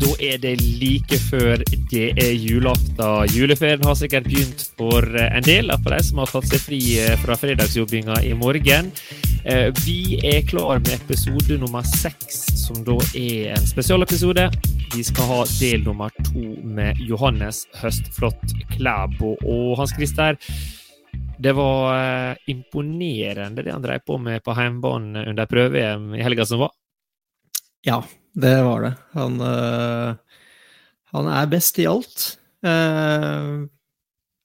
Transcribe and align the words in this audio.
Da 0.00 0.10
er 0.20 0.38
det 0.42 0.54
like 0.60 1.16
før 1.28 1.60
det 1.90 2.10
er 2.20 2.32
julaften. 2.36 3.28
Juleferien 3.32 3.84
har 3.86 3.96
sikkert 3.98 4.26
begynt 4.28 4.64
for 4.78 5.04
eh, 5.16 5.28
en 5.36 5.44
del, 5.46 5.72
for 5.82 5.94
de 5.94 6.00
som 6.04 6.20
har 6.22 6.32
tatt 6.32 6.48
seg 6.50 6.62
fri 6.62 6.80
eh, 7.00 7.14
fra 7.22 7.36
fredagsjobbinga 7.38 8.20
i 8.28 8.34
morgen. 8.38 8.90
Eh, 9.44 9.68
Vi 9.84 10.18
er 10.26 10.42
klar 10.48 10.82
med 10.82 10.94
episode 10.98 11.58
nummer 11.60 11.86
seks, 11.86 12.42
som 12.64 12.82
da 12.86 12.98
er 13.16 13.54
en 13.56 13.68
spesialepisode. 13.68 14.48
Vi 14.94 15.04
skal 15.06 15.30
ha 15.30 15.40
del 15.58 15.86
nummer 15.86 16.12
to 16.30 16.44
med 16.64 17.00
Johannes 17.04 17.64
Høstflot 17.80 18.56
Klæbo. 18.74 19.36
Og 19.44 19.78
Hans 19.80 19.94
Christer, 19.96 20.36
det 21.38 21.54
var 21.54 22.36
imponerende 22.50 23.62
det 23.62 23.72
han 23.72 23.84
drev 23.84 24.02
på 24.06 24.18
med 24.18 24.42
på 24.44 24.56
hjemmebane 24.58 25.28
under 25.30 25.48
prøve-EM 25.48 26.12
i 26.18 26.24
helga 26.24 26.48
som 26.48 26.66
var. 26.66 26.74
Ja, 27.86 28.02
det 28.38 28.54
var 28.62 28.84
det. 28.86 28.92
Han, 29.16 29.40
øh, 29.42 30.14
han 31.14 31.30
er 31.32 31.50
best 31.50 31.78
i 31.82 31.88
alt. 31.90 32.26
Uh, 32.62 33.66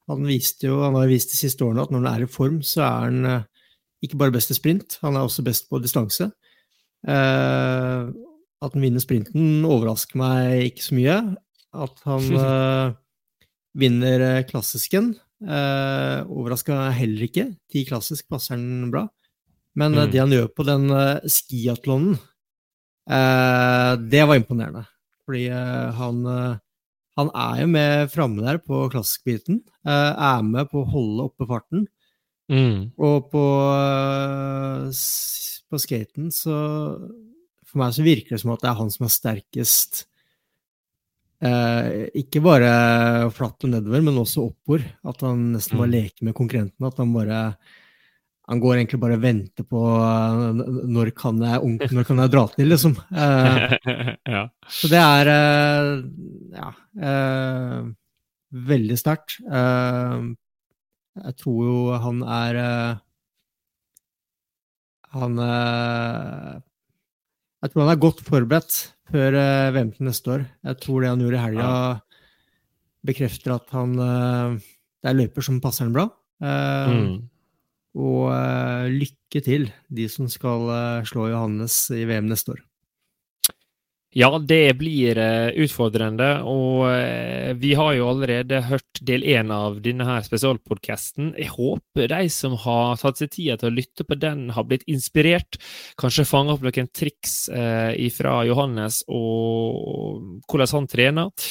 han 0.10 0.28
viste 0.28 0.68
jo, 0.68 0.82
han 0.84 0.98
har 0.98 1.10
vist 1.10 1.32
de 1.34 1.40
siste 1.40 1.66
årene 1.66 1.86
at 1.86 1.94
når 1.94 2.04
han 2.04 2.10
er 2.12 2.26
i 2.26 2.30
form, 2.30 2.60
så 2.66 2.84
er 2.86 3.08
han 3.08 3.26
øh, 3.26 3.46
ikke 4.04 4.20
bare 4.20 4.34
best 4.36 4.52
i 4.52 4.58
sprint, 4.58 4.98
han 5.02 5.16
er 5.16 5.24
også 5.26 5.46
best 5.46 5.70
på 5.70 5.80
distanse. 5.82 6.30
Uh, 7.04 8.12
at 8.64 8.72
han 8.76 8.84
vinner 8.84 9.04
sprinten 9.04 9.66
overrasker 9.68 10.20
meg 10.20 10.70
ikke 10.72 10.86
så 10.86 10.98
mye. 10.98 11.18
At 11.74 12.04
han 12.06 12.28
vinner 13.82 14.44
klassisken 14.48 15.16
uh, 15.44 16.22
overrasker 16.30 16.78
meg 16.78 17.00
heller 17.02 17.26
ikke. 17.28 17.48
Ti 17.74 17.84
klassisk 17.90 18.30
passer 18.32 18.56
han 18.56 18.92
bra. 18.94 19.08
Men 19.76 19.98
Mm. 19.98 20.12
det 20.14 20.22
han 20.22 20.32
gjør 20.32 20.48
på 20.54 20.64
den 20.70 20.86
uh, 20.94 21.20
skiatlonen, 21.26 22.16
Eh, 22.16 22.33
det 23.08 24.24
var 24.28 24.36
imponerende. 24.40 24.86
Fordi 25.26 25.46
eh, 25.52 25.92
han, 25.98 26.26
eh, 26.28 26.56
han 27.18 27.30
er 27.36 27.62
jo 27.62 27.68
med 27.72 28.12
framme 28.12 28.44
der 28.46 28.58
på 28.64 28.86
klassisk-biten. 28.92 29.62
eh, 29.88 30.14
er 30.14 30.42
med 30.44 30.70
på 30.72 30.84
å 30.84 30.90
holde 30.92 31.24
oppe 31.30 31.48
farten. 31.48 31.88
Og 33.00 33.30
på, 33.32 33.44
eh, 33.74 34.90
på 35.72 35.80
skaten 35.82 36.28
så 36.32 36.58
For 37.66 37.80
meg 37.82 37.94
så 37.96 38.04
virker 38.06 38.36
det 38.36 38.42
som 38.44 38.52
at 38.54 38.62
det 38.62 38.70
er 38.70 38.78
han 38.78 38.92
som 38.94 39.06
er 39.08 39.14
sterkest. 39.16 40.04
Eh, 41.42 42.10
ikke 42.22 42.40
bare 42.46 43.32
flatt 43.34 43.66
og 43.66 43.72
nedover, 43.74 44.04
men 44.06 44.20
også 44.22 44.44
oppover. 44.52 44.84
At 45.04 45.22
han 45.26 45.54
nesten 45.56 45.80
bare 45.80 45.90
Mm. 45.90 45.96
leker 45.96 46.24
med 46.28 46.36
konkurrentene. 46.36 46.88
At 46.88 46.98
han 47.02 47.12
bare 47.14 47.58
han 48.44 48.60
går 48.60 48.76
egentlig 48.76 49.00
bare 49.00 49.16
og 49.16 49.24
venter 49.24 49.64
på 49.68 49.82
eh, 50.04 50.58
når 50.92 51.12
kan 51.16 51.38
jeg, 51.40 51.78
når 51.96 52.08
kan 52.08 52.20
jeg 52.20 52.32
dra 52.34 52.44
til, 52.52 52.68
liksom. 52.74 52.98
Eh, 53.16 53.76
ja. 54.36 54.44
så 54.68 54.90
det 54.92 55.00
er 55.00 55.32
eh, 55.32 55.92
ja, 56.58 56.70
veldig 58.74 58.98
sterkt. 59.00 59.38
Jeg 61.14 61.34
tror 61.40 61.60
jo 61.70 61.80
han 62.04 62.24
er 62.26 62.58
Han 65.14 65.38
Jeg 67.62 67.70
tror 67.70 67.84
han 67.84 67.92
er 67.94 68.02
godt 68.02 68.24
forberedt 68.26 68.80
før 69.14 69.38
VM 69.76 69.92
til 69.94 70.08
neste 70.10 70.32
år. 70.36 70.48
Jeg 70.66 70.76
tror 70.84 70.98
det 71.00 71.12
han 71.14 71.22
gjorde 71.22 71.38
i 71.38 71.46
helga, 71.46 71.68
bekrefter 73.06 73.56
at 73.56 73.68
han 73.78 73.94
Det 73.96 75.12
er 75.12 75.20
løyper 75.22 75.46
som 75.46 75.62
passer 75.64 75.86
ham 75.86 75.96
bra. 75.96 76.10
Mm. 76.44 77.30
Og 77.94 78.30
uh, 78.34 78.90
lykke 78.90 79.42
til, 79.46 79.70
de 79.94 80.10
som 80.10 80.30
skal 80.32 80.70
uh, 80.70 81.08
slå 81.08 81.30
Johannes 81.30 81.86
i 81.94 82.06
VM 82.10 82.30
neste 82.32 82.56
år. 82.56 82.64
Ja, 84.14 84.28
det 84.38 84.76
blir 84.78 85.18
eh, 85.18 85.56
utfordrende, 85.66 86.28
og 86.46 86.84
vi 87.58 87.72
har 87.74 87.96
jo 87.98 88.12
allerede 88.12 88.60
hørt 88.70 89.00
del 89.02 89.24
én 89.26 89.50
av 89.50 89.80
denne 89.82 90.06
her 90.06 90.22
spesialpodkasten. 90.22 91.32
Jeg 91.34 91.50
håper 91.56 92.12
de 92.12 92.28
som 92.30 92.54
har 92.62 93.02
tatt 93.02 93.24
seg 93.24 93.32
tida 93.34 93.58
til 93.58 93.72
å 93.72 93.74
lytte 93.74 94.06
på 94.06 94.20
den, 94.22 94.52
har 94.54 94.68
blitt 94.70 94.86
inspirert. 94.86 95.58
Kanskje 95.98 96.28
fanga 96.30 96.54
opp 96.54 96.62
noen 96.62 96.92
triks 96.94 97.48
fra 98.14 98.36
Johannes 98.46 99.02
og 99.10 100.46
hvordan 100.46 100.76
han 100.78 100.92
trener. 100.94 101.50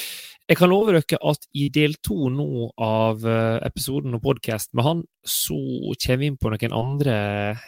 Jeg 0.52 0.58
kan 0.60 0.68
love 0.68 0.92
dere 0.92 1.16
at 1.30 1.46
i 1.56 1.70
del 1.72 1.94
to 2.04 2.26
nå 2.28 2.66
av 2.84 3.22
eh, 3.24 3.62
episoden 3.64 4.12
og 4.18 4.20
podkast 4.20 4.74
med 4.76 4.84
han, 4.84 4.98
så 5.24 5.56
kommer 6.02 6.20
vi 6.20 6.28
inn 6.28 6.36
på 6.36 6.50
noen 6.52 6.74
andre 6.76 7.14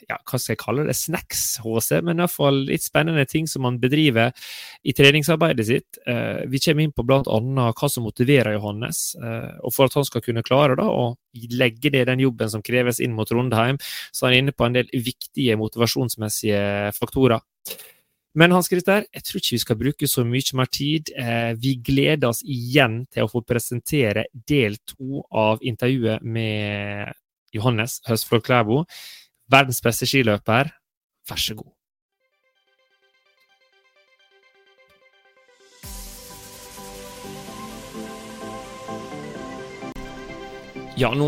ja, 0.05 0.19
hva 0.19 0.37
skal 0.37 0.53
jeg 0.53 0.61
kalle 0.61 0.85
det, 0.85 0.97
snacks, 0.99 1.47
HC, 1.65 2.03
men 2.05 2.21
iallfall 2.21 2.61
litt 2.69 2.85
spennende 2.85 3.25
ting 3.31 3.49
som 3.49 3.65
han 3.65 3.79
bedriver 3.81 4.37
i 4.85 4.93
treningsarbeidet 4.93 5.67
sitt. 5.71 6.01
Eh, 6.05 6.45
vi 6.53 6.61
kommer 6.67 6.85
inn 6.85 6.93
på 6.93 7.07
annet 7.09 7.81
hva 7.81 7.89
som 7.89 8.05
motiverer 8.05 8.59
Johannes, 8.59 9.01
eh, 9.17 9.57
og 9.65 9.73
for 9.73 9.89
at 9.89 9.97
han 9.97 10.05
skal 10.05 10.27
kunne 10.27 10.45
klare 10.45 10.77
da, 10.77 10.85
å 10.85 11.15
legge 11.57 11.95
ned 11.95 12.11
den 12.13 12.27
jobben 12.27 12.53
som 12.53 12.67
kreves 12.67 13.01
inn 13.01 13.17
mot 13.17 13.33
Trondheim, 13.33 13.81
så 14.13 14.27
er 14.27 14.35
han 14.35 14.43
inne 14.43 14.59
på 14.59 14.69
en 14.69 14.77
del 14.77 14.93
viktige 14.93 15.57
motivasjonsmessige 15.57 16.93
faktorer. 17.01 17.41
Men 18.35 18.51
Hans 18.51 18.67
Christer, 18.67 19.05
jeg 19.15 19.23
tror 19.23 19.39
ikke 19.39 19.55
vi 19.55 19.63
skal 19.63 19.79
bruke 19.79 20.09
så 20.11 20.25
mye 20.27 20.57
mer 20.59 20.71
tid. 20.75 21.13
Eh, 21.15 21.53
vi 21.55 21.77
gleder 21.87 22.33
oss 22.33 22.43
igjen 22.43 23.05
til 23.15 23.27
å 23.27 23.31
få 23.31 23.45
presentere 23.47 24.27
del 24.35 24.75
to 24.91 25.23
av 25.31 25.63
intervjuet 25.63 26.25
med 26.27 27.15
Johannes 27.55 28.01
Høsflot 28.09 28.43
Klæbo, 28.49 28.83
verdens 29.51 29.79
beste 29.85 30.09
skiløper. 30.11 30.73
Vær 31.31 31.41
så 31.41 31.55
god. 31.61 31.71
Ja, 40.97 41.11
nå 41.19 41.27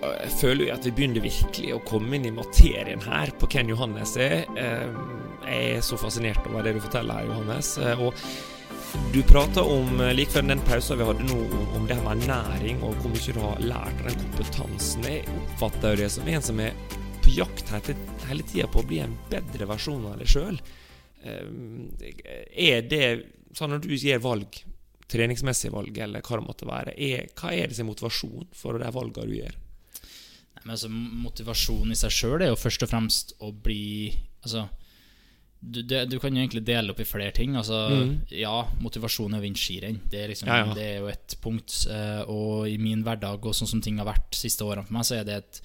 eh, 0.00 0.28
føler 0.40 0.68
jeg 0.70 0.74
at 0.78 0.86
vi 0.88 0.92
begynner 0.96 1.24
virkelig 1.24 1.74
å 1.76 1.82
komme 1.84 2.16
inn 2.16 2.24
i 2.28 2.32
materien 2.32 3.02
her 3.04 3.32
på 3.36 3.48
hvem 3.52 3.74
Johannes 3.74 4.14
er. 4.20 4.44
Eh, 4.56 4.98
Jeg 5.44 5.74
er 5.76 5.82
så 5.84 5.98
fascinert 6.00 6.46
over 6.48 6.64
det 6.64 6.72
du 6.78 6.80
forteller 6.80 7.20
her, 7.20 7.28
Johannes. 7.28 7.74
Eh, 7.78 8.00
Og 8.00 8.14
Du 9.12 9.22
prata 9.26 9.60
om 9.66 9.98
like 10.14 10.30
før 10.30 10.44
den 10.46 10.60
pausen 10.68 11.00
vi 11.00 11.04
hadde 11.08 11.24
nå, 11.26 11.36
om 11.74 11.86
det 11.88 11.96
her 11.98 12.04
med 12.06 12.28
næring 12.28 12.78
og 12.86 12.94
hvor 13.02 13.10
mye 13.10 13.32
du 13.34 13.40
har 13.42 13.58
lært 13.60 14.00
av 14.04 14.06
den 14.06 14.20
kompetansen. 14.22 15.02
Jeg 15.10 15.24
oppfatter 15.34 15.96
jo 15.96 16.00
det 16.04 16.10
som 16.14 16.28
en 16.30 16.44
som 16.46 16.60
er 16.62 16.76
på 17.24 17.32
jakt 17.34 17.72
hele 17.74 18.46
tida 18.46 18.68
på 18.70 18.84
å 18.84 18.86
bli 18.86 19.00
en 19.02 19.16
bedre 19.32 19.66
versjon 19.66 20.06
av 20.12 20.20
deg 20.22 20.30
sjøl. 20.30 20.60
Er 21.26 22.86
det 22.86 23.02
sånn 23.58 23.74
når 23.74 23.82
du 23.82 23.96
gir 23.98 24.22
valg, 24.22 24.62
treningsmessige 25.10 25.74
valg 25.74 25.98
eller 26.00 26.24
hva 26.24 26.38
det 26.40 26.46
måtte 26.46 26.68
være, 26.68 26.94
er, 26.96 27.28
hva 27.38 27.52
er 27.54 27.68
det 27.68 27.76
som 27.78 27.86
er 27.86 27.92
motivasjon 27.92 28.48
for 28.56 28.80
de 28.80 28.94
valgene 28.94 29.30
du 29.30 29.36
gjør? 29.40 29.58
Nei, 30.54 30.62
men 30.62 30.76
altså, 30.76 30.88
Motivasjon 30.92 31.92
i 31.92 31.98
seg 31.98 32.14
sjøl 32.14 32.44
er 32.44 32.52
jo 32.52 32.60
først 32.60 32.86
og 32.86 32.90
fremst 32.92 33.36
å 33.42 33.50
bli 33.52 34.14
Altså 34.44 34.68
du, 35.64 35.82
du, 35.82 35.94
du, 36.06 36.18
kan 36.20 36.34
jo 36.34 36.42
egentlig 36.42 36.64
dele 36.66 36.92
opp 36.92 37.00
i 37.00 37.06
flere 37.08 37.32
ting. 37.32 37.54
Altså, 37.56 37.86
mm. 37.88 38.10
Ja, 38.36 38.66
motivasjon 38.84 39.32
er 39.34 39.40
å 39.40 39.44
vinne 39.44 39.60
skirenn. 39.60 40.02
Det, 40.10 40.26
liksom, 40.28 40.50
ja, 40.50 40.60
ja. 40.60 40.74
det, 40.76 40.84
er 40.84 40.98
jo 41.00 41.08
et 41.12 41.36
punkt. 41.44 41.76
Uh, 41.88 42.20
og 42.30 42.68
i 42.68 42.76
min 42.80 43.04
hverdag 43.06 43.46
og 43.46 43.56
sånn 43.56 43.70
som 43.70 43.82
ting 43.84 44.00
har 44.00 44.08
vært 44.10 44.28
de 44.34 44.42
siste 44.42 44.66
årene 44.66 44.86
for 44.86 44.98
meg, 44.98 45.06
så 45.08 45.18
er 45.20 45.28
det, 45.28 45.38
et, 45.40 45.60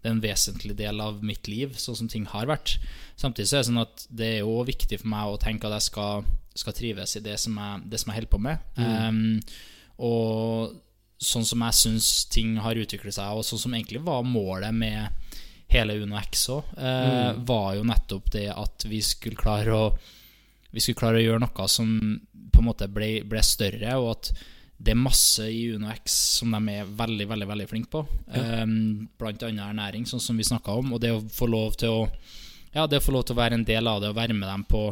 det 0.00 0.10
er 0.10 0.14
en 0.14 0.22
vesentlig 0.22 0.76
del 0.78 1.02
av 1.02 1.18
mitt 1.26 1.50
liv, 1.50 1.74
sånn 1.80 1.98
som 2.02 2.12
ting 2.12 2.28
har 2.30 2.46
vært. 2.50 2.76
Samtidig 3.20 3.50
så 3.50 3.58
er 3.58 3.64
det 3.64 3.70
sånn 3.72 3.82
at 3.82 4.06
det 4.22 4.30
er 4.36 4.40
jo 4.44 4.60
viktig 4.70 5.00
for 5.02 5.12
meg 5.16 5.32
å 5.32 5.40
tenke 5.42 5.68
at 5.68 5.80
jeg 5.80 5.88
skal, 5.90 6.30
skal 6.54 6.74
trives 6.76 7.16
i 7.16 7.24
det 7.24 7.36
som 7.40 7.58
jeg, 7.58 7.82
det 7.90 8.00
som 8.00 8.10
jeg 8.10 8.20
holder 8.20 8.32
på 8.32 8.42
med. 8.42 8.70
Mm. 8.76 8.86
Um, 9.08 9.40
og 10.00 10.78
sånn 11.20 11.44
som 11.46 11.62
jeg 11.66 11.76
syns 11.76 12.10
ting 12.32 12.56
har 12.64 12.78
utviklet 12.80 13.14
seg, 13.16 13.36
og 13.36 13.44
sånn 13.46 13.60
som 13.66 13.74
egentlig 13.76 14.02
var 14.04 14.24
målet 14.26 14.74
med 14.74 15.36
hele 15.70 15.98
Uno 16.02 16.18
X 16.18 16.48
òg, 16.50 16.72
uh, 16.78 16.86
mm. 16.86 17.42
var 17.46 17.74
jo 17.78 17.84
nettopp 17.86 18.32
det 18.34 18.48
at 18.54 18.88
vi 18.90 19.02
skulle 19.04 19.38
klare 19.38 19.76
å 19.76 19.84
Vi 20.70 20.78
skulle 20.78 21.00
klare 21.00 21.18
å 21.18 21.22
gjøre 21.24 21.42
noe 21.42 21.64
som 21.66 21.88
på 22.54 22.60
en 22.60 22.66
måte 22.68 22.86
ble, 22.86 23.24
ble 23.26 23.40
større, 23.42 23.96
og 23.98 24.12
at 24.12 24.28
det 24.80 24.92
er 24.92 25.00
masse 25.00 25.42
i 25.42 25.64
Uno 25.74 25.90
X 25.90 26.14
som 26.38 26.54
de 26.54 26.76
er 26.76 26.86
veldig 26.86 27.26
veldig, 27.26 27.48
veldig 27.50 27.66
flinke 27.68 27.90
på. 27.90 28.04
Ja. 28.30 28.62
Um, 28.62 29.08
blant 29.18 29.42
annet 29.42 29.64
ernæring, 29.66 30.06
sånn 30.06 30.22
som 30.22 30.38
vi 30.38 30.46
snakka 30.46 30.76
om. 30.78 30.94
Og 30.94 31.02
det 31.02 31.10
å 31.10 31.24
få 31.26 31.50
lov 31.50 31.74
til 31.80 32.04
å 32.04 32.04
Ja, 32.70 32.86
det 32.86 33.00
å 33.00 33.02
få 33.02 33.16
lov 33.16 33.24
til 33.26 33.34
å 33.34 33.40
være 33.40 33.58
en 33.58 33.66
del 33.66 33.90
av 33.90 33.98
det 33.98 34.12
og 34.12 34.14
være 34.20 34.36
med 34.38 34.46
dem 34.46 34.62
på 34.70 34.84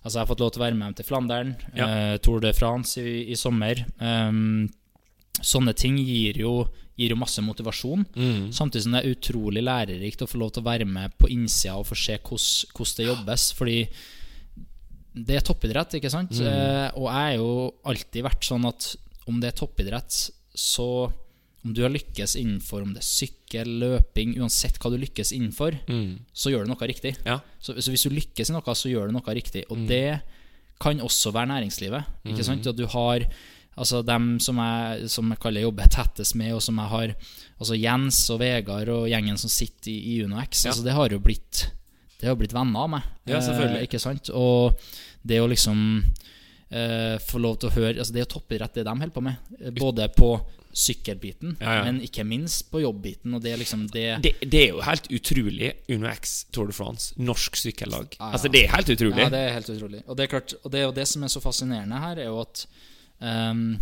Altså, 0.00 0.16
jeg 0.16 0.22
har 0.22 0.30
fått 0.30 0.42
lov 0.42 0.52
til 0.52 0.62
å 0.62 0.66
være 0.66 0.76
med 0.78 0.86
dem 0.88 0.98
til 0.98 1.08
Flandern, 1.08 1.54
ja. 1.76 1.86
uh, 1.86 2.14
Tour 2.24 2.40
de 2.44 2.52
France 2.56 3.02
i, 3.02 3.26
i 3.32 3.36
sommer. 3.38 3.82
Um, 4.00 4.68
sånne 5.40 5.74
ting 5.76 5.98
gir 6.00 6.40
jo 6.40 6.54
gir 7.00 7.14
jo 7.14 7.18
masse 7.20 7.42
motivasjon. 7.44 8.04
Mm. 8.12 8.48
Samtidig 8.52 8.84
som 8.84 8.94
det 8.96 9.02
er 9.02 9.14
utrolig 9.14 9.62
lærerikt 9.64 10.24
å 10.24 10.28
få 10.28 10.40
lov 10.42 10.52
til 10.54 10.64
å 10.64 10.68
være 10.68 10.88
med 10.88 11.14
på 11.20 11.30
innsida 11.32 11.78
og 11.80 11.88
få 11.88 11.96
se 11.96 12.18
hvordan 12.20 12.96
det 12.98 13.06
jobbes. 13.06 13.46
Fordi 13.56 13.78
det 15.16 15.38
er 15.38 15.46
toppidrett, 15.46 15.96
ikke 15.98 16.12
sant? 16.12 16.36
Mm. 16.36 16.50
Eh, 16.50 16.98
og 17.00 17.08
jeg 17.08 17.16
har 17.16 17.38
jo 17.38 17.54
alltid 17.92 18.26
vært 18.26 18.46
sånn 18.46 18.68
at 18.68 18.92
om 19.30 19.40
det 19.40 19.50
er 19.50 19.58
toppidrett, 19.58 20.18
så 20.54 20.88
om 21.64 21.74
du 21.76 21.82
har 21.84 21.92
lykkes 21.92 22.38
innenfor 22.40 22.84
om 22.84 22.94
det 22.94 23.02
er 23.02 23.08
sykkel, 23.08 23.70
løping, 23.82 24.32
uansett 24.40 24.78
hva 24.80 24.92
du 24.92 24.96
lykkes 25.00 25.34
innenfor, 25.36 25.76
mm. 25.90 26.32
så 26.32 26.52
gjør 26.52 26.64
du 26.64 26.72
noe 26.72 26.88
riktig. 26.88 27.14
Ja. 27.26 27.40
Så, 27.60 27.76
så, 27.76 27.92
hvis 27.92 28.06
du 28.06 28.14
lykkes 28.16 28.48
i 28.48 28.56
noe, 28.56 28.76
så 28.76 28.92
gjør 28.92 29.10
du 29.10 29.16
noe 29.18 29.36
riktig. 29.36 29.66
Og 29.68 29.82
mm. 29.82 29.88
det 29.90 30.04
kan 30.80 31.02
også 31.04 31.34
være 31.36 31.52
næringslivet. 31.52 32.20
Ikke 32.24 32.40
mm. 32.40 32.48
sant? 32.48 32.70
At 32.72 32.78
du 32.78 32.86
har 32.90 33.28
Altså 33.80 34.00
dem 34.04 34.34
som 34.42 34.58
jeg, 34.58 35.06
som 35.08 35.28
jeg 35.30 35.40
kaller 35.40 35.62
jobber 35.62 35.86
tettest 35.88 36.34
med, 36.36 36.50
og 36.52 36.60
som 36.60 36.76
jeg 36.82 36.90
har 36.90 37.12
Altså 37.60 37.76
Jens 37.78 38.18
og 38.34 38.40
Vegard 38.42 38.90
og 38.92 39.06
gjengen 39.08 39.38
som 39.40 39.52
sitter 39.52 39.92
i, 39.92 39.98
i 40.10 40.16
UnoX, 40.24 40.64
ja. 40.64 40.72
altså 40.72 40.84
det 40.84 40.96
har 40.96 41.14
jo 41.14 41.20
blitt 41.22 41.68
Det 42.18 42.28
har 42.28 42.36
blitt 42.36 42.52
venner 42.52 42.82
av 42.82 42.90
meg. 42.92 43.06
Ja, 43.30 43.38
selvfølgelig. 43.40 43.78
Eh, 43.78 43.86
ikke 43.86 44.02
sant? 44.02 44.32
Og 44.36 44.74
det 45.22 45.38
å 45.40 45.48
liksom 45.48 45.78
eh, 46.68 47.16
få 47.22 47.40
lov 47.40 47.60
til 47.60 47.70
å 47.70 47.74
høre 47.78 47.94
Altså 47.94 48.12
Det 48.12 48.20
er 48.20 48.26
jo 48.26 48.32
toppidrett, 48.34 48.74
det 48.74 48.84
de 48.88 48.96
holder 48.96 49.14
på 49.14 49.24
med. 49.24 49.54
Eh, 49.60 49.72
både 49.78 50.10
på 50.16 50.34
sykkelbiten, 50.72 51.56
ja, 51.60 51.78
ja. 51.78 51.86
men 51.86 51.98
ikke 52.04 52.24
minst 52.24 52.68
på 52.70 52.82
jobbbiten. 52.84 53.34
Og 53.34 53.42
det, 53.42 53.56
liksom 53.58 53.88
det, 53.90 54.06
det, 54.24 54.34
det 54.46 54.62
er 54.66 54.68
jo 54.76 54.84
helt 54.86 55.08
utrolig. 55.10 55.72
Uno 55.90 56.10
X 56.12 56.44
Tour 56.54 56.70
de 56.70 56.76
France, 56.76 57.14
norsk 57.18 57.58
sykkellag. 57.58 58.14
Ja, 58.20 58.30
altså 58.34 58.52
Det 58.52 58.64
er 58.64 58.76
helt 58.76 58.94
utrolig. 58.94 59.24
Ja, 59.26 59.32
det 59.32 59.42
er 59.48 59.52
helt 59.58 59.72
utrolig. 59.74 60.04
Og 60.06 60.16
det 60.16 60.26
er 60.26 60.32
klart, 60.36 60.54
og 60.62 60.72
det 60.72 60.86
og 60.86 60.94
det 60.96 61.08
som 61.10 61.26
er 61.26 61.32
så 61.32 61.42
fascinerende 61.42 62.00
her, 62.00 62.22
er 62.22 62.30
jo 62.30 62.40
at 62.44 62.66
Um, 63.20 63.76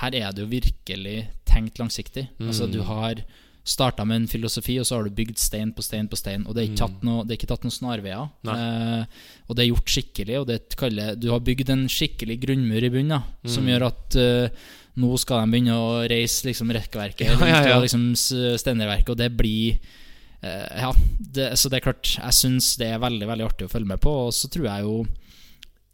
her 0.00 0.14
er 0.16 0.32
det 0.32 0.44
jo 0.44 0.50
virkelig 0.50 1.18
tenkt 1.48 1.78
langsiktig. 1.80 2.28
Mm. 2.38 2.48
Altså 2.48 2.66
Du 2.66 2.80
har 2.82 3.22
starta 3.68 4.04
med 4.08 4.22
en 4.22 4.30
filosofi, 4.30 4.78
og 4.80 4.86
så 4.88 4.96
har 4.96 5.06
du 5.06 5.14
bygd 5.14 5.38
stein 5.40 5.70
på 5.76 5.84
stein 5.84 6.08
på 6.08 6.18
stein. 6.18 6.46
Og 6.48 6.56
det 6.56 6.62
er 6.62 6.70
ikke 6.70 6.82
tatt 6.82 6.98
mm. 7.02 7.06
noe, 7.08 7.24
det 7.26 7.34
er 7.34 7.40
ikke 7.40 7.50
tatt 7.52 7.66
noen 7.66 7.76
snarveier. 7.76 8.26
Eh, 8.54 9.22
og 9.46 9.56
det 9.56 9.64
er 9.64 9.70
gjort 9.70 9.94
skikkelig. 9.94 10.36
Og 10.40 10.48
det 10.48 10.58
kaller, 10.80 11.14
du 11.20 11.28
har 11.32 11.44
bygd 11.44 11.72
en 11.74 11.86
skikkelig 11.92 12.38
grunnmur 12.46 12.88
i 12.88 12.92
bunnen, 12.94 13.30
mm. 13.44 13.52
som 13.54 13.68
gjør 13.68 13.88
at 13.90 14.18
eh, 14.22 14.66
nå 14.98 15.12
skal 15.20 15.44
de 15.44 15.54
begynne 15.54 15.78
å 15.78 16.02
reise 16.10 16.48
liksom, 16.48 16.74
rekkverket, 16.74 17.30
ja, 17.30 17.52
ja, 17.52 17.62
ja. 17.74 17.78
liksom, 17.84 18.10
steinerverket, 18.18 19.12
og 19.14 19.20
det 19.20 19.30
blir 19.38 19.76
eh, 19.76 20.82
Ja, 20.82 20.90
det, 21.18 21.52
så 21.60 21.70
det 21.70 21.78
er 21.78 21.86
klart, 21.90 22.16
jeg 22.16 22.38
syns 22.40 22.74
det 22.80 22.90
er 22.94 23.04
veldig, 23.04 23.28
veldig 23.30 23.46
artig 23.46 23.68
å 23.68 23.72
følge 23.72 23.92
med 23.92 24.02
på. 24.02 24.16
Og 24.26 24.34
så 24.34 24.50
tror 24.50 24.70
jeg 24.70 24.88
jo 24.88 25.00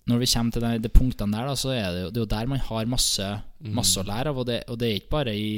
når 0.04 0.20
vi 0.20 0.28
kommer 0.28 0.52
til 0.52 0.64
de, 0.64 0.72
de 0.84 0.92
punktene 0.92 1.32
der, 1.32 1.48
da, 1.48 1.56
så 1.56 1.72
er 1.72 1.86
det, 1.88 2.02
jo, 2.04 2.10
det 2.12 2.20
er 2.20 2.26
jo 2.26 2.32
der 2.34 2.50
man 2.50 2.60
har 2.66 2.90
masse, 2.92 3.28
mm. 3.64 3.70
masse 3.76 4.00
å 4.00 4.06
lære 4.06 4.32
av. 4.34 4.40
Og 4.42 4.48
det, 4.48 4.58
og 4.68 4.80
det, 4.80 4.90
er 4.90 5.00
ikke 5.00 5.16
bare 5.16 5.36
i 5.36 5.48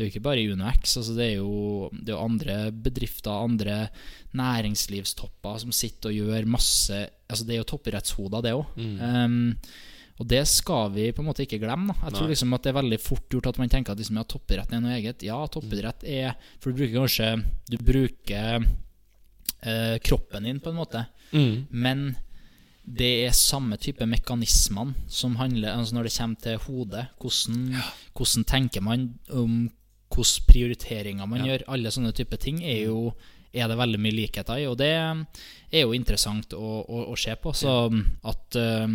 det 0.00 0.06
er 0.06 0.08
jo 0.08 0.14
ikke 0.14 0.24
bare 0.24 0.44
UnoX. 0.48 0.96
Altså 0.96 1.12
det, 1.12 1.24
er 1.26 1.34
jo, 1.42 1.90
det 1.92 2.08
er 2.08 2.14
jo 2.14 2.24
andre 2.24 2.54
bedrifter, 2.72 3.30
andre 3.36 3.74
næringslivstopper 4.32 5.58
som 5.60 5.74
sitter 5.76 6.08
og 6.08 6.16
gjør 6.16 6.48
masse 6.48 7.02
altså 7.30 7.44
Det 7.46 7.54
er 7.54 7.60
jo 7.60 7.66
toppidrettshoder, 7.68 8.42
det 8.42 8.52
òg. 8.56 8.70
Mm. 8.80 8.94
Um, 9.04 9.58
og 10.20 10.28
det 10.28 10.40
skal 10.48 10.88
vi 10.92 11.04
på 11.12 11.22
en 11.22 11.28
måte 11.28 11.44
ikke 11.44 11.60
glemme. 11.60 11.92
Da. 11.92 12.08
Jeg 12.08 12.16
tror 12.16 12.32
liksom 12.32 12.56
at 12.56 12.64
det 12.64 12.72
er 12.72 12.78
veldig 12.80 13.00
fort 13.00 13.28
gjort 13.30 13.50
at 13.52 13.60
man 13.60 13.70
tenker 13.72 13.92
at 13.92 14.00
liksom, 14.00 14.18
ja, 14.18 14.24
toppidretten 14.28 14.78
er 14.78 14.82
noe 14.84 14.96
eget. 14.96 15.22
Ja, 15.24 15.38
toppidrett 15.52 16.04
er 16.08 16.34
For 16.60 16.72
du 16.72 16.80
bruker 16.80 16.96
kanskje 16.98 17.30
Du 17.70 17.76
bruker 17.84 18.66
eh, 19.62 19.96
kroppen 20.04 20.48
din, 20.48 20.60
på 20.64 20.72
en 20.72 20.80
måte. 20.80 21.04
Mm. 21.36 21.68
Men 21.70 22.04
det 22.84 23.10
er 23.28 23.36
samme 23.36 23.76
type 23.80 24.06
mekanismene 24.08 24.96
som 25.12 25.36
handler 25.38 25.76
altså 25.76 25.96
når 25.96 26.08
det 26.08 26.14
kommer 26.16 26.44
til 26.44 26.62
hodet. 26.66 27.04
Hvordan, 27.20 27.60
ja. 27.76 27.84
hvordan 28.16 28.48
tenker 28.48 28.84
man 28.84 29.12
om 29.28 29.68
hvilke 30.10 30.46
prioriteringer 30.50 31.28
man 31.28 31.44
ja. 31.44 31.52
gjør. 31.52 31.66
Alle 31.76 31.92
sånne 31.94 32.14
type 32.16 32.38
ting 32.42 32.62
er 32.64 32.86
jo 32.88 33.10
er 33.50 33.66
det 33.66 33.78
veldig 33.80 33.98
mye 33.98 34.14
likheter 34.14 34.60
i, 34.62 34.66
og 34.70 34.76
det 34.78 34.92
er 34.94 35.82
jo 35.82 35.94
interessant 35.96 36.54
å, 36.54 36.68
å, 36.86 37.00
å 37.10 37.16
se 37.18 37.34
på. 37.34 37.50
Så 37.56 37.72
at 38.30 38.58
uh, 38.58 38.86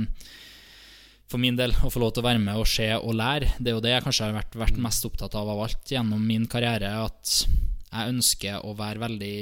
for 1.27 1.41
min 1.41 1.57
del 1.59 1.73
å 1.83 1.91
få 1.91 2.00
lov 2.00 2.13
til 2.15 2.23
å 2.23 2.27
være 2.29 2.39
med 2.39 2.62
og 2.62 2.69
se 2.69 2.88
og 2.95 3.17
lære, 3.17 3.51
det 3.59 3.71
er 3.71 3.75
jo 3.75 3.83
det 3.83 3.91
jeg 3.95 4.06
kanskje 4.06 4.29
har 4.29 4.38
vært, 4.38 4.56
vært 4.62 4.79
mest 4.88 5.07
opptatt 5.09 5.35
av 5.35 5.51
av 5.51 5.65
alt 5.65 5.91
gjennom 5.91 6.23
min 6.23 6.47
karriere. 6.51 6.94
At 7.04 7.35
jeg 7.44 8.16
ønsker 8.16 8.63
å 8.63 8.75
være 8.78 9.04
veldig 9.04 9.35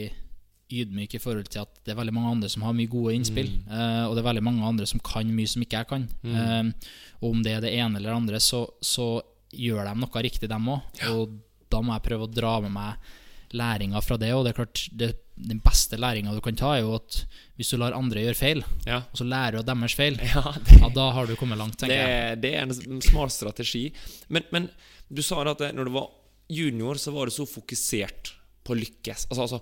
ydmyk 0.73 1.13
i 1.13 1.21
forhold 1.21 1.51
til 1.53 1.61
at 1.61 1.73
det 1.85 1.93
er 1.93 1.99
veldig 1.99 2.15
mange 2.15 2.31
andre 2.33 2.49
som 2.49 2.63
har 2.65 2.73
mye 2.73 2.89
gode 2.89 3.13
innspill. 3.17 3.51
Mm. 3.59 3.69
Uh, 3.69 4.03
og 4.07 4.15
det 4.15 4.23
er 4.23 4.29
veldig 4.31 4.45
mange 4.49 4.65
andre 4.65 4.89
som 4.89 5.03
kan 5.05 5.29
mye 5.29 5.51
som 5.51 5.65
ikke 5.65 5.83
jeg 5.83 5.91
kan. 5.91 6.09
Mm. 6.25 6.33
Uh, 6.33 6.91
og 7.21 7.35
om 7.35 7.45
det 7.45 7.57
er 7.57 7.65
det 7.65 7.75
ene 7.77 8.01
eller 8.01 8.15
andre, 8.15 8.41
så, 8.41 8.65
så 8.81 9.17
gjør 9.53 9.85
de 9.85 9.97
noe 10.01 10.23
riktig, 10.25 10.49
dem 10.49 10.71
òg. 10.73 10.87
Ja. 11.03 11.13
Og 11.13 11.35
da 11.73 11.81
må 11.83 11.97
jeg 11.97 12.05
prøve 12.07 12.29
å 12.29 12.33
dra 12.33 12.55
med 12.63 12.73
meg 12.75 13.11
læringa 13.53 14.01
fra 14.01 14.17
det. 14.17 14.31
Og 14.33 14.45
det 14.45 14.53
er 14.53 14.57
klart, 14.61 14.83
det, 14.91 15.11
den 15.35 15.61
beste 15.63 15.99
læringa 15.99 16.33
du 16.33 16.41
kan 16.45 16.57
ta, 16.57 16.73
er 16.75 16.83
jo 16.85 16.95
at 16.97 17.19
hvis 17.59 17.73
du 17.73 17.77
lar 17.81 17.95
andre 17.97 18.25
gjøre 18.25 18.39
feil, 18.39 18.63
ja. 18.87 19.03
og 19.05 19.19
så 19.19 19.27
lærer 19.27 19.57
du 19.57 19.61
av 19.61 19.69
deres 19.69 19.97
feil, 19.97 20.17
ja, 20.33 20.43
det, 20.57 20.79
ja, 20.81 20.89
da 20.95 21.07
har 21.17 21.29
du 21.29 21.37
kommet 21.39 21.61
langt, 21.61 21.77
tenker 21.81 21.95
det, 21.95 22.09
jeg. 22.09 22.41
Det 22.43 22.53
er 22.57 22.67
en 22.67 23.03
smart 23.05 23.35
strategi. 23.35 23.87
Men, 24.33 24.47
men 24.55 24.69
du 25.13 25.21
sa 25.25 25.43
at 25.45 25.65
når 25.75 25.89
du 25.89 25.95
var 25.97 26.11
junior, 26.53 26.99
så 27.01 27.13
var 27.15 27.29
du 27.29 27.35
så 27.35 27.45
fokusert 27.49 28.33
på 28.63 28.73
å 28.73 28.79
lykkes. 28.79 29.27
Altså, 29.29 29.47
altså 29.47 29.61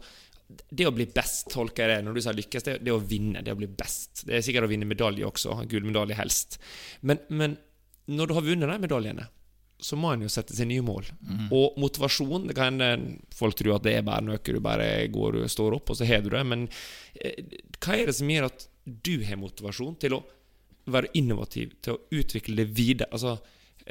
det 0.51 0.87
å 0.87 0.93
bli 0.95 1.07
best, 1.11 1.49
tolker 1.53 1.87
jeg 1.87 1.99
det 1.99 2.05
når 2.05 2.17
du 2.17 2.23
sier 2.23 2.37
lykkes, 2.37 2.65
det, 2.67 2.77
det 2.85 2.93
å 2.93 3.01
vinne, 3.01 3.43
det 3.45 3.53
å 3.53 3.59
bli 3.59 3.69
best. 3.69 4.25
Det 4.27 4.37
er 4.37 4.45
sikkert 4.45 4.67
å 4.67 4.71
vinne 4.71 4.87
medalje 4.89 5.27
også, 5.27 5.61
gullmedalje 5.71 6.17
helst. 6.19 6.57
Men, 7.07 7.21
men, 7.29 7.55
når 8.11 8.27
du 8.27 8.35
har 8.35 8.45
vunnet 8.45 8.71
de 8.71 8.81
medaljene, 8.83 9.27
så 9.81 9.97
må 9.97 10.11
en 10.13 10.25
jo 10.25 10.29
sette 10.31 10.55
seg 10.55 10.69
nye 10.69 10.83
mål. 10.85 11.07
Mm. 11.25 11.47
Og 11.57 11.79
motivasjon 11.81 12.47
det 12.49 12.57
kan 12.57 12.81
Folk 13.35 13.57
tror 13.57 13.79
at 13.79 13.85
det 13.87 13.95
er 13.97 14.05
bare 14.05 14.25
noe 14.25 14.41
du 14.41 14.59
bare 14.63 15.07
går 15.11 15.39
og 15.41 15.49
står 15.49 15.79
opp, 15.79 15.89
og 15.89 15.97
så 15.97 16.07
har 16.07 16.21
du 16.21 16.29
det. 16.33 16.43
Men 16.47 16.67
eh, 17.15 17.41
hva 17.81 17.97
er 17.97 18.11
det 18.11 18.17
som 18.17 18.29
gjør 18.29 18.49
at 18.51 18.67
du 18.85 19.15
har 19.25 19.41
motivasjon 19.41 19.97
til 20.01 20.17
å 20.17 20.21
være 20.91 21.11
innovativ, 21.17 21.73
til 21.81 21.97
å 21.97 22.21
utvikle 22.21 22.57
det 22.61 22.67
videre? 22.77 23.09
Altså, 23.13 23.37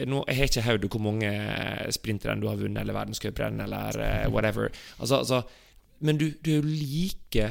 nå, 0.07 0.23
jeg 0.29 0.39
har 0.39 0.51
ikke 0.51 0.67
hodet 0.69 0.93
hvor 0.95 1.03
mange 1.03 1.33
sprinterrenn 1.95 2.43
du 2.43 2.49
har 2.51 2.61
vunnet, 2.61 2.83
eller 2.83 2.97
verdenscuprenn, 2.97 3.61
eller 3.67 3.99
uh, 3.99 4.31
whatever. 4.31 4.71
Altså, 4.99 5.23
altså 5.23 5.43
men 6.07 6.21
du, 6.21 6.31
du, 6.41 6.53
er 6.55 6.61
jo 6.61 6.67
like 6.67 7.49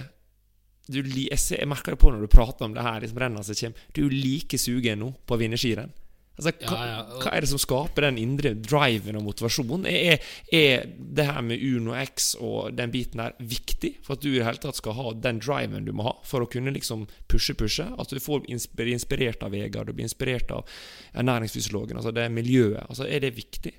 du, 0.89 1.03
jeg, 1.03 1.37
ser, 1.37 1.59
jeg, 1.59 1.69
merker 1.69 1.93
det 1.93 2.01
på 2.01 2.11
når 2.11 2.23
du 2.25 2.31
prater 2.31 2.65
om 2.65 2.73
det 2.73 2.85
her 2.85 3.03
liksom 3.03 3.19
rennet 3.21 3.45
som 3.45 3.57
kommer. 3.59 3.83
Du 3.93 4.01
er 4.01 4.07
jo 4.07 4.21
like 4.23 4.59
sugen 4.61 5.03
nå 5.03 5.11
på 5.27 5.35
å 5.35 5.41
vinne 5.41 5.59
skirenn. 5.59 5.91
Altså, 6.39 6.53
hva, 6.63 6.77
Ja, 6.79 6.85
ja, 6.87 7.19
hva 7.19 7.31
er 7.35 7.43
det 7.43 7.49
som 7.51 7.59
skaper 7.59 8.05
den 8.07 8.19
indre 8.21 8.53
driven 8.55 9.17
og 9.19 9.25
motivasjonen? 9.25 9.83
Er, 9.89 10.23
er 10.55 10.85
det 10.87 11.25
her 11.27 11.41
med 11.43 11.59
Uno 11.59 11.97
X 11.99 12.31
og 12.39 12.77
den 12.77 12.93
biten 12.93 13.19
der 13.19 13.35
viktig 13.39 13.97
for 14.05 14.15
at 14.15 14.23
du 14.23 14.29
i 14.31 14.37
det 14.37 14.45
hele 14.47 14.61
tatt 14.63 14.79
skal 14.79 14.95
ha 14.95 15.11
den 15.19 15.41
driven 15.43 15.87
du 15.87 15.91
må 15.95 16.07
ha 16.07 16.13
for 16.23 16.45
å 16.45 16.49
kunne 16.51 16.71
liksom 16.75 17.03
pushe, 17.27 17.57
pushe? 17.59 17.89
At 17.99 18.13
du 18.15 18.21
får 18.23 18.47
blir 18.47 18.93
inspirert 18.95 19.43
av 19.43 19.51
Vegard, 19.51 19.91
du 19.91 19.97
blir 19.97 20.07
inspirert 20.07 20.51
av 20.55 20.67
ernæringsfysiologen, 21.11 21.99
altså 21.99 22.13
det 22.15 22.29
miljøet. 22.31 22.85
Altså, 22.87 23.07
er 23.09 23.25
det 23.25 23.35
viktig? 23.35 23.73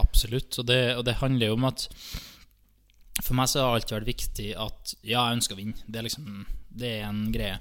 Absolutt. 0.00 0.58
Og 0.58 0.66
det, 0.66 0.80
og 0.96 1.04
det 1.06 1.20
handler 1.22 1.50
jo 1.50 1.58
om 1.58 1.68
at 1.70 1.86
For 3.20 3.36
meg 3.36 3.50
så 3.50 3.60
har 3.60 3.74
det 3.74 3.80
alltid 3.80 3.96
vært 3.98 4.10
viktig 4.10 4.48
at 4.56 4.92
ja, 5.02 5.26
jeg 5.28 5.38
ønsker 5.38 5.54
å 5.54 5.60
vinne. 5.60 5.86
Det 5.86 6.00
er 6.00 6.06
liksom 6.06 6.28
Det 6.70 6.90
er 6.96 7.06
en 7.08 7.22
greie. 7.34 7.58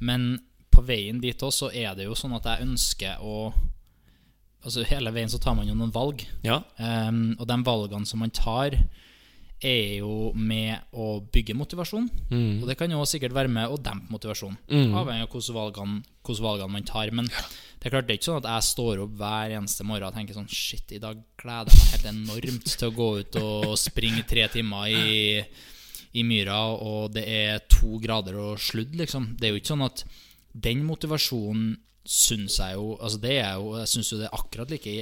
Men 0.00 0.28
på 0.72 0.82
veien 0.84 1.20
dit 1.22 1.42
også, 1.42 1.70
så 1.70 1.72
er 1.72 1.94
det 1.96 2.08
jo 2.08 2.16
sånn 2.18 2.36
at 2.36 2.48
jeg 2.50 2.66
ønsker 2.66 3.22
å 3.24 3.36
Altså 4.66 4.82
Hele 4.88 5.12
veien 5.14 5.30
så 5.30 5.38
tar 5.42 5.54
man 5.54 5.68
jo 5.68 5.76
noen 5.78 5.94
valg. 5.94 6.24
Ja. 6.42 6.60
Um, 6.76 7.36
og 7.38 7.46
de 7.46 7.58
valgene 7.66 8.08
som 8.08 8.18
man 8.22 8.34
tar, 8.34 8.74
er 9.64 10.02
jo 10.02 10.32
med 10.36 10.82
å 10.92 11.20
bygge 11.32 11.54
motivasjon. 11.56 12.08
Mm. 12.28 12.58
Og 12.60 12.66
det 12.68 12.76
kan 12.78 12.92
jo 12.92 13.04
sikkert 13.08 13.36
være 13.36 13.52
med 13.52 13.70
å 13.72 13.78
dempe 13.80 14.12
motivasjon, 14.12 14.58
avhengig 14.68 15.24
av 15.24 15.32
hvilke 15.32 15.54
valgene, 15.56 16.02
valgene 16.26 16.74
man 16.74 16.88
tar. 16.88 17.12
Men 17.14 17.30
det 17.30 17.88
er 17.88 17.94
klart 17.94 18.08
det 18.08 18.16
er 18.16 18.20
ikke 18.20 18.28
sånn 18.28 18.42
at 18.42 18.50
jeg 18.50 18.68
står 18.68 19.00
opp 19.06 19.14
hver 19.20 19.56
eneste 19.56 19.86
morgen 19.88 20.10
og 20.10 20.18
tenker 20.18 20.36
sånn 20.36 20.50
Shit, 20.50 20.92
i 20.92 21.00
dag 21.02 21.22
gleder 21.40 21.72
jeg 21.72 21.80
meg 21.80 21.94
helt 21.94 22.10
enormt 22.12 22.70
til 22.74 22.90
å 22.90 22.96
gå 22.98 23.08
ut 23.22 23.40
og 23.40 23.72
springe 23.80 24.26
tre 24.28 24.44
timer 24.52 24.92
i, 24.92 25.40
i 26.20 26.26
myra, 26.26 26.60
og 26.76 27.16
det 27.16 27.24
er 27.24 27.64
to 27.72 27.96
grader 28.02 28.36
og 28.42 28.60
sludd, 28.60 28.92
liksom. 29.00 29.32
Det 29.38 29.48
er 29.48 29.54
jo 29.54 29.62
ikke 29.62 29.72
sånn 29.72 29.88
at 29.88 30.04
den 30.66 30.84
motivasjonen 30.88 31.74
syns 32.06 32.58
jeg 32.60 32.74
jo 32.78 32.96
Altså 33.00 33.18
det 33.20 33.34
er 33.42 33.54
jo 33.58 33.72
Jeg 33.80 33.88
syns 33.90 34.10
jo 34.12 34.18
det 34.20 34.28
er 34.28 34.36
akkurat 34.38 34.70
like 34.70 34.94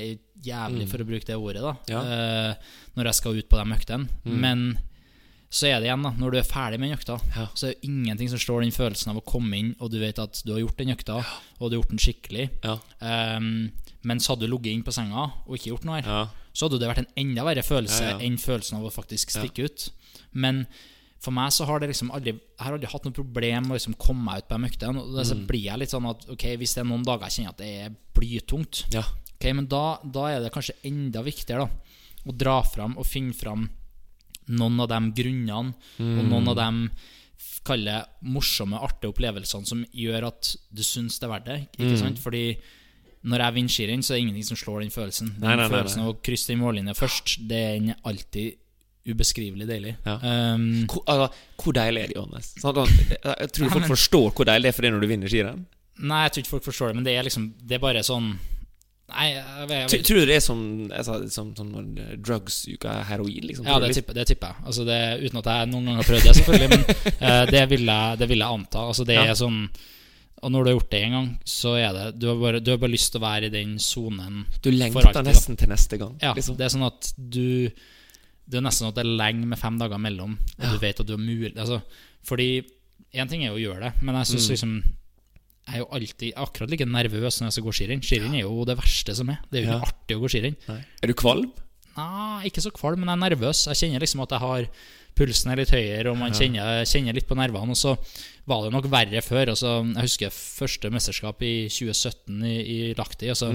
jævlig, 0.45 0.89
for 0.91 0.99
å 0.99 1.07
bruke 1.09 1.25
det 1.29 1.37
ordet, 1.37 1.63
da, 1.63 1.75
Ja. 1.89 2.01
uh, 2.01 2.55
når 2.97 3.05
jeg 3.11 3.15
skal 3.21 3.39
ut 3.39 3.49
på 3.49 3.57
de 3.63 3.75
øktene. 3.79 4.09
Men 4.25 4.79
så 5.55 5.69
er 5.71 5.79
det 5.81 5.87
igjen, 5.87 6.03
da 6.03 6.11
når 6.19 6.33
du 6.35 6.39
er 6.41 6.43
ferdig 6.49 6.81
med 6.81 6.91
en 6.91 6.97
økta, 6.99 7.17
Ja. 7.37 7.47
så 7.55 7.69
er 7.69 7.75
det 7.75 7.85
ingenting 7.87 8.29
som 8.29 8.39
slår 8.43 8.63
den 8.65 8.73
følelsen 8.75 9.11
av 9.13 9.21
å 9.21 9.25
komme 9.25 9.55
inn, 9.57 9.77
og 9.81 9.91
du 9.93 10.01
vet 10.01 10.19
at 10.19 10.43
du 10.45 10.53
har 10.53 10.61
gjort 10.61 10.77
den 10.83 10.91
økta, 10.97 11.17
og 11.61 11.71
du 11.71 11.77
har 11.77 11.83
gjort 11.83 11.91
den 11.95 11.99
skikkelig. 12.03 12.51
Ja. 12.65 12.79
Um, 13.01 13.71
mens 14.03 14.27
hadde 14.27 14.41
du 14.49 14.51
ligget 14.51 14.75
inn 14.75 14.83
på 14.83 14.93
senga 14.93 15.31
og 15.47 15.55
ikke 15.57 15.71
gjort 15.73 15.85
noe 15.85 16.01
her, 16.03 16.09
Ja. 16.11 16.29
så 16.53 16.69
hadde 16.69 16.81
det 16.81 16.89
vært 16.91 16.99
en 17.07 17.13
enda 17.17 17.45
verre 17.45 17.63
følelse 17.63 18.03
Ja, 18.03 18.19
ja. 18.19 18.19
enn 18.19 18.37
følelsen 18.37 18.79
av 18.79 18.85
å 18.85 18.93
faktisk 18.93 19.31
stikke 19.31 19.65
ut. 19.71 19.91
Men 20.33 20.67
for 21.25 21.33
meg 21.35 21.51
så 21.57 21.65
har 21.69 21.81
det 21.81 21.89
liksom 21.91 22.11
aldri 22.15 22.35
Jeg 22.37 22.61
har 22.67 22.77
aldri 22.77 22.91
hatt 22.93 23.05
noe 23.09 23.17
problem 23.17 23.67
med 23.69 23.75
å 23.75 23.79
liksom 23.79 23.97
komme 23.99 24.25
meg 24.29 24.43
ut 24.45 24.49
på 24.51 24.59
de 24.61 24.69
øktene. 24.71 25.01
Og 25.03 25.25
så 25.27 25.35
Mm. 25.39 25.47
blir 25.49 25.65
jeg 25.65 25.79
litt 25.81 25.91
sånn 25.95 26.09
at 26.11 26.27
ok, 26.31 26.45
hvis 26.61 26.75
det 26.77 26.83
er 26.85 26.89
noen 26.91 27.05
dager 27.05 27.25
jeg 27.29 27.35
kjenner 27.39 27.55
at 27.55 27.63
det 27.65 27.71
er 27.85 27.97
blytungt, 28.15 28.85
Ja. 28.93 29.03
Ok, 29.35 29.49
men 29.55 29.67
da, 29.67 29.99
da 30.05 30.27
er 30.31 30.41
det 30.45 30.53
kanskje 30.55 30.77
enda 30.85 31.23
viktigere 31.25 31.67
da 31.67 32.31
å 32.31 32.37
dra 32.37 32.63
fram 32.63 32.97
og 32.97 33.05
finne 33.05 33.35
fram 33.35 33.69
noen 34.49 34.81
av 34.81 34.89
de 34.89 35.01
grunnene 35.23 35.75
og 35.99 36.25
noen 36.29 36.49
av 36.49 36.57
de 36.57 36.91
kalle 37.65 38.05
morsomme, 38.23 38.77
artige 38.81 39.11
opplevelsene 39.13 39.67
som 39.67 39.85
gjør 39.95 40.27
at 40.29 40.57
du 40.73 40.83
syns 40.85 41.19
det 41.19 41.27
er 41.29 41.33
verdt 41.33 41.47
det. 41.49 41.59
Ikke 41.79 41.99
sant? 41.99 42.19
Fordi 42.21 42.57
når 43.25 43.39
jeg 43.41 43.55
vinner 43.57 43.73
skirenn, 43.73 44.03
så 44.05 44.13
er 44.13 44.19
det 44.19 44.25
ingenting 44.27 44.45
som 44.51 44.57
slår 44.61 44.81
den 44.85 44.91
følelsen. 44.93 45.31
Den 45.41 45.49
Nei, 45.49 45.57
nei, 45.57 45.69
følelsen 45.73 45.97
nei. 46.03 46.05
av 46.09 46.15
å 46.15 46.23
krysse 46.23 46.47
den 46.53 46.61
mållinja 46.61 46.95
først, 46.97 47.39
det 47.49 47.57
er 47.57 47.79
den 47.81 47.95
alltid 48.05 48.57
ubeskrivelig 49.07 49.67
deilig. 49.69 49.95
Ja. 50.07 50.15
Um, 50.55 50.87
Hvor, 50.89 51.03
altså, 51.13 51.29
hvor 51.61 51.77
deilig 51.77 52.03
er 52.03 52.09
det, 52.13 52.17
Johannes? 52.17 52.51
Sånn 52.63 52.79
jeg, 52.81 53.19
jeg 53.27 53.51
tror 53.59 53.73
folk 53.77 53.87
forstår 53.93 54.31
hvor 54.33 54.49
deilig 54.49 54.65
det 54.69 54.73
er 54.73 54.77
for 54.79 54.87
deg 54.87 54.95
når 54.97 55.05
du 55.05 55.09
vinner 55.11 55.33
skirenn. 55.33 55.65
nei, 56.01 56.23
jeg 56.25 56.33
tror 56.35 56.43
ikke 56.45 56.53
folk 56.57 56.65
forstår 56.71 56.89
det, 56.93 56.97
men 56.99 57.05
det 57.07 57.13
er 57.19 57.27
liksom 57.29 57.45
Det 57.69 57.77
er 57.77 57.83
bare 57.85 58.01
sånn 58.07 58.33
Nei, 59.15 59.27
jeg, 59.37 59.67
jeg, 59.93 60.05
Tror 60.09 60.17
du 60.23 60.27
det 60.31 60.37
er 60.39 60.43
som, 60.43 60.61
altså, 60.89 61.19
som, 61.31 61.51
som 61.55 61.69
når 61.69 62.17
drugs 62.25 62.63
uka 62.73 62.95
heroin? 63.05 63.45
Liksom, 63.51 63.67
Ja, 63.69 63.77
det 63.83 63.91
tipper, 63.99 64.17
det 64.17 64.25
tipper 64.31 64.55
jeg. 64.55 64.65
Altså 64.65 64.87
det, 64.89 64.97
uten 65.27 65.39
at 65.43 65.51
jeg 65.53 65.69
noen 65.75 65.91
gang 65.91 65.99
har 66.01 66.09
prøvd 66.09 66.25
det, 66.25 66.33
selvfølgelig. 66.39 66.71
Men 66.73 66.87
uh, 67.21 67.43
det, 67.55 67.65
vil 67.75 67.85
jeg, 67.93 68.19
det 68.23 68.29
vil 68.33 68.43
anta. 68.47 68.87
Altså 68.89 69.05
det 69.07 69.19
Ja. 69.21 69.27
er 69.29 69.37
sånn 69.39 69.59
Og 70.41 70.51
når 70.53 70.65
du 70.65 70.71
har 70.71 70.75
gjort 70.79 70.91
det 70.97 71.03
en 71.05 71.15
gang, 71.19 71.29
så 71.45 71.75
er 71.79 71.93
det 71.97 72.07
Du 72.19 72.27
har 72.33 72.41
bare, 72.41 72.63
du 72.65 72.71
har 72.73 72.81
bare 72.81 72.95
lyst 72.97 73.13
til 73.13 73.21
å 73.21 73.25
være 73.29 73.53
i 73.53 73.53
den 73.53 73.77
sonen. 73.79 74.47
Du 74.65 74.71
lengter 74.73 75.23
nesten 75.29 75.61
til 75.61 75.69
neste 75.71 76.01
gang. 76.01 76.17
Ja, 76.25 76.33
liksom. 76.37 76.57
det 76.57 76.65
er 76.67 76.73
sånn 76.75 76.89
at 76.89 77.13
du 77.17 77.69
Det 78.49 78.59
er 78.59 78.65
nesten 78.67 78.85
sånn 78.85 78.93
at 78.93 78.99
det 78.99 79.05
er 79.07 79.17
lenge 79.17 79.47
med 79.49 79.59
fem 79.59 79.79
dager 79.81 79.99
mellom, 79.99 80.35
og 80.59 80.65
du 80.75 80.79
vet 80.83 81.01
at 81.01 81.07
du 81.09 81.15
har 81.17 81.23
mulig 81.23 81.55
altså, 81.57 81.79
Fordi 82.25 82.63
én 83.15 83.29
ting 83.31 83.43
er 83.45 83.53
jo 83.53 83.57
å 83.57 83.63
gjøre 83.63 83.81
det, 83.89 84.03
men 84.03 84.15
jeg 84.21 84.27
syns 84.35 84.47
Mm. 84.49 84.53
liksom 84.55 84.75
jeg 85.67 85.75
er 85.75 85.79
jo 85.81 85.89
alltid 85.97 86.35
akkurat 86.37 86.71
like 86.71 86.85
nervøs 86.85 87.39
når 87.41 87.47
jeg 87.49 87.53
skal 87.57 87.65
gå 87.65 87.73
skirenn. 87.73 88.03
Skirenn 88.05 88.35
er 88.37 88.43
jo 88.45 88.65
det 88.69 88.77
verste 88.77 89.15
som 89.17 89.31
er. 89.31 89.39
Det 89.51 89.59
er 89.59 89.63
jo 89.65 89.71
ikke 89.71 89.81
Ja. 89.81 89.87
artig 89.89 90.17
å 90.17 90.21
gå 90.21 90.29
skirenn. 90.29 90.57
Er 91.03 91.07
du 91.07 91.15
kvalm? 91.15 91.53
Nei, 91.97 92.45
ikke 92.51 92.61
så 92.61 92.71
kvalm, 92.71 92.99
men 93.01 93.09
jeg 93.09 93.17
er 93.17 93.31
nervøs. 93.37 93.65
Jeg 93.73 93.77
kjenner 93.81 94.01
liksom 94.01 94.21
at 94.23 94.29
jeg 94.31 94.41
har 94.41 94.69
Pulsen 95.15 95.53
er 95.53 95.57
litt 95.57 95.71
høyere, 95.71 96.11
og 96.11 96.19
man 96.19 96.33
kjenner, 96.33 96.83
kjenner 96.85 97.15
litt 97.15 97.29
på 97.29 97.37
nervene. 97.39 97.71
Og 97.71 97.77
så 97.79 97.97
var 98.49 98.65
det 98.65 98.73
nok 98.73 98.91
verre 98.91 99.23
før. 99.23 99.47
Altså, 99.55 99.87
jeg 99.95 100.03
husker 100.03 100.29
første 100.29 100.91
mesterskap 100.91 101.41
i 101.41 101.69
2017 101.71 102.43
i, 102.45 102.91
i 102.91 102.95
Lahti. 102.99 103.29
Altså, 103.31 103.53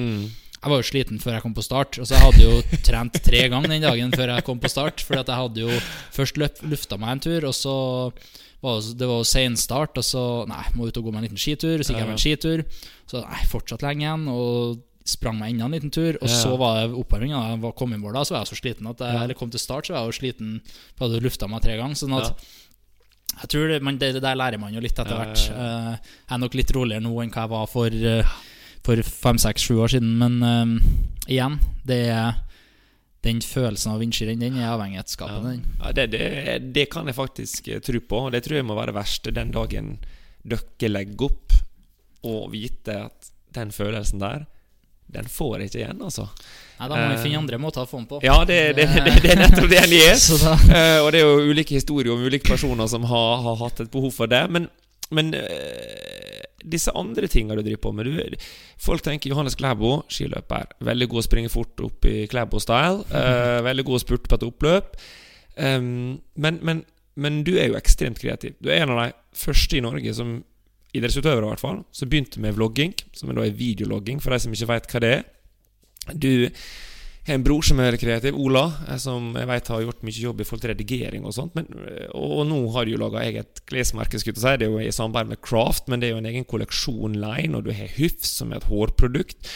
Jeg 0.60 0.74
var 0.74 0.82
jo 0.82 0.88
sliten 0.90 1.22
før 1.24 1.38
jeg 1.38 1.46
kom 1.46 1.56
på 1.56 1.64
start. 1.64 2.00
Og 2.02 2.08
så 2.08 2.18
jeg 2.18 2.26
hadde 2.26 2.44
jo 2.44 2.60
trent 2.88 3.22
tre 3.24 3.46
ganger 3.52 3.74
den 3.76 3.86
dagen 3.88 4.12
før 4.16 4.34
jeg 4.36 4.48
kom 4.48 4.60
på 4.60 4.72
start. 4.72 5.04
Fordi 5.06 5.24
at 5.24 5.32
jeg 5.32 5.44
hadde 5.44 5.66
jo 5.66 5.80
først 6.16 6.42
løp, 6.42 6.62
lufta 6.68 7.00
meg 7.00 7.16
en 7.16 7.24
tur, 7.30 7.48
og 7.50 7.56
så 7.56 7.78
var 8.60 8.82
det, 8.82 8.98
det 9.00 9.08
var 9.08 9.24
start, 9.24 9.34
senstart. 9.34 10.02
Og 10.02 10.06
så 10.06 10.26
Nei, 10.52 10.66
må 10.76 10.90
ut 10.90 11.00
og 11.00 11.08
gå 11.08 11.16
meg 11.16 11.24
en 11.24 11.30
liten 11.30 11.42
skitur. 11.42 11.80
Så 11.80 11.94
gikk 11.94 12.04
jeg 12.04 12.12
meg 12.12 12.18
en 12.18 12.24
skitur. 12.26 12.66
Så 13.10 13.24
nei, 13.24 13.42
fortsatt 13.52 13.86
lenge 13.88 14.06
igjen. 14.06 14.30
Og 14.34 14.86
sprang 15.10 15.40
meg 15.40 15.56
enda 15.56 15.70
en 15.70 15.76
liten 15.78 15.94
tur. 15.94 16.20
Og 16.20 16.30
så 16.30 16.54
var 16.60 16.82
det 16.82 16.98
oppvarminga. 17.00 17.40
Da 17.40 17.54
jeg 17.56 17.64
var 17.64 17.78
kom 17.80 17.96
i 17.96 18.02
mål, 18.02 18.18
da, 18.20 18.26
så 18.28 18.36
var 18.36 18.44
jeg 18.44 18.52
så 18.52 18.60
sliten 18.60 18.92
at 18.92 19.04
jeg 19.06 19.24
eller 19.24 19.38
kom 19.40 19.52
til 19.54 19.64
start, 19.64 19.88
så 19.88 19.96
var 19.96 20.04
jeg 20.04 20.12
jo 20.12 20.20
sliten. 20.20 20.58
For 20.96 21.06
jeg 21.06 21.16
hadde 21.16 21.28
lufta 21.30 21.50
meg 21.50 21.64
tre 21.66 21.80
ganger. 21.80 22.00
Sånn 22.04 22.18
at 22.20 22.36
jeg 23.40 23.52
tror 23.54 23.70
det, 23.72 23.80
man, 23.86 23.98
det, 24.02 24.12
det 24.18 24.24
der 24.26 24.38
lærer 24.38 24.60
man 24.60 24.74
jo 24.76 24.84
litt 24.84 24.98
etter 25.00 25.16
hvert. 25.16 25.44
Eh, 25.54 25.92
jeg 25.96 26.36
er 26.36 26.42
nok 26.42 26.58
litt 26.60 26.74
roligere 26.76 27.04
nå 27.06 27.14
enn 27.24 27.32
hva 27.32 27.46
jeg 27.46 27.54
var 27.54 27.70
for 27.72 28.00
eh, 28.12 28.34
For 28.88 29.02
fem, 29.06 29.38
seks, 29.42 29.66
sju 29.68 29.80
år 29.84 29.92
siden. 29.96 30.14
Men 30.22 30.38
eh, 30.44 31.34
igjen, 31.36 31.60
det 31.88 32.00
er 32.14 32.38
den 33.26 33.42
følelsen 33.44 33.92
av 33.92 34.00
vindskirenn, 34.00 34.40
den 34.40 34.56
er 34.62 34.70
avhengighetsskapende. 34.72 35.50
den. 35.58 35.66
Ja, 35.82 35.92
det, 35.98 36.06
det, 36.14 36.60
det 36.76 36.86
kan 36.94 37.10
jeg 37.12 37.18
faktisk 37.18 37.68
eh, 37.68 37.82
tro 37.84 38.00
på. 38.00 38.22
og 38.28 38.32
Det 38.36 38.44
tror 38.46 38.62
jeg 38.62 38.68
må 38.70 38.78
være 38.78 38.94
det 38.94 39.00
verste 39.02 39.34
den 39.36 39.52
dagen 39.56 39.98
dere 40.48 40.88
legger 40.90 41.28
opp 41.28 41.58
og 42.30 42.50
vite 42.54 42.96
at 43.10 43.30
den 43.56 43.72
følelsen 43.76 44.22
der, 44.24 44.46
den 45.10 45.26
får 45.28 45.56
jeg 45.58 45.70
ikke 45.72 45.80
igjen, 45.82 46.02
altså. 46.06 46.28
Nei, 46.80 46.88
Da 46.88 46.96
må 46.96 47.06
vi 47.10 47.16
Eh, 47.18 47.22
finne 47.24 47.40
andre 47.42 47.58
måter 47.60 47.82
å 47.82 47.90
få 47.90 47.98
den 47.98 48.08
på. 48.12 48.20
Ja, 48.24 48.38
det, 48.46 48.60
det, 48.78 48.86
det, 48.94 49.16
det 49.24 49.32
er 49.34 49.40
nettopp 49.42 49.70
det 49.72 49.80
en 49.84 49.96
gjør. 49.96 50.20
Eh, 50.80 51.00
og 51.04 51.10
det 51.12 51.20
er 51.22 51.26
jo 51.26 51.50
ulike 51.50 51.76
historier 51.76 52.14
om 52.14 52.22
ulike 52.24 52.48
personer 52.48 52.88
som 52.88 53.04
har, 53.10 53.42
har 53.44 53.58
hatt 53.64 53.82
et 53.84 53.92
behov 53.92 54.14
for 54.16 54.30
det. 54.32 54.44
Men, 54.54 54.68
men 55.16 55.32
eh, 55.38 56.44
disse 56.70 56.92
andre 56.98 57.30
tinga 57.32 57.56
du 57.56 57.64
driver 57.64 57.82
på 57.88 57.94
med 57.96 58.10
du, 58.10 58.36
Folk 58.82 59.04
tenker 59.06 59.32
Johannes 59.32 59.58
Klæbo, 59.60 60.04
skiløper. 60.12 60.76
Veldig 60.86 61.08
god 61.10 61.22
å 61.22 61.26
springe 61.26 61.52
fort 61.54 61.82
opp 61.86 62.06
i 62.10 62.28
Klæbo-style. 62.30 63.08
eh, 63.10 63.62
veldig 63.70 63.88
god 63.88 64.00
å 64.00 64.04
spurte 64.04 64.30
på 64.30 64.40
et 64.40 64.48
oppløp. 64.48 65.00
Um, 65.60 66.20
men, 66.40 66.60
men, 66.64 66.84
men 67.20 67.42
du 67.48 67.56
er 67.58 67.72
jo 67.72 67.80
ekstremt 67.80 68.22
kreativ. 68.22 68.56
Du 68.64 68.70
er 68.72 68.84
en 68.84 68.94
av 68.94 69.02
de 69.02 69.10
første 69.36 69.80
i 69.80 69.84
Norge 69.84 70.14
som 70.16 70.38
idrettsutøvere, 70.96 71.46
i 71.46 71.52
hvert 71.54 71.62
fall, 71.62 71.82
som 71.94 72.10
begynte 72.10 72.42
med 72.42 72.56
vlogging, 72.58 72.96
som 73.14 73.32
da 73.34 73.46
er 73.46 73.58
videologging, 73.58 74.22
for 74.24 74.34
de 74.34 74.42
som 74.42 74.54
ikke 74.56 74.70
veit 74.72 74.88
hva 74.90 75.02
det 75.04 75.12
er. 75.20 75.26
Du 76.10 76.32
har 77.30 77.40
en 77.40 77.46
bror 77.46 77.66
som 77.66 77.80
er 77.82 77.98
kreativ, 78.02 78.38
Ola, 78.38 78.66
eh, 78.88 79.00
som 79.02 79.32
jeg 79.38 79.50
vet 79.50 79.72
har 79.74 79.84
gjort 79.86 80.06
mye 80.08 80.24
jobb 80.26 80.42
i 80.42 80.48
forhold 80.48 80.64
til 80.64 80.74
redigering 80.74 81.28
og 81.28 81.36
sånt. 81.36 81.56
Men, 81.58 81.68
eh, 81.88 82.08
og, 82.18 82.42
nå 82.50 82.60
har 82.76 82.86
du 82.86 82.94
jo 82.94 83.02
laga 83.02 83.24
eget 83.26 83.62
klesmerke, 83.70 84.20
si. 84.20 84.32
Det 84.32 84.44
er 84.44 84.66
jo 84.66 84.80
i 84.82 84.92
samarbeid 84.92 85.34
med 85.34 85.42
Craft, 85.46 85.88
men 85.88 86.00
det 86.02 86.10
er 86.10 86.16
jo 86.16 86.24
en 86.24 86.32
egen 86.32 86.48
kolleksjon-line, 86.50 87.56
og 87.56 87.66
du 87.66 87.72
har 87.76 87.94
Hyfs, 87.96 88.36
som 88.40 88.52
er 88.52 88.62
et 88.62 88.70
hårprodukt. 88.70 89.54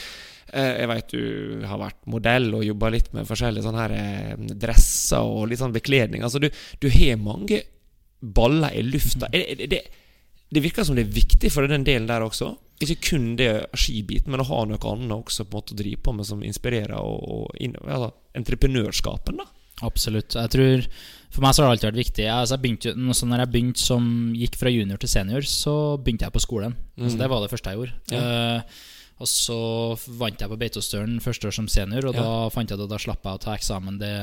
Eh, 0.53 0.81
Jeg 0.83 0.87
vet 0.87 1.13
du 1.13 1.65
har 1.65 1.81
vært 1.81 2.01
modell 2.05 2.53
og 2.53 2.65
jobba 2.65 2.89
litt 2.93 3.13
med 3.13 3.27
forskjellige 3.27 3.65
sånne 3.65 3.87
her 3.87 4.37
dresser 4.53 5.21
og 5.25 5.49
litt 5.49 5.59
sånn 5.59 5.75
bekledning. 5.75 6.23
Altså, 6.23 6.39
du, 6.39 6.49
du 6.79 6.89
har 6.89 7.17
mange 7.17 7.63
baller 8.21 8.71
i 8.71 8.83
lufta. 8.85 9.27
Det, 9.33 9.67
det, 9.67 9.81
det 10.53 10.63
virker 10.63 10.85
som 10.85 10.95
det 10.95 11.07
er 11.07 11.17
viktig 11.17 11.51
for 11.51 11.67
den 11.67 11.83
delen 11.83 12.07
der 12.07 12.23
også. 12.23 12.53
Ikke 12.81 12.97
kun 13.09 13.35
det 13.39 13.67
skibiten, 13.77 14.31
men 14.33 14.41
å 14.41 14.47
ha 14.49 14.63
noe 14.65 14.79
annet 14.91 15.11
også 15.13 15.45
på 15.45 15.53
en 15.57 15.61
måte 15.61 15.73
å 15.75 15.77
drive 15.77 16.01
på 16.03 16.13
med 16.17 16.25
som 16.25 16.41
inspirerer 16.43 16.95
og, 16.97 17.19
og 17.23 17.59
inn- 17.61 17.77
altså, 17.85 18.11
entreprenørskapen, 18.35 19.37
da. 19.37 19.45
Absolutt. 19.83 20.35
Jeg 20.37 20.49
tror 20.53 20.83
For 21.33 21.41
meg 21.41 21.53
så 21.55 21.63
har 21.63 21.69
det 21.69 21.75
alltid 21.77 21.89
vært 21.91 22.01
viktig. 22.05 22.23
Jeg, 22.27 22.33
altså, 22.33 22.55
jeg 22.55 22.61
begynte, 22.61 22.91
altså, 23.09 23.25
når 23.25 23.39
jeg 23.43 23.51
begynte 23.53 23.79
som 23.81 24.09
gikk 24.37 24.55
fra 24.59 24.69
junior 24.73 24.97
til 25.01 25.09
senior, 25.09 25.41
så 25.49 25.75
begynte 25.97 26.27
jeg 26.27 26.33
på 26.35 26.43
skolen. 26.43 26.75
Altså, 27.01 27.17
det 27.17 27.29
var 27.31 27.41
det 27.41 27.49
første 27.53 27.71
jeg 27.73 27.79
gjorde. 27.79 28.19
Eh, 28.19 28.81
og 29.23 29.27
så 29.29 29.57
vant 30.19 30.41
jeg 30.41 30.49
på 30.51 30.57
Beitostølen 30.61 31.19
første 31.23 31.47
år 31.49 31.55
som 31.55 31.67
senior, 31.71 32.05
og 32.09 32.15
Ja. 32.15 32.21
da 32.21 32.49
fant 32.53 32.69
jeg 32.69 32.77
det, 32.77 32.89
da 32.89 32.97
slapp 33.01 33.23
jeg 33.23 33.33
å 33.33 33.41
ta 33.41 33.53
eksamen 33.57 33.97
det, 34.01 34.13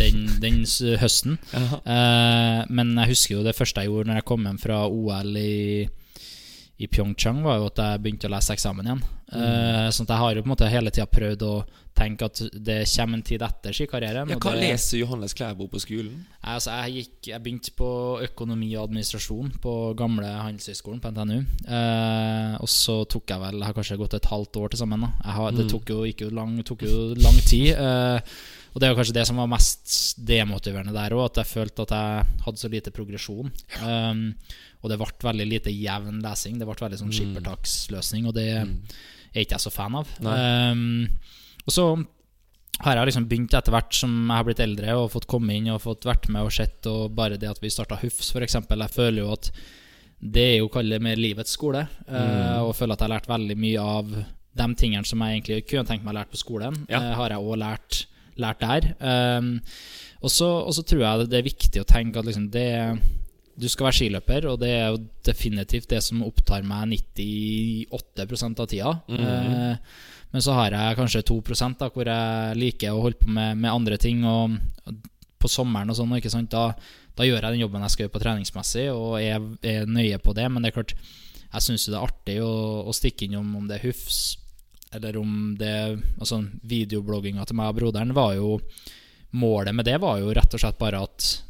den, 0.00 0.26
den 0.40 0.60
høsten. 1.00 1.38
Uh, 1.54 2.64
men 2.68 2.92
jeg 2.98 3.12
husker 3.14 3.36
jo 3.38 3.44
det 3.46 3.54
første 3.56 3.80
jeg 3.84 3.90
gjorde 3.92 4.10
når 4.10 4.20
jeg 4.20 4.28
kom 4.30 4.44
hjem 4.48 4.58
fra 4.60 4.82
OL 4.88 5.36
i, 5.36 5.88
i 6.80 6.88
Pyeongchang, 6.88 7.42
var 7.44 7.58
jo 7.60 7.66
at 7.68 7.80
jeg 7.82 8.00
begynte 8.04 8.28
å 8.28 8.32
lese 8.32 8.54
eksamen 8.56 8.86
igjen. 8.88 9.02
Eh, 9.30 9.88
sånn 9.94 10.06
at 10.08 10.12
jeg 10.14 10.20
har 10.22 10.34
jo 10.34 10.42
på 10.42 10.48
en 10.48 10.52
måte 10.54 10.70
hele 10.72 10.90
tida 10.90 11.06
prøvd 11.06 11.42
å 11.46 11.52
tenke 11.94 12.24
at 12.26 12.40
det 12.56 12.78
kommer 12.88 13.18
en 13.18 13.24
tid 13.26 13.42
etter 13.44 13.76
skikarrieren. 13.76 14.30
Ja, 14.32 14.38
hva 14.40 14.54
det- 14.54 14.62
leser 14.64 14.98
Johannes 15.02 15.34
Klæbo 15.34 15.68
på 15.68 15.78
skolen? 15.78 16.24
Altså, 16.42 16.72
jeg, 16.88 16.94
gikk, 17.04 17.28
jeg 17.28 17.42
begynte 17.42 17.70
på 17.76 17.90
økonomi 18.24 18.70
og 18.76 18.88
administrasjon 18.88 19.52
på 19.60 19.94
gamle 19.94 20.24
Handelshøyskolen 20.24 21.00
på 21.00 21.12
NTNU. 21.12 21.44
Eh, 21.68 22.54
og 22.58 22.68
så 22.68 23.04
tok 23.06 23.26
jeg 23.26 23.40
vel 23.40 23.58
Jeg 23.60 23.66
har 23.66 23.74
kanskje 23.74 23.98
gått 23.98 24.14
et 24.14 24.30
halvt 24.32 24.56
år 24.56 24.70
til 24.70 24.78
sammen. 24.78 25.04
Har, 25.22 25.52
det 25.52 25.68
tok 25.68 25.84
jo, 25.92 26.04
jo 26.04 26.30
lang, 26.30 26.56
tok 26.64 26.82
jo 26.82 27.14
lang 27.14 27.38
tid. 27.44 27.76
Eh, 27.76 28.20
og 28.70 28.78
det 28.80 28.88
er 28.88 28.96
kanskje 28.98 29.16
det 29.16 29.26
som 29.28 29.40
var 29.40 29.50
mest 29.50 30.20
demotiverende 30.28 30.94
der 30.94 31.14
òg, 31.16 31.24
at 31.30 31.40
jeg 31.42 31.50
følte 31.50 31.86
at 31.86 31.94
jeg 31.96 32.44
hadde 32.46 32.62
så 32.62 32.70
lite 32.70 32.92
progresjon. 32.94 33.50
Um, 33.82 34.22
og 34.80 34.92
det 34.92 34.98
ble 35.00 35.10
veldig 35.26 35.48
lite 35.48 35.74
jevn 35.74 36.22
lesing. 36.24 36.60
Det 36.60 36.68
ble 36.68 36.78
veldig 36.78 37.00
sånn 37.02 37.12
skippertaksløsning, 37.16 38.30
og 38.30 38.36
det 38.38 38.46
er 38.54 39.42
ikke 39.42 39.56
jeg 39.58 39.64
så 39.66 39.74
fan 39.74 39.98
av. 39.98 40.14
Um, 40.22 41.08
og 41.66 41.74
så 41.74 41.86
har 42.80 42.96
jeg 42.96 43.10
liksom 43.10 43.26
begynt 43.28 43.54
etter 43.58 43.74
hvert 43.74 43.92
som 43.96 44.14
jeg 44.22 44.32
har 44.38 44.46
blitt 44.46 44.62
eldre 44.64 44.96
og 45.02 45.10
fått 45.12 45.28
komme 45.28 45.58
inn 45.58 45.68
og 45.74 45.82
fått 45.84 46.06
vært 46.08 46.30
med 46.32 46.46
og 46.46 46.54
sett, 46.54 46.86
og 46.88 47.12
bare 47.16 47.36
det 47.40 47.50
at 47.50 47.60
vi 47.60 47.72
starta 47.72 47.98
Hufs, 48.00 48.32
f.eks. 48.32 48.56
Jeg 48.56 48.94
føler 48.94 49.24
jo 49.24 49.32
at 49.34 49.50
det 50.20 50.46
er 50.46 50.58
jo 50.60 50.68
å 50.68 50.72
kalle 50.72 50.96
det 50.96 51.04
mer 51.04 51.20
livets 51.20 51.56
skole, 51.56 51.86
mm. 52.06 52.62
og 52.66 52.74
føler 52.76 52.94
at 52.94 53.02
jeg 53.02 53.08
har 53.08 53.14
lært 53.16 53.28
veldig 53.30 53.56
mye 53.60 53.84
av 53.98 54.14
de 54.60 54.66
tingene 54.76 55.06
som 55.08 55.22
jeg 55.24 55.38
egentlig 55.38 55.64
kunne 55.68 55.86
tenkt 55.88 56.04
meg 56.04 56.14
å 56.14 56.18
lært 56.20 56.32
på 56.32 56.40
skolen, 56.40 56.76
Ja. 56.90 57.00
eh, 57.00 57.14
har 57.16 57.30
jeg 57.30 57.44
òg 57.44 57.60
lært, 57.60 58.04
lært 58.42 58.62
der. 58.64 58.90
Um, 59.00 59.56
og, 60.20 60.32
så, 60.32 60.84
tror 60.84 61.04
jeg 61.04 61.30
det 61.30 61.40
er 61.40 61.48
viktig 61.48 61.82
å 61.82 61.88
tenke 61.88 62.20
at 62.20 62.28
liksom 62.28 62.50
det 62.52 62.70
du 63.60 63.66
skal 63.68 63.90
være 63.90 63.98
skiløper, 63.98 64.46
og 64.48 64.60
det 64.62 64.70
er 64.72 64.86
jo 64.88 65.02
definitivt 65.26 65.90
det 65.90 66.00
som 66.04 66.22
opptar 66.24 66.64
meg 66.64 66.94
98 66.96 68.48
av 68.48 68.68
tida. 68.70 68.92
Eh, 69.12 69.74
men 70.32 70.44
så 70.44 70.54
har 70.56 70.72
jeg 70.72 70.96
kanskje 70.96 71.20
2 71.28 71.36
da, 71.76 71.90
hvor 71.92 72.08
jeg 72.08 72.56
liker 72.56 72.94
å 72.94 73.02
holde 73.04 73.20
på 73.20 73.28
med, 73.28 73.58
med 73.60 73.72
andre 73.72 73.98
ting. 74.00 74.24
Og, 74.24 74.56
på 75.40 75.48
sommeren 75.48 75.90
og 75.90 75.96
sånn? 75.96 76.48
Da, 76.52 76.64
da 77.16 77.26
gjør 77.26 77.40
jeg 77.40 77.56
den 77.56 77.64
jobben 77.64 77.84
jeg 77.86 77.94
skal 77.94 78.04
gjøre 78.06 78.14
på 78.16 78.22
treningsmessig, 78.24 78.86
og 78.92 79.16
er, 79.20 79.44
er 79.64 79.88
nøye 79.88 80.20
på 80.22 80.36
det. 80.36 80.46
Men 80.52 80.62
det 80.62 80.70
er 80.70 80.78
klart, 80.80 80.94
jeg 81.50 81.66
syns 81.66 81.88
det 81.88 81.96
er 81.96 82.06
artig 82.06 82.38
å, 82.44 82.52
å 82.86 82.94
stikke 82.96 83.26
innom 83.26 83.54
om 83.58 83.68
det 83.68 83.80
er 83.80 83.88
Hufs, 83.88 84.38
eller 84.92 85.16
om 85.20 85.56
det 85.58 85.72
Altså, 86.20 86.40
videoblogginga 86.66 87.44
til 87.46 87.56
meg 87.56 87.68
og 87.72 87.76
broderen 87.80 88.14
var 88.16 88.34
jo 88.34 88.60
Målet 89.32 89.74
med 89.74 89.84
det 89.86 90.00
var 90.02 90.18
jo 90.18 90.32
rett 90.34 90.54
og 90.56 90.60
slett 90.60 90.78
bare 90.80 91.04
at 91.06 91.42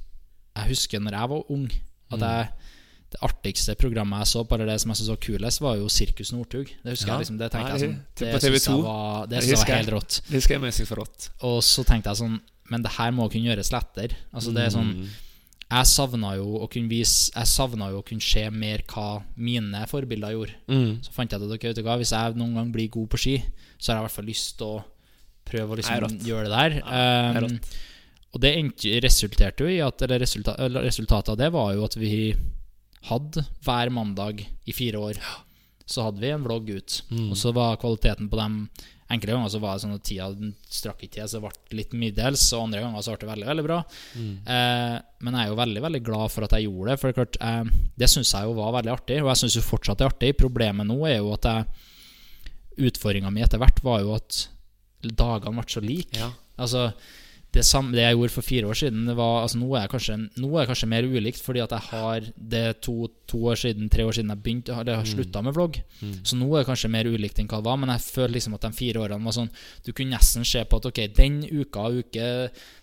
jeg 0.58 0.68
husker 0.74 1.00
når 1.00 1.14
jeg 1.16 1.28
var 1.30 1.52
ung, 1.54 1.70
at 2.12 2.20
jeg 2.20 2.48
det 3.10 3.18
artigste 3.26 3.74
programmet 3.74 4.20
jeg 4.22 4.28
så 4.30 4.42
bare 4.46 4.66
det 4.68 4.76
som 4.82 4.90
jeg 4.92 4.98
syntes 5.00 5.08
var 5.10 5.20
kulest, 5.24 5.60
var 5.64 5.78
jo 5.80 5.88
Sirkus 5.90 6.30
Northug. 6.32 6.68
Det 6.84 6.92
husker 6.92 7.08
Ja. 7.08 7.14
jeg 7.16 7.24
liksom, 7.24 7.38
det 7.40 7.48
tenkte 7.50 7.70
jeg 7.72 7.80
sånn 7.80 7.96
det- 8.14 8.28
jeg 8.30 8.82
var, 8.84 9.26
det 9.26 9.42
synes 9.42 9.50
jeg 9.50 9.68
var 9.68 9.76
helt 9.80 9.90
rått. 9.96 10.20
Det 10.28 10.36
husker 10.36 10.60
jeg 10.60 10.86
for 10.86 10.96
rått. 11.00 11.28
Og 11.42 11.62
så 11.62 11.84
tenkte 11.84 12.10
jeg 12.10 12.16
sånn 12.20 12.40
Men 12.70 12.82
det 12.82 12.92
her 12.92 13.10
må 13.10 13.28
kunne 13.28 13.48
gjøres 13.50 13.72
lettere. 13.72 14.14
Altså 14.32 14.54
det 14.54 14.62
er 14.66 14.70
sånn 14.70 14.94
Mm. 14.94 15.08
Jeg 15.70 15.86
savna 15.86 16.32
jo 16.34 16.64
å 16.64 16.66
kunne 16.70 16.90
vise 16.90 17.30
Jeg 17.30 17.46
savna 17.46 17.92
jo 17.92 18.00
å 18.00 18.06
kunne 18.06 18.24
se 18.24 18.42
mer 18.50 18.82
hva 18.90 19.20
mine 19.38 19.84
forbilder 19.90 20.34
gjorde. 20.34 20.56
Mm. 20.66 20.96
Så 21.06 21.14
fant 21.14 21.30
jeg 21.30 21.42
ut 21.42 21.52
at 21.54 22.00
hvis 22.00 22.14
jeg 22.16 22.40
noen 22.40 22.56
gang 22.58 22.72
blir 22.74 22.90
god 22.90 23.10
på 23.12 23.20
ski, 23.22 23.36
så 23.78 23.92
har 23.92 24.00
jeg 24.00 24.02
i 24.02 24.08
hvert 24.08 24.18
fall 24.18 24.30
lyst 24.30 24.56
til 24.58 24.74
å 24.74 24.82
prøve 25.50 25.74
å 25.74 25.78
liksom 25.78 26.18
gjøre 26.26 26.50
det 26.50 26.56
der. 26.56 26.76
det 26.80 27.44
er 27.44 27.48
Um, 27.50 27.60
og 28.30 28.42
det 28.44 28.52
endte, 28.54 28.98
resulterte 29.02 29.66
jo 29.66 29.70
i 29.72 29.80
at 29.82 30.02
Eller 30.06 30.22
resulta, 30.22 30.54
eller 30.62 30.86
resultatet 30.86 31.32
av 31.32 31.38
det 31.40 31.50
var 31.54 31.72
jo 31.74 31.86
at 31.86 31.96
vi 31.98 32.34
hadde 33.08 33.42
hver 33.64 33.90
mandag 33.90 34.44
i 34.68 34.74
fire 34.76 35.00
år. 35.00 35.20
Så 35.86 36.04
hadde 36.06 36.22
vi 36.22 36.30
en 36.30 36.44
vlogg 36.44 36.68
ut. 36.70 37.00
Mm. 37.10 37.30
Og 37.32 37.38
så 37.38 37.50
var 37.56 37.80
kvaliteten 37.80 38.28
på 38.30 38.38
dem 38.38 38.62
Enkelte 39.10 39.34
ganger 39.34 39.50
så 39.50 39.60
var 39.62 39.74
det 39.74 39.82
sånn 39.82 39.96
at 39.96 40.04
tida 40.06 40.28
strakk 40.70 41.00
ikke 41.02 41.16
til, 41.16 41.28
så 41.28 41.38
det 41.38 41.48
ble 41.48 41.78
litt 41.80 41.94
middels. 41.98 42.44
Og 42.54 42.68
andre 42.68 42.82
ganger 42.84 43.02
så 43.02 43.14
ble 43.14 43.24
det 43.24 43.30
veldig 43.32 43.48
veldig 43.48 43.64
bra. 43.66 43.78
Mm. 44.14 44.34
Eh, 44.56 44.96
men 45.26 45.36
jeg 45.36 45.42
er 45.42 45.50
jo 45.50 45.60
veldig 45.60 45.84
veldig 45.86 46.02
glad 46.06 46.34
for 46.34 46.46
at 46.46 46.54
jeg 46.56 46.68
gjorde 46.68 46.92
det. 46.92 47.00
For 47.00 47.10
det, 47.10 47.16
klart, 47.18 47.40
eh, 47.48 47.88
det 48.02 48.10
syns 48.12 48.34
jeg 48.36 48.46
jo 48.46 48.58
var 48.60 48.76
veldig 48.78 48.94
artig, 48.94 49.18
og 49.24 49.32
jeg 49.32 49.42
syns 49.42 49.58
jo 49.58 49.66
fortsatt 49.66 49.98
det 50.00 50.06
er 50.06 50.14
artig. 50.14 50.32
Problemet 50.38 50.86
nå 50.88 51.00
er 51.10 51.18
jo 51.18 51.32
at 51.36 51.50
jeg 51.50 51.86
Utfordringa 52.80 53.28
mi 53.34 53.42
etter 53.44 53.60
hvert 53.60 53.80
var 53.84 53.98
jo 54.00 54.14
at 54.14 54.36
dagene 55.02 55.58
ble 55.58 55.64
så 55.68 55.82
like. 55.84 56.16
Ja. 56.16 56.30
Altså 56.60 56.86
det, 57.52 57.64
samme, 57.66 57.90
det 57.96 58.04
jeg 58.04 58.14
gjorde 58.14 58.34
for 58.36 58.46
fire 58.46 58.68
år 58.70 58.78
siden, 58.78 59.06
det 59.10 59.16
var, 59.18 59.40
altså, 59.42 59.58
nå, 59.58 59.68
er 59.74 59.82
jeg 59.82 59.90
kanskje, 59.90 60.16
er 60.38 60.52
jeg 60.60 60.68
kanskje 60.70 60.88
mer 60.92 61.08
ulikt, 61.10 61.40
fordi 61.42 61.62
at 61.64 61.72
jeg 61.74 61.86
har 61.90 62.28
det 62.54 62.64
to, 62.86 62.94
to 63.30 63.40
år 63.50 63.58
siden, 63.58 63.88
tre 63.90 64.04
år 64.06 64.14
siden 64.14 64.30
jeg 64.30 64.42
begynte 64.44 64.76
Eller 64.76 65.00
har 65.00 65.08
slutta 65.08 65.42
med 65.42 65.56
vlogg. 65.56 65.80
Så 66.22 66.38
nå 66.38 66.46
er 66.54 66.62
det 66.62 66.68
kanskje 66.70 66.90
mer 66.94 67.10
ulikt 67.10 67.40
enn 67.42 67.48
hva 67.50 67.58
det 67.58 67.66
var, 67.66 67.80
men 67.82 67.90
jeg 67.96 68.04
føler 68.06 68.36
liksom 68.36 68.54
at 68.54 68.66
de 68.68 68.72
fire 68.78 69.02
årene 69.02 69.26
var 69.26 69.34
sånn 69.36 69.50
Du 69.86 69.90
kunne 69.92 70.14
nesten 70.14 70.46
se 70.46 70.62
på 70.64 70.78
at 70.78 70.86
ok, 70.92 71.00
den 71.16 71.40
uka, 71.50 71.88
uke 71.90 72.28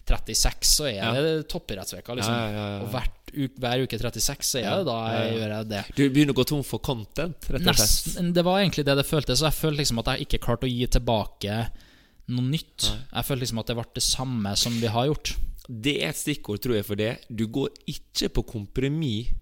36, 0.08 0.68
så 0.68 0.88
er 0.88 1.00
Ja. 1.00 1.12
det 1.16 1.48
toppidrettsveka, 1.52 2.16
liksom. 2.16 2.34
Ja, 2.34 2.48
ja, 2.48 2.58
ja, 2.58 2.68
ja. 2.78 2.84
Og 2.84 2.92
hvert 2.92 3.34
uke, 3.34 3.60
hver 3.60 3.84
uke 3.84 4.00
36, 4.00 4.44
så 4.52 4.60
er 4.62 4.78
det 4.80 4.86
da 4.88 4.98
jeg 5.16 5.34
gjør 5.38 5.52
jeg 5.56 5.68
det. 5.72 5.84
Du 5.96 6.04
begynner 6.10 6.34
å 6.36 6.40
gå 6.40 6.46
tom 6.48 6.64
for 6.64 6.80
content, 6.80 7.36
rett 7.52 7.64
og 7.64 7.76
slett. 7.76 7.84
Nesten, 7.84 8.34
det 8.36 8.44
var 8.48 8.60
egentlig 8.62 8.86
det 8.88 8.96
det 9.00 9.06
føltes. 9.08 9.40
Så 9.40 9.48
jeg 9.50 9.60
følte 9.60 9.82
liksom 9.84 10.00
at 10.04 10.12
jeg 10.14 10.28
ikke 10.28 10.44
klarte 10.48 10.68
å 10.68 10.72
gi 10.72 10.88
tilbake 10.88 11.60
noe 12.34 12.46
nytt. 12.52 12.90
Jeg 13.12 13.28
følte 13.28 13.44
liksom 13.46 13.62
at 13.62 13.70
det 13.70 13.78
ble 13.80 13.88
det 13.98 14.06
samme 14.06 14.54
som 14.60 14.78
vi 14.82 14.92
har 14.92 15.10
gjort. 15.10 15.34
Det 15.68 15.98
er 16.02 16.14
et 16.14 16.20
stikkord, 16.20 16.62
tror 16.64 16.78
jeg, 16.78 16.88
for 16.88 17.00
det. 17.00 17.12
Du 17.28 17.48
går 17.52 17.74
ikke 17.92 18.32
på 18.38 18.46
kompromiss 18.54 19.34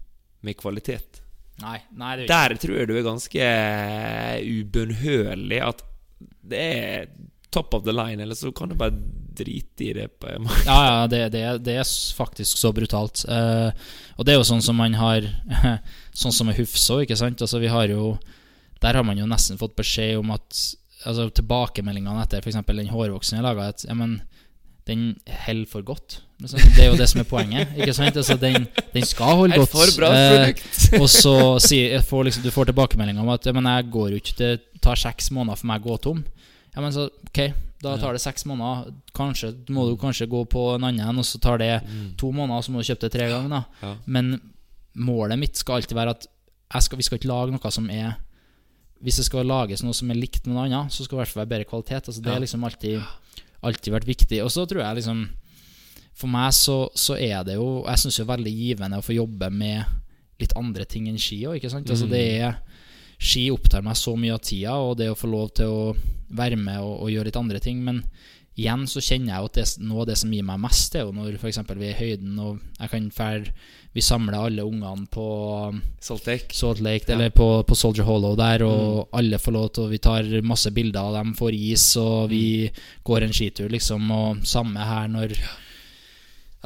med 0.46 0.58
kvalitet. 0.58 1.22
Nei, 1.62 1.78
nei 1.96 2.10
det 2.18 2.26
er 2.26 2.26
ikke 2.26 2.34
Der 2.34 2.60
tror 2.60 2.78
jeg 2.78 2.88
du 2.88 2.96
er 2.96 3.06
ganske 3.06 3.46
ubønnhørlig. 4.56 5.60
At 5.64 5.84
det 6.46 6.62
er 6.62 7.08
top 7.54 7.74
of 7.74 7.86
the 7.86 7.94
line, 7.94 8.22
eller 8.22 8.36
så 8.36 8.52
kan 8.52 8.68
du 8.68 8.76
bare 8.78 8.94
drite 9.36 9.84
i 9.84 9.92
det. 9.96 10.08
på. 10.20 10.28
Ja, 10.66 10.78
ja, 10.86 11.06
det, 11.06 11.22
det, 11.32 11.44
det 11.64 11.78
er 11.80 11.92
faktisk 12.16 12.58
så 12.58 12.72
brutalt. 12.76 13.24
Uh, 13.28 13.70
og 14.16 14.26
det 14.26 14.34
er 14.34 14.40
jo 14.40 14.48
sånn 14.48 14.64
som 14.64 14.78
man 14.78 14.96
har 14.98 15.26
Sånn 16.16 16.32
som 16.32 16.48
med 16.48 16.58
Hufsa, 16.60 17.02
ikke 17.04 17.18
sant. 17.18 17.42
Altså, 17.44 17.60
vi 17.60 17.72
har 17.72 17.90
jo 17.92 18.16
Der 18.80 18.96
har 18.96 19.04
man 19.04 19.18
jo 19.18 19.28
nesten 19.28 19.60
fått 19.60 19.76
beskjed 19.76 20.18
om 20.20 20.32
at 20.34 20.60
Altså 21.06 21.28
Tilbakemeldingene 21.38 22.24
etter 22.24 22.42
f.eks. 22.42 22.58
den 22.66 22.90
hårvoksen 22.92 23.38
jeg 23.38 23.46
laga, 23.46 23.70
at 23.72 23.84
ja, 23.86 23.94
men 23.96 24.20
den 24.86 25.16
holder 25.26 25.66
for 25.70 25.82
godt. 25.82 26.20
Liksom. 26.38 26.60
Det 26.76 26.84
er 26.84 26.90
jo 26.92 26.98
det 26.98 27.08
som 27.10 27.20
er 27.22 27.26
poenget. 27.26 27.72
Ikke 27.74 27.94
sant? 27.96 28.16
Altså, 28.16 28.36
den, 28.38 28.68
den 28.94 29.06
skal 29.08 29.40
holde 29.40 29.58
godt. 29.58 29.72
for 29.72 29.94
bra 29.98 30.10
Eh, 30.14 30.52
og 31.02 31.08
så 31.10 31.34
sier, 31.62 31.98
får 32.06 32.28
liksom, 32.28 32.44
du 32.44 32.52
får 32.54 32.70
tilbakemelding 32.70 33.18
om 33.22 33.30
at 33.34 33.46
ja, 33.46 33.54
men 33.56 33.66
jeg 33.66 33.88
går 33.90 34.12
jo 34.14 34.20
ikke 34.20 34.36
Det 34.38 34.82
tar 34.84 35.00
seks 35.00 35.32
måneder 35.34 35.58
for 35.58 35.70
meg 35.72 35.82
å 35.82 35.88
gå 35.90 35.96
tom. 36.06 36.20
Ja, 36.76 36.84
men 36.84 36.94
så 36.94 37.08
ok, 37.08 37.40
da 37.82 37.96
tar 37.98 38.14
det 38.14 38.22
seks 38.22 38.46
måneder. 38.46 38.92
Kanskje 39.16 39.54
må 39.74 39.88
du 39.88 39.96
kanskje 39.98 40.28
gå 40.30 40.44
på 40.52 40.68
en 40.76 40.86
annen, 40.86 41.18
og 41.18 41.26
så 41.26 41.40
tar 41.42 41.58
det 41.62 41.72
to 42.20 42.30
måneder, 42.36 42.62
så 42.62 42.74
må 42.74 42.82
du 42.82 42.88
kjøpe 42.90 43.08
det 43.08 43.14
tre 43.16 43.30
ganger. 43.32 43.64
da. 43.80 43.94
Men 44.04 44.36
målet 44.94 45.40
mitt 45.40 45.58
skal 45.58 45.80
alltid 45.80 45.96
være 45.98 46.14
at 46.14 46.28
skal, 46.82 47.00
vi 47.00 47.06
skal 47.06 47.18
ikke 47.18 47.30
lage 47.30 47.54
noe 47.54 47.72
som 47.72 47.88
er 47.90 48.14
Hvis 49.04 49.16
det 49.20 49.26
skal 49.28 49.46
lages 49.46 49.82
noe 49.84 49.92
som 49.94 50.10
er 50.10 50.16
likt 50.18 50.46
med 50.46 50.54
noe 50.56 50.64
annet, 50.66 50.92
så 50.92 51.04
skal 51.04 51.18
det 51.18 51.20
i 51.20 51.24
hvert 51.24 51.32
fall 51.34 51.42
være 51.44 51.52
bedre 51.54 51.68
kvalitet. 51.68 52.08
Altså, 52.08 52.22
det 52.22 52.30
Ja. 52.30 52.32
har 52.34 52.40
liksom 52.40 52.64
alltid, 52.64 53.02
alltid 53.62 53.92
vært 53.92 54.06
viktig. 54.08 54.42
Og 54.44 54.50
så 54.50 54.66
tror 54.66 54.82
jeg 54.82 54.96
liksom 55.02 55.28
For 56.16 56.28
meg 56.32 56.52
så, 56.56 56.88
så 56.96 57.12
er 57.20 57.42
det 57.44 57.54
jo 57.58 57.84
Jeg 57.86 57.98
syns 57.98 58.16
jo 58.18 58.24
veldig 58.24 58.52
givende 58.56 58.96
å 58.96 59.04
få 59.04 59.12
jobbe 59.14 59.50
med 59.52 59.84
litt 60.40 60.52
andre 60.56 60.84
ting 60.88 61.08
enn 61.08 61.18
ski 61.18 61.42
òg, 61.44 61.56
ikke 61.60 61.70
sant. 61.70 61.90
Altså, 61.90 62.08
det 62.08 62.40
er 62.40 62.56
Ski 63.18 63.50
opptar 63.50 63.82
meg 63.82 63.96
så 63.96 64.12
mye 64.16 64.32
av 64.34 64.40
tida, 64.44 64.74
og 64.76 64.96
det 64.98 65.08
å 65.08 65.16
få 65.16 65.28
lov 65.30 65.52
til 65.56 65.66
å 65.66 65.96
være 66.36 66.56
med 66.56 66.76
og, 66.80 67.02
og 67.02 67.08
gjøre 67.10 67.24
litt 67.30 67.36
andre 67.36 67.58
ting. 67.60 67.78
Men 67.84 68.02
igjen 68.56 68.84
så 68.86 69.00
kjenner 69.00 69.32
jeg 69.32 69.40
jo 69.40 69.44
at 69.48 69.52
det, 69.54 69.64
noe 69.80 70.00
av 70.02 70.06
det 70.10 70.16
som 70.18 70.30
gir 70.32 70.42
meg 70.44 70.60
mest, 70.60 70.92
det 70.92 71.00
er 71.00 71.06
jo 71.06 71.12
når 71.16 71.38
f.eks. 71.40 71.58
vi 71.76 71.86
er 71.88 71.94
i 71.94 72.00
høyden 72.00 72.38
og 72.38 72.60
jeg 72.80 72.90
kan 72.92 73.10
fær, 73.10 73.46
Vi 73.96 74.02
samler 74.04 74.36
alle 74.36 74.64
ungene 74.68 75.06
på 75.08 75.26
Salt 76.04 76.26
Lake. 76.28 76.52
Salt 76.52 76.82
Lake, 76.84 77.08
eller 77.14 77.30
på, 77.32 77.46
på 77.64 77.74
Soldier 77.78 78.04
Hollow 78.04 78.34
der, 78.36 78.62
og 78.66 79.08
alle 79.16 79.38
får 79.40 79.54
lov 79.56 79.68
til 79.78 79.88
Vi 79.94 80.00
tar 80.04 80.28
masse 80.44 80.68
bilder 80.76 81.00
av 81.08 81.14
dem, 81.16 81.32
får 81.38 81.56
is, 81.56 81.86
og 82.00 82.28
vi 82.34 82.42
går 83.08 83.24
en 83.24 83.32
skitur, 83.32 83.70
liksom. 83.72 84.10
Og 84.12 84.44
samme 84.46 84.84
her 84.84 85.08
når 85.08 85.32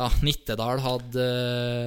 ja, 0.00 0.06
Nittedal 0.24 0.80
hadde, 0.80 1.24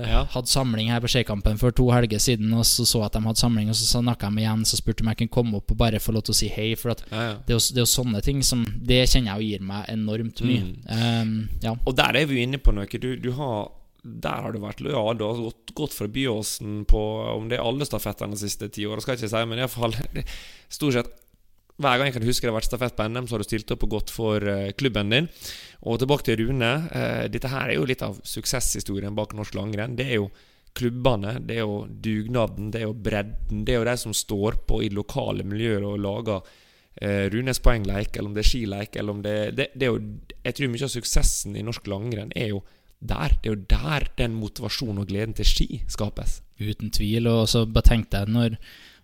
Ja. 0.08 0.23
hadde 0.29 0.47
samling 0.51 0.91
her 0.91 0.99
på 1.01 1.10
Skeikampen 1.10 1.58
for 1.58 1.71
to 1.73 1.88
helger 1.91 2.19
siden, 2.21 2.51
og 2.53 2.63
så 2.67 2.86
så 2.86 3.01
at 3.08 3.13
de 3.15 3.21
hadde 3.25 3.39
samling, 3.41 3.69
og 3.71 3.75
så 3.75 3.88
snakka 3.99 4.29
med 4.32 4.43
igjen, 4.45 4.65
så 4.69 4.77
spurte 4.77 5.01
de 5.01 5.08
om 5.08 5.12
jeg 5.13 5.17
kunne 5.23 5.34
komme 5.34 5.58
opp 5.58 5.71
og 5.73 5.77
bare 5.79 5.99
få 6.03 6.13
lov 6.13 6.21
til 6.27 6.36
å 6.36 6.38
si 6.38 6.47
hei. 6.53 6.75
For 6.79 6.93
Ja, 6.93 6.95
ja. 7.12 7.34
det, 7.47 7.56
er 7.56 7.58
jo, 7.58 7.63
det 7.73 7.82
er 7.82 7.88
jo 7.88 7.91
sånne 7.97 8.21
ting 8.23 8.43
som 8.45 8.63
Det 8.63 9.01
kjenner 9.10 9.34
jeg 9.34 9.41
jo 9.41 9.49
gir 9.58 9.65
meg 9.65 9.89
enormt 9.89 10.43
mye. 10.45 10.75
Um, 10.88 11.34
ja. 11.63 11.73
Og 11.86 11.95
der 11.97 12.15
er 12.21 12.25
vi 12.29 12.38
jo 12.38 12.45
inne 12.47 12.60
på 12.62 12.71
noe. 12.75 12.86
Du, 12.86 13.15
du 13.17 13.32
har, 13.39 13.71
der 14.03 14.43
har 14.43 14.51
du 14.51 14.59
vært 14.59 14.83
lojal. 14.83 15.17
Du 15.17 15.25
har 15.25 15.39
gått, 15.39 15.73
gått 15.75 15.95
fra 15.95 16.09
Byåsen 16.11 16.83
på 16.89 17.01
om 17.33 17.47
det 17.49 17.57
er 17.57 17.65
alle 17.65 17.87
stafettene 17.87 18.35
de 18.35 18.41
siste 18.43 18.67
ti 18.73 18.85
åra, 18.85 19.01
skal 19.03 19.15
jeg 19.15 19.23
ikke 19.23 19.33
si, 19.33 19.43
men 19.49 19.61
iallfall 19.63 19.95
stort 20.77 20.97
sett 20.97 21.13
hver 21.81 21.97
gang 21.97 22.09
jeg 22.09 22.19
kan 22.19 22.25
huske 22.27 22.45
det 22.45 22.51
har 22.51 22.59
vært 22.59 22.69
stafett 22.69 22.95
på 22.97 23.05
NM, 23.09 23.27
så 23.27 23.33
har 23.35 23.41
du 23.41 23.47
stilt 23.47 23.71
opp 23.73 23.85
og 23.87 23.93
gått 23.95 24.11
for 24.13 24.43
eh, 24.45 24.73
klubben 24.77 25.09
din. 25.09 25.29
Og 25.89 25.97
tilbake 26.01 26.27
til 26.27 26.43
Rune. 26.43 26.71
eh, 26.93 27.23
dette 27.33 27.49
her 27.49 27.71
er 27.71 27.79
jo 27.79 27.87
litt 27.89 28.03
av 28.05 28.19
suksesshistorien 28.21 29.15
bak 29.17 29.33
norsk 29.33 29.57
langrenn. 29.57 29.95
Det 29.97 30.05
er 30.05 30.19
jo 30.21 30.27
klubbene, 30.77 31.39
det 31.41 31.57
er 31.57 31.63
jo 31.63 31.79
dugnaden, 31.87 32.69
det 32.73 32.81
er 32.81 32.85
jo 32.87 32.93
bredden. 32.93 33.63
Det 33.65 33.73
er 33.73 33.81
jo 33.81 33.89
de 33.89 33.97
som 34.03 34.13
står 34.13 34.61
på 34.69 34.83
i 34.85 34.91
lokale 34.93 35.45
miljøer 35.45 35.85
og 35.89 35.97
lager 36.01 36.53
eh, 37.01 37.25
Runes 37.33 37.61
poengleik, 37.63 38.13
eller 38.15 38.29
om 38.29 38.37
det 38.37 38.45
er 38.45 38.51
skileik, 38.51 38.95
eller 38.95 39.17
om 39.17 39.25
det, 39.25 39.35
det, 39.57 39.69
det 39.73 39.89
er 39.89 39.93
jo 39.95 40.05
Jeg 40.43 40.57
tror 40.59 40.73
mye 40.73 40.85
av 40.85 40.93
suksessen 40.93 41.57
i 41.57 41.65
norsk 41.65 41.89
langrenn 41.89 42.33
er 42.37 42.53
jo 42.53 42.63
der. 43.07 43.35
Det 43.41 43.49
er 43.51 43.55
jo 43.55 43.65
der 43.69 44.07
den 44.17 44.33
motivasjonen 44.39 44.99
og 45.03 45.07
gleden 45.07 45.33
til 45.37 45.45
ski 45.45 45.81
skapes. 45.87 46.41
Uten 46.59 46.89
tvil. 46.91 47.27
Og 47.27 47.47
så 47.49 47.65
bare 47.65 47.83
tenk 47.89 48.11
jeg 48.13 48.27
når 48.27 48.57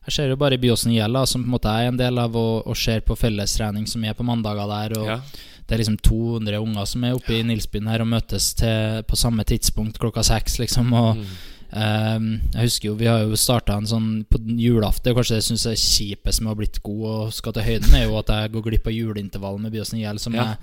Jeg 0.07 0.13
ser 0.15 0.29
jo 0.29 0.35
bare 0.37 0.57
Byåsen 0.57 0.93
Gjella, 0.95 1.25
som 1.27 1.43
på 1.43 1.47
en 1.49 1.51
måte 1.53 1.69
er 1.69 1.87
en 1.89 1.97
del 1.99 2.17
av 2.17 2.33
og, 2.35 2.65
og 2.65 2.77
ser 2.79 3.01
på 3.05 3.17
fellestrening 3.19 3.85
som 3.85 4.03
er 4.07 4.13
på 4.17 4.23
mandager 4.25 4.65
der. 4.67 4.97
og 4.99 5.07
Ja. 5.07 5.19
Det 5.67 5.75
er 5.75 5.83
liksom 5.83 5.97
200 6.01 6.57
unger 6.63 6.85
som 6.85 7.03
er 7.03 7.13
oppe 7.13 7.35
i 7.37 7.43
Nilsbyen 7.43 7.85
her 7.87 8.01
og 8.01 8.07
møtes 8.07 8.55
til, 8.57 9.03
på 9.05 9.15
samme 9.15 9.43
tidspunkt 9.45 9.99
klokka 9.99 10.23
seks, 10.23 10.57
liksom. 10.59 10.93
Og 10.93 11.15
Mm. 11.17 11.25
Um, 11.71 12.41
jeg 12.55 12.63
husker 12.65 12.87
jo, 12.89 12.95
vi 12.97 13.05
har 13.05 13.19
jo 13.21 13.35
starta 13.37 13.75
en 13.77 13.85
sånn 13.85 14.25
på 14.25 14.39
julaften. 14.57 15.13
Kanskje 15.13 15.35
det 15.35 15.43
jeg 15.43 15.49
syns 15.51 15.65
er 15.69 15.75
kjipest 15.77 16.41
med 16.41 16.49
å 16.49 16.53
ha 16.55 16.57
blitt 16.57 16.79
god 16.81 17.03
og 17.05 17.33
skal 17.37 17.53
til 17.53 17.61
høyden, 17.67 17.93
er 17.93 18.07
jo 18.07 18.17
at 18.17 18.31
jeg 18.33 18.51
går 18.55 18.63
glipp 18.65 18.87
av 18.89 18.95
juleintervallet 18.95 19.61
med 19.61 19.71
Byåsen 19.75 19.99
Gjell, 20.01 20.17
som, 20.19 20.33
Ja. 20.33 20.43
jeg- 20.45 20.57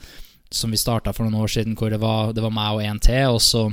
som 0.51 0.71
vi 0.71 0.77
starta 0.81 1.13
for 1.13 1.25
noen 1.27 1.43
år 1.43 1.49
siden, 1.51 1.75
hvor 1.77 1.91
det 1.91 1.99
var, 2.03 2.33
det 2.33 2.43
var 2.45 2.55
meg 2.55 2.77
og 2.77 2.83
én 2.87 3.01
til, 3.03 3.27
og 3.35 3.41
så 3.43 3.67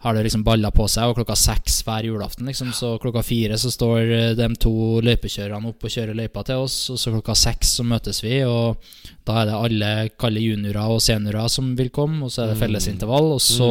har 0.00 0.14
det 0.16 0.22
liksom 0.24 0.42
balla 0.46 0.70
på 0.72 0.86
seg, 0.88 1.10
og 1.10 1.18
klokka 1.18 1.34
seks 1.36 1.82
hver 1.84 2.06
julaften, 2.08 2.46
liksom. 2.48 2.70
Så 2.72 2.94
klokka 3.02 3.20
fire 3.22 3.58
så 3.60 3.68
står 3.72 3.98
eh, 4.16 4.30
de 4.38 4.46
to 4.56 4.72
løypekjørerne 5.04 5.68
opp 5.68 5.84
og 5.84 5.92
kjører 5.92 6.16
løypa 6.16 6.40
til 6.48 6.62
oss, 6.64 6.76
og 6.88 6.96
så 7.02 7.12
klokka 7.12 7.34
seks 7.36 7.74
så 7.76 7.84
møtes 7.84 8.22
vi, 8.24 8.38
og 8.48 8.80
da 9.28 9.42
er 9.42 9.50
det 9.50 9.58
alle 9.58 9.90
kalde 10.20 10.40
juniorer 10.40 10.88
og 10.96 11.02
seniorer 11.04 11.52
som 11.52 11.74
vil 11.76 11.92
komme, 11.92 12.24
og 12.24 12.32
så 12.32 12.46
er 12.46 12.54
det 12.54 12.60
fellesintervall, 12.62 13.34
og 13.36 13.44
så 13.44 13.70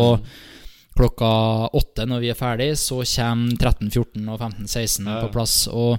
klokka 0.99 1.31
åtte 1.79 2.05
når 2.09 2.21
vi 2.25 2.29
er 2.33 2.37
ferdig, 2.37 2.71
så 2.77 3.01
kommer 3.01 3.55
13, 3.57 3.89
14 3.89 4.29
og 4.29 4.39
15, 4.39 4.67
16 4.67 5.07
Ja. 5.07 5.19
på 5.23 5.31
plass, 5.33 5.67
og 5.71 5.97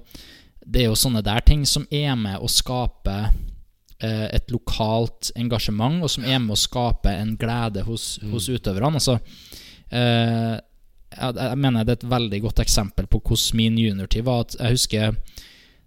det 0.66 0.82
er 0.84 0.90
jo 0.92 0.98
sånne 0.98 1.22
der 1.26 1.40
ting 1.42 1.64
som 1.66 1.86
er 1.90 2.14
med 2.14 2.38
å 2.38 2.46
skape 2.46 3.32
et 4.08 4.50
lokalt 4.52 5.30
engasjement, 5.36 6.00
og 6.02 6.10
som 6.12 6.24
er 6.24 6.40
med 6.42 6.56
å 6.56 6.60
skape 6.60 7.12
en 7.12 7.36
glede 7.40 7.84
hos, 7.86 8.14
hos 8.32 8.48
utøverne. 8.48 9.00
Altså, 9.00 9.18
eh, 9.90 10.56
jeg, 11.10 11.58
mener 11.58 11.84
det 11.84 11.96
er 11.96 12.00
et 12.00 12.10
veldig 12.10 12.40
godt 12.46 12.62
eksempel 12.64 13.08
på 13.10 13.20
hvordan 13.20 13.58
min 13.58 13.78
juniortid 13.80 14.24
var. 14.26 14.46
At 14.46 14.56
jeg 14.58 14.76
husker 14.78 15.16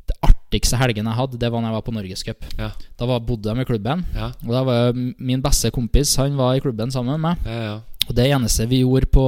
det 0.03 0.17
artigste 0.27 0.77
helgen 0.81 1.07
jeg 1.07 1.15
hadde, 1.15 1.39
det 1.39 1.49
var 1.51 1.63
når 1.63 1.71
jeg 1.71 1.77
var 1.77 1.87
på 1.87 1.95
Norgescup. 1.95 2.45
Ja. 2.59 2.69
Da 2.99 3.07
var, 3.07 3.23
bodde 3.23 3.49
jeg 3.49 3.57
med 3.61 3.69
klubben, 3.69 4.05
Ja. 4.15 4.33
og 4.43 4.51
da 4.51 4.63
var 4.67 4.93
min 4.93 5.41
beste 5.41 5.71
kompis 5.71 6.15
Han 6.19 6.35
var 6.37 6.55
i 6.55 6.59
klubben 6.59 6.91
sammen 6.91 7.19
med 7.19 7.23
meg. 7.23 7.47
Ja. 7.47 7.79
Og 8.09 8.15
det 8.15 8.27
eneste 8.27 8.67
vi 8.67 8.81
gjorde 8.81 9.07
på, 9.07 9.25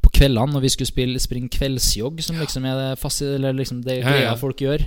på 0.00 0.12
kveldene 0.16 0.54
når 0.54 0.64
vi 0.64 0.72
skulle 0.72 0.88
spille, 0.88 1.20
springe 1.20 1.52
kveldsjogg, 1.52 2.22
som 2.24 2.38
liksom 2.40 2.64
er 2.64 2.96
det, 2.96 3.54
liksom 3.56 3.82
det 3.84 4.00
greia 4.00 4.32
folk 4.40 4.56
gjør 4.56 4.86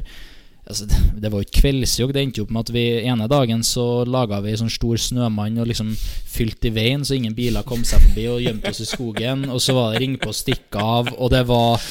altså, 0.67 0.85
det, 0.87 1.29
var 1.31 1.41
jo 1.41 1.47
ikke 1.47 1.61
kveldsjogg. 1.61 2.13
Det 2.15 2.21
endte 2.23 2.39
jo 2.41 2.45
opp 2.47 2.53
med 2.55 2.63
at 2.67 2.73
vi 2.75 2.83
ene 3.09 3.27
dagen 3.31 3.63
så 3.67 3.85
laga 4.07 4.39
vi 4.45 4.55
sånn 4.59 4.71
stor 4.73 4.97
snømann 5.01 5.57
og 5.61 5.67
liksom 5.69 5.93
fylte 6.33 6.69
i 6.69 6.73
veien 6.75 7.03
så 7.05 7.15
ingen 7.17 7.35
biler 7.37 7.65
kom 7.67 7.83
seg 7.85 8.01
forbi, 8.07 8.27
og 8.31 8.41
gjemte 8.41 8.71
oss 8.71 8.81
i 8.81 8.89
skogen. 8.89 9.45
Og 9.53 9.61
så 9.61 9.75
var 9.77 9.93
det 9.93 10.01
ring 10.05 10.17
på 10.21 10.31
og 10.31 10.37
stikke 10.37 10.81
av, 10.81 11.11
og 11.17 11.29
det 11.33 11.43
var 11.49 11.81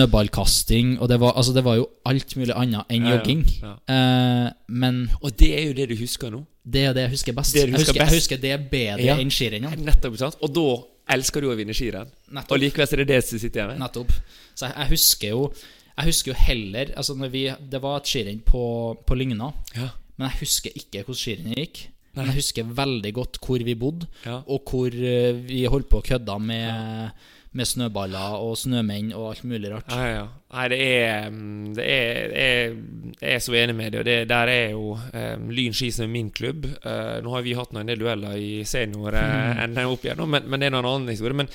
snøballkasting, 0.00 0.96
og 1.00 1.08
det 1.10 1.18
var, 1.20 1.34
altså, 1.36 1.52
det 1.52 1.62
var 1.66 1.76
jo 1.80 1.86
alt 2.08 2.36
mulig 2.38 2.54
annet 2.56 2.88
enn 2.92 3.04
Ja, 3.06 3.10
ja. 3.10 3.16
jogging. 3.18 3.42
Ja. 3.62 3.72
Eh, 3.94 4.50
men 4.68 5.02
Og 5.22 5.36
det 5.38 5.52
er 5.58 5.66
jo 5.68 5.74
det 5.76 5.88
du 5.90 5.96
husker 6.00 6.30
nå. 6.32 6.44
det 6.64 6.84
er 6.88 6.92
det 6.94 7.02
jeg 7.06 7.10
husker 7.16 7.32
best. 7.36 7.54
Det 7.54 7.66
du 7.66 7.72
jeg, 7.72 7.78
husker 7.78 7.92
husker, 7.92 8.00
best. 8.04 8.12
jeg 8.12 8.20
husker 8.20 8.36
det 8.42 8.70
bedre 8.70 9.02
Ja. 9.04 9.16
enn 9.20 9.30
skirennene. 9.30 9.76
Nettopp, 9.84 10.16
sant? 10.18 10.36
Og 10.42 10.52
da 10.54 10.66
elsker 11.14 11.40
du 11.40 11.50
å 11.52 11.56
vinne 11.56 11.74
skirenn. 11.76 12.08
Og 12.50 12.58
likevel 12.58 12.88
er 12.92 12.96
det 13.04 13.08
det 13.08 13.20
som 13.24 13.38
sitter 13.38 13.60
igjen 13.60 13.68
med. 13.76 13.78
Nettopp. 13.84 14.10
Så 14.56 14.66
jeg, 14.66 14.74
jeg 14.76 14.88
husker 14.90 15.28
jo 15.28 15.52
Jeg 15.96 16.10
husker 16.10 16.32
jo 16.32 16.38
heller 16.38 16.90
Altså 16.96 17.14
når 17.16 17.30
vi 17.32 17.44
Det 17.72 17.78
var 17.82 18.00
et 18.02 18.10
skirenn 18.10 18.42
på, 18.44 18.62
på 19.06 19.16
Lygna, 19.16 19.52
Ja. 19.76 19.90
men 20.18 20.28
jeg 20.30 20.40
husker 20.42 20.70
ikke 20.76 21.04
hvordan 21.06 21.20
skirennet 21.22 21.56
gikk. 21.62 21.86
Nei. 22.16 22.22
Men 22.24 22.26
jeg 22.32 22.40
husker 22.42 22.68
veldig 22.76 23.10
godt 23.16 23.38
hvor 23.44 23.64
vi 23.64 23.74
bodde, 23.76 24.06
Ja. 24.24 24.38
og 24.46 24.62
hvor 24.70 24.88
eh, 24.88 25.32
vi 25.48 25.64
holdt 25.68 25.88
på 25.92 25.98
å 26.00 26.04
kødde 26.06 26.36
med, 26.40 27.10
med 27.56 27.68
snøballer 27.68 28.36
og 28.40 28.54
snømenn 28.56 29.10
og 29.16 29.26
alt 29.34 29.44
mulig 29.44 29.72
rart. 29.72 29.92
Ja, 29.92 30.06
ja. 30.14 30.26
Nei, 30.56 30.66
det 30.72 30.78
er 30.80 31.30
mm, 31.30 31.74
Det 31.76 31.84
er 31.84 32.32
Jeg, 32.32 32.76
jeg 33.20 33.34
er 33.34 33.44
så 33.44 33.52
enig 33.60 33.74
med 33.76 33.92
deg. 33.92 33.98
Og 34.00 34.06
det, 34.08 34.16
der 34.32 34.48
er 34.52 34.70
jo 34.72 34.94
um, 34.96 35.48
Lyn 35.52 35.76
ski 35.76 35.90
som 35.92 36.06
er 36.06 36.12
min 36.12 36.30
klubb. 36.32 36.64
Uh, 36.84 37.20
nå 37.24 37.32
har 37.36 37.44
vi 37.44 37.56
hatt 37.56 37.72
noen 37.72 37.84
en 37.84 37.92
del 37.92 38.00
dueller 38.04 38.36
i 38.40 38.62
senior 38.68 39.12
uh, 39.16 39.64
enn 39.64 39.76
opp 39.84 40.04
igjennom, 40.04 40.30
men, 40.32 40.48
men 40.48 40.60
det 40.60 40.70
er 40.70 40.76
noen 40.76 40.88
annen 40.92 41.12
historie. 41.12 41.36
Men, 41.36 41.48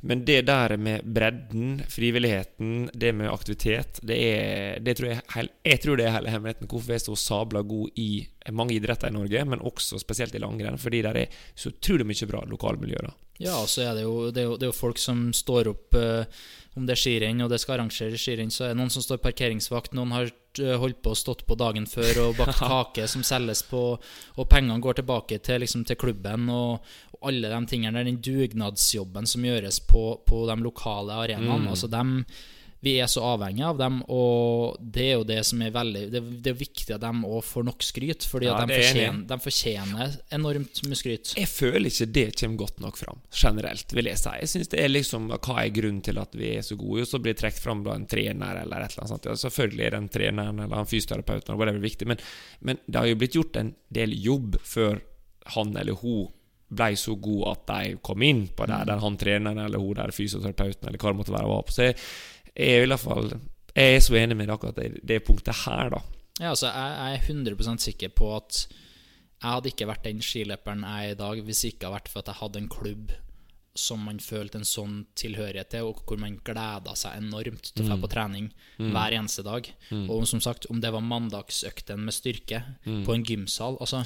men 0.00 0.24
det 0.28 0.42
der 0.46 0.76
med 0.76 1.04
bredden, 1.04 1.80
frivilligheten, 1.88 2.90
det 2.92 3.14
med 3.16 3.32
aktivitet, 3.32 4.00
det 4.06 4.16
er 4.16 4.80
det 4.84 4.96
tror 4.98 5.08
jeg, 5.14 5.48
jeg 5.64 5.80
tror 5.82 5.96
det 5.96 6.06
er 6.06 6.16
hele 6.18 6.34
hemmeligheten 6.34 6.68
hvorfor 6.70 6.90
vi 6.92 6.98
er 6.98 7.04
så 7.04 7.16
sabla 7.18 7.62
gode 7.66 7.92
i 8.00 8.26
mange 8.54 8.76
idretter 8.76 9.10
i 9.10 9.16
Norge, 9.16 9.44
men 9.48 9.64
også 9.64 9.98
spesielt 9.98 10.36
i 10.36 10.42
langrenn. 10.42 10.78
Fordi 10.78 11.00
der 11.02 11.22
er 11.24 11.40
så 11.54 11.72
utrolig 11.72 12.06
mye 12.06 12.28
bra 12.30 12.44
lokalmiljøer. 12.46 13.10
Ja, 13.42 13.56
og 13.58 13.68
så 13.68 13.88
er 13.88 13.96
det 13.96 14.04
jo, 14.06 14.30
det 14.30 14.44
er 14.44 14.50
jo, 14.50 14.54
det 14.60 14.68
er 14.68 14.72
jo 14.72 14.76
folk 14.76 15.00
som 15.00 15.26
står 15.36 15.72
opp 15.72 15.96
eh, 15.98 16.44
Om 16.76 16.84
det 16.84 16.96
er 16.96 17.00
skirenn 17.00 17.40
og 17.40 17.52
det 17.52 17.58
skal 17.62 17.78
arrangeres 17.78 18.20
skirenn, 18.20 18.52
så 18.52 18.66
er 18.66 18.74
det 18.74 18.80
noen 18.80 18.92
som 18.92 19.04
står 19.04 19.22
parkeringsvakt, 19.24 19.94
noen 19.96 20.12
har 20.12 20.28
eh, 20.60 20.74
holdt 20.76 21.00
på 21.04 21.14
og 21.14 21.20
stått 21.20 21.46
på 21.48 21.56
dagen 21.56 21.88
før 21.88 22.26
og 22.26 22.40
bakt 22.40 22.60
kake 22.72 23.06
som 23.08 23.24
selges 23.24 23.64
på, 23.66 23.84
og 24.36 24.50
pengene 24.50 24.82
går 24.84 25.00
tilbake 25.00 25.40
til, 25.40 25.62
liksom, 25.64 25.86
til 25.88 25.98
klubben 26.00 26.50
og, 26.52 26.84
og 27.16 27.30
alle 27.30 27.52
de 27.52 27.62
tingene 27.70 27.96
der. 27.96 28.10
Den 28.10 28.20
dugnadsjobben 28.20 29.30
som 29.30 29.48
gjøres 29.48 29.80
på, 29.88 30.04
på 30.28 30.44
de 30.50 30.58
lokale 30.60 31.16
arenaene. 31.24 31.72
Altså 31.72 31.88
dem 31.88 32.20
vi 32.86 32.94
er 33.02 33.08
så 33.10 33.22
avhengige 33.26 33.66
av 33.66 33.78
dem, 33.80 33.98
og 34.12 34.76
det 34.80 35.06
er 35.08 35.14
jo 35.16 35.26
det 35.26 35.38
som 35.48 35.62
er 35.64 35.72
veldig 35.74 36.04
Det, 36.12 36.20
det 36.44 36.52
er 36.52 36.58
viktig 36.60 36.94
at 36.94 37.02
de 37.02 37.10
òg 37.26 37.42
får 37.44 37.66
nok 37.66 37.86
skryt, 37.86 38.26
fordi 38.30 38.48
Ja, 38.48 38.58
de 38.60 38.70
det 38.70 38.76
er 38.76 38.86
fortjener, 38.86 39.24
de 39.32 39.38
fortjener 39.46 40.14
enormt 40.38 40.82
mye 40.86 41.00
skryt. 41.00 41.32
Jeg 41.38 41.50
føler 41.50 41.88
ikke 41.90 42.08
det 42.18 42.26
kommer 42.38 42.62
godt 42.62 42.84
nok 42.84 43.00
fram, 43.00 43.24
generelt, 43.34 43.96
vil 43.96 44.10
jeg 44.10 44.22
si. 44.22 44.36
Jeg 44.42 44.52
synes 44.54 44.72
det 44.74 44.84
er 44.84 44.92
liksom 44.92 45.28
Hva 45.34 45.58
er 45.64 45.74
grunnen 45.74 46.04
til 46.06 46.22
at 46.22 46.38
vi 46.38 46.52
er 46.60 46.64
så 46.66 46.78
gode? 46.78 47.02
Og 47.02 47.10
så 47.10 47.20
blir 47.22 47.34
det 47.34 47.42
trukket 47.42 47.64
fram 47.64 47.82
en 47.90 48.06
trener 48.10 48.62
eller 48.62 48.84
et 48.86 48.94
eller 48.94 49.04
annet 49.04 49.14
sånt. 49.14 49.28
Ja, 49.28 49.36
selvfølgelig 49.46 49.86
er 49.86 49.98
den 49.98 50.08
treneren 50.12 50.62
eller 50.62 50.82
han 50.82 50.90
fysioterapeuten 50.90 51.50
eller 51.52 51.60
whatever 51.60 51.82
viktig, 51.82 52.08
men, 52.10 52.22
men 52.60 52.80
det 52.86 53.02
har 53.02 53.10
jo 53.10 53.20
blitt 53.20 53.36
gjort 53.38 53.60
en 53.60 53.74
del 53.94 54.14
jobb 54.22 54.58
før 54.66 55.02
han 55.56 55.76
eller 55.78 55.98
hun 56.00 56.26
ble 56.66 56.96
så 56.98 57.14
god 57.22 57.42
at 57.52 57.68
de 57.70 57.98
kom 58.02 58.22
inn 58.26 58.46
på 58.56 58.66
der, 58.66 58.86
der 58.88 59.02
han 59.02 59.18
treneren 59.20 59.60
eller 59.62 59.78
hun 59.82 59.94
der 59.98 60.14
fysioterapeuten 60.14 60.88
eller 60.88 60.98
hva 60.98 61.12
det 61.12 61.20
måtte 61.20 61.34
være 61.34 61.50
var 61.50 61.62
på. 61.66 61.74
Så 61.76 61.86
jeg, 61.90 61.98
jeg 62.56 62.80
er 62.80 62.86
i 62.86 62.88
hvert 62.88 63.02
fall 63.02 63.30
Jeg 63.76 63.96
er 63.96 64.00
så 64.00 64.14
enig 64.16 64.36
med 64.36 64.50
akkurat 64.50 64.78
at 64.78 64.82
det, 64.82 65.02
det 65.04 65.24
punktet 65.26 65.54
her, 65.66 65.90
da. 65.92 66.00
Ja, 66.40 66.50
altså, 66.54 66.70
jeg, 66.72 66.96
jeg 66.96 67.20
er 67.20 67.28
100 67.52 67.78
sikker 67.84 68.08
på 68.16 68.30
at 68.36 68.66
jeg 69.36 69.52
hadde 69.52 69.68
ikke 69.68 69.88
vært 69.90 70.04
den 70.04 70.22
skiløperen 70.24 70.84
jeg 70.84 71.10
er 71.10 71.14
i 71.14 71.20
dag 71.20 71.40
hvis 71.44 71.60
det 71.62 71.74
ikke 71.74 71.86
hadde 71.86 71.98
vært 71.98 72.08
for 72.12 72.22
at 72.22 72.30
jeg 72.32 72.40
hadde 72.40 72.62
en 72.62 72.68
klubb 72.72 73.12
som 73.76 74.00
man 74.08 74.16
følte 74.24 74.56
en 74.56 74.64
sånn 74.64 75.02
tilhørighet 75.20 75.68
til, 75.74 75.90
og 75.90 75.98
hvor 76.08 76.16
man 76.16 76.38
gleda 76.40 76.94
seg 76.96 77.18
enormt 77.20 77.74
til 77.74 77.84
å 77.84 77.88
dra 77.90 77.98
på 78.00 78.08
trening 78.08 78.46
hver 78.94 79.12
eneste 79.12 79.44
dag. 79.44 79.68
Og 80.08 80.24
som 80.26 80.40
sagt, 80.40 80.64
om 80.72 80.80
det 80.80 80.92
var 80.94 81.04
mandagsøkten 81.04 82.00
med 82.00 82.16
styrke 82.16 82.62
på 83.04 83.12
en 83.12 83.24
gymsal 83.28 83.76
altså, 83.76 84.00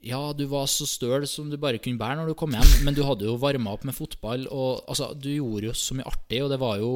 ja, 0.00 0.32
du 0.32 0.46
var 0.46 0.64
så 0.72 0.86
støl 0.86 1.26
som 1.26 1.50
du 1.50 1.58
bare 1.60 1.78
kunne 1.82 1.98
bære 2.00 2.16
når 2.22 2.28
du 2.32 2.34
kom 2.34 2.52
hjem, 2.54 2.84
men 2.86 2.94
du 2.94 3.02
hadde 3.04 3.26
jo 3.28 3.36
varma 3.36 3.72
opp 3.74 3.84
med 3.84 3.94
fotball, 3.96 4.46
og 4.48 4.84
altså, 4.88 5.12
du 5.12 5.28
gjorde 5.34 5.66
jo 5.68 5.74
så 5.74 5.94
mye 5.98 6.08
artig, 6.08 6.40
og 6.44 6.50
det 6.54 6.60
var 6.62 6.78
jo 6.78 6.92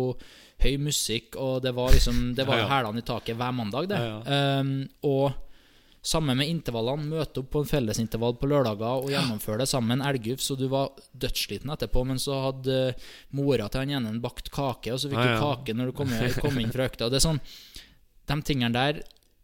høy 0.62 0.76
musikk, 0.80 1.36
og 1.40 1.62
det 1.64 1.74
var 1.76 1.94
liksom 1.94 2.34
Det 2.38 2.46
var 2.48 2.62
jo 2.62 2.68
hælene 2.70 3.02
i 3.02 3.06
taket 3.06 3.38
hver 3.38 3.56
mandag, 3.56 3.88
det. 3.90 4.02
Um, 4.26 4.76
og 5.08 5.32
samme 6.02 6.34
med 6.34 6.50
intervallene. 6.50 7.06
Møte 7.06 7.42
opp 7.42 7.52
på 7.54 7.62
en 7.62 7.70
fellesintervall 7.70 8.34
på 8.38 8.48
lørdager 8.50 9.04
og 9.04 9.10
gjennomføre 9.12 9.62
det 9.62 9.68
sammen. 9.70 10.02
Elguf, 10.04 10.42
så 10.42 10.56
du 10.58 10.66
var 10.72 10.90
dødssliten 11.14 11.70
etterpå, 11.72 12.02
men 12.08 12.18
så 12.22 12.40
hadde 12.48 12.78
eh, 12.90 13.10
mora 13.38 13.68
til 13.70 13.84
han 13.84 13.94
ene 13.94 14.10
en 14.10 14.22
bakt 14.24 14.50
kake, 14.54 14.92
og 14.92 14.98
så 14.98 15.10
fikk 15.12 15.22
du 15.22 15.44
kake 15.44 15.76
når 15.78 15.92
du 15.92 15.96
kom, 16.00 16.10
kom 16.44 16.58
inn 16.58 16.74
fra 16.74 16.88
økta. 16.90 17.10
Det 17.12 17.20
er 17.20 17.28
sånn 17.28 17.42
De 18.30 18.38
tingene 18.42 18.74
der 18.74 19.02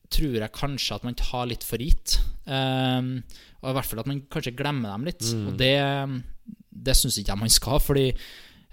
tror 0.08 0.38
jeg 0.40 0.56
kanskje 0.56 0.96
at 0.96 1.04
man 1.04 1.16
tar 1.20 1.46
litt 1.50 1.64
for 1.66 1.82
gitt. 1.84 2.16
Um, 2.48 3.18
og 3.60 3.70
i 3.70 3.76
hvert 3.76 3.88
fall 3.90 4.02
at 4.02 4.08
man 4.10 4.24
kanskje 4.32 4.56
glemmer 4.56 4.94
dem 4.96 5.08
litt. 5.10 5.22
Mm. 5.22 5.46
Og 5.50 5.58
det, 5.60 5.74
det 6.88 6.96
syns 6.96 7.20
ikke 7.20 7.34
jeg 7.34 7.42
man 7.44 7.52
skal, 7.52 7.82
fordi 7.84 8.06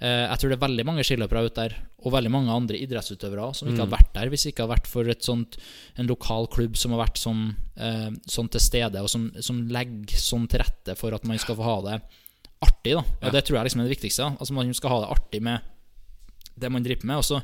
jeg 0.01 0.37
tror 0.39 0.49
det 0.51 0.57
er 0.57 0.67
veldig 0.67 0.85
mange 0.85 1.03
skiløpere 1.07 1.45
ute 1.47 1.55
der, 1.55 1.75
og 2.03 2.11
veldig 2.11 2.31
mange 2.33 2.51
andre 2.51 2.77
idrettsutøvere 2.83 3.53
som 3.55 3.67
ikke 3.69 3.77
Mm. 3.77 3.83
hadde 3.85 3.95
vært 3.97 4.13
der 4.13 4.29
hvis 4.29 4.43
det 4.43 4.51
ikke 4.53 4.63
hadde 4.65 4.75
vært 4.75 4.87
for 4.91 5.07
et 5.09 5.23
sånt, 5.23 5.57
en 5.97 6.07
lokal 6.07 6.47
klubb 6.51 6.75
som 6.77 6.91
har 6.91 7.05
vært 7.07 7.17
sånn, 7.21 7.55
eh, 7.77 8.09
sånn 8.27 8.49
til 8.51 8.59
stede, 8.59 9.01
og 9.01 9.09
som, 9.09 9.31
som 9.39 9.61
legger 9.69 10.19
sånn 10.19 10.47
til 10.51 10.59
rette 10.59 10.97
for 10.97 11.13
at 11.15 11.23
man 11.23 11.37
skal 11.39 11.55
få 11.55 11.63
ha 11.63 11.77
det 11.81 12.01
artig. 12.61 12.93
da 12.93 12.99
Og 12.99 13.23
Ja. 13.23 13.29
Det 13.31 13.45
tror 13.45 13.57
jeg 13.57 13.65
liksom 13.69 13.81
er 13.81 13.87
det 13.87 13.97
viktigste. 13.97 14.37
Altså 14.39 14.53
Man 14.53 14.73
skal 14.73 14.89
ha 14.89 14.99
det 15.01 15.09
artig 15.15 15.41
med 15.41 15.61
det 16.59 16.71
man 16.71 16.83
driver 16.83 17.05
med. 17.05 17.17
Og 17.17 17.23
så 17.23 17.41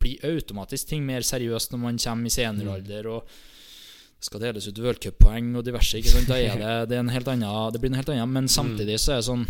blir 0.00 0.18
automatisk 0.24 0.88
ting 0.88 1.04
mer 1.04 1.20
seriøst 1.20 1.72
når 1.72 1.78
man 1.78 1.98
kommer 1.98 2.26
i 2.26 2.30
senioralder 2.30 3.06
og 3.06 3.24
skal 4.20 4.40
deles 4.40 4.66
ut 4.68 4.78
worldcuppoeng 4.78 5.56
og 5.56 5.64
diverse. 5.64 5.94
Ikke 5.98 6.08
sant? 6.12 6.28
Da 6.28 6.34
er 6.36 6.56
det, 6.56 6.88
det, 6.90 6.96
er 6.96 7.00
en 7.00 7.08
helt 7.08 7.26
annen, 7.28 7.72
det 7.72 7.80
blir 7.80 7.90
en 7.90 7.96
helt 7.96 8.08
annen. 8.08 8.32
Men 8.32 8.48
samtidig 8.48 8.98
så 9.00 9.12
er 9.12 9.16
det 9.16 9.24
sånn 9.28 9.46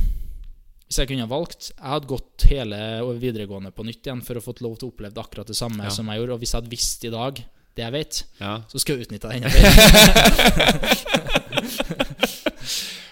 Hvis 0.90 0.98
jeg 1.04 1.06
kunne 1.12 1.22
ha 1.22 1.30
valgt 1.30 1.68
Jeg 1.70 1.86
hadde 1.86 2.08
gått 2.10 2.42
hele 2.50 2.78
videregående 3.22 3.70
på 3.70 3.84
nytt 3.86 4.02
igjen 4.08 4.24
for 4.26 4.34
å 4.40 4.42
få 4.42 4.56
lov 4.64 4.74
til 4.80 4.88
å 4.88 4.90
oppleve 4.90 5.22
akkurat 5.22 5.46
det 5.46 5.54
samme 5.58 5.84
Ja. 5.86 5.90
som 5.94 6.08
jeg 6.10 6.18
gjorde. 6.18 6.34
Og 6.34 6.40
hvis 6.42 6.50
jeg 6.52 6.58
hadde 6.60 6.72
visst 6.74 7.04
i 7.06 7.12
dag 7.14 7.38
det 7.76 7.84
jeg 7.84 7.92
vet, 7.94 8.24
Ja. 8.40 8.56
så 8.66 8.80
skulle 8.82 8.98
jeg 8.98 9.06
utnytte 9.06 9.28
det 9.30 9.36
enda 9.38 9.48
bedre. 9.54 10.80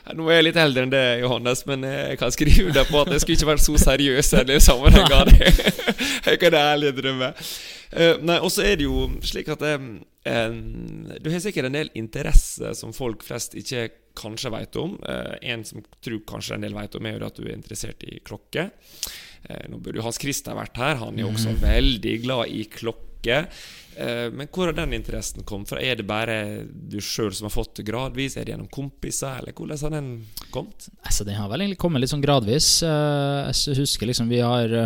Nå 0.18 0.24
er 0.32 0.38
jeg 0.40 0.46
litt 0.48 0.56
eldre 0.58 0.82
enn 0.86 0.90
det, 0.92 1.02
Johannes, 1.22 1.60
men 1.68 1.84
jeg 1.84 2.16
kan 2.18 2.32
skrive 2.34 2.72
deg 2.74 2.88
på 2.88 3.02
at 3.02 3.10
jeg 3.12 3.20
skulle 3.22 3.36
ikke 3.38 3.50
vært 3.52 3.62
så 3.62 3.74
seriøs 3.82 4.30
i 4.40 4.44
den 4.48 4.62
sammenhengen. 4.64 5.28
Jeg 6.28 6.40
kan 6.42 6.54
ærlig 6.58 6.90
drømme. 6.96 7.28
Eh, 7.92 8.16
nei, 8.20 8.38
og 8.44 8.50
så 8.52 8.64
er 8.66 8.74
det 8.80 8.84
jo 8.88 9.06
slik 9.24 9.48
at 9.54 9.62
eh, 9.64 9.78
Du 11.22 11.30
har 11.32 11.40
sikkert 11.40 11.68
en 11.70 11.76
del 11.78 11.88
interesse 11.96 12.74
som 12.76 12.92
folk 12.96 13.22
flest 13.24 13.54
ikke 13.56 13.86
kanskje 14.18 14.50
vet 14.54 14.76
om. 14.82 14.96
Eh, 15.06 15.34
en 15.54 15.64
som 15.64 15.82
tror 16.04 16.20
kanskje 16.28 16.56
en 16.58 16.66
del 16.66 16.74
vet 16.76 16.98
om, 16.98 17.06
er 17.08 17.18
jo 17.18 17.26
at 17.28 17.38
du 17.38 17.46
er 17.46 17.54
interessert 17.56 18.02
i 18.08 18.18
klokke. 18.26 18.68
Eh, 19.48 19.66
nå 19.70 19.78
burde 19.80 20.00
jo 20.00 20.06
Hans 20.06 20.18
Christer 20.20 20.56
vært 20.58 20.76
her. 20.82 20.98
Han 21.04 21.16
er 21.18 21.24
jo 21.26 21.32
også 21.34 21.54
veldig 21.62 22.14
glad 22.26 22.54
i 22.54 22.64
klokke. 22.72 23.38
Eh, 23.98 24.28
Men 24.30 24.46
hvor 24.54 24.66
har 24.70 24.76
den 24.78 24.92
interessen 24.98 25.42
kommet 25.46 25.70
fra? 25.72 25.80
Er 25.82 25.96
det 25.98 26.06
bare 26.06 26.64
du 26.68 26.98
sjøl 27.02 27.32
som 27.34 27.48
har 27.48 27.54
fått 27.54 27.80
det 27.80 27.86
gradvis? 27.88 28.36
Er 28.36 28.44
det 28.46 28.54
gjennom 28.54 28.70
kompiser, 28.70 29.40
eller 29.40 29.52
hvordan 29.54 29.80
har 29.86 29.94
den 29.96 30.10
kommet? 30.54 30.90
Altså, 31.02 31.24
den 31.26 31.38
har 31.38 31.48
vel 31.50 31.64
egentlig 31.66 31.80
kommet 31.82 32.02
litt 32.04 32.12
sånn 32.14 32.22
gradvis. 32.22 32.68
Jeg 32.82 33.78
husker 33.80 34.06
liksom 34.10 34.30
vi 34.30 34.38
har 34.44 34.76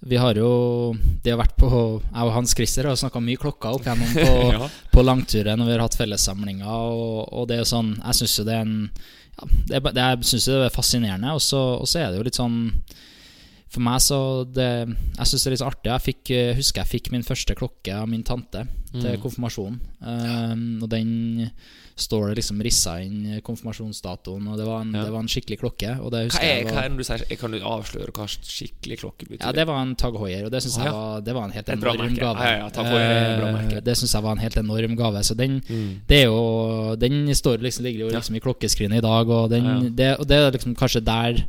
Vi 0.00 0.16
har 0.16 0.34
jo 0.40 0.94
Det 1.22 1.32
har 1.34 1.40
vært 1.42 1.56
på 1.60 1.68
Jeg 1.68 2.24
og 2.24 2.32
Hans 2.32 2.54
Christer 2.56 2.88
har 2.88 2.96
snakka 2.96 3.20
mye 3.20 3.36
klokka 3.40 3.74
opp 3.76 3.84
gjennom 3.84 4.14
på, 4.16 4.36
Ja. 4.56 4.68
på 4.94 5.04
langturer 5.04 5.58
når 5.60 5.68
vi 5.68 5.74
har 5.76 5.84
hatt 5.84 5.98
fellessamlinger, 6.00 6.66
og, 6.70 7.28
og 7.32 7.48
det 7.50 7.58
er 7.58 7.62
jo 7.64 7.68
sånn 7.74 7.90
Jeg 7.98 8.20
syns 8.22 8.38
jo 8.40 8.46
det 8.48 8.56
er 8.56 8.64
en 8.64 8.76
ja, 9.40 9.46
det 9.70 9.82
det 9.96 10.06
jeg 10.08 10.24
synes 10.32 10.48
det 10.50 10.56
er 10.66 10.74
fascinerende, 10.74 11.32
og 11.36 11.40
så 11.44 11.60
er 12.00 12.10
det 12.10 12.18
jo 12.20 12.24
litt 12.26 12.36
sånn 12.40 12.56
for 13.70 13.80
meg 13.86 14.00
så 14.02 14.44
det, 14.50 14.66
Jeg 15.16 15.26
syns 15.30 15.44
det 15.44 15.46
er 15.46 15.54
litt 15.54 15.66
artig. 15.68 15.90
Jeg 15.92 16.02
fikk, 16.08 16.30
eh, 16.34 16.54
husker 16.58 16.82
jeg 16.82 16.90
fikk 17.00 17.12
min 17.12 17.22
første 17.22 17.54
klokke 17.54 17.94
av 17.94 18.08
min 18.10 18.22
tante 18.26 18.66
til 18.90 19.12
Mm. 19.16 19.20
konfirmasjonen. 19.22 19.78
Um, 20.02 20.82
og 20.82 20.88
den 20.90 21.50
står 22.00 22.28
det 22.30 22.38
liksom 22.40 22.60
rissa 22.64 22.96
inn 23.04 23.40
konfirmasjonsdatoen, 23.44 24.48
og 24.48 24.56
det 24.58 24.66
var 24.66 24.80
en, 24.82 24.92
Ja. 24.94 25.04
det 25.04 25.12
var 25.12 25.20
en 25.20 25.28
skikkelig 25.28 25.58
klokke. 25.60 25.90
Hva 26.00 26.10
er, 26.18 26.28
jeg 26.42 26.66
hva 26.66 26.82
er 26.84 26.88
det 26.88 26.96
du 26.98 27.04
sier? 27.04 27.36
Kan 27.38 27.50
du 27.52 27.58
avsløre 27.60 28.10
hva 28.10 28.26
skikkelig 28.26 28.98
klokke 29.00 29.28
betyr? 29.28 29.44
ja, 29.46 29.52
det 29.52 29.66
var 29.68 29.82
en 29.82 29.94
Tag 29.94 30.14
Hoier, 30.16 30.44
og 30.46 30.50
det 30.50 30.62
syns 30.64 30.78
Å, 30.78 30.82
jeg 30.84 30.92
var, 30.92 31.20
det 31.20 31.34
var 31.34 31.44
en 31.44 31.50
helt 31.52 31.68
enorm 31.68 32.16
gave. 32.16 32.38
Ja, 32.40 32.68
ja, 32.70 33.38
ja, 33.38 33.52
merke. 33.52 33.84
Det 33.84 33.96
syns 33.96 34.12
jeg 34.14 34.22
var 34.22 34.32
en 34.32 34.38
helt 34.38 34.56
enorm 34.56 34.96
gave. 34.96 35.22
Så 35.22 35.36
den, 35.36 35.60
Mm. 35.60 36.00
det 36.08 36.16
er 36.22 36.26
jo, 36.26 36.96
den 36.96 37.26
står 37.34 37.58
liksom, 37.60 37.84
ligger 37.84 38.00
jo 38.00 38.10
Ja. 38.10 38.18
liksom 38.18 38.34
i 38.36 38.40
klokkeskrinet 38.40 38.98
i 38.98 39.00
dag, 39.00 39.28
og, 39.28 39.50
den, 39.50 39.64
Ja, 39.64 39.74
ja. 39.82 39.88
Det, 39.90 40.20
og 40.20 40.26
det 40.26 40.36
er 40.36 40.50
liksom 40.58 40.74
kanskje 40.74 41.04
der 41.04 41.44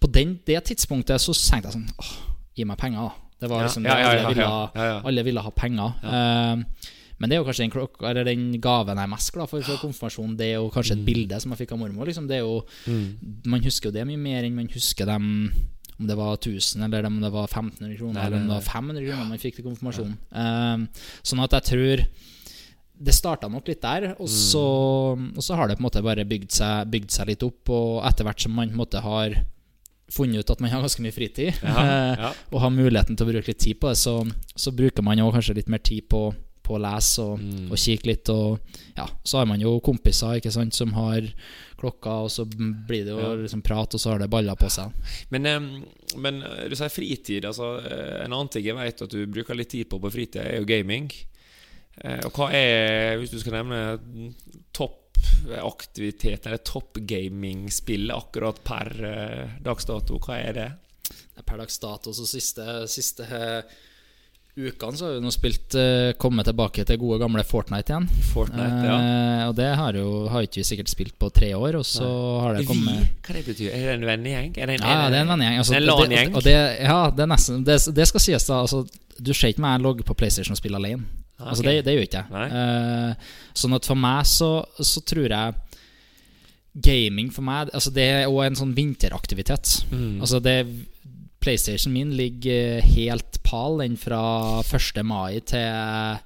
På 0.00 0.10
den, 0.12 0.36
det 0.46 0.58
tidspunktet 0.68 1.20
så 1.22 1.32
tenkte 1.32 1.70
jeg 1.70 1.76
sånn 1.78 1.88
Åh, 2.02 2.12
gi 2.56 2.64
meg 2.68 2.78
penger, 2.80 3.06
da. 3.08 3.14
Det 3.40 3.48
var 3.52 3.62
Ja, 3.62 3.66
liksom 3.68 3.84
ja, 3.84 3.96
ja, 4.00 4.10
det 4.12 4.20
alle, 4.20 4.28
ville, 4.34 4.44
ja, 4.48 4.70
ja, 4.74 4.84
ja. 4.90 5.00
alle 5.10 5.22
ville 5.26 5.42
ha 5.44 5.50
penger. 5.52 5.96
Uh, 6.04 6.92
men 7.18 7.30
det 7.30 7.36
er 7.36 7.40
jo 7.40 7.46
kanskje 7.48 7.64
den, 7.64 7.72
klokka, 7.72 8.10
eller 8.10 8.24
den 8.28 8.46
gaven 8.60 8.96
jeg 9.00 9.08
er 9.08 9.12
mest 9.12 9.32
glad 9.32 9.48
for 9.48 9.64
for 9.64 9.80
konfirmasjonen. 9.80 10.34
Det 10.36 10.46
er 10.50 10.54
jo 10.58 10.70
kanskje 10.72 10.96
et 10.98 11.00
Mm. 11.00 11.06
bilde 11.06 11.40
som 11.40 11.52
jeg 11.52 11.58
fikk 11.62 11.72
av 11.72 11.78
mormor. 11.80 12.04
Liksom. 12.08 12.26
Det 12.28 12.36
er 12.36 12.44
jo, 12.44 12.62
Man 13.46 13.62
husker 13.64 13.88
jo 13.88 13.92
det 13.96 14.06
mye 14.08 14.20
mer 14.20 14.44
enn 14.44 14.54
man 14.56 14.68
husker 14.72 15.06
dem 15.08 15.52
om 15.98 16.06
det 16.06 16.16
var 16.16 16.36
1000 16.36 16.84
eller 16.84 17.06
om 17.08 17.20
det 17.22 17.30
var 17.32 17.46
1500 17.48 17.96
kroner, 17.96 18.12
Nei, 18.20 18.26
eller 18.26 18.36
om 18.36 18.48
det 18.50 18.56
var 18.58 18.66
500 18.68 19.06
kroner 19.06 19.28
man 19.30 19.38
fikk 19.40 19.54
til 19.56 19.64
konfirmasjonen. 19.64 20.16
Uh, 20.28 21.04
sånn 21.24 21.40
at 21.44 21.56
jeg 21.56 21.64
tror 21.72 22.04
det 23.06 23.12
starta 23.16 23.48
nok 23.52 23.66
litt 23.68 23.80
der, 23.84 24.14
og 24.20 24.28
så, 24.28 24.60
og 25.16 25.42
så 25.44 25.56
har 25.56 25.68
det 25.68 25.76
på 25.76 25.82
en 25.84 25.88
måte 25.88 26.02
bare 26.04 26.24
bygd 26.24 26.52
seg, 26.52 26.88
bygd 26.92 27.10
seg 27.12 27.28
litt 27.28 27.42
opp. 27.44 27.68
Og 27.68 28.04
etter 28.08 28.24
hvert 28.28 28.40
som 28.40 28.52
man 28.56 28.68
på 28.68 28.76
en 28.76 28.80
måte 28.80 29.00
har 29.04 29.36
funnet 30.12 30.38
ut 30.44 30.50
at 30.54 30.60
man 30.62 30.70
har 30.70 30.80
ganske 30.84 31.02
mye 31.02 31.12
fritid, 31.14 31.54
Ja, 31.62 31.84
ja. 32.14 32.32
og 32.52 32.60
har 32.62 32.70
muligheten 32.70 33.16
til 33.18 33.26
å 33.26 33.30
bruke 33.32 33.48
litt 33.50 33.58
tid 33.64 33.80
på 33.82 33.88
det, 33.90 33.96
så, 33.98 34.20
så 34.56 34.70
bruker 34.72 35.02
man 35.02 35.18
jo 35.18 35.30
kanskje 35.34 35.56
litt 35.58 35.68
mer 35.72 35.82
tid 35.82 36.06
på, 36.08 36.28
på 36.66 36.74
å 36.76 36.82
lese 36.82 37.22
og, 37.22 37.38
Mm. 37.42 37.68
og 37.70 37.78
kikke 37.78 38.06
litt. 38.10 38.28
Og 38.30 38.58
ja, 38.96 39.04
så 39.26 39.38
har 39.38 39.46
man 39.46 39.60
jo 39.62 39.76
kompiser 39.80 40.38
ikke 40.40 40.50
sant, 40.54 40.74
som 40.74 40.92
har 40.94 41.26
klokka, 41.78 42.14
og 42.26 42.30
så 42.32 42.46
blir 42.46 43.04
det 43.04 43.12
jo 43.14 43.18
Ja. 43.20 43.34
liksom 43.42 43.62
prat, 43.62 43.94
og 43.94 44.00
så 44.00 44.10
har 44.14 44.18
det 44.22 44.30
baller 44.30 44.54
på 44.58 44.70
seg. 44.70 44.90
Men, 45.30 45.42
men 46.16 46.42
eh, 46.42 46.68
du 46.70 46.74
sier 46.78 46.88
fritid. 46.90 47.44
Altså, 47.44 47.76
eh, 47.86 48.24
en 48.24 48.32
annen 48.32 48.48
ting 48.50 48.64
jeg 48.66 48.74
vet 48.78 49.02
at 49.02 49.10
du 49.10 49.26
bruker 49.26 49.54
litt 49.58 49.70
tid 49.74 49.88
på 49.90 50.00
på 50.02 50.10
fritid, 50.10 50.40
er 50.42 50.58
jo 50.60 50.64
gaming. 50.70 51.10
Eh, 52.02 52.20
Og 52.26 52.32
hva 52.32 52.50
er, 52.52 53.16
hvis 53.18 53.30
du 53.30 53.38
skal 53.40 53.58
nevne 53.62 54.32
toppaktivitet, 55.44 56.46
eller 56.46 56.56
toppgamingspill 56.56 58.10
akkurat 58.10 58.64
per 58.64 59.04
eh, 59.04 59.50
dags 59.62 59.84
dato, 59.84 60.18
hva 60.18 60.38
er 60.38 60.52
det? 60.52 60.70
Per 61.44 61.58
dags 61.58 61.78
dato, 61.78 62.12
så 62.12 62.26
siste, 62.26 62.86
siste 62.88 63.24
eh, 63.24 63.76
ukene 64.56 64.96
så 64.96 65.06
har 65.06 65.18
vi 65.18 65.20
nå 65.20 65.30
spilt 65.34 65.74
uh, 65.76 66.14
kommet 66.16 66.46
tilbake 66.48 66.84
til 66.88 66.96
gode 66.96 67.18
gamle 67.20 67.42
Fortnite 67.44 67.92
igjen. 67.92 68.06
Fortnite, 68.32 68.86
ja. 68.88 68.94
Eh, 68.96 69.42
og 69.50 69.56
det 69.58 69.68
har 69.76 69.98
jo 70.00 70.06
har 70.32 70.46
ikke 70.46 70.62
vi 70.62 70.64
sikkert 70.64 70.88
spilt 70.88 71.18
på 71.20 71.28
tre 71.28 71.50
år, 71.54 71.76
og 71.76 71.84
så 71.84 72.08
har 72.40 72.56
det 72.56 72.64
Vi? 72.64 72.70
kommet 72.70 73.26
Hva 73.26 73.36
det 73.36 73.44
betyr 73.44 73.68
Er 73.68 73.84
det 73.84 73.98
en 73.98 74.08
vennegjeng? 74.08 74.56
Ja, 74.56 74.66
det 74.66 74.80
er 74.80 75.20
en 75.20 75.34
vennegjeng. 75.34 75.60
Altså, 75.60 75.76
en 75.76 75.86
LAN-gjeng? 75.90 76.40
Det, 76.40 76.56
ja, 76.80 76.98
det 77.12 77.26
er 77.26 77.30
nesten 77.34 77.68
det, 77.68 77.78
det 78.00 78.08
skal 78.08 78.24
sies, 78.24 78.48
da. 78.48 78.62
Altså, 78.64 78.86
du 79.18 79.32
ser 79.36 79.52
ikke 79.52 79.64
meg 79.64 79.84
logge 79.84 80.08
på 80.08 80.16
PlayStation 80.16 80.56
og 80.56 80.62
spille 80.62 80.80
alene. 80.80 81.04
Ah, 81.38 81.50
Altså, 81.50 81.62
det, 81.66 81.84
det 81.84 81.94
gjør 81.94 82.06
ikke 82.06 82.24
jeg. 82.24 82.58
Eh, 82.60 83.32
sånn 83.60 83.76
at 83.76 83.88
for 83.88 84.00
meg 84.00 84.28
så, 84.28 84.50
så 84.80 85.02
tror 85.04 85.28
jeg 85.28 85.56
Gaming 86.86 87.28
for 87.32 87.44
meg 87.44 87.70
Altså 87.76 87.92
det 87.92 88.04
er 88.04 88.26
også 88.28 88.46
en 88.46 88.58
sånn 88.62 88.74
vinteraktivitet. 88.76 89.78
Mm. 89.92 90.18
Altså 90.24 90.40
det 90.44 90.58
PlayStation 91.44 91.92
min 91.94 92.14
ligger 92.16 92.80
helt 92.82 93.38
pal 93.46 93.78
den 93.82 93.96
fra 94.00 94.62
1. 94.64 95.02
mai 95.06 95.38
til 95.46 96.18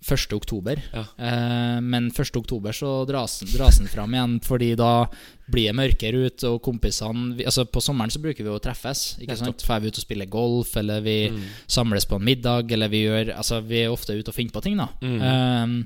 1. 0.00 0.32
oktober. 0.36 0.78
Ja. 0.94 1.00
Eh, 1.18 1.80
men 1.80 2.10
1. 2.10 2.36
oktober 2.38 2.70
så 2.72 3.04
dras, 3.08 3.40
den- 3.40 3.48
dras 3.56 3.78
den 3.78 3.88
fram 3.88 4.12
igjen, 4.14 4.40
fordi 4.40 4.76
da 4.76 5.06
blir 5.50 5.72
det 5.72 5.74
mørkere 5.76 6.26
ute, 6.28 6.44
og 6.48 6.62
kompisene 6.62 7.34
vi, 7.36 7.44
Altså 7.44 7.64
På 7.66 7.80
sommeren 7.82 8.10
så 8.10 8.20
bruker 8.22 8.44
vi 8.44 8.50
å 8.50 8.60
treffes. 8.62 9.16
Ikke 9.18 9.30
ja, 9.34 9.36
sant? 9.36 9.58
Drar 9.58 9.80
vi 9.80 9.88
ut 9.88 9.98
og 9.98 10.04
spiller 10.04 10.26
golf, 10.30 10.76
eller 10.76 11.00
vi 11.00 11.30
Mm. 11.30 11.42
samles 11.66 12.04
på 12.06 12.16
en 12.16 12.24
middag, 12.24 12.70
eller 12.72 12.88
vi 12.88 13.04
gjør 13.06 13.34
Altså 13.36 13.60
Vi 13.66 13.82
er 13.82 13.90
ofte 13.90 14.14
ute 14.18 14.28
og 14.28 14.34
finner 14.34 14.52
på 14.52 14.62
ting, 14.62 14.76
da. 14.76 14.88
Mm. 15.02 15.20
Eh, 15.20 15.84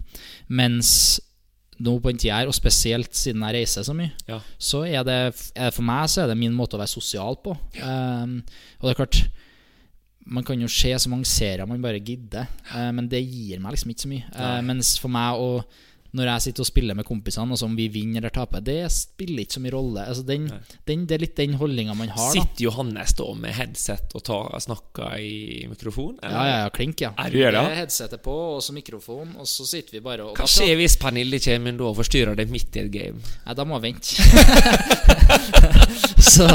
mens 0.48 1.20
nå 1.81 1.96
på 2.01 2.11
den 2.12 2.18
tida 2.18 2.37
her, 2.38 2.46
og 2.46 2.55
spesielt 2.55 3.11
siden 3.16 3.40
jeg 3.42 3.55
reiser 3.66 3.83
så 3.83 3.94
mye, 3.96 4.12
Ja. 4.29 4.40
så 4.59 4.85
er 4.87 5.03
det 5.05 5.35
er- 5.57 5.70
For 5.72 5.83
meg 5.83 6.07
så 6.09 6.22
er 6.25 6.27
det 6.29 6.37
min 6.37 6.53
måte 6.55 6.75
å 6.75 6.79
være 6.79 6.88
sosial 6.88 7.37
på. 7.42 7.57
Eh, 7.75 8.42
og 8.81 8.83
det 8.83 8.90
er 8.90 8.94
klart 9.07 9.29
Man 10.27 10.45
kan 10.47 10.61
jo 10.61 10.69
se 10.71 10.93
så 10.99 11.11
mange 11.11 11.27
serier 11.27 11.67
man 11.67 11.83
bare 11.83 12.03
gidder, 12.03 12.51
eh, 12.75 12.91
men 12.95 13.09
det 13.11 13.25
gir 13.25 13.63
meg 13.63 13.75
liksom 13.75 13.91
ikke 13.91 14.05
så 14.05 14.13
mye. 14.13 14.29
Eh, 14.31 14.61
mens 14.69 14.95
for 15.03 15.13
meg 15.13 15.41
å 15.41 15.49
når 16.13 16.29
jeg 16.29 16.45
sitter 16.45 16.65
og 16.65 16.69
spiller 16.69 16.97
med 16.97 17.07
kompisene, 17.09 17.57
og 17.57 17.63
om 17.65 17.77
vi 17.77 17.87
vinner 17.89 18.21
eller 18.21 18.33
taper, 18.35 18.61
det 18.65 18.85
spiller 18.93 19.47
ikke 19.47 19.57
så 19.57 19.63
mye 19.65 19.73
rolle. 19.73 20.03
Altså 20.05 20.25
den, 20.29 20.45
den, 20.89 21.07
det 21.09 21.17
er 21.17 21.23
litt 21.25 21.39
den 21.39 21.55
holdninga 21.57 21.95
man 21.97 22.13
har. 22.13 22.35
Da. 22.35 22.43
Sitter 22.43 22.67
Johannes 22.67 23.15
da 23.17 23.29
med 23.41 23.57
headset 23.57 24.13
og 24.19 24.25
tar, 24.27 24.51
snakker 24.61 25.15
i 25.25 25.65
mikrofon? 25.71 26.19
eller? 26.21 26.37
Ja, 26.37 26.43
ja, 26.51 26.59
ja, 26.67 26.73
klink, 26.75 27.01
ja. 27.01 27.15
Er 27.17 27.33
du 27.33 27.39
gjør 27.41 27.57
det? 27.57 27.63
Det 27.65 27.79
Headsetet 27.81 28.25
på, 28.27 28.35
og 28.59 28.61
så 28.65 28.77
mikrofon, 28.77 29.33
og 29.41 29.49
så 29.49 29.65
sitter 29.69 29.97
vi 29.97 30.05
bare 30.05 30.27
og 30.29 30.37
Hva 30.37 30.49
skjer 30.51 30.77
hvis 30.83 30.99
Pernille 31.01 31.41
kommer 31.41 31.81
da 31.81 31.89
og 31.89 31.97
forstyrrer 32.03 32.37
deg 32.37 32.53
midt 32.53 32.77
i 32.77 32.85
et 32.85 32.93
game? 32.93 33.25
Nei, 33.47 33.57
da 33.57 33.65
må 33.65 33.81
jeg 33.81 33.85
vente. 33.89 34.13
så 36.35 36.51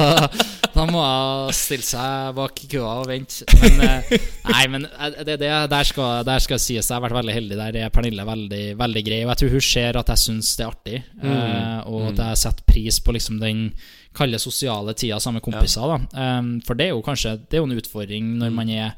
da 0.77 0.85
må 0.85 1.01
jeg 1.01 1.55
stille 1.57 1.85
seg 1.85 2.35
bak 2.37 2.59
køa 2.69 2.89
og 3.01 3.07
vente. 3.09 3.45
Men, 3.57 3.79
eh, 3.87 4.11
nei, 4.45 4.63
men 4.69 4.85
eh, 4.85 5.19
det, 5.25 5.39
det, 5.41 5.49
der, 5.71 5.87
skal, 5.89 6.21
der 6.27 6.43
skal 6.43 6.61
sies 6.61 6.85
jeg 6.85 6.93
har 6.93 7.03
vært 7.03 7.17
veldig 7.17 7.33
heldig. 7.33 7.57
Der 7.57 7.79
er 7.81 7.93
Pernille 7.93 8.25
veldig, 8.27 8.63
veldig 8.77 9.03
grei. 9.07 9.21
Og 9.25 9.31
jeg 9.33 9.41
tror 9.41 9.55
hun 9.55 9.65
ser 9.69 9.99
at 10.01 10.11
jeg 10.13 10.23
syns 10.23 10.51
det 10.57 10.65
er 10.65 10.73
artig, 10.73 10.99
eh, 11.23 11.79
og 11.89 12.11
at 12.11 12.21
jeg 12.23 12.41
setter 12.43 12.67
pris 12.69 13.01
på 13.01 13.15
liksom 13.17 13.39
den 13.41 13.69
kalde 14.17 14.41
sosiale 14.41 14.93
tida 14.97 15.19
sammen 15.21 15.41
med 15.41 15.47
kompiser. 15.47 15.97
Um, 16.13 16.57
for 16.65 16.77
det 16.77 16.87
er 16.87 16.95
jo 16.95 17.03
kanskje 17.05 17.35
Det 17.45 17.57
er 17.57 17.61
jo 17.61 17.67
en 17.69 17.77
utfordring 17.77 18.31
når 18.41 18.53
man 18.53 18.71
er 18.73 18.93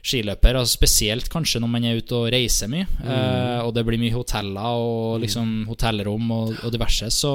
skiløper, 0.00 0.56
Altså 0.56 0.78
spesielt 0.78 1.28
kanskje 1.32 1.60
når 1.60 1.70
man 1.72 1.84
er 1.84 2.00
ute 2.00 2.16
og 2.16 2.30
reiser 2.32 2.70
mye, 2.72 2.86
eh, 3.04 3.60
og 3.64 3.74
det 3.76 3.84
blir 3.86 4.00
mye 4.00 4.14
hoteller 4.14 4.80
og 4.80 5.20
liksom 5.24 5.52
hotellrom 5.68 6.32
og, 6.36 6.54
og 6.64 6.72
diverse, 6.72 7.10
så, 7.14 7.34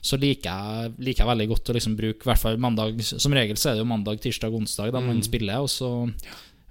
så 0.00 0.18
liker, 0.20 0.50
jeg, 0.50 0.96
liker 0.98 1.24
jeg 1.24 1.30
veldig 1.32 1.48
godt 1.52 1.70
å 1.70 1.76
liksom 1.76 1.96
bruke 1.98 2.28
hvert 2.28 2.42
fall 2.42 2.60
mandag 2.62 3.00
Som 3.04 3.36
regel 3.36 3.58
så 3.60 3.70
er 3.70 3.76
det 3.76 3.84
jo 3.84 3.90
mandag, 3.92 4.20
tirsdag, 4.24 4.54
onsdag 4.56 4.92
da 4.94 5.02
man 5.04 5.22
spiller, 5.24 5.64
og 5.64 5.72
så 5.72 5.90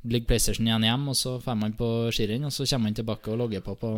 ligger 0.05 0.29
PlayStation 0.29 0.67
igjen 0.67 0.85
hjem, 0.85 1.09
og 1.09 1.17
så 1.17 1.39
drar 1.41 1.57
man 1.57 1.73
på 1.77 1.89
skirenn, 2.13 2.45
og 2.45 2.53
så 2.53 2.67
kommer 2.69 2.89
man 2.89 2.97
tilbake 2.97 3.33
og 3.33 3.41
logger 3.41 3.65
på 3.65 3.77
på, 3.81 3.97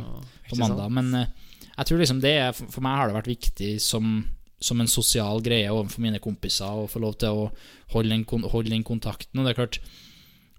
på 0.49 0.59
mandag. 0.59 0.91
Men 0.93 1.13
eh, 1.15 1.53
jeg 1.77 1.89
tror 1.89 2.01
liksom 2.01 2.23
det 2.23 2.33
er 2.41 2.55
For 2.57 2.81
meg 2.81 2.97
har 2.97 3.09
det 3.09 3.19
vært 3.19 3.35
viktig 3.35 3.77
som 3.83 4.19
som 4.59 4.79
en 4.81 4.89
sosial 4.89 5.41
greie 5.45 5.69
overfor 5.69 6.01
mine 6.01 6.19
kompiser 6.21 6.65
å 6.65 6.87
få 6.89 7.01
lov 7.03 7.17
til 7.21 7.29
å 7.29 7.49
holde 7.93 8.09
den, 8.09 8.23
holde 8.25 8.71
den 8.73 8.85
kontakten. 8.87 9.37
Og 9.37 9.45
det 9.45 9.53
er 9.53 9.59
klart 9.59 9.77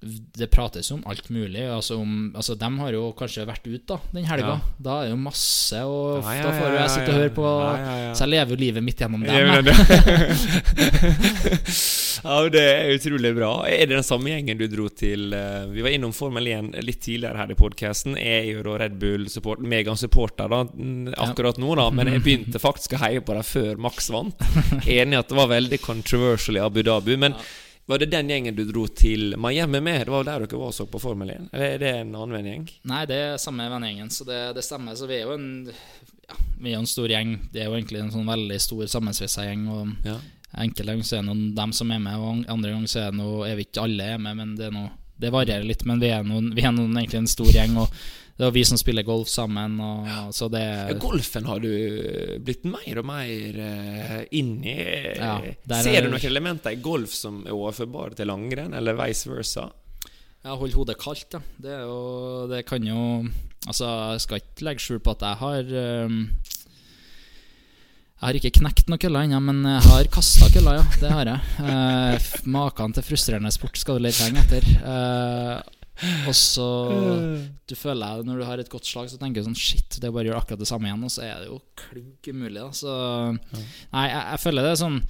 det 0.01 0.47
prates 0.53 0.91
om 0.95 1.01
alt 1.11 1.27
mulig. 1.35 1.65
Altså 1.67 1.97
om, 1.99 2.31
altså 2.37 2.55
De 2.59 2.69
har 2.79 2.93
jo 2.95 3.09
kanskje 3.19 3.47
vært 3.49 3.67
ute 3.67 3.83
da, 3.89 3.97
den 4.15 4.27
helga. 4.29 4.53
Ja. 4.55 4.77
Da 4.79 4.99
er 5.01 5.09
det 5.09 5.15
jo 5.17 5.21
masse, 5.25 5.81
og 5.83 6.23
Ja, 6.23 6.35
ja, 6.39 6.45
da 6.47 6.53
får 6.55 6.69
jo 6.69 6.79
jeg 6.79 6.93
sitte 6.95 7.11
og 7.11 7.19
høre 7.19 7.33
på 7.35 7.47
ja, 7.49 7.73
ja, 7.83 7.97
ja. 8.05 8.13
Så 8.15 8.27
jeg 8.27 8.33
lever 8.37 8.55
jo 8.55 8.61
livet 8.63 8.87
mitt 8.87 9.03
gjennom 9.03 9.25
dem. 9.27 9.35
Ja, 9.35 9.61
det- 9.67 9.75
ja, 12.23 12.39
er 12.63 12.95
utrolig 12.95 13.35
bra. 13.37 13.51
Er 13.67 13.87
det 13.87 13.97
den 13.97 14.07
samme 14.07 14.31
gjengen 14.33 14.59
du 14.61 14.67
dro 14.71 14.89
til 14.91 15.33
eh, 15.35 15.67
Vi 15.75 15.83
var 15.85 15.95
innom 15.95 16.15
Formel 16.15 16.47
1 16.51 16.73
litt 16.87 17.03
tidligere 17.05 17.43
her 17.43 17.53
i 17.55 17.59
podkasten. 17.59 18.17
Jeg 18.19 18.41
er 18.45 18.51
jo 18.55 18.65
da 18.67 18.79
Red 18.85 18.99
Bull-support, 19.03 19.63
Megan-supporter 19.63 20.51
da, 20.53 20.63
akkurat 21.27 21.59
nå, 21.59 21.75
da. 21.79 21.89
Men 21.95 22.13
jeg 22.15 22.25
begynte 22.27 22.63
faktisk 22.63 22.95
å 22.95 23.03
heie 23.03 23.23
på 23.23 23.35
dem 23.39 23.47
før 23.47 23.83
Max 23.89 24.11
vant. 24.15 24.39
Enig 24.87 25.15
i 25.17 25.21
at 25.21 25.31
det 25.31 25.39
var 25.39 25.51
veldig 25.51 25.83
controversial 25.83 26.59
i 26.59 26.63
Abu 26.63 26.83
Dhabi. 26.87 27.19
Men 27.19 27.35
var 27.89 27.99
det 28.03 28.11
den 28.13 28.29
gjengen 28.29 28.57
du 28.57 28.65
dro 28.69 28.85
til 28.93 29.33
Miami 29.41 29.81
med? 29.81 30.03
Det 30.07 30.13
var 30.13 30.27
der 30.29 30.45
dere 30.45 30.61
var 30.61 30.73
og 30.73 30.77
så 30.77 30.85
på 30.89 31.01
Formel 31.01 31.31
1? 31.33 31.47
Eller 31.57 31.75
er 31.75 31.79
det 31.81 31.93
en 32.03 32.11
annen 32.13 32.35
vennegjeng? 32.37 32.67
Nei, 32.91 33.05
det 33.09 33.21
er 33.25 33.39
samme 33.41 33.65
vennegjengen, 33.73 34.11
så 34.13 34.27
det, 34.29 34.41
det 34.59 34.65
stemmer. 34.67 34.97
Så 34.99 35.09
vi 35.09 35.17
er 35.17 35.25
jo 35.25 35.37
en 35.39 35.49
ja, 35.71 36.37
Vi 36.61 36.75
er 36.75 36.83
en 36.83 36.91
stor 36.91 37.09
gjeng. 37.09 37.39
Det 37.53 37.63
er 37.63 37.71
jo 37.71 37.79
egentlig 37.79 38.03
en 38.03 38.13
sånn 38.13 38.29
veldig 38.29 38.59
stor 38.61 38.85
sammensveisa 38.93 39.47
gjeng. 39.49 39.65
Og 39.73 39.95
Ja. 40.09 40.19
Enkelte 40.59 40.93
ganger 40.93 41.05
så 41.05 41.17
er 41.17 41.25
det 41.25 41.29
noen 41.29 41.49
dem 41.57 41.73
som 41.77 41.91
er 41.93 41.99
med, 42.01 42.21
og 42.25 42.45
andre 42.49 42.71
ganger 42.73 42.89
så 42.89 43.01
er 43.03 43.11
det 43.13 43.19
noe 43.19 43.49
Jeg 43.51 43.59
vet 43.59 43.69
ikke 43.69 43.83
alle 43.85 44.07
er 44.15 44.23
med, 44.25 44.37
men 44.39 44.55
det 44.57 44.71
er 44.71 44.73
noe 44.73 44.89
Det 45.21 45.33
varierer 45.35 45.67
litt, 45.67 45.83
men 45.85 46.01
vi 46.01 46.09
er, 46.15 46.23
noen, 46.25 46.53
vi 46.55 46.63
er 46.65 46.73
noen, 46.73 46.95
egentlig 46.97 47.19
en 47.19 47.29
stor 47.29 47.51
gjeng, 47.53 47.75
og 47.83 47.93
det 48.39 48.47
er 48.47 48.53
vi 48.55 48.63
som 48.69 48.79
spiller 48.79 49.03
golf 49.03 49.27
sammen, 49.33 49.75
og 49.83 50.31
så 50.37 50.47
det 50.53 50.63
Ja, 50.63 50.93
Golfen 51.03 51.49
har 51.51 51.59
du 51.59 51.69
blitt 52.47 52.63
mer 52.71 53.01
og 53.03 53.07
mer 53.09 53.59
uh, 53.59 54.21
inn 54.39 54.53
i. 54.63 54.77
Ja, 55.19 55.33
Ser 55.83 55.99
er- 55.99 56.07
du 56.07 56.13
noen 56.13 56.23
elementer 56.31 56.77
i 56.77 56.79
golf 56.85 57.17
som 57.19 57.41
er 57.47 57.57
overførbare 57.57 58.15
til 58.15 58.31
langrenn, 58.31 58.77
eller 58.79 58.95
vice 59.01 59.27
versa? 59.33 59.67
Ja, 60.47 60.55
hold 60.55 60.71
hodet 60.79 60.95
kaldt, 61.03 61.35
ja. 61.35 61.41
Det, 61.59 61.81
jo, 61.83 62.47
det 62.53 62.63
kan 62.69 62.85
jo 62.87 63.03
Altså, 63.67 63.89
jeg 64.15 64.21
skal 64.23 64.39
ikke 64.39 64.65
legge 64.69 64.81
skjul 64.85 65.01
på 65.03 65.13
at 65.17 65.25
jeg 65.27 65.37
har 65.41 65.73
um, 66.07 66.21
Jeg 68.19 68.23
har 68.23 68.39
ikke 68.39 68.53
knekt 68.61 68.89
noen 68.91 69.01
køller 69.03 69.27
ennå, 69.27 69.41
men 69.49 69.59
jeg 69.67 69.83
har 69.85 70.09
kasta 70.15 70.47
køller, 70.55 70.79
ja. 70.79 70.85
Det 71.03 71.11
har 71.13 71.29
jeg. 71.31 71.41
Eh, 71.75 72.29
Maken 72.55 72.95
til 72.97 73.05
frustrerende 73.07 73.53
sport 73.55 73.79
skal 73.79 73.99
du 73.99 74.07
lete 74.07 74.25
lenge 74.27 74.43
etter. 74.47 74.65
Eh, 74.79 75.75
og 76.29 76.35
så 76.37 76.67
Du 77.69 77.75
føler 77.75 78.23
Når 78.25 78.39
du 78.39 78.45
har 78.47 78.61
et 78.63 78.69
godt 78.71 78.87
slag, 78.87 79.09
så 79.11 79.19
tenker 79.19 79.43
du 79.43 79.49
sånn 79.49 79.57
Shit, 79.59 79.97
det 79.99 80.07
er 80.09 80.13
bare 80.15 80.29
å 80.29 80.33
gjøre 80.33 80.43
akkurat 80.45 80.61
det 80.63 80.69
samme 80.71 80.87
igjen, 80.91 81.03
og 81.05 81.11
så 81.11 81.25
er 81.27 81.41
det 81.43 81.49
jo 81.51 81.59
klink 81.81 82.29
umulig, 82.31 82.61
da. 82.61 82.69
Så 82.77 82.93
Nei, 83.93 84.05
jeg, 84.13 84.21
jeg 84.35 84.43
føler 84.45 84.63
det 84.69 84.75
er 84.77 84.81
sånn 84.85 85.01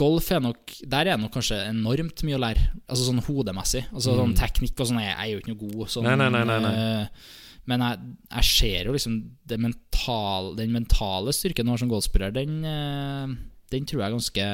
Golf 0.00 0.30
er 0.30 0.40
nok 0.44 0.74
Der 0.86 1.00
er 1.02 1.16
det 1.16 1.20
nok 1.24 1.34
kanskje 1.34 1.58
enormt 1.66 2.22
mye 2.22 2.36
å 2.38 2.42
lære. 2.44 2.62
Altså 2.86 3.08
sånn 3.08 3.22
hodemessig. 3.26 3.84
Altså 3.90 4.14
sånn 4.14 4.36
teknikk 4.38 4.78
og 4.78 4.86
sånn. 4.86 5.00
Jeg, 5.02 5.10
jeg 5.16 5.24
er 5.24 5.32
jo 5.32 5.40
ikke 5.42 5.50
noe 5.50 5.62
god. 5.64 5.90
Sånn, 5.90 6.06
Nei, 6.06 6.14
nei, 6.20 6.28
nei, 6.30 6.58
nei, 6.62 6.74
eh, 6.78 7.32
men 7.70 7.82
jeg, 7.84 7.98
jeg 8.36 8.46
ser 8.50 8.86
jo 8.88 8.94
liksom 8.94 9.16
det 9.50 9.58
mental, 9.60 10.52
den 10.58 10.70
mentale 10.74 11.34
styrken 11.34 11.66
du 11.66 11.72
har 11.74 11.82
som 11.82 11.90
golfspiller, 11.90 12.30
den, 12.34 12.60
eh, 12.66 13.34
den 13.74 13.86
tror 13.90 14.04
jeg 14.06 14.14
ganske 14.14 14.46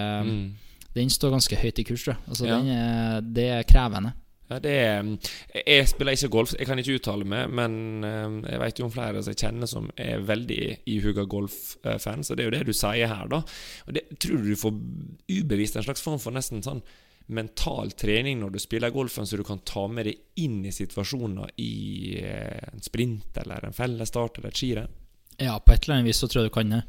Den 0.96 1.12
står 1.12 1.34
ganske 1.36 1.60
høyt 1.60 1.78
i 1.82 1.84
kurs. 1.84 2.08
Altså, 2.08 2.46
Mm. 2.46 2.48
Ja. 2.48 2.56
den 3.20 3.32
det 3.36 3.48
er 3.58 3.68
krevende. 3.68 4.14
Ja, 4.46 4.60
er, 4.62 5.08
jeg 5.58 5.88
spiller 5.90 6.14
ikke 6.14 6.30
golf, 6.30 6.52
jeg 6.54 6.68
kan 6.68 6.78
ikke 6.78 7.00
uttale 7.00 7.26
meg, 7.26 7.50
men 7.50 8.04
eh, 8.06 8.36
jeg 8.52 8.60
vet 8.62 8.78
jo 8.78 8.86
om 8.86 8.92
flere 8.94 9.22
som 9.22 9.34
jeg 9.34 9.40
kjenner 9.42 9.70
som 9.70 9.88
er 9.98 10.22
veldig 10.22 10.60
ihuga 10.92 11.24
golffans, 11.26 12.30
og 12.30 12.38
det 12.38 12.44
er 12.44 12.50
jo 12.50 12.54
det 12.54 12.68
du 12.68 12.76
sier 12.76 13.10
her, 13.10 13.26
da. 13.32 13.42
Og 13.88 13.96
det 13.96 14.06
tror 14.22 14.38
du 14.44 14.52
du 14.52 14.60
får 14.60 14.78
ubevisst 15.32 15.80
en 15.80 15.88
slags 15.88 16.04
form 16.04 16.22
for 16.22 16.36
nesten 16.36 16.62
sånn 16.62 16.84
mental 17.26 17.90
trening 17.98 18.38
når 18.40 18.54
du 18.54 18.60
spiller 18.62 18.94
golfen, 18.94 19.26
så 19.26 19.38
du 19.38 19.42
kan 19.46 19.64
ta 19.66 19.86
med 19.90 20.06
deg 20.06 20.42
inn 20.44 20.60
i 20.66 20.74
situasjoner 20.74 21.56
i 21.62 21.74
eh, 22.22 22.70
en 22.70 22.84
sprint 22.84 23.42
eller 23.42 23.66
en 23.66 23.74
fellesstart 23.74 24.38
eller 24.38 24.54
et 24.54 24.62
skirenn. 24.62 24.96
Ja, 25.42 25.58
på 25.60 25.74
et 25.74 25.84
eller 25.84 25.98
annet 25.98 26.12
vis 26.12 26.22
så 26.22 26.30
tror 26.30 26.44
jeg 26.44 26.50
du 26.50 26.54
kan 26.54 26.70
det. 26.72 26.84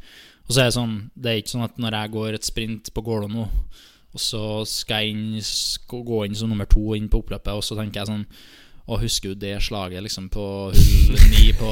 Og 0.47 0.53
så 0.53 0.61
er 0.61 0.69
det 0.69 0.77
sånn 0.77 0.93
Det 1.19 1.31
er 1.31 1.41
ikke 1.41 1.51
sånn 1.51 1.65
at 1.65 1.79
når 1.83 1.97
jeg 1.97 2.11
går 2.13 2.37
et 2.37 2.47
sprint 2.47 2.91
på 2.95 3.03
Gålå 3.03 3.27
nå, 3.31 3.47
og 4.17 4.21
så 4.21 4.43
skal 4.65 5.06
jeg 5.06 5.13
inn, 5.13 5.41
skal 5.45 6.06
gå 6.06 6.23
inn 6.25 6.38
som 6.38 6.49
nummer 6.49 6.65
to 6.69 6.95
inn 6.97 7.10
på 7.12 7.21
oppløpet, 7.21 7.53
og 7.53 7.65
så 7.65 7.77
tenker 7.77 8.01
jeg 8.01 8.10
sånn 8.10 8.25
Å, 8.88 8.97
husker 9.01 9.34
du 9.34 9.41
det 9.41 9.58
slaget 9.65 9.99
liksom 10.06 10.30
på 10.32 10.43
hull 10.71 11.23
ni 11.27 11.51
på 11.60 11.71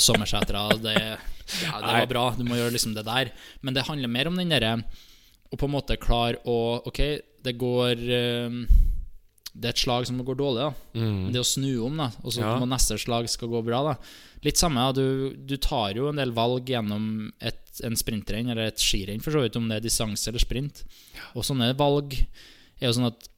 Sommersetra? 0.00 0.66
Det, 0.80 0.94
ja, 0.96 1.80
det 1.84 1.90
var 1.98 2.06
bra. 2.08 2.22
Du 2.32 2.46
må 2.48 2.56
gjøre 2.56 2.72
liksom 2.72 2.94
det 2.96 3.04
der. 3.04 3.28
Men 3.60 3.76
det 3.76 3.84
handler 3.84 4.08
mer 4.08 4.30
om 4.30 4.40
den 4.40 4.54
derre 4.54 4.78
å 5.52 5.58
på 5.60 5.68
en 5.68 5.74
måte 5.74 5.98
klare 6.00 6.40
å 6.48 6.80
Ok, 6.88 7.02
det 7.44 7.54
går 7.60 8.00
eh, 8.08 8.56
Det 9.54 9.68
er 9.70 9.74
et 9.76 9.82
slag 9.84 10.06
som 10.08 10.18
går 10.26 10.36
dårlig, 10.40 10.64
da. 10.66 11.00
Mm. 11.00 11.32
det 11.32 11.40
å 11.40 11.46
snu 11.46 11.70
om, 11.86 11.96
da, 11.96 12.08
og 12.24 12.32
så 12.34 12.40
Ja. 12.42 12.58
må 12.58 12.66
neste 12.66 12.98
slag 12.98 13.28
skal 13.30 13.48
gå 13.48 13.60
bra, 13.64 13.82
da. 13.86 13.94
Litt 14.42 14.58
samme, 14.58 14.82
da. 14.82 14.92
du, 14.92 15.34
du 15.36 15.56
tar 15.56 15.94
jo 15.94 16.08
en 16.10 16.16
del 16.18 16.32
valg 16.34 16.66
gjennom 16.66 17.30
et, 17.40 17.60
en 17.86 17.94
sprintrenn, 17.96 18.50
eller 18.50 18.66
et 18.72 18.82
skirenn, 18.82 19.22
for 19.22 19.30
så 19.30 19.44
vidt, 19.44 19.56
om 19.56 19.68
det 19.68 19.76
er 19.78 19.86
distanse 19.86 20.26
eller 20.28 20.42
sprint. 20.42 20.82
Og 21.34 21.46
sånne 21.46 21.70
valg 21.78 22.14
er 22.18 22.88
jo 22.88 22.92
sånn 22.98 23.06
at 23.12 23.28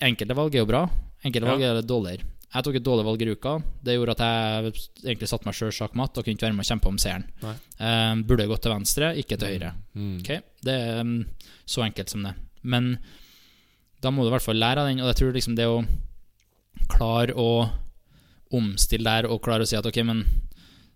enkelte 0.00 0.36
valg 0.38 0.54
er 0.54 0.62
jo 0.62 0.70
bra, 0.70 0.84
enkelte 1.24 1.44
Ja. 1.46 1.50
valg 1.52 1.62
er 1.62 1.82
dårligere. 1.82 2.24
Jeg 2.48 2.64
tok 2.64 2.76
et 2.78 2.84
dårlig 2.84 3.04
valg 3.04 3.22
i 3.22 3.26
uka. 3.34 3.62
Det 3.84 3.94
gjorde 3.98 4.14
at 4.16 4.22
jeg 4.24 4.72
egentlig 5.04 5.28
satte 5.28 5.44
meg 5.44 5.54
sjøl 5.54 5.72
sjakkmatt 5.74 6.16
og 6.16 6.24
kunne 6.24 6.34
ikke 6.38 6.46
være 6.48 6.56
med 6.56 6.64
og 6.64 6.70
kjempe 6.70 6.88
om 6.88 6.96
seieren. 6.96 7.26
Um, 7.44 8.22
burde 8.24 8.24
burde 8.24 8.48
gått 8.48 8.62
til 8.64 8.72
venstre, 8.72 9.10
ikke 9.20 9.36
til 9.36 9.48
høyre. 9.52 9.74
Mm. 9.94 10.14
Ok, 10.22 10.30
Det 10.64 10.72
er 10.72 11.00
um, 11.02 11.26
så 11.66 11.84
enkelt 11.84 12.08
som 12.08 12.22
det. 12.24 12.32
Men 12.62 12.98
da 14.00 14.10
må 14.10 14.22
du 14.22 14.28
i 14.30 14.34
hvert 14.36 14.44
fall 14.46 14.56
lære 14.60 14.78
av 14.84 14.86
den, 14.88 15.00
og 15.02 15.08
jeg 15.12 15.16
tror 15.20 15.32
liksom 15.34 15.56
det 15.58 15.66
å 15.66 15.78
klare 16.88 17.34
å 17.34 17.48
omstille 18.54 19.04
der 19.04 19.26
og 19.28 19.42
klare 19.44 19.62
å 19.66 19.68
si 19.68 19.76
at 19.76 19.86
ok, 19.86 19.98
men 20.06 20.22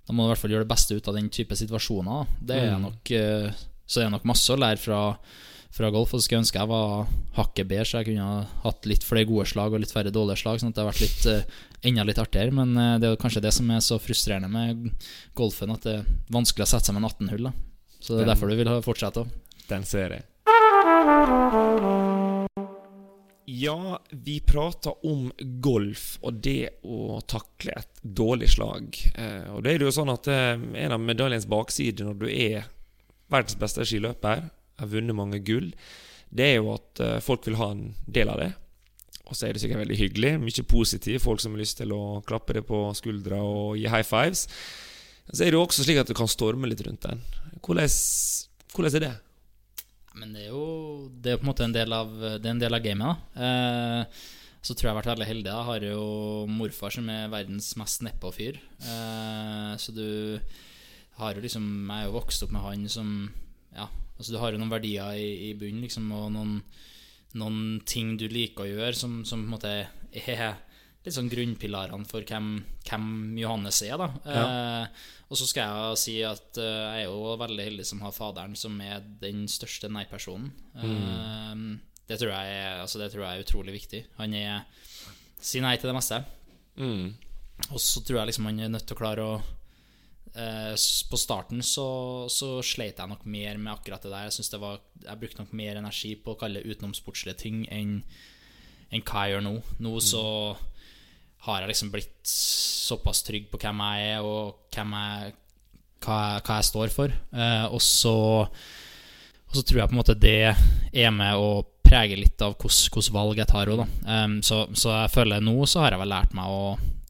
da 0.06 0.12
må 0.14 0.22
du 0.24 0.28
i 0.28 0.32
hvert 0.32 0.40
fall 0.42 0.50
gjøre 0.54 0.64
det 0.66 0.70
beste 0.72 0.94
ut 0.96 1.08
av 1.10 1.14
den 1.18 1.28
type 1.30 1.54
situasjoner. 1.58 2.26
Det 2.40 2.56
er 2.56 2.76
Mm. 2.76 2.82
nok 2.82 3.10
eh, 3.10 3.50
Så 3.86 4.00
det 4.00 4.06
er 4.06 4.10
nok 4.10 4.24
masse 4.24 4.48
å 4.48 4.56
lære 4.56 4.78
fra, 4.78 5.16
fra 5.70 5.90
golf. 5.90 6.14
Og 6.14 6.20
så 6.20 6.24
skulle 6.24 6.40
ønske 6.44 6.58
jeg 6.58 6.68
var 6.68 7.06
hakket 7.36 7.68
bedre, 7.68 7.84
så 7.84 7.98
jeg 8.00 8.06
kunne 8.06 8.24
ha 8.24 8.46
hatt 8.62 8.86
litt 8.86 9.04
flere 9.04 9.26
gode 9.28 9.44
slag 9.50 9.72
og 9.74 9.80
litt 9.80 9.92
færre 9.92 10.10
dårlige 10.14 10.38
slag, 10.40 10.60
sånn 10.62 10.68
at 10.70 10.74
det 10.78 10.82
har 10.84 10.92
vært 10.92 11.02
litt 11.02 11.26
eh, 11.26 11.42
enda 11.90 12.04
litt 12.04 12.18
artigere. 12.22 12.52
Men 12.52 12.76
eh, 12.78 12.98
det 13.02 13.10
er 13.10 13.16
kanskje 13.20 13.42
det 13.42 13.52
som 13.52 13.68
er 13.70 13.80
så 13.84 13.98
frustrerende 14.00 14.48
med 14.48 14.92
golfen, 15.34 15.70
at 15.74 15.82
det 15.82 15.94
er 15.98 16.04
vanskelig 16.32 16.64
å 16.64 16.70
sette 16.72 16.86
seg 16.88 16.94
med 16.96 17.02
en 17.04 17.10
18-hull. 17.10 17.52
Så 18.00 18.14
det 18.16 18.22
er 18.22 18.24
Den- 18.24 18.32
derfor 18.36 18.48
du 18.48 18.56
vil 18.56 18.82
fortsette. 18.82 19.26
Den 19.68 19.84
ser 19.84 20.08
jeg. 20.08 20.22
Ja, 23.52 24.00
vi 24.10 24.38
prater 24.40 24.94
om 25.06 25.26
golf 25.60 26.14
og 26.24 26.38
det 26.44 26.70
å 26.88 27.18
takle 27.28 27.74
et 27.76 27.98
dårlig 28.00 28.48
slag. 28.54 28.96
Eh, 29.12 29.50
og 29.52 29.66
det 29.66 29.74
er 29.74 29.84
jo 29.84 29.92
sånn 29.92 30.12
at 30.12 30.28
eh, 30.32 30.54
en 30.56 30.94
av 30.96 31.02
medaljens 31.02 31.44
baksider 31.50 32.08
når 32.08 32.22
du 32.22 32.30
er 32.30 32.70
verdens 33.32 33.58
beste 33.60 33.84
skiløper, 33.84 34.46
har 34.80 34.88
vunnet 34.88 35.18
mange 35.18 35.42
gull, 35.44 35.68
det 36.32 36.46
er 36.46 36.56
jo 36.62 36.70
at 36.78 37.02
eh, 37.04 37.18
folk 37.20 37.44
vil 37.44 37.58
ha 37.60 37.68
en 37.74 37.90
del 38.08 38.32
av 38.32 38.40
det. 38.40 38.48
Og 39.26 39.36
så 39.36 39.50
er 39.50 39.52
det 39.52 39.64
sikkert 39.66 39.82
veldig 39.82 40.00
hyggelig, 40.00 40.32
mye 40.46 40.64
positivt, 40.72 41.24
folk 41.26 41.44
som 41.44 41.52
har 41.52 41.60
lyst 41.60 41.82
til 41.82 41.92
å 41.92 42.22
klappe 42.24 42.56
det 42.56 42.64
på 42.68 42.86
skuldra 42.96 43.42
og 43.44 43.76
gi 43.76 43.84
high 43.84 44.06
fives. 44.06 44.46
Så 45.28 45.44
er 45.44 45.52
det 45.52 45.58
jo 45.60 45.66
også 45.66 45.84
slik 45.84 46.00
at 46.00 46.08
du 46.08 46.16
kan 46.16 46.30
storme 46.30 46.72
litt 46.72 46.80
rundt 46.86 47.04
den. 47.04 47.20
Hvordan, 47.60 48.00
hvordan 48.72 48.96
er 48.96 49.06
det? 49.10 49.12
Men 50.18 50.34
det 50.34 50.46
er 50.46 50.52
jo 50.52 51.08
Det 51.08 51.32
er 51.32 51.40
på 51.40 51.46
en 51.46 51.50
måte 51.52 51.66
en 51.66 51.74
del 51.74 51.92
av 51.96 52.12
Det 52.20 52.44
er 52.44 52.54
en 52.54 52.62
del 52.62 52.76
av 52.76 52.84
gamet. 52.84 53.22
da 53.36 53.46
eh, 53.46 54.22
Så 54.62 54.74
tror 54.74 54.86
jeg 54.86 54.90
jeg 54.90 54.94
har 54.94 55.00
vært 55.00 55.12
veldig 55.12 55.30
heldig. 55.30 55.50
Jeg 55.50 55.68
har 55.70 55.86
jo 55.88 56.04
morfar 56.46 56.94
som 56.94 57.08
er 57.10 57.32
verdens 57.32 57.72
mest 57.80 58.04
nedpå-fyr. 58.06 58.60
Eh, 58.86 59.72
så 59.82 59.94
du 59.96 60.38
har 61.18 61.34
jo 61.34 61.44
liksom 61.44 61.66
Jeg 61.88 61.98
er 61.98 62.10
jo 62.10 62.16
vokst 62.18 62.44
opp 62.46 62.52
med 62.54 62.66
han 62.66 62.88
som 62.88 63.30
Ja, 63.74 63.88
altså 64.18 64.32
du 64.32 64.38
har 64.38 64.52
jo 64.52 64.60
noen 64.60 64.72
verdier 64.72 65.16
i, 65.16 65.50
i 65.50 65.54
bunnen, 65.56 65.80
liksom, 65.86 66.10
og 66.12 66.28
noen, 66.34 66.58
noen 67.40 67.80
ting 67.88 68.18
du 68.20 68.26
liker 68.28 68.66
å 68.66 68.68
gjøre, 68.68 68.92
som, 68.92 69.22
som 69.24 69.40
på 69.40 69.48
en 69.48 69.54
måte 69.54 69.72
er 70.12 70.58
litt 71.04 71.14
sånn 71.16 71.30
grunnpilarene 71.32 72.06
for 72.06 72.22
hvem, 72.28 72.50
hvem 72.86 73.06
Johannes 73.40 73.80
er, 73.82 73.96
da. 73.98 74.06
Eh, 74.22 75.00
og 75.32 75.38
så 75.40 75.46
skal 75.48 75.72
jeg 75.90 75.98
si 76.02 76.14
at 76.28 76.58
eh, 76.60 76.82
jeg 76.98 77.06
er 77.06 77.08
jo 77.08 77.32
veldig 77.40 77.64
heldig 77.70 77.86
som 77.88 78.02
har 78.04 78.12
faderen 78.14 78.54
som 78.58 78.76
er 78.84 79.00
den 79.22 79.46
største 79.50 79.90
nei-personen. 79.90 80.52
Eh, 80.76 81.64
det, 82.06 82.18
tror 82.20 82.30
jeg 82.34 82.54
er- 82.60 82.82
altså 82.84 83.00
det 83.02 83.10
tror 83.14 83.24
jeg 83.26 83.38
er 83.40 83.46
utrolig 83.46 83.74
viktig. 83.80 84.04
Han 84.20 84.34
er 84.38 84.62
sier 85.42 85.64
nei 85.64 85.74
til 85.76 85.90
det 85.90 85.96
meste. 85.96 86.20
Mm. 86.78 87.14
Og 87.72 87.78
så 87.82 88.00
tror 88.04 88.20
jeg 88.22 88.30
liksom 88.30 88.46
han 88.48 88.60
er 88.62 88.70
nødt 88.72 88.86
til 88.86 88.96
å 88.96 89.00
klare 89.02 89.24
å 89.26 89.34
eh, 90.34 90.74
På 91.10 91.18
starten 91.20 91.60
så, 91.66 91.84
så 92.32 92.60
sleit 92.64 92.98
jeg 93.02 93.10
nok 93.10 93.26
mer 93.26 93.58
med 93.58 93.72
akkurat 93.74 94.02
det 94.02 94.10
der. 94.12 94.28
Jeg 94.28 94.36
synes 94.38 94.52
det 94.54 94.60
var 94.62 94.78
Jeg 95.04 95.18
brukte 95.20 95.42
nok 95.42 95.52
mer 95.58 95.76
energi 95.82 96.14
på 96.16 96.32
å 96.34 96.38
kalle 96.40 96.62
det 96.62 96.72
utenomsportslige 96.76 97.38
ting 97.42 97.64
enn 97.70 97.98
enn 98.92 99.00
hva 99.08 99.22
jeg 99.24 99.32
gjør 99.32 99.44
nå. 99.46 99.52
Nå 99.80 99.90
så 100.04 100.22
har 101.46 101.62
jeg 101.62 101.72
liksom 101.72 101.90
blitt 101.90 102.14
såpass 102.28 103.24
trygg 103.26 103.48
på 103.50 103.58
hvem 103.62 103.82
jeg 103.82 104.14
er, 104.14 104.26
og 104.26 104.72
jeg, 104.74 104.86
hva, 104.86 105.02
jeg, 105.26 106.44
hva 106.46 106.56
jeg 106.58 106.68
står 106.70 106.94
for. 106.94 107.14
Eh, 107.34 107.66
og 107.70 107.82
så 107.82 108.16
og 109.52 109.58
så 109.58 109.66
tror 109.68 109.82
jeg 109.82 109.90
på 109.90 109.92
en 109.92 110.00
måte 110.00 110.16
det 110.16 110.38
er 110.48 111.10
med 111.12 111.36
å 111.36 111.60
prege 111.84 112.16
litt 112.16 112.40
av 112.40 112.54
hvilke 112.56 113.02
valg 113.12 113.42
jeg 113.42 113.50
tar 113.50 113.68
òg. 113.68 113.82
Um, 114.08 114.38
så, 114.40 114.64
så 114.72 114.94
jeg 114.94 115.12
føler 115.12 115.44
nå 115.44 115.58
så 115.68 115.82
har 115.84 115.92
jeg 115.92 116.00
vel 116.00 116.12
lært 116.14 116.32
meg 116.36 116.48
å 116.48 116.62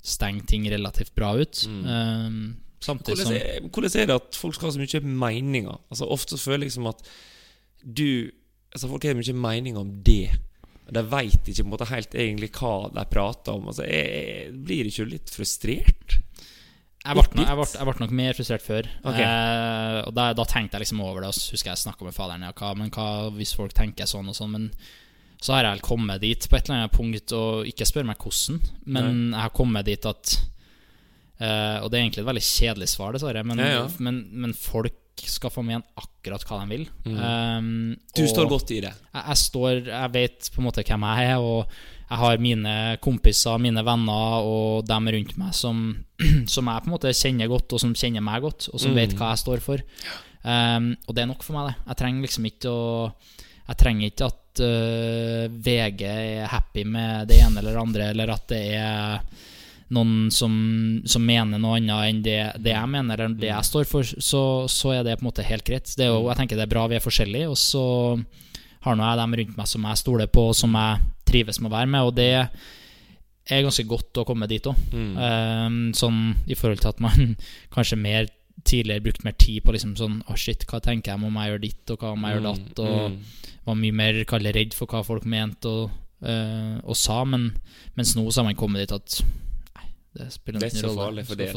stenge 0.03 0.43
ting 0.51 0.66
relativt 0.72 1.14
bra 1.14 1.30
ut. 1.39 1.62
Um, 1.68 2.57
samtidig 2.83 3.20
Hvordan 3.20 3.28
som 3.28 3.37
er, 3.39 3.68
hvordan 3.68 3.95
er 3.95 4.11
det 4.11 4.16
at 4.18 4.39
folk 4.41 4.59
skal 4.59 4.68
ha 4.68 4.74
så 4.74 4.83
mye 4.83 5.18
meninger? 5.22 5.76
Altså 5.87 6.09
Ofte 6.11 6.41
føler 6.41 6.64
jeg 6.64 6.72
liksom 6.72 6.91
at 6.91 7.05
du 7.83 8.09
Altså 8.72 8.89
Folk 8.89 9.05
har 9.05 9.14
mye 9.18 9.35
meninger 9.37 9.83
om 9.83 9.91
det. 10.01 10.33
De 10.93 11.03
veit 11.09 11.49
ikke 11.49 11.64
måte 11.68 11.88
helt 11.88 12.14
egentlig 12.14 12.51
hva 12.59 12.90
de 12.93 13.05
prater 13.09 13.57
om. 13.57 13.70
Altså 13.72 13.86
jeg, 13.88 14.11
jeg, 14.12 14.53
Blir 14.66 14.90
ikke 14.90 15.09
litt 15.09 15.32
frustrert? 15.32 16.18
Jeg 17.03 17.18
ble, 17.18 17.24
jeg, 17.34 17.57
ble, 17.59 17.64
jeg 17.66 17.86
ble 17.88 17.95
nok 17.99 18.12
mer 18.14 18.36
frustrert 18.38 18.62
før. 18.62 18.88
Okay. 19.03 19.24
Eh, 19.26 19.97
og 20.07 20.12
da, 20.14 20.28
da 20.38 20.45
tenkte 20.47 20.78
jeg 20.78 20.84
liksom 20.84 21.01
over 21.03 21.24
det, 21.24 21.32
og 21.32 21.38
så 21.38 21.57
husker 21.57 21.72
jeg 21.72 21.82
snakka 21.82 22.07
med 22.07 22.14
faderen. 22.14 22.45
Ja, 22.47 22.53
hva, 22.55 22.74
men 22.78 22.93
hva 22.95 23.07
hvis 23.34 23.57
folk 23.59 23.74
tenker 23.74 24.07
sånn 24.07 24.30
og 24.30 24.36
sånn? 24.38 24.53
Men 24.55 24.68
så 25.43 25.57
har 25.57 25.66
jeg 25.66 25.82
kommet 25.82 26.22
dit 26.22 26.47
på 26.47 26.55
et 26.55 26.68
eller 26.68 26.84
annet 26.84 26.95
punkt, 26.95 27.34
og 27.34 27.66
ikke 27.66 27.88
spør 27.88 28.07
meg 28.07 28.22
hvordan, 28.22 28.61
men 28.95 29.09
jeg 29.32 29.40
har 29.43 29.55
kommet 29.57 29.88
dit 29.88 30.07
at 30.07 30.34
eh, 31.43 31.78
Og 31.82 31.88
det 31.90 31.99
er 31.99 32.05
egentlig 32.05 32.22
et 32.22 32.28
veldig 32.28 32.45
kjedelig 32.47 32.90
svar, 32.93 33.16
dessverre, 33.16 33.43
men, 33.51 33.59
Ja, 33.59 33.80
ja. 33.80 33.88
men, 33.99 34.22
men 34.45 34.55
folk 34.55 35.01
skal 35.17 35.51
få 35.53 35.63
mene 35.65 35.83
akkurat 35.97 36.43
hva 36.49 36.61
de 36.63 36.71
vil. 36.73 36.85
Um, 37.07 37.97
Du 38.17 38.25
står 38.27 38.49
godt 38.51 38.71
i 38.75 38.81
det. 38.81 38.93
jeg, 39.13 39.23
jeg 39.29 39.37
står 39.39 39.83
Jeg 39.87 40.13
vet 40.15 40.51
på 40.55 40.61
en 40.63 40.67
måte 40.67 40.83
hvem 40.87 41.05
jeg 41.07 41.29
er, 41.35 41.39
og 41.39 41.67
jeg 42.13 42.19
har 42.19 42.39
mine 42.45 42.73
kompiser, 43.01 43.59
mine 43.59 43.85
venner 43.87 44.45
og 44.45 44.85
dem 44.89 45.09
rundt 45.09 45.37
meg 45.41 45.55
som, 45.57 45.79
som 46.55 46.69
jeg 46.69 46.83
på 46.85 46.91
en 46.91 46.95
måte 46.97 47.13
kjenner 47.17 47.49
godt, 47.49 47.73
og 47.73 47.81
som 47.81 47.95
kjenner 47.95 48.21
meg 48.25 48.43
godt, 48.43 48.69
og 48.73 48.81
som 48.83 48.93
vet 48.97 49.15
hva 49.17 49.31
jeg 49.33 49.43
står 49.45 49.61
for. 49.65 49.81
Um, 50.43 50.93
og 51.07 51.15
det 51.15 51.23
er 51.23 51.31
nok 51.31 51.43
for 51.47 51.55
meg, 51.57 51.71
det. 51.71 51.77
Jeg 51.93 52.01
trenger 52.03 52.27
liksom 52.27 52.47
ikke 52.51 52.71
å 52.73 52.85
Jeg 53.69 53.79
trenger 53.79 54.11
ikke 54.11 54.27
at 54.33 54.61
uh, 54.67 55.47
VG 55.65 56.03
er 56.11 56.47
happy 56.51 56.83
med 56.85 57.29
det 57.31 57.39
ene 57.41 57.61
eller 57.63 57.73
det 57.77 57.83
andre, 57.87 58.09
eller 58.13 58.33
at 58.35 58.49
det 58.51 58.63
er 58.77 59.21
noen 59.93 60.30
som, 60.32 60.53
som 61.09 61.24
mener 61.26 61.61
noe 61.61 61.78
annet 61.78 62.09
enn 62.09 62.22
det, 62.24 62.38
det 62.64 62.74
jeg 62.74 62.90
mener, 62.90 63.20
eller 63.20 63.38
det 63.38 63.51
jeg 63.51 63.68
står 63.68 63.88
for, 63.88 64.07
så, 64.07 64.43
så 64.70 64.95
er 64.97 65.07
det 65.07 65.18
på 65.18 65.26
en 65.26 65.30
måte 65.30 65.47
helt 65.47 65.66
greit. 65.66 65.90
Det 65.99 66.09
jo, 66.09 66.24
jeg 66.30 66.38
tenker 66.38 66.59
det 66.59 66.66
er 66.66 66.72
bra 66.72 66.86
vi 66.90 66.99
er 66.99 67.05
forskjellige, 67.05 67.51
og 67.53 67.59
så 67.61 67.84
har 68.82 68.99
nå 68.99 69.07
jeg 69.07 69.20
dem 69.20 69.36
rundt 69.40 69.59
meg 69.59 69.70
som 69.70 69.88
jeg 69.88 70.03
stoler 70.03 70.30
på, 70.32 70.49
og 70.51 70.59
som 70.59 70.78
jeg 70.78 71.03
trives 71.28 71.61
med 71.61 71.70
å 71.70 71.76
være 71.76 71.93
med, 71.93 72.09
og 72.09 72.16
det 72.18 72.30
er 72.32 73.64
ganske 73.66 73.84
godt 73.90 74.22
å 74.22 74.26
komme 74.26 74.49
dit 74.51 74.66
òg. 74.70 74.78
sånn 75.99 76.20
i 76.47 76.57
forhold 76.59 76.82
til 76.82 76.93
at 76.93 77.03
man 77.03 77.36
kanskje 77.74 78.01
mer 78.01 78.30
tidligere 78.68 79.03
brukt 79.03 79.24
mer 79.26 79.34
tid 79.40 79.62
på 79.64 79.72
liksom 79.74 79.95
sånn 79.99 80.20
Å, 80.28 80.36
shit, 80.38 80.66
hva 80.68 80.78
tenker 80.84 81.12
jeg 81.12 81.24
om 81.24 81.38
jeg 81.40 81.51
gjør 81.51 81.62
ditt, 81.62 81.82
og 81.90 82.03
hva 82.03 82.12
om 82.14 82.26
jeg 82.26 82.36
gjør 82.36 82.45
datt, 82.47 82.82
og 82.84 83.64
var 83.66 83.78
mye 83.78 83.97
mer 84.03 84.20
kalle 84.28 84.53
redd 84.55 84.76
for 84.76 84.90
hva 84.90 85.03
folk 85.07 85.26
mente 85.28 85.70
og, 85.70 85.95
uh, 86.26 86.78
og 86.82 86.99
sa, 86.99 87.22
men 87.26 87.51
mens 87.99 88.14
nå 88.18 88.26
så 88.28 88.43
har 88.43 88.51
man 88.51 88.59
kommet 88.59 88.84
dit 88.84 88.95
at 88.95 89.20
det 90.13 90.29
spiller 90.35 90.61
Det 90.61 90.69
er 90.69 90.75
ikke 90.75 90.89
så 90.89 90.97
farlig 90.97 91.25
for 91.29 91.41
det, 91.41 91.49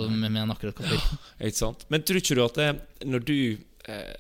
sant? 1.58 1.88
Men 1.92 2.06
tror 2.08 2.22
ikke 2.22 2.38
du 2.38 2.44
at 2.46 2.60
det, 2.60 2.70
når 3.04 3.26
du 3.28 3.36
eh, 3.92 4.14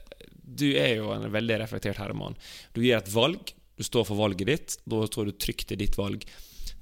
Du 0.46 0.66
er 0.78 0.98
jo 1.00 1.14
en 1.16 1.30
veldig 1.32 1.60
reflektert 1.64 1.98
herremann. 2.02 2.36
Du 2.76 2.84
gir 2.84 2.98
et 3.00 3.14
valg, 3.14 3.54
du 3.76 3.84
står 3.84 4.06
for 4.08 4.20
valget 4.20 4.52
ditt, 4.52 4.76
da 4.86 5.06
står 5.08 5.32
du 5.32 5.38
trygt 5.42 5.72
i 5.74 5.80
ditt 5.80 5.98
valg. 5.98 6.26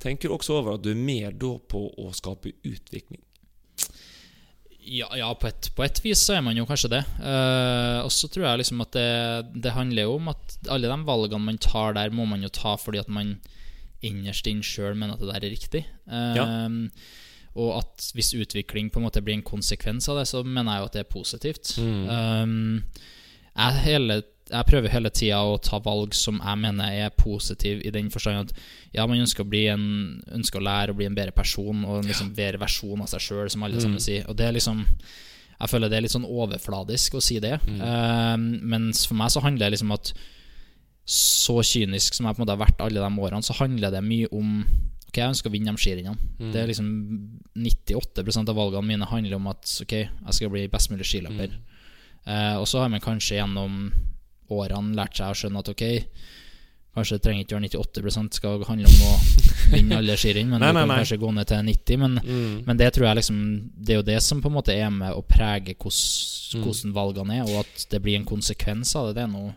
Tenker 0.03 0.27
du 0.27 0.35
også 0.35 0.57
over 0.59 0.75
at 0.75 0.83
du 0.83 0.91
er 0.91 0.99
med 0.99 1.39
da 1.39 1.53
på 1.71 1.85
å 2.01 2.09
skape 2.15 2.51
utvikling? 2.67 3.21
Ja, 4.83 5.07
ja 5.15 5.29
på, 5.39 5.47
et, 5.47 5.69
på 5.77 5.85
et 5.85 6.01
vis 6.03 6.25
så 6.25 6.35
er 6.35 6.43
man 6.43 6.57
jo 6.59 6.65
kanskje 6.67 6.91
det. 6.91 7.01
Uh, 7.21 8.03
og 8.03 8.11
så 8.11 8.27
tror 8.27 8.49
jeg 8.49 8.63
liksom 8.65 8.83
at 8.83 8.97
det, 8.97 9.09
det 9.63 9.75
handler 9.77 10.09
jo 10.09 10.17
om 10.17 10.33
at 10.33 10.57
alle 10.67 10.91
de 10.91 11.07
valgene 11.07 11.47
man 11.47 11.61
tar 11.61 11.95
der, 11.95 12.11
må 12.11 12.27
man 12.27 12.43
jo 12.43 12.51
ta 12.51 12.75
fordi 12.81 12.99
at 12.99 13.11
man 13.11 13.37
innerst 14.03 14.49
inne 14.51 14.65
sjøl 14.67 14.97
mener 14.99 15.15
at 15.15 15.23
det 15.23 15.31
der 15.31 15.47
er 15.47 15.53
riktig. 15.53 15.83
Eh, 16.11 16.81
Og 17.53 17.75
at 17.77 18.11
hvis 18.17 18.33
utvikling 18.33 18.89
på 18.89 18.99
en 18.99 19.07
måte 19.07 19.21
blir 19.21 19.37
en 19.37 19.45
konsekvens 19.45 20.07
av 20.09 20.17
det, 20.17 20.27
så 20.29 20.41
mener 20.43 20.73
jeg 20.73 20.81
jo 20.81 20.87
at 20.89 20.95
det 20.95 21.03
er 21.03 21.11
positivt. 21.11 21.73
Eh, 21.77 22.53
jeg, 23.53 23.81
hele, 23.85 24.17
jeg 24.49 24.67
prøver 24.69 24.93
hele 24.93 25.11
tida 25.13 25.41
å 25.45 25.59
ta 25.61 25.77
valg 25.83 26.15
som 26.17 26.39
jeg 26.41 26.61
mener 26.63 26.95
er 27.05 27.13
positive, 27.17 27.83
i 27.85 27.93
den 27.93 28.09
forstand 28.13 28.49
at 28.49 28.63
ja, 28.95 29.05
man 29.05 29.21
ønsker 29.21 29.45
å, 29.45 29.49
bli 29.49 29.67
en, 29.71 29.85
ønsker 30.33 30.61
å 30.61 30.65
lære 30.65 30.95
å 30.95 30.97
bli 30.97 31.07
en 31.09 31.17
bedre 31.17 31.35
person 31.35 31.85
og 31.85 31.99
en 31.99 32.09
liksom 32.09 32.33
bedre 32.37 32.61
versjon 32.63 33.05
av 33.05 33.11
seg 33.13 33.27
sjøl, 33.27 33.51
som 33.53 33.65
alle 33.67 33.81
sammen 33.83 34.01
sier. 34.01 34.25
Og 34.29 34.37
det 34.39 34.49
er 34.49 34.57
liksom 34.57 34.83
Jeg 35.53 35.69
føler 35.69 35.87
det 35.87 35.95
er 35.95 36.03
litt 36.03 36.11
sånn 36.11 36.25
overfladisk 36.27 37.13
å 37.15 37.21
si 37.23 37.37
det. 37.39 37.53
Eh, 37.69 38.37
mens 38.73 39.05
for 39.07 39.15
meg 39.15 39.29
så 39.31 39.43
handler 39.45 39.69
det 39.69 39.77
liksom 39.77 39.93
at 39.95 40.11
så 41.05 41.59
kynisk 41.67 42.15
som 42.15 42.25
jeg 42.25 42.35
på 42.35 42.41
en 42.41 42.45
måte 42.45 42.55
har 42.55 42.63
vært 42.63 42.81
alle 42.83 42.99
de 42.99 43.23
årene, 43.27 43.43
så 43.43 43.55
handler 43.59 43.91
det 43.91 44.01
mye 44.03 44.27
om 44.31 44.63
Ok, 45.13 45.19
jeg 45.21 45.29
ønsker 45.29 45.51
å 45.51 45.53
vinne 45.53 45.69
de 45.69 45.77
skirennene. 45.77 46.17
Det 46.49 46.57
er 46.57 46.71
liksom 46.71 46.87
98% 47.53 48.49
av 48.49 48.57
valgene 48.57 48.87
mine 48.87 49.05
handler 49.05 49.35
om 49.37 49.51
at 49.51 49.69
ok, 49.83 49.91
jeg 49.93 50.33
skal 50.33 50.49
bli 50.49 50.63
best 50.73 50.89
mulig 50.89 51.05
skiløper. 51.05 51.51
Eh, 52.25 52.55
og 52.57 52.65
så 52.65 52.81
har 52.81 52.89
man 52.89 53.03
kanskje 53.03 53.37
gjennom 53.37 53.91
årene 54.49 54.95
lært 54.97 55.19
seg 55.19 55.29
å 55.29 55.37
skjønne 55.37 55.61
at 55.61 55.69
ok, 55.69 55.83
kanskje 56.97 57.19
det 57.19 57.23
trenger 57.27 57.45
ikke 57.45 57.59
være 57.59 57.69
98% 57.93 58.39
skal 58.39 58.65
handle 58.65 58.89
om 58.89 59.05
å 59.11 59.13
vinne 59.75 60.01
alle 60.01 60.17
skirenn, 60.17 60.49
men 60.49 60.61
Nei, 60.65 60.71
du 60.73 60.79
nei, 60.79 60.81
kan 60.81 60.91
nei. 60.95 60.99
kanskje 61.03 61.21
gå 61.21 61.31
ned 61.37 61.51
til 61.53 61.65
90. 61.69 62.01
Men, 62.07 62.19
men 62.65 62.81
det 62.81 62.89
tror 62.97 63.07
jeg 63.11 63.21
liksom 63.21 63.39
Det 63.77 63.93
er 63.93 64.01
jo 64.01 64.09
det 64.09 64.19
som 64.25 64.41
på 64.41 64.49
en 64.49 64.57
måte 64.57 64.73
er 64.73 64.89
med 64.93 65.13
å 65.13 65.21
prege 65.21 65.77
hvordan, 65.77 66.65
hvordan 66.65 66.97
valgene 66.97 67.37
er, 67.37 67.53
og 67.53 67.61
at 67.67 67.85
det 67.93 68.01
blir 68.01 68.17
en 68.17 68.25
konsekvens 68.33 68.97
av 68.97 69.11
det. 69.11 69.19
Det 69.21 69.27
er, 69.27 69.33
noe, 69.37 69.53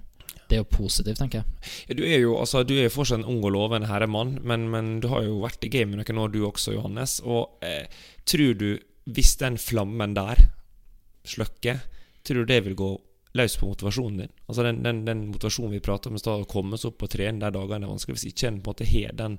det 0.49 0.59
er 0.59 0.63
jo 0.63 0.69
positivt, 0.71 1.19
tenker 1.21 1.43
jeg. 1.43 1.97
Du 1.99 2.03
er 2.07 2.21
jo 2.21 2.37
altså, 2.41 2.63
du 2.67 2.75
er 2.79 2.93
fortsatt 2.93 3.23
en 3.23 3.29
ung 3.31 3.43
og 3.45 3.53
lovende 3.55 3.89
herremann, 3.91 4.37
men, 4.47 4.69
men 4.73 4.97
du 5.03 5.09
har 5.13 5.25
jo 5.27 5.41
vært 5.43 5.67
i 5.67 5.73
gamet 5.73 5.99
noen 5.99 6.23
år, 6.23 6.33
du 6.35 6.41
også, 6.47 6.77
Johannes. 6.77 7.19
Og 7.27 7.65
eh, 7.67 7.91
tror 8.29 8.55
du, 8.61 8.69
hvis 9.11 9.35
den 9.43 9.59
flammen 9.61 10.15
der 10.17 10.47
slukker, 11.27 11.83
tror 12.27 12.43
du 12.43 12.51
det 12.53 12.63
vil 12.67 12.79
gå 12.79 12.91
løs 13.37 13.59
på 13.61 13.69
motivasjonen 13.71 14.25
din? 14.25 14.35
Altså 14.47 14.67
den, 14.67 14.83
den, 14.87 15.05
den 15.07 15.27
motivasjonen 15.33 15.77
vi 15.77 15.85
prater 15.85 16.11
om 16.11 16.19
i 16.19 16.23
stad, 16.23 16.47
å 16.47 16.51
komme 16.51 16.79
seg 16.81 16.93
opp 16.93 17.07
og 17.07 17.13
trene 17.13 17.43
der 17.43 17.55
dagene 17.55 17.89
er 17.89 17.95
vanskelig, 17.95 18.19
hvis 18.19 18.31
ikke 18.33 18.51
en 18.51 18.61
på 18.61 18.71
en 18.71 18.75
måte 18.75 18.91
har 18.91 19.17
den 19.19 19.39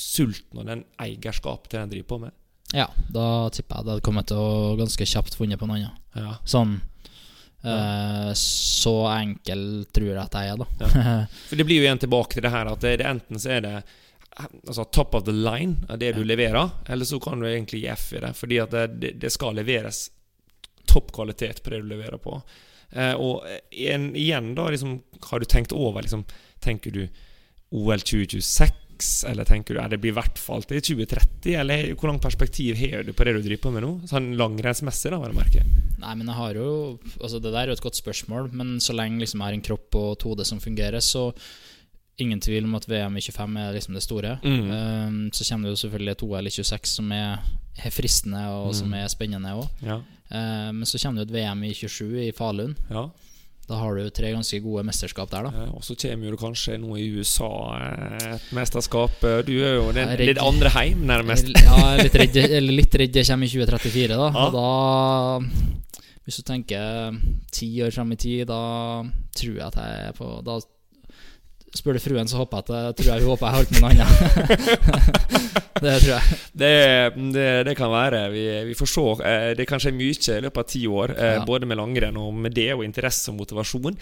sulten 0.00 0.62
og 0.62 0.70
den 0.70 0.86
eierskapet 1.02 1.70
til 1.70 1.78
det 1.78 1.84
en 1.84 1.92
driver 1.94 2.12
på 2.12 2.22
med? 2.24 2.36
Ja, 2.70 2.86
da 3.10 3.26
tipper 3.50 3.80
jeg 3.80 3.86
det 3.86 3.94
hadde 3.96 4.06
kommet 4.06 4.28
til 4.30 4.38
å 4.38 4.76
ganske 4.78 5.06
kjapt 5.12 5.36
funnet 5.36 5.58
på 5.60 5.66
noe 5.66 5.80
annet. 5.80 6.02
Ja. 6.14 6.36
Sånn 6.48 6.78
eh, 7.64 8.30
Så 8.34 8.94
enkel 9.12 9.64
tror 9.92 10.12
jeg 10.12 10.20
at 10.22 10.38
jeg 10.38 10.52
er, 10.52 10.62
da. 10.62 10.92
For 11.48 11.58
det 11.60 11.66
blir 11.68 11.80
jo 11.80 11.88
igjen 11.88 12.02
tilbake 12.02 12.36
til 12.36 12.46
det 12.46 12.54
her 12.54 12.70
at 12.70 12.86
det, 12.86 13.00
enten 13.06 13.40
så 13.40 13.56
er 13.58 13.66
det 13.66 13.74
altså 14.40 14.84
top 14.84 15.14
of 15.14 15.24
the 15.26 15.34
line 15.34 15.76
av 15.88 15.98
det 15.98 16.12
du 16.16 16.24
leverer, 16.24 16.70
eller 16.88 17.04
så 17.04 17.20
kan 17.20 17.40
du 17.40 17.48
egentlig 17.48 17.82
gi 17.82 17.90
F 17.92 18.12
i 18.16 18.22
det, 18.22 18.32
fordi 18.38 18.60
at 18.62 18.72
det, 18.72 19.12
det, 19.20 19.30
skal 19.30 19.58
leveres 19.58 20.08
topp 20.88 21.12
kvalitet 21.12 21.62
på 21.62 21.70
det 21.74 21.82
du 21.82 21.90
leverer 21.90 22.18
på. 22.22 22.38
Eh, 22.90 23.14
og 23.14 23.44
igjen 23.70 24.54
da, 24.54 24.68
liksom, 24.70 25.00
har 25.30 25.40
du 25.40 25.46
tenkt 25.46 25.72
over 25.76 26.02
liksom, 26.02 26.24
Tenker 26.60 26.92
du 26.92 27.04
OL 27.70 28.02
2026, 28.02 28.74
eller 29.28 29.48
tenker 29.48 29.76
du 29.76 29.80
er 29.82 29.90
det 29.92 30.00
blir 30.02 30.12
i 30.12 30.18
hvert 30.18 30.38
fall 30.40 30.64
til 30.68 30.82
2030, 30.82 31.54
eller 31.60 31.90
hvor 31.94 32.10
langt 32.10 32.24
perspektiv 32.24 32.78
har 32.80 33.06
du 33.06 33.12
på 33.16 33.26
det 33.26 33.34
du 33.36 33.40
driver 33.44 33.64
på 33.64 33.72
med 33.74 33.84
nå? 33.84 33.92
Sånn 34.10 34.32
langrennsmessig, 34.38 35.12
da, 35.14 35.20
merke. 35.34 35.64
Nei, 36.00 36.14
men 36.16 36.28
jeg 36.28 36.38
har 36.38 36.60
jo 36.60 36.70
Altså, 37.20 37.40
det 37.42 37.52
der 37.52 37.66
er 37.66 37.72
jo 37.72 37.78
et 37.78 37.84
godt 37.84 37.98
spørsmål, 37.98 38.50
men 38.56 38.78
så 38.82 38.94
lenge 38.96 39.20
liksom 39.22 39.40
jeg 39.40 39.48
har 39.48 39.58
en 39.58 39.66
kropp 39.66 39.98
og 40.00 40.12
et 40.14 40.26
hode 40.28 40.46
som 40.48 40.62
fungerer, 40.62 41.00
så 41.04 41.30
ingen 42.20 42.40
tvil 42.40 42.66
om 42.68 42.76
at 42.76 42.84
VM 42.88 43.16
i 43.16 43.22
25 43.24 43.58
er 43.60 43.74
liksom 43.76 43.96
det 43.96 44.04
store. 44.04 44.34
Mm. 44.44 44.66
Um, 44.68 45.20
så 45.32 45.46
kommer 45.48 45.68
det 45.68 45.74
jo 45.74 45.82
selvfølgelig 45.86 46.12
et 46.12 46.24
OL 46.26 46.50
i 46.50 46.52
26 46.52 46.90
som 46.92 47.12
er, 47.16 47.46
er 47.80 47.94
fristende, 47.94 48.42
og 48.52 48.74
som 48.76 48.92
er 48.96 49.08
spennende 49.08 49.54
òg. 49.56 49.68
Ja. 49.84 50.00
men 50.30 50.86
så 50.86 51.00
kommer 51.00 51.24
det 51.24 51.30
jo 51.30 51.30
et 51.30 51.38
VM 51.40 51.64
i 51.64 51.72
27 51.74 52.28
i 52.28 52.30
Falun. 52.36 52.76
ja. 52.90 53.08
Da 53.70 53.76
har 53.78 53.94
du 53.94 54.08
tre 54.10 54.32
ganske 54.34 54.58
gode 54.64 54.82
mesterskap 54.88 55.30
der, 55.30 55.46
da. 55.46 55.50
Eh, 55.62 55.68
Og 55.78 55.84
så 55.86 55.94
kommer 55.94 56.32
det 56.34 56.40
kanskje 56.40 56.74
noe 56.82 56.96
i 56.98 57.04
USA 57.20 57.50
eh, 57.76 58.24
et 58.34 58.48
mesterskap. 58.56 59.14
Eh, 59.22 59.42
Du 59.46 59.52
er 59.62 59.76
jo 59.78 59.92
den, 59.94 60.08
redd. 60.10 60.26
litt 60.32 60.40
andre 60.42 60.72
heim, 60.74 61.04
nærmest. 61.06 61.52
Ja, 61.54 61.76
jeg 61.78 62.00
er 62.00 62.02
litt 62.08 62.18
redd, 62.24 62.40
eller 62.48 62.74
litt 62.80 62.98
redd 62.98 63.14
det 63.14 63.24
kommer 63.28 63.46
i 63.46 63.52
2034, 63.54 64.18
da. 64.18 64.28
Ja. 64.34 64.48
Da 64.56 64.66
Hvis 66.26 66.36
du 66.40 66.42
tenker 66.50 67.14
ti 67.54 67.70
år 67.86 67.94
fram 67.94 68.10
i 68.12 68.18
tid, 68.20 68.44
da 68.50 68.60
tror 69.38 69.54
jeg 69.54 69.66
at 69.70 69.78
jeg 69.80 70.10
er 70.10 70.18
på 70.18 70.32
Da 70.46 70.58
Spør 71.70 71.94
du 71.94 72.00
fruen, 72.02 72.26
så 72.26 72.40
håper 72.40 72.58
jeg 72.58 72.64
at 72.66 72.70
jeg 72.74 72.94
tror 72.98 73.08
jeg 73.14 73.22
hun 73.22 73.30
håper 73.30 73.46
jeg 73.46 73.54
holdt 73.54 73.70
med 73.70 73.80
noe 73.84 73.90
annet. 73.94 75.30
det 75.84 75.94
tror 76.02 76.12
jeg. 76.16 76.38
Det, 76.62 76.70
det, 77.34 77.46
det 77.68 77.74
kan 77.78 77.90
være. 77.92 78.20
Vi, 78.34 78.42
vi 78.68 78.74
får 78.78 78.90
se. 78.92 79.04
Eh, 79.30 79.48
Det 79.58 79.66
kan 79.68 79.80
skje 79.82 79.92
mye 79.96 80.12
i 80.14 80.40
løpet 80.44 80.62
av 80.62 80.68
ti 80.70 80.82
år, 80.86 81.14
eh, 81.16 81.32
Ja. 81.38 81.44
både 81.48 81.66
med 81.70 81.78
langrenn 81.80 82.16
og 82.20 82.34
med 82.34 82.54
det, 82.56 82.68
og 82.74 82.84
interesse 82.84 83.30
og 83.32 83.38
motivasjon. 83.40 83.96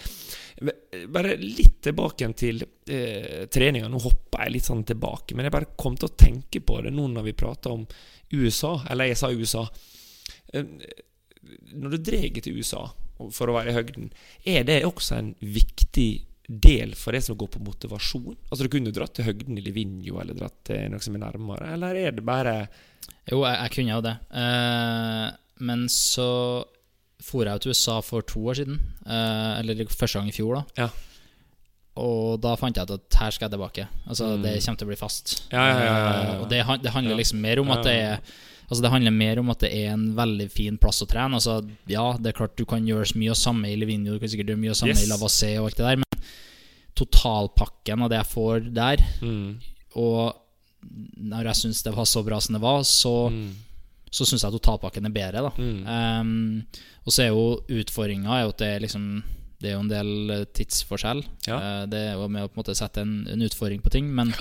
Eh, 0.59 1.05
Bare 1.09 1.35
litt 1.39 1.79
tilbake 1.85 2.27
til 2.37 2.63
eh, 2.87 3.45
treninga. 3.51 3.87
Nå 3.89 4.01
hopper 4.03 4.45
jeg 4.45 4.57
litt 4.57 4.69
sånn 4.69 4.83
tilbake, 4.85 5.35
men 5.35 5.47
jeg 5.47 5.55
bare 5.55 5.71
kom 5.79 5.95
til 5.99 6.09
å 6.09 6.15
tenke 6.19 6.61
på 6.61 6.81
det 6.83 6.91
nå 6.95 7.07
når 7.13 7.29
vi 7.31 7.37
prater 7.39 7.71
om 7.75 7.85
USA, 8.33 8.75
eller 8.89 9.09
jeg 9.09 9.17
sa 9.17 9.31
USA. 9.33 9.65
Når 10.53 11.93
du 11.95 11.97
drar 12.03 12.41
til 12.43 12.57
USA 12.59 12.83
for 13.35 13.49
å 13.51 13.55
være 13.57 13.71
i 13.73 13.75
høgden, 13.77 14.09
er 14.47 14.63
det 14.67 14.81
også 14.87 15.17
en 15.17 15.31
viktig 15.41 16.09
del 16.49 16.95
for 16.97 17.13
det 17.13 17.21
som 17.25 17.37
går 17.37 17.51
på 17.53 17.61
motivasjon? 17.61 18.37
Altså 18.49 18.65
Du 18.65 18.71
kunne 18.73 18.93
dratt 18.95 19.13
til 19.17 19.27
høgden 19.27 19.59
eller 19.59 19.75
Vinjo 19.75 20.17
eller 20.21 20.37
dratt 20.37 20.57
til 20.71 20.89
noe 20.89 21.03
som 21.05 21.17
er 21.17 21.23
nærmere, 21.27 21.73
eller 21.75 21.99
er 21.99 22.17
det 22.17 22.25
bare 22.25 22.55
Jo, 23.29 23.43
jeg, 23.45 23.55
jeg 23.59 23.73
kunne 23.75 23.93
jo 23.93 24.01
det. 24.07 24.15
Uh, 24.33 25.27
men 25.69 25.85
så 25.93 26.29
for 27.19 27.45
jeg 27.45 27.61
til 27.61 27.75
USA 27.75 27.99
for 28.01 28.23
to 28.23 28.41
år 28.47 28.61
siden. 28.61 28.79
Uh, 29.05 29.59
eller 29.59 29.85
første 29.91 30.17
gang 30.17 30.29
i 30.31 30.35
fjor, 30.35 30.61
da. 30.61 30.85
Ja. 30.85 30.89
Og 31.99 32.39
da 32.39 32.53
fant 32.59 32.77
jeg 32.77 32.87
ut 32.87 32.93
at 32.95 33.17
her 33.19 33.33
skal 33.35 33.49
jeg 33.49 33.57
tilbake. 33.57 33.87
Altså 34.07 34.29
Mm. 34.37 34.43
Det 34.45 34.53
kommer 34.63 34.79
til 34.79 34.87
å 34.87 34.91
bli 34.93 34.99
fast. 34.99 35.33
Ja, 35.51 35.65
ja, 35.67 35.79
ja. 35.83 35.95
Eh, 36.23 36.41
og 36.41 36.49
det, 36.49 36.61
det 36.83 36.93
handler 36.95 37.19
liksom 37.19 37.41
mer 37.43 37.59
om 37.59 37.71
at 37.75 37.83
det 37.83 37.95
er 37.99 38.21
Altså 38.69 38.83
Det 38.85 38.91
handler 38.93 39.15
mer 39.15 39.39
om 39.41 39.49
at 39.49 39.63
det 39.65 39.71
er 39.73 39.93
en 39.95 40.11
veldig 40.17 40.45
fin 40.53 40.77
plass 40.77 41.01
å 41.01 41.09
trene. 41.09 41.39
Altså 41.39 41.59
Ja, 41.89 42.11
det 42.17 42.31
er 42.31 42.37
klart 42.37 42.57
du 42.59 42.65
kan 42.69 42.85
gjøre 42.85 43.07
så 43.09 43.17
mye 43.17 43.33
av 43.33 43.39
samme 43.39 43.71
i 43.71 43.77
Livigno, 43.79 44.13
du 44.13 44.21
kan 44.21 44.31
sikkert 44.31 44.53
gjøre 44.53 44.61
mye 44.61 44.75
av 44.75 44.81
samme 44.81 44.93
Yes. 44.95 45.05
i 45.05 45.09
Lavassé 45.09 45.49
og 45.57 45.69
alt 45.69 45.79
det 45.79 45.87
der, 45.87 46.03
men 46.03 46.29
totalpakken 46.99 48.03
av 48.03 48.11
det 48.11 48.19
jeg 48.19 48.31
får 48.33 48.69
der, 48.75 49.01
mm, 49.23 49.49
og 49.95 50.35
når 51.17 51.49
jeg 51.49 51.59
syns 51.63 51.81
det 51.83 51.93
var 51.95 52.07
så 52.07 52.23
bra 52.23 52.39
som 52.43 52.55
det 52.55 52.61
var, 52.63 52.83
så 52.87 53.13
mm, 53.31 53.49
så 54.09 54.25
syns 54.25 54.45
jeg 54.45 54.55
totalpakken 54.57 55.05
er 55.05 55.13
bedre. 55.13 55.43
da 55.45 55.51
mm. 55.53 55.81
um, 56.21 56.63
Og 57.05 57.13
så 57.13 57.25
er 57.25 57.29
jo 57.29 57.59
utfordringa 57.81 58.41
at 58.47 58.57
det 58.61 58.71
er 58.75 58.83
liksom 58.85 59.21
Det 59.61 59.69
er 59.69 59.75
jo 59.75 59.83
en 59.83 59.91
del 59.91 60.45
tidsforskjell. 60.55 61.21
Ja. 61.45 61.57
Eh, 61.59 61.85
det 61.91 61.99
er 61.99 62.13
jo 62.15 62.29
med 62.31 62.45
å 62.45 62.47
på 62.47 62.55
en 62.55 62.61
måte 62.61 62.77
sette 62.79 63.03
en, 63.03 63.25
en 63.27 63.41
utfordring 63.43 63.81
på 63.83 63.91
ting. 63.91 64.07
Men 64.15 64.31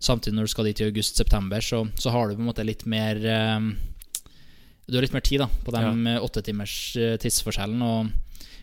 samtidig, 0.00 0.34
når 0.36 0.46
du 0.48 0.52
skal 0.52 0.64
dit 0.68 0.80
i 0.80 0.86
august-september, 0.90 1.60
så, 1.64 1.84
så 1.98 2.10
har 2.14 2.28
du 2.28 2.36
på 2.36 2.42
en 2.44 2.48
måte 2.50 2.64
litt 2.66 2.84
mer 2.86 3.16
ehm, 3.16 3.70
Du 4.88 4.94
har 4.96 5.02
litt 5.02 5.12
mer 5.16 5.24
tid 5.26 5.40
da 5.42 5.48
på 5.64 5.72
den 5.74 6.06
eh, 6.06 6.20
åtte 6.22 6.42
timers 6.46 6.74
eh, 6.96 7.16
tidsforskjellen. 7.18 7.80
Og 7.82 8.10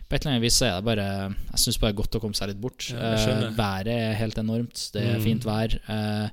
på 0.08 0.14
et 0.16 0.22
eller 0.24 0.34
annet 0.34 0.44
vis 0.46 0.56
så 0.60 0.66
er 0.70 0.74
det 0.78 0.84
bare 0.88 1.06
Jeg 1.52 1.60
syns 1.64 1.78
bare 1.82 1.96
godt 1.96 2.16
å 2.16 2.20
komme 2.22 2.34
seg 2.38 2.48
litt 2.52 2.60
bort. 2.62 2.86
Ja. 2.92 3.14
Eh, 3.18 3.50
været 3.56 3.92
er 3.92 4.18
helt 4.20 4.38
enormt. 4.40 4.90
Det 4.94 5.02
er 5.02 5.18
Mm. 5.18 5.24
fint 5.24 5.44
vær. 5.44 5.74
Eh, 5.88 6.28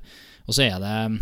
og 0.46 0.54
så 0.54 0.62
er 0.68 0.78
det 0.80 1.20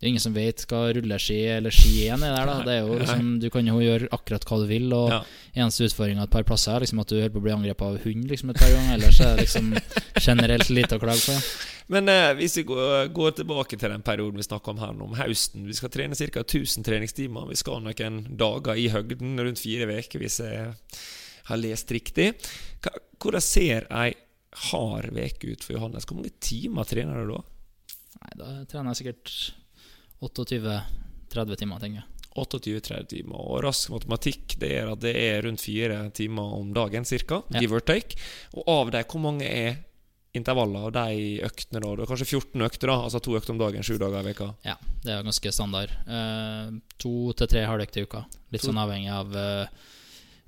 det 0.00 0.06
er 0.06 0.10
ingen 0.10 0.20
som 0.24 0.34
vet 0.34 0.64
hva 0.68 0.80
rulleski 0.92 1.36
eller 1.54 1.70
ski 1.72 2.08
er 2.12 2.18
der. 2.20 2.44
da 2.46 2.56
Det 2.66 2.72
er 2.74 2.80
jo 2.86 2.96
liksom, 2.98 3.28
Du 3.40 3.46
kan 3.50 3.64
jo 3.66 3.78
gjøre 3.80 4.08
akkurat 4.12 4.44
hva 4.44 4.58
du 4.60 4.66
vil. 4.68 4.92
Og 4.92 5.08
Ja. 5.10 5.20
Eneste 5.54 5.86
utfordringa 5.86 6.24
et 6.26 6.30
par 6.34 6.42
plasser 6.44 6.74
er 6.74 6.80
liksom 6.84 7.00
at 7.00 7.06
du 7.08 7.14
holder 7.14 7.30
på 7.30 7.38
å 7.40 7.44
bli 7.46 7.52
angrepet 7.54 7.86
av 7.86 8.00
hund 8.04 8.24
liksom 8.28 8.50
et 8.50 8.56
par 8.58 8.68
ganger. 8.74 8.94
Ellers 8.98 9.20
er 9.20 9.36
det 9.36 9.46
liksom 9.46 9.70
generelt 10.20 10.68
lite 10.70 10.98
å 10.98 11.00
klage 11.00 11.22
på. 11.24 11.38
Men 11.94 12.08
eh, 12.08 12.34
hvis 12.34 12.56
vi 12.58 12.64
går, 12.64 13.08
går 13.14 13.30
tilbake 13.38 13.78
til 13.78 13.90
den 13.94 14.02
perioden 14.02 14.36
vi 14.36 14.42
snakker 14.42 14.72
om 14.74 14.78
her 14.82 14.92
nå, 14.96 15.04
om 15.04 15.14
høsten 15.14 15.66
Vi 15.68 15.72
skal 15.78 15.90
trene 15.94 16.16
ca. 16.16 16.40
1000 16.42 16.84
treningstimer. 16.84 17.46
Vi 17.48 17.56
skal 17.60 17.80
noen 17.84 18.36
dager 18.36 18.74
i 18.74 18.88
høgden, 18.92 19.38
rundt 19.38 19.60
fire 19.62 19.86
uker, 19.88 20.18
hvis 20.20 20.40
jeg 20.40 20.74
har 21.44 21.56
lest 21.60 21.88
riktig. 21.92 22.34
Hva- 22.82 22.98
Hvordan 23.20 23.40
ser 23.40 23.86
ei 23.90 24.14
hard 24.70 25.12
uke 25.16 25.52
ut 25.54 25.62
for 25.64 25.74
Johannes? 25.78 26.04
Hvor 26.04 26.16
mange 26.20 26.32
timer 26.40 26.84
trener 26.84 27.24
du 27.26 27.32
da? 27.34 27.42
Nei, 28.20 28.32
Da 28.42 28.64
trener 28.64 28.92
jeg 28.92 29.00
sikkert 29.04 29.52
28-30 30.24 31.56
timer, 31.60 31.80
tenker 31.82 32.00
jeg. 32.02 32.10
28-30 32.34 33.06
timer. 33.12 33.38
Og 33.38 33.60
rask 33.62 33.90
matematikk 33.94 34.56
det 34.58 34.70
er 34.80 34.88
at 34.90 35.02
det 35.04 35.12
er 35.20 35.42
rundt 35.46 35.62
fire 35.62 36.00
timer 36.16 36.54
om 36.58 36.72
dagen, 36.74 37.04
cirka, 37.06 37.42
Ja. 37.54 37.60
give 37.62 37.76
or 37.76 37.80
take. 37.80 38.16
Og 38.56 38.64
av 38.68 38.90
de, 38.90 39.04
hvor 39.04 39.20
mange 39.22 39.46
er 39.46 39.76
intervaller 40.34 40.88
av 40.88 40.92
de 40.96 41.38
øktene 41.46 41.78
da? 41.80 41.92
Det 41.94 42.02
er 42.02 42.10
kanskje 42.10 42.26
14 42.26 42.62
økter, 42.66 42.90
da? 42.90 42.96
Altså 43.06 43.20
to 43.22 43.36
økter 43.38 43.54
om 43.54 43.58
dagen, 43.62 43.82
sju 43.86 43.98
dager 44.02 44.18
i 44.18 44.32
veka. 44.32 44.48
Ja, 44.66 44.74
det 45.04 45.12
er 45.14 45.22
ganske 45.22 45.52
standard. 45.54 45.90
Eh, 46.10 46.72
to 46.98 47.32
til 47.38 47.46
tre 47.46 47.62
halvøkter 47.70 48.02
i 48.02 48.08
uka. 48.08 48.24
Litt 48.50 48.62
To- 48.62 48.72
sånn 48.72 48.82
avhengig 48.82 49.10
av 49.14 49.36
eh, 49.36 49.66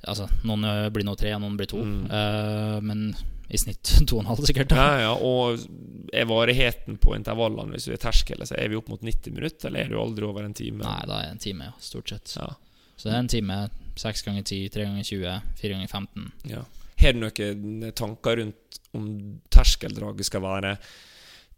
Altså, 0.07 0.29
noen 0.45 0.63
eh, 0.65 0.89
blir 0.91 1.03
nå 1.05 1.17
tre, 1.19 1.33
og 1.35 1.41
noen 1.41 1.57
blir 1.57 1.67
to. 1.67 1.79
Mm. 1.83 2.05
Eh, 2.13 2.81
men 2.85 3.17
i 3.49 3.59
snitt 3.61 3.93
to 4.09 4.19
og 4.19 4.25
en 4.25 4.31
halv, 4.33 4.45
sikkert. 4.49 4.73
Ja, 4.75 4.87
ja, 5.05 5.13
og 5.15 5.63
er 6.17 6.29
varigheten 6.31 6.99
på 7.03 7.15
intervallene 7.17 7.77
hvis 7.77 7.89
du 7.89 7.95
er 7.95 8.03
terskel, 8.03 8.43
så 8.47 8.57
er 8.59 8.71
vi 8.73 8.79
opp 8.79 8.89
mot 8.93 9.03
90 9.03 9.35
minutter, 9.37 9.69
eller 9.71 9.85
er 9.87 9.93
du 9.93 10.01
aldri 10.03 10.27
over 10.27 10.47
en 10.47 10.55
time? 10.57 10.83
Nei, 10.85 11.03
da 11.07 11.21
er 11.21 11.29
det 11.31 11.37
en 11.37 11.45
time, 11.47 11.71
ja, 11.71 11.77
stort 11.83 12.11
sett. 12.15 12.37
Ja, 12.41 12.53
Så 12.97 13.09
det 13.11 13.15
er 13.15 13.23
en 13.25 13.35
time. 13.37 13.59
6 13.97 14.27
ganger 14.27 14.43
10, 14.45 14.57
3 14.75 14.85
ganger 14.91 15.05
20, 15.09 15.37
4 15.63 15.77
ganger 15.77 15.89
15. 15.89 16.33
ja. 16.53 16.65
Har 16.97 17.13
du 17.13 17.19
noen 17.21 17.91
tanker 17.93 18.39
rundt 18.41 18.79
om 18.97 19.09
terskeldraget 19.53 20.25
skal 20.25 20.41
være 20.41 20.71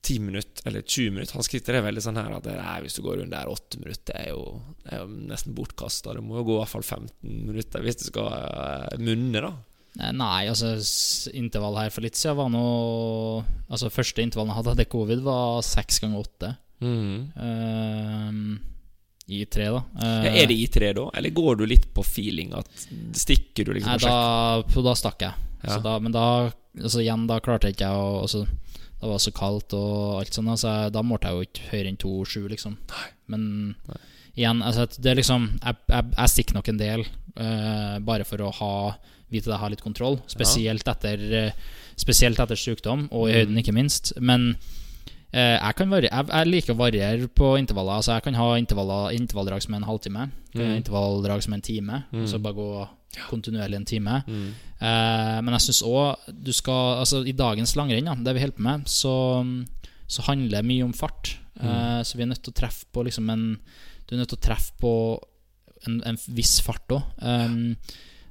10 0.03 0.17
minutter 0.25 0.67
eller 0.67 0.83
20 0.83 1.13
minutter? 1.15 1.37
Han 1.39 1.47
skriver 1.47 1.77
det 1.79 1.83
veldig 1.87 2.03
sånn 2.03 2.19
her 2.19 2.33
at 2.35 2.49
nei, 2.51 2.73
hvis 2.83 2.97
du 2.99 3.05
går 3.05 3.21
rundt 3.21 3.35
der 3.37 3.51
8 3.53 3.79
minutter, 3.85 4.03
det 4.11 4.17
er 4.25 4.33
jo, 4.33 4.43
det 4.83 4.97
er 4.97 5.05
jo 5.05 5.21
nesten 5.31 5.55
bortkasta. 5.55 6.17
Det 6.19 6.25
må 6.27 6.41
jo 6.41 6.45
gå 6.49 6.57
i 6.57 6.61
hvert 6.65 6.73
fall 6.75 6.87
15 6.99 7.39
minutter 7.53 7.87
hvis 7.87 8.01
du 8.03 8.05
skal 8.09 8.33
eh, 8.35 8.99
munne, 8.99 9.45
da. 9.47 9.53
Eh, 9.99 10.13
Nei, 10.15 10.47
altså 10.47 10.77
intervallet 10.77 11.39
intervall 11.43 11.79
her 11.83 11.91
for 11.95 12.07
litt 12.07 12.19
siden 12.19 12.39
var 12.39 12.51
nå 12.53 12.65
Altså 13.69 13.91
første 13.91 14.23
intervallet 14.23 14.53
jeg 14.53 14.61
hadde 14.61 14.75
etter 14.77 14.91
covid, 14.93 15.23
var 15.27 15.63
seks 15.67 15.99
ganger 16.05 16.23
åtte. 16.23 16.53
Eh, 17.45 18.39
I 19.29 19.43
tre, 19.51 19.67
da. 19.75 19.83
Uh, 19.99 20.23
Ja, 20.25 20.31
er 20.31 20.47
det 20.49 20.57
i 20.57 20.69
tre 20.73 20.93
da, 20.97 21.09
eller 21.19 21.35
går 21.37 21.59
du 21.61 21.67
litt 21.69 21.89
på 21.95 22.05
feeling? 22.07 22.55
At 22.57 22.71
Stikker 23.19 23.69
du 23.69 23.75
liksom 23.75 23.93
Nei, 23.93 23.99
da, 24.07 24.63
da 24.87 24.95
stakk 24.97 25.27
jeg. 25.27 25.45
Ja. 25.65 25.75
Så 25.75 25.83
da, 25.85 25.99
men 26.01 26.15
da 26.15 26.25
altså 26.79 27.03
igjen, 27.03 27.27
da 27.29 27.41
klarte 27.43 27.69
jeg 27.69 27.77
ikke 27.77 27.91
å 27.91 28.23
altså, 28.23 28.45
Det 28.47 29.11
var 29.11 29.21
så 29.21 29.33
kaldt 29.35 29.75
og 29.77 30.21
alt 30.21 30.39
sånt, 30.39 30.53
altså, 30.55 30.77
da 30.95 31.03
målte 31.05 31.29
jeg 31.29 31.37
jo 31.37 31.49
ikke 31.49 31.69
høyere 31.73 31.93
enn 31.93 32.01
2,7, 32.01 32.49
liksom. 32.55 32.79
Men 33.35 33.43
igjen, 34.39 34.63
altså, 34.63 34.87
det 34.97 35.11
er 35.13 35.19
liksom 35.19 35.51
Jeg, 35.59 35.83
jeg, 35.91 36.13
jeg 36.15 36.35
stikker 36.37 36.61
nok 36.61 36.73
en 36.73 36.81
del, 36.81 37.07
uh, 37.37 37.99
bare 38.07 38.25
for 38.29 38.47
å 38.47 38.55
ha 38.63 38.75
vite 39.31 39.47
at 39.49 39.55
jeg 39.57 39.61
har 39.61 39.71
litt 39.71 39.83
kontroll. 39.85 40.21
Spesielt 40.27 40.87
etter 40.89 41.19
eh, 41.47 41.53
Spesielt 41.99 42.39
etter 42.39 42.55
sykdom, 42.55 43.09
og 43.11 43.29
i 43.29 43.33
Mm. 43.33 43.39
høyden, 43.39 43.57
ikke 43.59 43.73
minst. 43.75 44.13
Men 44.21 44.57
eh, 45.33 45.59
jeg, 45.59 45.75
kan 45.77 45.89
vari- 45.91 46.09
jeg, 46.11 46.27
jeg 46.31 46.47
liker 46.47 46.75
å 46.75 46.79
variere 46.79 47.27
på 47.29 47.59
intervaller. 47.59 47.97
Altså 47.99 48.13
Jeg 48.15 48.23
kan 48.23 48.35
ha 48.35 48.55
intervalldrag 48.57 49.63
som 49.65 49.75
er 49.75 49.77
en 49.79 49.89
halvtime, 49.89 50.31
eh, 50.55 50.61
Mm. 50.61 50.77
intervalldrag 50.85 51.43
som 51.43 51.53
er 51.53 51.57
en 51.57 51.63
time. 51.63 52.05
Mm. 52.13 52.27
Så 52.29 52.39
bare 52.41 52.55
gå 52.55 52.89
kontinuerlig 53.29 53.75
en 53.77 53.85
time. 53.85 54.23
Mm. 54.29 54.49
Eh, 54.81 55.41
men 55.43 55.55
jeg 55.55 55.61
syns 55.67 55.83
òg 55.83 56.17
du 56.45 56.53
skal 56.53 57.01
Altså, 57.01 57.27
i 57.27 57.33
dagens 57.33 57.75
langrenn, 57.75 58.05
ja, 58.07 58.15
det 58.15 58.35
vi 58.35 58.41
holder 58.41 58.57
på 58.57 58.63
med, 58.63 58.85
så, 58.87 59.67
så 60.07 60.23
handler 60.23 60.61
det 60.63 60.65
mye 60.71 60.85
om 60.85 60.93
fart. 60.93 61.35
Eh, 61.61 62.03
så 62.07 62.15
vi 62.15 62.23
er 62.23 62.27
nødt 62.31 62.43
til 62.45 62.53
å 62.53 62.61
treffe 62.61 62.85
på 62.95 63.03
liksom 63.05 63.29
en 63.31 63.59
Du 64.07 64.15
er 64.15 64.21
nødt 64.21 64.29
til 64.29 64.39
å 64.39 64.47
treffe 64.47 64.71
på 64.81 65.19
en, 65.87 66.01
en 66.07 66.17
viss 66.29 66.61
fart 66.61 66.87
òg. 66.95 67.03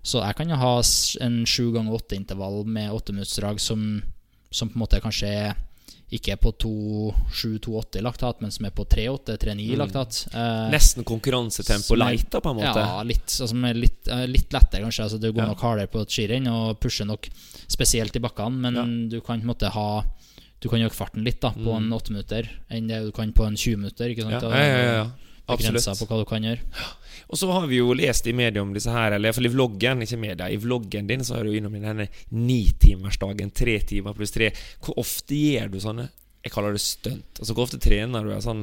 Så 0.08 0.22
jeg 0.24 0.38
kan 0.40 0.50
jo 0.54 0.56
ha 0.62 0.74
en 1.26 1.42
sju 1.50 1.66
ganger 1.76 1.98
åtte-intervall 2.00 2.62
med 2.66 2.94
åtteminuttsdrag 2.96 3.60
som, 3.60 3.82
som 4.50 4.70
på 4.72 4.78
en 4.80 4.84
måte 4.86 5.02
kanskje 5.04 5.28
er 5.28 5.58
ikke 6.16 6.32
er 6.32 6.38
på 6.40 6.54
2-7-2-8 6.64 8.00
i 8.00 8.04
laktat, 8.06 8.40
men 8.42 8.52
som 8.56 8.64
er 8.68 8.72
på 8.76 8.86
3-8, 8.88 9.36
3-9 9.42 9.66
i 9.74 9.76
laktat. 9.80 10.20
Eh, 10.32 10.68
Nesten 10.72 11.04
konkurransetempo 11.08 11.98
light, 12.00 12.30
da, 12.32 12.40
på 12.44 12.54
en 12.54 12.60
måte? 12.62 12.80
ja, 12.86 13.02
litt, 13.04 13.26
altså, 13.28 13.74
litt, 13.76 14.08
eh, 14.08 14.24
litt 14.32 14.54
lettere, 14.56 14.86
kanskje. 14.86 15.04
Altså, 15.04 15.20
du 15.20 15.28
går 15.34 15.44
Ja. 15.44 15.48
nok 15.52 15.60
hardere 15.66 15.88
på 15.92 16.02
et 16.02 16.10
skirenn 16.16 16.48
og 16.48 16.80
pusher 16.80 17.06
nok 17.06 17.28
spesielt 17.68 18.16
i 18.16 18.20
bakkene, 18.24 18.56
men 18.72 19.10
du 19.10 19.20
kan 19.20 19.40
på 19.42 19.44
en 19.44 19.52
måte 19.54 19.70
ha 19.74 20.04
Du 20.60 20.70
kan 20.70 20.80
øke 20.82 20.96
farten 20.96 21.24
litt 21.24 21.40
da 21.40 21.52
på 21.52 21.70
en 21.78 21.92
8 21.94 22.10
minutter 22.10 22.48
enn 22.72 22.88
det 22.88 23.04
du 23.06 23.12
kan 23.12 23.32
på 23.32 23.46
en 23.46 23.54
20 23.56 23.78
minutter. 23.78 24.10
Ikke 24.10 24.24
sant? 24.24 24.42
Ja, 24.42 24.50
ja, 24.50 24.66
ja, 24.66 24.94
ja. 25.04 25.06
Begrensa 25.48 25.94
på 25.96 26.08
hva 26.10 26.18
du 26.20 26.26
kan 26.28 26.44
gjøre. 26.44 26.60
Og 27.30 27.38
så 27.40 27.50
har 27.52 27.66
vi 27.68 27.78
jo 27.82 27.94
lest 27.96 28.28
i 28.28 28.34
media 28.36 28.62
om 28.62 28.74
disse 28.76 28.92
her, 28.92 29.12
eller 29.16 29.30
iallfall 29.30 29.48
i 29.50 29.52
vloggen, 29.54 30.02
ikke 30.04 30.20
media. 30.20 30.48
I 30.52 30.58
vloggen 30.64 31.08
din 31.10 31.24
så 31.28 31.38
er 31.40 31.44
du 31.48 31.56
innom 31.56 31.74
denne 31.76 32.08
nitimersdagen, 32.32 33.52
tre 33.56 33.80
timer 33.88 34.16
pluss 34.18 34.32
tre. 34.36 34.52
Hvor 34.84 34.98
ofte 35.04 35.36
gjør 35.36 35.72
du 35.74 35.80
sånne 35.84 36.08
Jeg 36.46 36.54
kaller 36.54 36.72
det 36.78 36.82
stunt. 36.84 37.40
Altså 37.42 37.54
Hvor 37.56 37.66
ofte 37.68 37.80
trener 37.84 38.24
du 38.24 38.32
en 38.32 38.44
sånn 38.46 38.62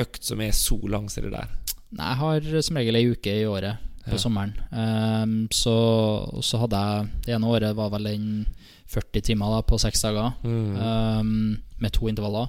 økt 0.00 0.22
som 0.24 0.40
er 0.40 0.52
så 0.56 0.78
lang 0.88 1.08
som 1.12 1.24
det 1.26 1.32
der? 1.34 1.50
Nei, 1.96 2.06
jeg 2.12 2.20
har 2.22 2.62
som 2.64 2.76
regel 2.80 2.96
ei 2.96 3.04
uke 3.12 3.32
i 3.42 3.44
året 3.48 3.76
på 4.06 4.14
Ja. 4.14 4.18
sommeren. 4.22 4.52
Um, 4.70 5.48
så, 5.50 5.74
så 6.42 6.60
hadde 6.62 6.78
jeg 6.78 7.08
Det 7.26 7.34
ene 7.34 7.46
året 7.50 7.74
var 7.76 7.90
vel 7.90 8.04
den 8.04 8.46
40 8.86 9.20
timer 9.26 9.50
da 9.56 9.62
på 9.66 9.78
seks 9.82 10.00
dager, 10.06 10.32
Mm. 10.44 10.76
um, 10.78 11.62
med 11.80 11.92
to 11.92 12.06
intervaller. 12.08 12.48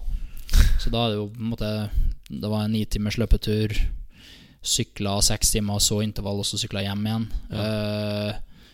Så 0.79 0.91
da 0.93 1.05
er 1.07 1.09
det 1.09 1.17
jo 1.17 1.27
på 1.33 1.41
en 1.41 1.49
måte 1.51 1.71
Det 2.29 2.49
var 2.51 2.65
en 2.65 2.71
ni 2.75 2.85
timers 2.85 3.17
løpetur. 3.17 3.73
Sykla 4.67 5.21
seks 5.23 5.51
timer, 5.53 5.79
så 5.79 6.01
intervall, 6.03 6.41
og 6.41 6.45
så 6.49 6.57
sykla 6.59 6.81
hjem 6.83 7.05
igjen. 7.07 7.27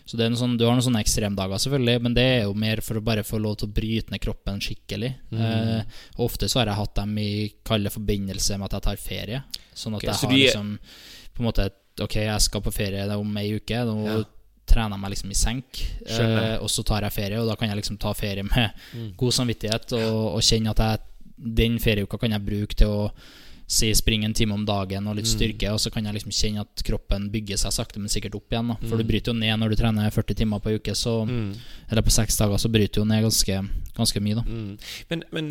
Så 0.04 0.18
det 0.18 0.26
er 0.26 0.32
noe 0.32 0.40
sånn, 0.40 0.56
Du 0.60 0.66
har 0.66 0.74
noen 0.76 0.84
sånne 0.84 1.00
ekstremdager, 1.00 1.60
selvfølgelig, 1.62 2.00
men 2.04 2.14
det 2.16 2.24
er 2.24 2.42
jo 2.44 2.52
mer 2.60 2.82
for 2.84 2.98
å 3.00 3.04
bare 3.04 3.22
få 3.24 3.38
lov 3.40 3.56
til 3.60 3.70
å 3.70 3.74
bryte 3.76 4.12
ned 4.12 4.20
kroppen 4.20 4.60
skikkelig. 4.60 5.14
Mm. 5.32 5.40
Uh, 5.40 6.02
ofte 6.26 6.48
så 6.50 6.60
har 6.60 6.68
jeg 6.72 6.80
hatt 6.82 6.94
dem 6.98 7.14
i 7.22 7.30
kalde 7.64 7.92
forbindelse 7.94 8.58
med 8.60 8.68
at 8.68 8.76
jeg 8.76 8.86
tar 8.88 9.00
ferie. 9.00 9.40
Sånn 9.72 9.96
at 9.96 10.02
okay, 10.02 10.10
jeg 10.12 10.20
har 10.20 10.36
liksom 10.36 10.74
på 11.34 11.42
en 11.42 11.50
måte 11.50 11.70
Ok, 12.02 12.16
jeg 12.18 12.42
skal 12.42 12.58
på 12.60 12.72
ferie 12.74 13.04
om 13.14 13.36
ei 13.38 13.52
uke. 13.54 13.76
Nå 13.86 13.94
Ja. 14.04 14.24
trener 14.66 14.98
meg 14.98 15.12
liksom 15.12 15.30
i 15.30 15.34
senk. 15.38 15.78
Eh, 16.10 16.56
og 16.58 16.66
så 16.68 16.82
tar 16.84 17.02
jeg 17.06 17.12
ferie, 17.14 17.38
og 17.38 17.46
da 17.46 17.54
kan 17.54 17.68
jeg 17.70 17.76
liksom 17.78 17.98
ta 18.02 18.12
ferie 18.12 18.42
med 18.42 18.72
Mm. 18.92 19.12
god 19.16 19.30
samvittighet 19.32 19.92
og, 19.92 20.34
og 20.34 20.40
kjenne 20.42 20.70
at 20.70 20.76
jeg 20.82 20.98
den 21.54 21.78
ferieuka 21.78 22.18
kan 22.18 22.32
jeg 22.32 22.44
bruke 22.44 22.74
til 22.74 22.88
å 22.88 23.12
si 23.66 23.88
springe 23.96 24.26
en 24.28 24.34
time 24.36 24.54
om 24.54 24.64
dagen 24.68 25.06
og 25.08 25.16
litt 25.16 25.28
styrke, 25.28 25.70
og 25.72 25.80
så 25.80 25.90
kan 25.92 26.04
jeg 26.04 26.18
liksom 26.18 26.34
kjenne 26.36 26.64
at 26.66 26.82
kroppen 26.84 27.30
bygger 27.32 27.60
seg 27.60 27.72
sakte, 27.72 28.00
men 28.02 28.12
sikkert 28.12 28.36
opp 28.36 28.52
igjen. 28.52 28.68
Da. 28.74 28.76
For 28.84 29.00
du 29.00 29.06
bryter 29.08 29.32
jo 29.32 29.38
ned 29.38 29.56
når 29.60 29.72
du 29.72 29.78
trener 29.80 30.12
40 30.12 30.38
timer 30.42 30.60
på 30.60 30.74
uke, 30.76 30.94
så, 30.98 31.14
eller 31.88 32.04
på 32.04 32.12
seks 32.12 32.36
dager, 32.40 32.60
så 32.60 32.68
bryter 32.72 33.00
du 33.00 33.02
jo 33.02 33.06
ned 33.08 33.24
ganske, 33.24 33.60
ganske 33.96 34.24
mye. 34.24 34.36
da 34.40 34.44
Mm. 34.44 34.76
Men, 35.08 35.22
men 35.32 35.46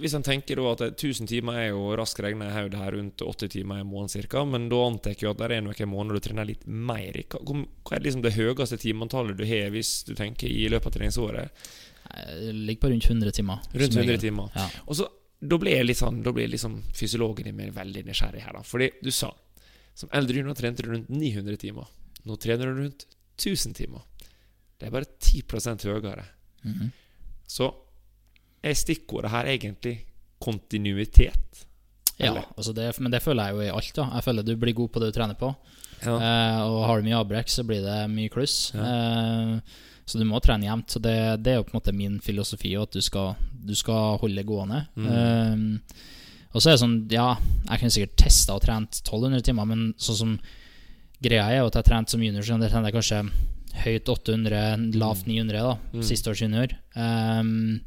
hvis 0.00 0.14
en 0.14 0.22
tenker 0.24 0.56
da 0.56 0.70
at 0.72 0.82
1000 0.94 1.26
timer 1.28 1.58
er 1.58 1.68
jo 1.72 1.90
raskt 1.98 2.22
regna 2.22 2.46
i 2.48 2.54
hodet 2.54 2.78
her 2.78 2.94
rundt 2.94 3.20
80 3.20 3.52
timer 3.52 3.82
i 3.82 3.84
måneden 3.84 4.28
ca., 4.30 4.44
men 4.44 4.68
da 4.70 4.80
antar 4.86 5.14
jeg 5.18 5.30
at 5.30 5.42
det 5.42 5.50
er 5.58 5.64
noen 5.66 5.90
måneder 5.90 6.20
du 6.20 6.28
trener 6.28 6.48
litt 6.48 6.66
mer. 6.66 7.18
Hva, 7.28 7.42
hva 7.42 7.96
er 7.96 8.06
liksom 8.06 8.22
det 8.22 8.36
høyeste 8.38 8.78
timeantallet 8.80 9.36
du 9.36 9.44
har 9.44 9.70
hvis 9.74 10.04
du 10.06 10.14
tenker 10.14 10.48
i 10.48 10.68
løpet 10.70 10.86
av 10.86 10.98
treningsåret? 10.98 11.66
Jeg 12.10 12.54
ligger 12.54 12.80
på 12.80 12.90
rundt 12.90 13.06
100 13.10 13.30
timer. 13.36 13.58
Rundt 13.72 13.96
100 13.96 14.18
timer. 14.22 14.50
Ja. 14.54 14.66
Og 14.86 14.96
så, 14.98 15.06
da 15.40 15.56
ble 15.60 15.72
jeg 15.72 15.86
litt 15.86 15.96
sånn 16.00 16.18
Da 16.20 16.32
ble 16.36 16.44
liksom 16.52 16.74
fysiologen 16.92 17.48
i 17.48 17.54
meg 17.56 17.72
veldig 17.72 18.02
nysgjerrig 18.04 18.42
her, 18.44 18.58
da. 18.58 18.64
Fordi 18.66 18.90
du 19.00 19.10
sa 19.14 19.30
som 19.96 20.10
eldre 20.16 20.40
junior 20.40 20.56
trente 20.56 20.84
du 20.84 20.90
rundt 20.92 21.08
900 21.12 21.56
timer. 21.60 21.88
Nå 22.28 22.36
trener 22.40 22.70
du 22.70 22.82
rundt 22.84 23.06
1000 23.40 23.74
timer. 23.76 24.04
Det 24.78 24.88
er 24.88 24.94
bare 24.94 25.08
10 25.18 25.88
høyere. 25.88 26.24
Mhm. 26.64 26.92
Så 27.48 27.68
er 28.62 28.76
stikkordet 28.76 29.32
her 29.32 29.48
egentlig 29.50 29.98
kontinuitet? 30.40 31.66
Ja, 32.20 32.34
altså 32.56 32.74
det, 32.76 32.90
men 33.00 33.12
det 33.12 33.22
føler 33.24 33.48
jeg 33.48 33.56
jo 33.56 33.60
i 33.64 33.72
alt. 33.72 33.92
da 33.96 34.10
Jeg 34.14 34.24
føler 34.24 34.44
du 34.44 34.56
blir 34.56 34.76
god 34.76 34.90
på 34.92 35.00
det 35.00 35.08
du 35.08 35.16
trener 35.16 35.38
på. 35.40 35.54
Ja. 36.04 36.16
Eh, 36.16 36.60
og 36.68 36.84
har 36.86 37.00
du 37.00 37.08
mye 37.08 37.20
avbrekk, 37.20 37.48
så 37.48 37.64
blir 37.64 37.80
det 37.84 38.10
mye 38.12 38.32
kluss. 38.32 38.72
Ja. 38.74 38.84
Eh, 38.84 39.78
så 40.10 40.18
du 40.20 40.24
må 40.28 40.40
trene 40.42 40.66
jevnt. 40.66 40.90
Så 40.90 41.00
det, 41.02 41.14
det 41.44 41.52
er 41.54 41.60
jo 41.60 41.66
på 41.68 41.74
en 41.74 41.78
måte 41.80 41.94
min 41.96 42.18
filosofi, 42.24 42.74
at 42.80 42.90
du 42.92 43.00
skal, 43.04 43.36
du 43.54 43.72
skal 43.78 44.18
holde 44.20 44.36
det 44.40 44.46
gående. 44.48 44.82
Mm. 44.98 45.06
Eh, 45.14 46.00
og 46.50 46.58
så 46.58 46.70
er 46.70 46.74
det 46.74 46.82
sånn, 46.82 46.96
ja, 47.14 47.28
jeg 47.68 47.78
kunne 47.78 47.94
sikkert 47.94 48.16
testa 48.24 48.56
og 48.58 48.64
trent 48.64 48.98
1200 49.04 49.44
timer, 49.46 49.68
men 49.70 49.84
sånn 50.02 50.18
som 50.18 50.32
greia 51.22 51.44
er 51.52 51.60
jo 51.60 51.68
at 51.70 51.76
jeg 51.78 51.86
trente 51.86 52.10
som 52.16 52.22
junior, 52.24 52.42
så 52.42 52.56
jeg 52.58 52.72
trente 52.72 52.90
kanskje 52.96 53.20
høyt 53.84 54.08
800, 54.10 54.88
lavt 54.98 55.28
900 55.30 55.60
da, 55.62 55.76
Mm. 55.94 56.02
siste 56.02 56.30
års 56.32 56.40
junior. 56.42 56.72
Um, 56.96 57.80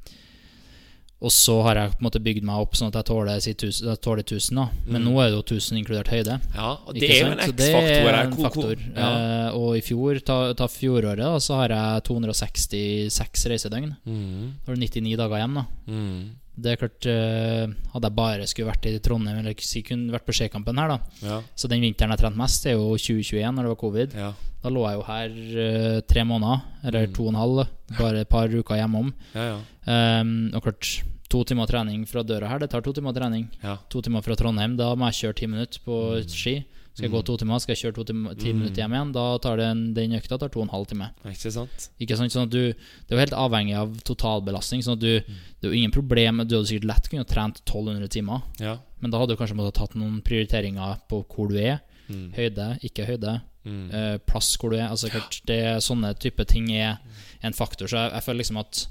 og 1.24 1.32
så 1.32 1.54
har 1.64 1.76
jeg 1.80 1.92
på 1.94 2.02
en 2.04 2.08
måte 2.10 2.20
bygd 2.24 2.44
meg 2.44 2.60
opp 2.60 2.74
sånn 2.76 2.90
at 2.92 2.98
jeg 3.00 3.06
tåler, 3.08 3.40
si, 3.40 3.54
tusen, 3.56 3.88
jeg 3.88 4.02
tåler 4.04 4.24
1000 4.28 4.56
da. 4.60 4.66
Men 4.86 5.02
Mm. 5.02 5.08
nå 5.08 5.14
er 5.24 5.30
det 5.32 5.38
jo 5.38 5.44
1000 5.56 5.78
inkludert 5.80 6.10
høyde. 6.12 6.36
Ja, 6.54 6.70
og 6.86 6.94
det 6.94 7.10
er 7.10 7.20
jo 7.24 7.32
en 7.32 7.40
X-faktor 7.40 7.88
er 7.88 8.12
her. 8.18 8.24
en 8.26 8.34
faktor. 8.36 8.76
Ja. 8.96 9.10
Eh, 9.48 9.50
og 9.56 9.78
i 9.78 9.82
fjor, 9.82 10.20
ta, 10.26 10.38
ta 10.54 10.68
fjoråret, 10.68 11.18
da, 11.24 11.38
så 11.40 11.56
har 11.62 11.70
jeg 11.70 12.04
266 12.04 13.46
reisedøgn. 13.50 13.96
Mm, 14.06 14.54
Da 14.66 14.72
har 14.72 14.76
du 14.76 14.82
99 14.82 15.16
dager 15.18 15.38
igjen, 15.40 15.54
da. 15.56 15.66
mm, 15.88 16.30
Det 16.56 16.70
er 16.72 16.78
klart 16.78 17.06
eh, 17.10 17.68
Hadde 17.94 18.06
jeg 18.10 18.16
bare 18.16 18.46
skulle 18.48 18.70
vært 18.70 18.86
i 18.86 19.00
Trondheim, 19.00 19.40
eller 19.40 19.56
si 19.58 19.82
kun 19.82 20.10
vært 20.14 20.26
på 20.28 20.34
Skjekampen 20.38 20.78
her, 20.78 20.88
da. 20.88 21.00
ja, 21.24 21.42
Så 21.56 21.68
den 21.68 21.82
vinteren 21.82 22.12
jeg 22.14 22.20
trente 22.20 22.38
mest, 22.38 22.66
er 22.68 22.74
jo 22.78 22.92
2021, 22.98 23.56
når 23.56 23.64
det 23.64 23.72
var 23.74 23.82
covid. 23.82 24.14
ja, 24.14 24.34
Da 24.64 24.70
lå 24.70 24.84
jeg 24.88 25.00
jo 25.00 25.04
her 25.08 25.30
eh, 25.64 26.02
tre 26.02 26.24
måneder, 26.24 26.62
eller 26.86 27.08
Mm. 27.08 27.14
to 27.16 27.24
og 27.24 27.30
en 27.34 27.36
halv, 27.42 27.68
bare 27.98 28.20
et 28.22 28.30
par 28.30 28.48
uker 28.48 28.76
hjemom. 28.76 29.14
ja, 29.36 29.42
ja, 29.54 29.60
Um, 29.86 30.50
og 30.56 30.64
klart, 30.64 31.04
to 31.34 31.42
timer 31.50 31.66
trening 31.70 32.06
fra 32.10 32.22
døra 32.24 32.48
her, 32.52 32.60
det 32.62 32.70
tar 32.70 32.82
to 32.86 32.94
timer 32.94 33.14
trening. 33.16 33.50
ja. 33.64 33.78
To 33.90 34.02
timer 34.06 34.22
fra 34.22 34.36
Trondheim, 34.38 34.78
da 34.78 34.94
må 34.96 35.10
jeg 35.10 35.20
kjøre 35.24 35.36
ti 35.42 35.48
minutter 35.50 35.80
på 35.86 35.98
ski. 36.30 36.56
Skal 36.94 37.08
jeg 37.08 37.12
gå 37.16 37.22
to 37.26 37.36
timer, 37.42 37.58
skal 37.60 37.74
jeg 37.74 37.80
kjøre 37.88 37.96
to 37.98 38.04
timer, 38.06 38.36
ti 38.38 38.52
Mm. 38.54 38.60
minutter 38.60 38.84
hjem 38.84 38.94
igjen, 38.94 39.12
da 39.16 39.24
tar 39.42 39.58
den, 39.58 39.80
den 39.96 40.12
økta 40.14 40.38
tar 40.38 40.50
to 40.54 40.60
og 40.62 40.68
en 40.68 40.74
halv 40.76 40.86
time. 40.92 41.08
Ikke 41.26 41.50
sant? 41.52 41.88
Ikke 42.00 42.16
sant, 42.20 42.30
sånn 42.32 42.44
at 42.46 42.52
du 42.54 42.68
Det 42.70 43.10
er 43.10 43.16
jo 43.18 43.24
helt 43.24 43.34
avhengig 43.34 43.74
av 43.76 43.96
totalbelastning. 44.06 44.84
Sånn 44.86 44.94
at 44.94 45.00
du 45.00 45.20
Det 45.20 45.64
er 45.66 45.72
jo 45.72 45.80
ingen 45.80 45.92
problem 45.92 46.38
Du 46.46 46.54
hadde 46.56 46.68
sikkert 46.70 46.86
lett 46.92 47.10
kunnet 47.10 47.28
trent 47.28 47.62
1200 47.66 48.08
timer, 48.14 48.44
Ja. 48.60 48.78
men 49.02 49.10
da 49.10 49.18
hadde 49.18 49.30
du 49.34 49.36
kanskje 49.42 49.56
måttet 49.58 49.74
tatt 49.82 49.96
noen 49.96 50.22
prioriteringer 50.22 51.00
på 51.10 51.26
hvor 51.26 51.50
du 51.50 51.58
er. 51.58 51.82
Mm, 52.10 52.32
Høyde, 52.36 52.80
ikke 52.84 53.06
høyde. 53.08 53.42
mm, 53.66 53.90
eh, 53.94 54.18
plass 54.28 54.56
hvor 54.58 54.70
du 54.70 54.76
er. 54.78 54.90
Altså 54.90 55.10
klart 55.10 55.42
det, 55.48 55.78
Sånne 55.82 56.14
type 56.20 56.46
ting 56.46 56.70
er 56.72 57.00
en 57.42 57.54
faktor. 57.54 57.88
Så 57.88 57.98
jeg, 57.98 58.12
jeg 58.12 58.22
føler 58.22 58.38
liksom 58.44 58.60
at 58.60 58.88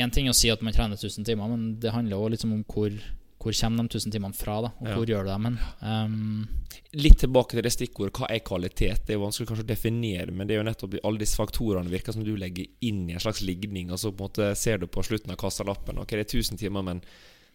Én 0.00 0.12
ting 0.12 0.26
er 0.26 0.32
å 0.32 0.36
si 0.36 0.48
at 0.52 0.62
man 0.64 0.72
trener 0.72 0.96
1000 0.96 1.26
timer, 1.26 1.50
men 1.52 1.74
det 1.80 1.92
handler 1.92 2.16
også 2.16 2.36
liksom 2.36 2.54
om 2.56 2.64
hvor 2.64 2.94
hvor 3.42 3.52
kommer 3.58 3.82
de 3.82 3.98
1000 3.98 4.12
timene 4.14 4.34
fra, 4.34 4.60
da? 4.62 4.68
Og 4.80 4.86
Ja. 4.86 4.94
hvor 4.94 5.06
gjør 5.06 5.24
du 5.24 5.30
dem? 5.30 5.58
Um, 5.82 6.48
Litt 6.94 7.18
tilbake 7.18 7.50
til 7.56 7.62
det 7.62 7.72
stikkordet. 7.72 8.12
Hva 8.12 8.30
er 8.30 8.38
kvalitet? 8.38 9.04
Det 9.04 9.10
er 9.10 9.18
jo 9.18 9.26
vanskelig 9.26 9.48
kanskje 9.48 9.64
å 9.64 9.72
definere, 9.72 10.30
men 10.30 10.46
det 10.46 10.54
er 10.54 10.62
jo 10.62 10.68
nettopp 10.70 10.94
alle 11.02 11.18
disse 11.18 11.36
faktorene 11.36 11.90
virker 11.90 12.12
som 12.12 12.22
du 12.24 12.36
legger 12.36 12.66
inn 12.80 13.08
i 13.10 13.14
en 13.14 13.18
slags 13.18 13.42
ligning, 13.42 13.90
og 13.90 13.98
så 13.98 14.12
på 14.12 14.22
en 14.22 14.28
måte 14.28 14.56
ser 14.56 14.78
du 14.78 14.86
på 14.86 15.02
slutten 15.02 15.30
av 15.32 15.36
kassalappen 15.36 15.98
Ok, 15.98 16.10
det 16.10 16.20
er 16.20 16.38
1000 16.38 16.58
timer, 16.58 16.82
men 16.82 17.02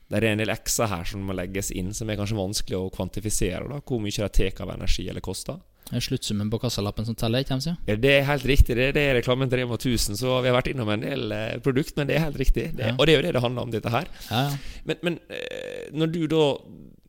det 0.10 0.24
er 0.24 0.32
en 0.32 0.38
del 0.40 0.50
x-er 0.50 0.88
her 0.88 1.04
som 1.04 1.22
må 1.22 1.34
legges 1.36 1.72
inn, 1.72 1.94
som 1.94 2.10
er 2.10 2.18
kanskje 2.18 2.36
vanskelig 2.36 2.78
å 2.78 2.92
kvantifisere. 2.92 3.68
da 3.70 3.80
Hvor 3.80 4.00
mye 4.02 4.12
det 4.12 4.34
tar 4.34 4.62
av 4.68 4.76
energi 4.76 5.08
eller 5.08 5.22
koster. 5.22 5.60
Det 5.88 6.00
er 6.02 6.04
sluttsummen 6.04 6.50
på 6.52 6.60
kassalappen 6.60 7.08
som 7.08 7.16
teller, 7.16 7.46
ikke 7.46 7.56
sant? 7.64 7.80
Ja, 7.88 7.96
Det 7.96 8.12
er 8.12 8.26
helt 8.28 8.46
riktig. 8.50 8.76
Det 8.76 8.90
det 8.98 9.04
er 9.08 9.16
reklamen 9.16 9.50
til 9.50 9.62
Rema 9.62 9.78
1000, 9.80 10.18
så 10.20 10.42
vi 10.44 10.50
har 10.50 10.58
vært 10.58 10.72
innom 10.74 10.90
en 10.92 11.06
del 11.06 11.32
eh, 11.32 11.60
produkt, 11.64 11.96
men 11.96 12.10
det 12.10 12.18
er 12.18 12.26
helt 12.28 12.40
riktig. 12.40 12.76
Det, 12.76 12.92
Ja. 12.92 12.96
Og 12.98 13.08
det 13.08 13.14
er 13.14 13.22
jo 13.22 13.26
det 13.28 13.34
det 13.38 13.44
handler 13.44 13.62
om, 13.62 13.72
dette 13.72 13.90
her. 13.94 14.08
Ja, 14.30 14.42
ja. 14.50 14.58
Men, 14.84 14.98
men 15.04 15.20
eh, 15.30 15.88
når 15.94 16.12
du 16.12 16.22
da 16.28 16.44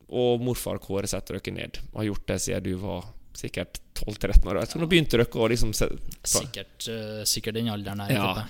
og 0.09 0.41
morfar 0.41 0.79
Kåre 0.81 1.07
setter 1.09 1.37
dere 1.37 1.53
ned, 1.53 1.79
har 1.93 2.07
gjort 2.07 2.27
det 2.31 2.39
siden 2.41 2.65
du 2.65 2.73
var 2.81 3.11
sikkert 3.37 3.79
12-13 3.99 4.47
år, 4.49 4.63
så 4.65 4.79
nå 4.81 4.87
begynte 4.89 5.19
dere 5.19 5.29
å 5.29 5.49
liksom 5.51 5.73
Sikkert, 5.75 6.87
uh, 6.89 7.21
sikkert 7.29 7.59
den 7.59 7.69
alderen 7.69 8.01
der. 8.01 8.15
Ja. 8.15 8.45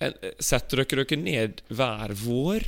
jeg. 0.00 0.32
Setter 0.40 0.82
dere 0.82 1.04
dere 1.04 1.20
ned 1.20 1.60
hver 1.68 2.14
vår 2.16 2.64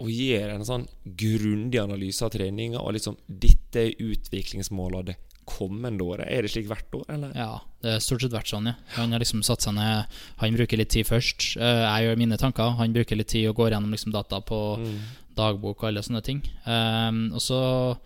og 0.00 0.12
gjør 0.12 0.54
en 0.54 0.64
sånn 0.64 0.86
grundig 1.04 1.80
analyse 1.80 2.24
av 2.24 2.32
treninga, 2.32 2.80
og 2.80 2.94
liksom 2.96 3.18
Dette 3.26 3.82
er 3.86 3.98
utviklingsmåla 4.00 5.02
det 5.08 5.16
kommende 5.46 6.04
året. 6.04 6.26
Er 6.30 6.42
det 6.42 6.50
slik 6.52 6.66
hvert 6.68 6.92
år, 6.94 7.04
eller? 7.08 7.32
Ja, 7.34 7.60
det 7.82 7.94
er 7.96 7.98
stort 8.04 8.20
sett 8.22 8.32
vært 8.32 8.50
sånn, 8.52 8.66
ja. 8.66 8.74
Han 8.96 9.12
har 9.12 9.18
liksom 9.22 9.42
satt 9.42 9.60
seg 9.62 9.74
ned 9.74 10.06
Han 10.38 10.54
bruker 10.56 10.76
litt 10.78 10.90
tid 10.90 11.06
først. 11.06 11.56
Eh, 11.56 11.84
Jeg 11.86 12.06
gjør 12.06 12.18
mine 12.18 12.36
tanker. 12.38 12.76
Han 12.76 12.92
bruker 12.92 13.16
litt 13.16 13.28
tid 13.28 13.48
og 13.48 13.56
går 13.56 13.70
gjennom 13.72 13.90
liksom 13.90 14.12
data 14.12 14.40
på 14.40 14.60
Mm. 14.78 14.98
dagbok 15.36 15.82
og 15.82 15.88
alle 15.88 16.02
sånne 16.02 16.22
ting. 16.22 16.42
Um, 16.66 17.32
og 17.32 17.40
så 17.40 17.96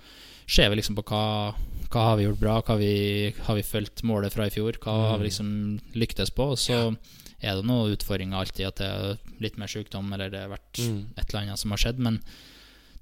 ser 0.47 0.69
vi 0.71 0.77
liksom 0.77 0.95
på 0.97 1.05
hva 1.05 1.55
Hva 1.95 2.01
har 2.11 2.17
vi 2.17 2.25
gjort 2.25 2.41
bra, 2.41 2.61
hva 2.61 2.67
har 2.75 2.79
vi, 2.79 3.31
har 3.47 3.55
vi 3.55 3.63
fulgt 3.63 4.03
målet 4.03 4.33
fra 4.33 4.47
i 4.47 4.51
fjor, 4.51 4.73
hva 4.83 5.11
har 5.11 5.19
vi 5.19 5.29
liksom 5.29 5.81
lyktes 5.95 6.31
på. 6.35 6.51
Og 6.51 6.59
så 6.59 6.97
er 7.41 7.55
det 7.55 7.65
noen 7.65 7.93
utfordringer 7.95 8.35
alltid, 8.41 8.67
at 8.67 8.77
det 8.77 8.87
er 8.89 9.19
litt 9.41 9.57
mer 9.59 9.67
sykdom, 9.69 10.13
eller 10.13 10.29
det 10.31 10.41
har 10.41 10.49
vært 10.49 10.81
Mm. 10.81 11.05
et 11.17 11.29
eller 11.31 11.43
annet 11.45 11.59
som 11.59 11.71
har 11.71 11.79
skjedd. 11.79 11.99
Men 11.99 12.19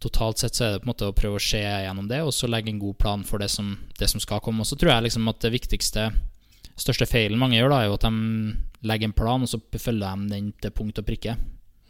totalt 0.02 0.42
sett 0.42 0.58
så 0.58 0.64
er 0.66 0.74
det 0.74 0.82
på 0.82 0.86
en 0.88 0.92
måte 0.92 1.08
å 1.08 1.14
prøve 1.16 1.38
å 1.38 1.42
se 1.42 1.60
gjennom 1.62 2.08
det, 2.10 2.20
og 2.26 2.34
så 2.34 2.50
legge 2.50 2.72
en 2.72 2.82
god 2.82 2.98
plan 3.00 3.22
for 3.26 3.42
det 3.42 3.48
som, 3.52 3.72
det 3.98 4.08
som 4.10 4.22
skal 4.22 4.42
komme. 4.44 4.64
Og 4.64 4.68
så 4.68 4.78
tror 4.78 4.94
jeg 4.94 5.08
liksom 5.08 5.30
at 5.32 5.40
det 5.44 5.52
viktigste 5.54 6.08
største 6.82 7.06
feilen 7.06 7.38
mange 7.40 7.58
gjør, 7.58 7.70
da 7.72 7.80
er 7.82 7.90
jo 7.90 7.96
at 7.98 8.06
de 8.08 8.88
legger 8.88 9.10
en 9.10 9.16
plan, 9.16 9.44
og 9.44 9.50
så 9.50 9.60
følger 9.78 10.02
de 10.02 10.30
den 10.32 10.52
til 10.62 10.74
punkt 10.74 10.98
og 10.98 11.06
prikke. 11.06 11.36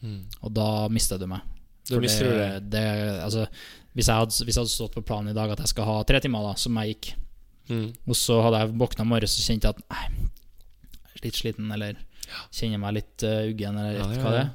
Mm. 0.02 0.20
Og 0.42 0.54
da 0.56 0.68
mister 0.92 1.20
du 1.20 1.28
meg. 1.30 1.44
Da 1.88 1.98
mister 2.02 2.28
du 2.28 2.36
det. 2.36 2.50
det 2.74 2.86
altså, 3.24 3.46
hvis, 3.94 4.08
jeg 4.08 4.14
hadde, 4.22 4.44
hvis 4.44 4.56
jeg 4.56 4.62
hadde 4.62 4.74
stått 4.74 4.96
på 4.98 5.04
planen 5.06 5.32
i 5.32 5.36
dag 5.36 5.50
at 5.54 5.62
jeg 5.64 5.72
skal 5.72 5.88
ha 5.88 5.96
tre 6.06 6.20
timer, 6.22 6.50
da, 6.50 6.56
som 6.60 6.78
jeg 6.82 6.94
gikk, 6.96 7.12
Mm. 7.70 7.92
og 8.10 8.16
så 8.18 8.40
hadde 8.42 8.58
jeg 8.58 8.72
våkna 8.74 9.04
i 9.04 9.08
morges 9.08 9.36
og 9.38 9.44
kjente 9.46 9.70
at 9.70 9.78
nei, 9.86 10.08
litt 11.22 11.36
sliten, 11.38 11.68
eller 11.70 11.94
kjenner 12.50 12.80
meg 12.82 12.96
litt 12.96 13.22
uh, 13.22 13.44
uggen, 13.46 13.78
eller 13.78 14.00
Ja, 14.00 14.06
vet 14.10 14.18
ja, 14.18 14.24
hva 14.24 14.32
det 14.34 14.40
er. 14.40 14.48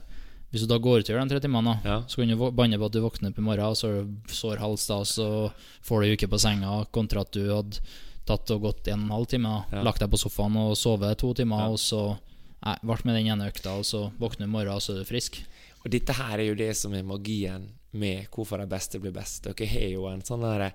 Hvis 0.57 0.65
du 0.65 0.71
da 0.73 0.79
går 0.81 1.03
ut 1.03 1.09
og 1.09 1.13
gjør 1.13 1.21
de 1.27 1.29
tre 1.35 1.39
timene, 1.43 1.75
Ja. 1.85 1.99
så 2.09 2.15
kan 2.17 2.27
du 2.33 2.51
banne 2.51 2.77
på 2.81 2.85
at 2.89 2.91
du 2.97 3.01
våkner 3.03 3.29
opp 3.29 3.37
i 3.37 3.41
morgen, 3.45 3.65
og 3.69 3.75
så 3.77 3.87
har 3.93 4.03
du 4.03 4.33
sår 4.33 4.57
hals, 4.57 4.87
da, 4.87 4.97
så 5.05 5.51
får 5.85 6.01
du 6.01 6.13
uke 6.17 6.27
på 6.31 6.39
senga, 6.41 6.85
kontra 6.91 7.21
at 7.21 7.31
du 7.31 7.43
hadde 7.53 7.79
tatt 8.25 8.49
og 8.51 8.61
gått 8.63 8.87
en 8.89 9.03
og 9.03 9.05
en 9.05 9.11
halv 9.11 9.27
time, 9.27 9.43
da, 9.69 9.77
Ja. 9.77 9.83
lagt 9.83 9.99
deg 9.99 10.09
på 10.09 10.17
sofaen 10.17 10.57
og 10.57 10.73
sovet 10.75 11.15
to 11.17 11.33
timer, 11.35 11.59
Ja. 11.59 11.67
og 11.69 11.77
så 11.77 12.17
nei, 12.65 12.75
ble 12.83 12.97
med 13.05 13.15
den 13.23 13.27
ene 13.39 13.51
økta, 13.51 13.77
og 13.77 13.85
så 13.85 14.11
våkner 14.19 14.39
du 14.39 14.43
i 14.45 14.47
morgen, 14.47 14.73
og 14.73 14.81
så 14.81 14.95
er 14.95 15.03
du 15.03 15.05
frisk. 15.05 15.43
Og 15.85 15.91
dette 15.91 16.11
her 16.13 16.39
er 16.39 16.47
jo 16.47 16.55
det 16.55 16.75
som 16.75 16.91
er 16.95 17.03
magien 17.03 17.69
med 17.93 18.27
hvorfor 18.31 18.57
de 18.57 18.65
beste 18.65 18.99
blir 18.99 19.13
best. 19.13 19.43
Dere 19.43 19.67
har 19.67 19.89
jo 19.93 20.07
en 20.07 20.21
sånn 20.21 20.41
derre 20.41 20.73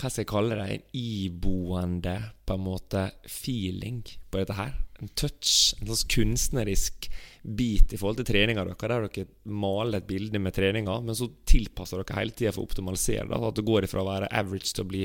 Hva 0.00 0.08
skal 0.08 0.24
jeg 0.24 0.30
kalle 0.30 0.56
det? 0.56 0.66
En 0.66 0.86
iboende 0.96 2.14
på 2.48 2.56
en 2.56 2.62
måte 2.64 3.02
feeling 3.28 4.00
på 4.30 4.40
dette 4.40 4.56
her. 4.56 4.72
En 5.00 5.10
touch. 5.12 5.74
En 5.80 5.90
slags 5.90 6.06
kunstnerisk 6.14 7.10
bit 7.42 7.92
i 7.92 7.98
forhold 8.00 8.20
til 8.20 8.30
treninga 8.30 8.64
deres, 8.64 8.80
der 8.80 9.06
dere 9.06 9.52
maler 9.60 10.00
et 10.00 10.08
bilde 10.08 10.40
med 10.40 10.56
treninga, 10.56 10.98
men 11.04 11.16
så 11.16 11.28
tilpasser 11.48 12.00
dere 12.00 12.18
hele 12.18 12.36
tida 12.36 12.52
for 12.54 12.64
å 12.64 12.68
optimalisere 12.68 13.28
det. 13.28 13.40
At 13.50 13.60
det 13.60 13.66
går 13.68 13.88
ifra 13.88 14.04
å 14.04 14.08
være 14.08 14.32
average 14.40 14.72
til 14.72 14.86
å 14.86 14.90
bli 14.90 15.04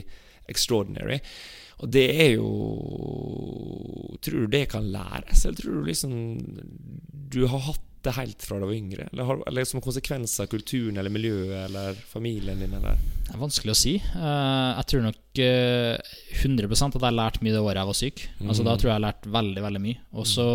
extraordinary. 0.52 1.20
Og 1.84 1.92
det 1.92 2.06
er 2.24 2.32
jo 2.38 2.50
Tror 4.24 4.46
du 4.46 4.54
det 4.56 4.64
kan 4.72 4.88
læres, 4.90 5.44
eller 5.44 5.60
tror 5.60 5.82
du 5.82 5.90
liksom 5.90 6.14
du 7.36 7.44
har 7.52 7.66
hatt 7.68 7.84
det 8.06 8.14
helt 8.16 8.46
fra 8.46 8.60
du 8.62 8.66
var 8.68 8.76
yngre? 8.76 9.08
Eller, 9.12 9.28
har, 9.28 9.42
eller 9.50 9.68
som 9.68 9.82
konsekvens 9.84 10.38
av 10.44 10.48
kulturen 10.52 10.98
eller 11.02 11.14
miljøet 11.14 11.58
eller 11.66 11.98
familien 12.10 12.62
din, 12.62 12.74
eller? 12.78 12.98
Det 13.26 13.34
er 13.34 13.42
vanskelig 13.42 13.74
å 13.74 13.80
si. 13.80 13.96
Eh, 13.98 14.72
jeg 14.80 14.88
tror 14.92 15.06
nok 15.08 15.42
eh, 15.44 16.16
100% 16.46 16.98
at 17.00 17.08
jeg 17.10 17.18
lærte 17.20 17.44
mye 17.46 17.56
det 17.56 17.62
året 17.66 17.82
jeg 17.82 17.92
var 17.92 18.00
syk. 18.02 18.26
Altså 18.46 18.66
Da 18.68 18.78
tror 18.78 18.92
jeg 18.92 18.96
jeg 18.96 19.06
lærte 19.08 19.36
veldig 19.36 19.66
veldig 19.68 19.84
mye. 19.90 20.00
Og 20.16 20.30
så 20.30 20.48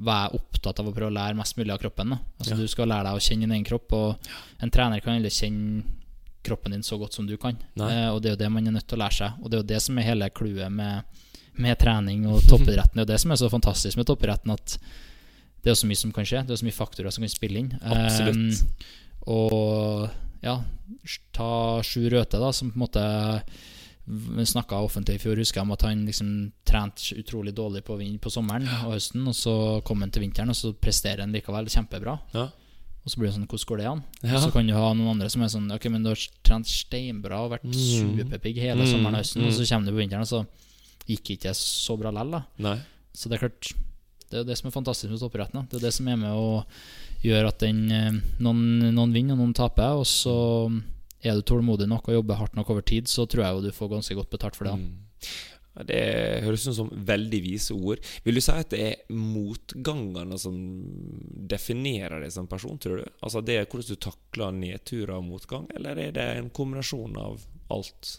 var 0.00 0.22
jeg 0.24 0.40
opptatt 0.40 0.80
av 0.80 0.88
å 0.88 0.92
prøve 0.96 1.12
å 1.12 1.16
lære 1.18 1.36
mest 1.36 1.58
mulig 1.60 1.74
av 1.74 1.80
kroppen. 1.82 2.16
Altså 2.40 2.54
Ja. 2.54 2.60
Du 2.60 2.68
skal 2.72 2.88
lære 2.88 3.10
deg 3.10 3.18
å 3.20 3.24
kjenne 3.24 3.44
din 3.44 3.56
egen 3.58 3.66
kropp, 3.68 3.92
og 3.92 4.30
en 4.64 4.72
trener 4.72 5.02
kan 5.04 5.18
heller 5.18 5.32
kjenne 5.34 5.82
kroppen 6.42 6.72
din 6.72 6.82
så 6.82 6.96
godt 6.96 7.12
som 7.12 7.26
du 7.28 7.36
kan. 7.36 7.58
Eh, 7.76 8.08
og 8.08 8.22
det 8.22 8.30
er 8.30 8.36
jo 8.38 8.40
det 8.44 8.48
man 8.52 8.66
er 8.66 8.72
nødt 8.78 8.88
til 8.88 8.96
å 8.96 9.02
lære 9.04 9.18
seg. 9.18 9.42
Og 9.42 9.50
det 9.50 9.58
er 9.58 9.62
jo 9.64 9.70
det 9.74 9.82
som 9.84 9.98
er 10.00 10.08
hele 10.08 10.30
clouet 10.32 10.72
med, 10.72 11.20
med 11.60 11.76
trening 11.78 12.24
og 12.32 12.40
toppidretten. 12.48 12.96
Det 12.96 13.02
er 13.02 13.06
jo 13.08 13.12
det 13.12 13.20
som 13.20 13.34
er 13.34 13.40
så 13.42 13.50
fantastisk 13.52 14.00
med 14.00 14.08
toppidretten, 14.08 14.54
at 14.56 14.78
det 15.62 15.70
er 15.70 15.74
så 15.74 15.86
mye 15.86 15.96
som 16.00 16.12
kan 16.12 16.24
skje. 16.24 16.44
Det 16.46 16.54
er 16.56 16.60
så 16.62 16.64
mye 16.68 16.76
faktorer 16.78 17.10
som 17.12 17.22
kan 17.22 17.28
spille 17.32 17.58
inn. 17.58 17.72
Absolutt. 17.82 18.62
Eh, 18.62 18.94
og 19.28 20.10
ja, 20.42 20.54
ta 21.36 21.50
Sju 21.84 22.08
Røthe, 22.10 22.38
da, 22.40 22.50
som 22.56 22.70
på 22.72 22.78
en 22.80 22.86
måte 22.86 23.04
snakka 24.50 24.78
offentlig 24.82 25.18
i 25.18 25.22
fjor, 25.22 25.36
husker 25.38 25.60
jeg 25.60 25.66
om 25.68 25.74
at 25.76 25.82
han 25.86 26.00
liksom 26.08 26.30
trente 26.66 27.14
utrolig 27.20 27.52
dårlig 27.54 27.84
på, 27.86 27.94
vin- 28.00 28.18
på 28.18 28.30
sommeren 28.32 28.64
og 28.86 28.94
høsten, 28.96 29.26
og 29.28 29.36
så 29.36 29.52
kom 29.86 30.00
han 30.02 30.10
til 30.10 30.24
vinteren, 30.24 30.50
og 30.50 30.56
så 30.58 30.72
presterer 30.74 31.20
han 31.22 31.32
likevel 31.36 31.68
kjempebra. 31.70 32.16
Ja. 32.34 32.48
Og 33.00 33.08
så 33.12 33.20
blir 33.20 33.30
det 33.30 33.36
sånn, 33.36 33.46
hvordan 33.48 33.68
går 33.70 33.78
det 33.80 33.86
an? 33.88 34.02
Ja. 34.24 34.32
Og 34.36 34.42
så 34.42 34.50
kan 34.52 34.66
du 34.66 34.74
ha 34.76 34.88
noen 34.92 35.12
andre 35.14 35.30
som 35.32 35.40
er 35.44 35.48
sånn 35.52 35.70
Ok, 35.72 35.86
men 35.88 36.02
du 36.04 36.10
har 36.10 36.20
trent 36.44 36.68
steinbra 36.68 37.38
og 37.46 37.54
vært 37.54 37.68
superpigg 37.72 38.58
hele 38.60 38.82
Mm. 38.84 38.90
sommeren 38.90 39.14
og 39.16 39.22
høsten, 39.22 39.42
Mm. 39.42 39.46
og 39.48 39.52
så 39.54 39.68
kommer 39.68 39.86
du 39.86 39.92
på 39.92 40.02
vinteren, 40.02 40.20
og 40.20 40.28
så 40.28 40.46
gikk 41.08 41.30
ikke 41.38 41.54
så 41.56 41.96
bra 41.98 42.10
likevel, 42.10 42.30
da. 42.30 42.42
Nei. 42.58 42.78
Så 43.14 43.28
det 43.28 43.38
er 43.40 43.48
klart 43.48 43.72
Det 44.30 44.40
er 44.40 44.46
det 44.46 44.56
som 44.58 44.70
er 44.70 44.76
fantastisk 44.76 45.10
med 45.10 45.20
toppidretten. 45.22 45.66
Det 45.70 45.80
er 45.80 45.86
det 45.88 45.94
som 45.96 46.08
er 46.08 46.18
med 46.20 46.30
å 46.30 46.62
gjøre 47.24 47.50
at 47.50 47.62
den 47.64 47.84
eh, 47.90 48.18
noen, 48.42 48.64
noen 48.94 49.14
vinner, 49.14 49.34
og 49.34 49.42
noen 49.42 49.56
taper. 49.56 49.98
Og 49.98 50.06
så 50.08 50.34
er 51.20 51.36
du 51.36 51.46
tålmodig 51.46 51.88
nok 51.90 52.08
og 52.08 52.20
jobber 52.20 52.38
hardt 52.40 52.58
nok 52.58 52.70
over 52.72 52.84
tid, 52.86 53.10
så 53.10 53.26
tror 53.28 53.44
jeg 53.44 53.56
jo 53.56 53.64
du 53.66 53.72
får 53.76 53.96
ganske 53.96 54.16
godt 54.20 54.30
betalt 54.32 54.58
for 54.58 54.70
det. 54.70 54.76
Mm. 54.80 55.10
Det 55.86 56.00
høres 56.44 56.66
ut 56.66 56.76
som 56.76 56.88
veldig 56.90 57.40
vise 57.44 57.74
ord. 57.76 58.00
Vil 58.24 58.36
du 58.36 58.42
si 58.42 58.52
at 58.52 58.72
det 58.72 58.80
er 58.84 59.14
motgangene 59.14 60.38
som 60.40 60.56
definerer 61.50 62.24
deg 62.24 62.32
som 62.34 62.48
person, 62.50 62.78
tror 62.80 63.02
du? 63.02 63.12
Altså 63.22 63.42
det 63.44 63.56
er 63.56 63.68
hvordan 63.68 63.94
du 63.94 64.02
takler 64.02 64.56
nedturer 64.56 65.14
og 65.18 65.28
motgang, 65.28 65.68
eller 65.76 66.00
er 66.02 66.16
det 66.16 66.26
en 66.36 66.50
kombinasjon 66.54 67.16
av 67.20 67.46
alt? 67.72 68.16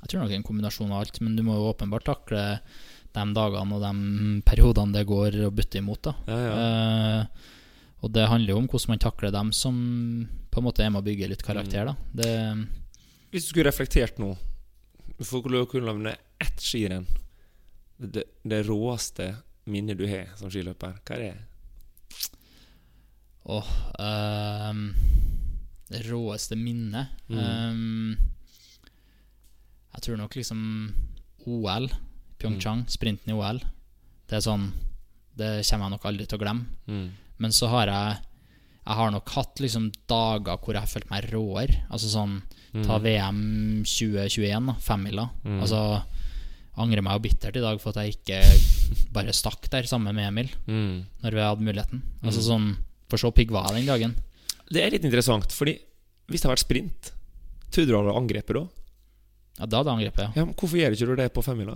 Jeg 0.00 0.08
tror 0.08 0.22
nok 0.22 0.30
det 0.30 0.36
er 0.36 0.42
en 0.42 0.48
kombinasjon 0.50 0.92
av 0.92 1.02
alt, 1.02 1.20
men 1.24 1.36
du 1.36 1.44
må 1.46 1.56
jo 1.56 1.70
åpenbart 1.72 2.08
takle 2.08 2.44
de 3.16 3.24
dagene 3.34 3.74
og 3.76 3.82
de 3.82 4.42
periodene 4.46 4.94
det 4.94 5.06
går 5.08 5.38
å 5.48 5.50
butte 5.54 5.80
imot. 5.80 6.02
da 6.02 6.14
Ja, 6.28 6.38
ja. 6.44 6.52
Uh, 6.54 7.26
Og 8.02 8.12
det 8.14 8.28
handler 8.30 8.54
jo 8.54 8.58
om 8.62 8.68
hvordan 8.70 8.94
man 8.94 9.02
takler 9.02 9.32
dem 9.34 9.50
som 9.52 9.74
på 10.50 10.58
en 10.60 10.64
måte 10.64 10.82
er 10.84 10.90
med 10.90 11.02
å 11.02 11.06
bygge 11.06 11.28
litt 11.28 11.42
karakter. 11.44 11.90
da 11.90 11.94
Det 12.14 12.30
Hvis 13.30 13.44
du 13.44 13.50
skulle 13.52 13.68
reflektert 13.70 14.18
nå 14.18 14.36
Du 15.18 15.24
får 15.24 15.42
kunne 15.42 15.60
å 15.60 15.92
nevne 15.92 16.16
ett 16.40 16.60
skirenn. 16.64 17.06
Det, 17.98 18.24
det 18.42 18.62
råeste 18.64 19.34
minnet 19.68 19.98
du 19.98 20.06
har 20.08 20.30
som 20.38 20.48
skiløper, 20.50 20.94
hva 21.04 21.16
er 21.18 21.20
det? 21.20 21.34
Åh 23.50 23.68
ehm, 23.98 24.94
Det 25.90 26.02
råeste 26.08 26.56
minnet 26.56 27.08
Mm. 27.28 27.38
um, 27.38 28.16
Jeg 29.94 30.02
tror 30.02 30.16
nok 30.16 30.34
liksom 30.36 30.60
OL, 31.46 31.88
Pyeongchang, 32.40 32.86
sprinten 32.90 33.30
i 33.32 33.36
OL. 33.36 33.60
Det 34.30 34.38
er 34.38 34.44
sånn 34.46 34.70
Det 35.36 35.62
kommer 35.68 35.86
jeg 35.86 35.94
nok 35.94 36.04
aldri 36.10 36.26
til 36.28 36.38
å 36.38 36.42
glemme. 36.42 36.66
Mm. 36.90 37.06
Men 37.40 37.50
så 37.56 37.68
har 37.72 37.86
jeg 37.92 38.18
Jeg 38.86 38.96
har 38.96 39.10
nok 39.14 39.28
hatt 39.36 39.60
liksom 39.60 39.90
dager 40.08 40.56
hvor 40.58 40.74
jeg 40.74 40.80
har 40.82 40.90
følt 40.90 41.10
meg 41.12 41.28
råere. 41.32 41.82
Altså 41.90 42.08
sånn 42.10 42.40
Ta 42.86 42.98
VM 43.02 43.82
2021, 43.84 44.66
da. 44.66 44.74
Femmila. 44.78 45.28
Mm. 45.44 45.60
Altså 45.60 46.02
Angrer 46.80 47.02
meg 47.02 47.16
jo 47.18 47.24
bittert 47.26 47.56
i 47.58 47.62
dag 47.64 47.80
for 47.82 47.90
at 47.90 48.04
jeg 48.06 48.14
ikke 48.14 48.38
bare 49.12 49.32
stakk 49.36 49.66
der 49.72 49.82
sammen 49.90 50.14
med 50.16 50.28
Emil 50.30 50.48
Mm. 50.66 51.04
når 51.22 51.30
vi 51.34 51.40
hadde 51.44 51.66
muligheten. 51.66 52.02
Altså 52.22 52.40
sånn 52.46 52.76
For 53.10 53.18
så 53.18 53.32
pigg 53.34 53.50
var 53.50 53.66
jeg 53.74 53.82
den 53.84 53.90
dagen. 53.90 54.14
Det 54.70 54.82
er 54.84 54.90
litt 54.94 55.04
interessant, 55.04 55.50
fordi 55.52 55.74
hvis 56.30 56.40
det 56.40 56.46
hadde 56.46 56.54
vært 56.54 56.62
sprint, 56.68 57.10
trodde 57.74 57.88
du 57.90 57.96
han 57.96 58.06
hadde 58.06 58.20
angrepet 58.20 58.54
da? 58.54 58.62
Ja, 59.58 59.66
da 59.66 59.76
hadde 59.80 59.90
jeg 59.90 59.98
angrepet, 59.98 60.22
ja. 60.22 60.32
Ja, 60.36 60.44
men 60.46 60.54
Hvorfor 60.54 60.78
gjør 60.78 60.94
du 60.94 61.04
ikke 61.04 61.16
det 61.18 61.32
på 61.34 61.42
femmila? 61.42 61.74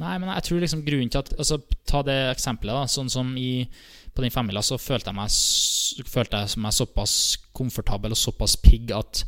Nei, 0.00 0.14
men 0.18 0.30
jeg 0.32 0.42
tror 0.46 0.60
liksom 0.64 0.84
grunnen 0.86 1.10
til 1.12 1.20
at 1.20 1.32
altså, 1.36 1.58
Ta 1.86 2.00
det 2.06 2.16
eksempelet, 2.32 2.72
da. 2.74 2.86
Sånn 2.88 3.10
som 3.12 3.34
i 3.36 3.68
På 4.14 4.22
den 4.24 4.32
femmila 4.32 4.62
så 4.64 4.78
følte 4.80 5.12
jeg 5.12 5.18
meg 5.18 6.06
Følte 6.08 6.40
jeg 6.46 6.60
meg 6.64 6.72
såpass 6.72 7.14
komfortabel 7.52 8.14
og 8.14 8.20
såpass 8.20 8.56
pigg 8.56 8.90
at 8.96 9.24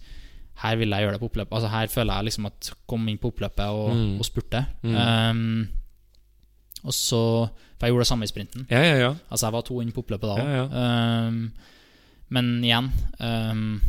her 0.63 0.77
vil 0.79 0.89
jeg 0.95 1.03
gjøre 1.03 1.17
det 1.17 1.21
på 1.21 1.27
oppløpet. 1.29 1.53
Altså 1.59 1.69
Her 1.69 1.89
føler 1.91 2.15
jeg 2.15 2.25
liksom 2.29 2.47
at 2.47 2.69
Kom 2.89 3.09
inn 3.11 3.19
på 3.19 3.33
oppløpet 3.33 3.67
og, 3.75 3.89
Mm. 3.93 4.19
og 4.23 4.25
spurte. 4.25 4.61
Mm. 4.83 4.95
Um, 4.95 5.69
og 6.85 6.95
så 6.95 7.21
For 7.79 7.87
jeg 7.89 7.93
gjorde 7.93 8.05
det 8.07 8.11
samme 8.13 8.25
i 8.25 8.31
sprinten. 8.31 8.67
Ja, 8.71 8.81
ja, 8.87 8.95
ja. 9.03 9.11
Altså 9.31 9.47
Jeg 9.49 9.53
var 9.57 9.63
to 9.67 9.81
inn 9.83 9.93
på 9.93 10.05
oppløpet 10.05 10.31
da 10.31 10.37
òg. 10.41 10.79
Um, 11.29 11.53
men 12.31 12.49
igjen 12.65 12.89
um, 13.21 13.81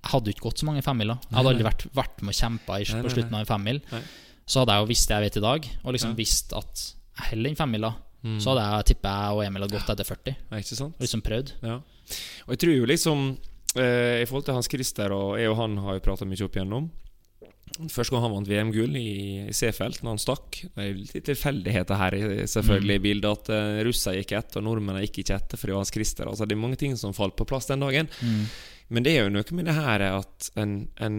Jeg 0.00 0.10
hadde 0.14 0.30
jo 0.30 0.36
ikke 0.36 0.46
gått 0.48 0.62
så 0.62 0.66
mange 0.70 0.82
femmila. 0.86 1.18
Jeg 1.28 1.36
hadde 1.36 1.50
aldri 1.52 1.66
vært, 1.66 1.84
vært 1.94 2.22
med 2.24 2.32
og 2.32 2.38
kjempa 2.40 2.78
på 3.04 3.12
slutten 3.12 3.34
av 3.36 3.42
en 3.42 3.50
femmil. 3.50 3.82
Nei. 3.92 4.00
Så 4.46 4.60
hadde 4.62 4.76
jeg 4.76 4.82
jo 4.84 4.88
visst 4.90 5.08
det 5.08 5.16
jeg 5.18 5.26
vet 5.28 5.36
i 5.36 5.44
dag, 5.44 5.68
og 5.84 5.92
liksom 5.94 6.14
visst 6.18 6.52
at 6.58 6.86
jeg 7.20 7.38
enn 7.50 7.56
femmila. 7.58 7.92
Mm. 8.22 8.38
Så 8.40 8.50
hadde 8.52 8.64
jeg 8.68 8.88
tippa 8.94 9.12
jeg 9.16 9.36
og 9.36 9.44
Emil 9.46 9.62
hadde 9.64 9.76
gått 9.78 9.92
etter 9.94 10.04
40. 10.08 10.34
Ja, 10.50 10.58
ikke 10.60 10.76
sant? 10.76 10.96
Og 10.98 11.04
liksom 11.06 11.22
prøvd. 11.24 11.52
Ja. 11.62 11.76
Og 12.46 12.50
jeg 12.56 12.58
tror 12.64 12.74
jo 12.74 12.88
liksom 12.90 13.20
eh, 13.78 14.20
I 14.22 14.26
forhold 14.26 14.44
til 14.48 14.56
Hans 14.56 14.68
Christer 14.68 15.12
og 15.14 15.38
jeg 15.38 15.48
og 15.52 15.56
han 15.60 15.76
har 15.84 15.94
jo 15.96 16.02
prata 16.04 16.26
mye 16.28 16.44
opp 16.44 16.58
igjennom. 16.58 16.90
Første 17.88 18.10
gang 18.12 18.24
han 18.26 18.32
vant 18.34 18.48
VM-gull 18.50 18.96
i, 18.98 19.46
i 19.48 19.52
C-felt, 19.54 20.00
når 20.02 20.16
han 20.16 20.20
stakk 20.20 20.56
Det 20.74 20.82
er 20.88 20.96
litt 20.98 21.24
tilfeldigheter 21.28 21.96
her 22.00 22.16
i- 22.18 22.46
selvfølgelig 22.50 22.96
i 22.98 23.02
bildet. 23.04 23.30
At 23.30 23.52
uh, 23.54 23.78
russere 23.86 24.18
gikk 24.18 24.34
etter, 24.40 24.58
og 24.60 24.66
nordmennene 24.66 25.04
gikk 25.06 25.22
ikke 25.22 25.36
etter, 25.38 25.56
fordi 25.60 25.70
det 25.70 25.76
var 25.78 25.84
Hans 25.84 25.94
Christer. 25.94 26.28
Altså, 26.32 26.48
det 26.50 26.56
er 26.58 26.60
mange 26.64 26.76
ting 26.82 26.96
som 26.98 27.14
falt 27.16 27.36
på 27.38 27.46
plass 27.48 27.70
den 27.70 27.80
dagen. 27.86 28.10
Mm. 28.20 28.42
Men 28.90 29.04
det 29.06 29.12
er 29.14 29.28
jo 29.28 29.32
noe 29.36 29.54
med 29.54 29.68
det 29.68 29.74
her 29.76 30.02
at 30.08 30.48
en, 30.58 30.72
en 30.98 31.18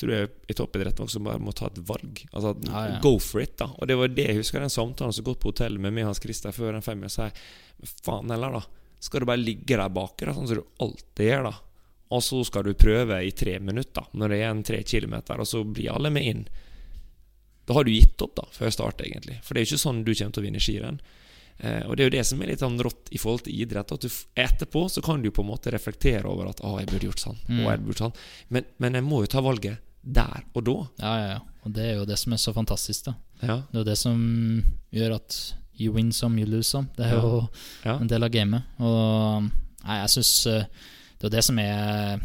tror 0.00 0.12
jeg 0.14 0.28
i 0.48 0.54
toppidretten 0.56 1.04
også 1.04 1.20
bare 1.24 1.42
må 1.42 1.52
ta 1.56 1.68
et 1.68 1.80
valg. 1.88 2.22
Altså 2.32 2.54
Ja, 2.68 2.84
ja. 2.94 3.00
Go 3.04 3.18
for 3.20 3.44
it, 3.44 3.58
da. 3.60 3.68
Og 3.76 3.90
det 3.90 3.98
var 4.00 4.08
det 4.08 4.24
jeg 4.30 4.38
husker 4.40 4.64
den 4.64 4.72
samtalen 4.72 5.12
som 5.12 5.26
gått 5.26 5.42
på 5.42 5.52
hotellet 5.52 5.82
med 5.84 5.92
meg 5.92 6.06
og 6.06 6.14
Hans 6.14 6.22
Christer 6.24 6.54
før 6.56 6.72
den 6.72 6.84
femmila. 6.86 7.12
Sa 7.12 7.28
faen 8.06 8.32
heller, 8.32 8.56
da. 8.56 8.64
Skal 9.02 9.20
du 9.20 9.28
bare 9.28 9.42
ligge 9.42 9.76
der 9.76 9.92
bak, 9.92 10.22
sånn 10.24 10.48
som 10.48 10.62
du 10.62 10.64
alltid 10.80 11.28
gjør, 11.28 11.48
da. 11.50 11.54
Og 12.12 12.20
så 12.24 12.40
skal 12.44 12.64
du 12.68 12.74
prøve 12.76 13.20
i 13.24 13.32
tre 13.36 13.58
minutter, 13.60 14.08
når 14.16 14.32
det 14.32 14.40
er 14.40 14.50
en 14.52 14.64
tre 14.64 14.82
kilometer, 14.84 15.40
og 15.40 15.48
så 15.48 15.62
blir 15.64 15.92
alle 15.94 16.10
med 16.12 16.28
inn. 16.28 16.42
Da 17.68 17.76
har 17.76 17.84
du 17.84 17.92
gitt 17.92 18.20
opp, 18.24 18.34
da, 18.36 18.44
før 18.52 18.72
start, 18.74 19.00
egentlig. 19.04 19.38
For 19.44 19.54
det 19.54 19.62
er 19.62 19.66
jo 19.66 19.74
ikke 19.76 19.84
sånn 19.84 20.02
du 20.04 20.12
kommer 20.14 20.36
til 20.36 20.42
å 20.42 20.46
vinne 20.46 20.62
skirenn. 20.62 21.00
Eh, 21.62 21.82
og 21.86 21.96
det 21.96 22.02
er 22.04 22.08
jo 22.10 22.16
det 22.18 22.24
som 22.26 22.42
er 22.42 22.46
litt 22.52 22.58
sånn 22.64 22.78
rått 22.82 23.08
i 23.14 23.18
forhold 23.22 23.44
til 23.46 23.54
idrett. 23.62 23.92
At 23.94 24.00
du 24.02 24.08
etterpå 24.42 24.88
så 24.90 25.02
kan 25.04 25.22
du 25.22 25.30
på 25.30 25.44
en 25.44 25.50
måte 25.52 25.70
reflektere 25.72 26.26
over 26.26 26.48
at 26.50 26.60
'Å, 26.60 26.78
jeg 26.80 26.88
burde 26.90 27.06
gjort 27.06 27.22
sånn'. 27.22 27.38
Mm. 27.48 27.62
Jeg 27.64 27.80
burde 27.86 27.98
sånn. 28.02 28.14
Men, 28.50 28.64
men 28.78 28.92
jeg 28.94 29.04
må 29.04 29.20
jo 29.22 29.26
ta 29.26 29.40
valget 29.40 29.78
der 30.04 30.42
og 30.54 30.64
da. 30.64 30.72
Ja, 30.98 31.16
ja, 31.18 31.28
ja. 31.34 31.40
Og 31.64 31.72
det 31.72 31.84
er 31.84 31.94
jo 32.00 32.04
det 32.04 32.18
som 32.18 32.32
er 32.32 32.36
så 32.42 32.52
fantastisk, 32.52 33.04
da. 33.04 33.14
Ja. 33.42 33.56
Det 33.70 33.74
er 33.74 33.84
jo 33.84 33.84
det 33.84 33.98
som 33.98 34.64
gjør 34.92 35.14
at 35.14 35.54
you 35.78 35.92
win 35.94 36.10
some, 36.12 36.38
you 36.38 36.46
lose 36.46 36.68
some. 36.68 36.88
Det 36.96 37.06
er 37.06 37.14
Ja. 37.14 37.20
jo 37.22 37.48
Ja. 37.84 37.98
en 38.00 38.06
del 38.08 38.24
av 38.24 38.30
gamet. 38.30 38.62
Og 38.80 39.42
nei, 39.84 40.00
jeg 40.02 40.08
syns 40.10 40.44
det 41.20 41.24
er 41.24 41.30
det 41.30 41.44
som 41.44 41.58
er 41.58 42.20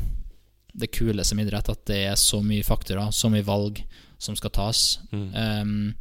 det 0.75 0.91
kule 0.91 1.23
som 1.23 1.39
idrett, 1.39 1.69
at 1.69 1.85
det 1.85 2.05
er 2.07 2.15
så 2.15 2.41
mye 2.43 2.63
faktorer, 2.63 3.09
så 3.11 3.29
mye 3.29 3.43
valg 3.45 3.83
som 4.19 4.35
skal 4.35 4.49
tas. 4.49 4.99
Mm. 5.11 5.31
Um, 5.35 5.95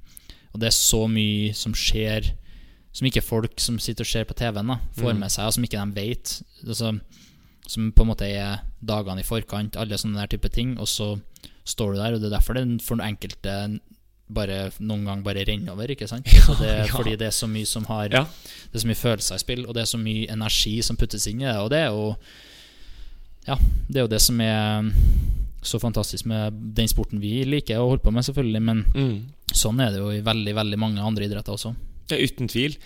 og 0.54 0.60
det 0.60 0.66
er 0.68 0.70
så 0.70 1.06
mye 1.08 1.54
som 1.54 1.72
skjer 1.72 2.32
som 2.96 3.06
ikke 3.10 3.22
folk 3.24 3.58
som 3.60 3.76
sitter 3.82 4.06
og 4.06 4.08
ser 4.08 4.24
på 4.28 4.36
TV-en, 4.38 4.70
da, 4.72 4.78
får 4.96 5.12
Mm. 5.12 5.18
med 5.20 5.30
seg, 5.34 5.46
og 5.50 5.52
som 5.56 5.64
ikke 5.66 5.82
de 5.84 5.94
vet. 6.00 6.36
Altså, 6.66 6.94
som 7.68 7.90
på 7.92 8.02
en 8.06 8.08
måte 8.08 8.22
er 8.30 8.62
dagene 8.80 9.20
i 9.20 9.26
forkant, 9.26 9.76
alle 9.76 9.98
sånne 10.00 10.16
der 10.22 10.30
type 10.32 10.48
ting. 10.54 10.78
Og 10.80 10.86
så 10.88 11.10
står 11.66 11.92
du 11.92 11.98
der, 12.00 12.14
og 12.14 12.20
det 12.22 12.30
er 12.32 12.38
derfor 12.38 12.54
det 12.54 12.80
for 12.82 12.96
den 12.96 13.06
enkelte 13.16 13.80
bare 14.32 14.70
noen 14.80 15.04
gang 15.04 15.22
bare 15.22 15.44
renner 15.46 15.72
over. 15.74 15.86
ikke 15.92 16.08
sant? 16.08 16.26
Ja, 16.32 16.54
det, 16.58 16.70
ja. 16.86 16.86
Fordi 16.96 17.16
det 17.18 17.26
er 17.28 17.34
så 17.36 17.46
mye 17.46 17.66
som 17.66 17.84
har 17.84 18.08
Ja. 18.10 18.24
Det 18.24 18.74
er 18.74 18.78
så 18.86 18.86
mye 18.88 19.02
følelser 19.02 19.34
i 19.34 19.38
spill, 19.44 19.66
og 19.66 19.74
det 19.74 19.82
er 19.82 19.90
så 19.92 19.98
mye 19.98 20.26
energi 20.32 20.80
som 20.82 20.96
puttes 20.96 21.26
inn 21.26 21.42
i 21.42 21.44
det. 21.44 21.56
Og 21.56 21.70
det 21.70 21.78
er 21.84 21.90
jo 21.90 22.16
Ja, 23.46 23.54
det 23.88 23.96
er 24.00 24.02
jo 24.06 24.08
det 24.10 24.20
som 24.20 24.40
er 24.40 24.90
så 25.62 25.78
fantastisk 25.82 26.26
med 26.26 26.52
den 26.74 26.88
sporten 26.88 27.20
vi 27.20 27.44
liker 27.44 27.78
å 27.78 27.88
holde 27.90 28.02
på 28.02 28.12
med, 28.12 28.24
selvfølgelig. 28.24 28.62
Men 28.62 28.84
Mm. 28.94 29.22
sånn 29.52 29.80
er 29.80 29.90
det 29.92 29.98
jo 30.00 30.10
i 30.10 30.20
veldig, 30.20 30.54
veldig 30.54 30.78
mange 30.78 30.98
andre 31.02 31.24
idretter 31.28 31.52
også. 31.54 31.74
Ja, 32.10 32.18
uten 32.22 32.48
tvil. 32.52 32.76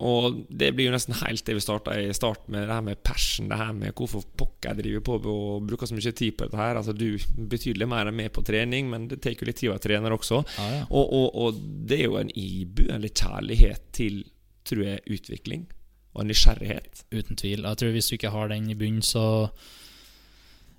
Og 0.00 0.38
det 0.48 0.70
blir 0.72 0.86
jo 0.88 0.94
nesten 0.94 1.12
helt 1.18 1.44
det 1.44 1.54
vi 1.58 1.60
starta 1.60 1.92
i 2.00 2.06
start 2.16 2.46
med, 2.48 2.62
det 2.64 2.72
her 2.72 2.84
med 2.86 3.02
passion. 3.04 3.50
Det 3.50 3.58
her 3.60 3.74
med 3.76 3.92
hvorfor 3.98 4.24
pokker 4.40 4.70
jeg 4.70 4.78
driver 4.78 5.02
på 5.04 5.16
og 5.28 5.66
bruker 5.68 5.90
så 5.90 5.96
mye 5.98 6.12
tid 6.16 6.38
på 6.38 6.46
dette 6.46 6.56
her. 6.56 6.78
Altså 6.80 6.94
Du 6.96 7.18
betydelig 7.52 7.88
mer 7.90 8.08
enn 8.08 8.16
meg 8.16 8.30
på 8.32 8.44
trening, 8.46 8.88
men 8.88 9.10
det 9.10 9.20
tar 9.20 9.36
jo 9.36 9.48
litt 9.48 9.60
tid 9.60 9.68
å 9.68 9.74
være 9.74 9.84
trener 9.84 10.16
også. 10.16 10.40
Ja, 10.56 10.68
ja. 10.78 10.86
Og, 10.88 11.12
og, 11.18 11.28
og 11.42 11.60
det 11.60 12.00
er 12.00 12.08
jo 12.08 12.16
en 12.22 12.32
ibuende 12.32 13.12
kjærlighet 13.12 13.90
til, 13.96 14.22
tror 14.64 14.86
jeg, 14.86 15.04
utvikling. 15.18 15.68
Og 16.14 16.24
en 16.24 16.32
nysgjerrighet. 16.32 17.04
Uten 17.12 17.36
tvil. 17.38 17.68
Jeg 17.68 17.82
tror 17.82 17.92
hvis 17.94 18.08
du 18.08 18.16
ikke 18.16 18.32
har 18.34 18.48
den 18.50 18.72
i 18.72 18.78
bunnen, 18.80 19.04
så 19.04 19.50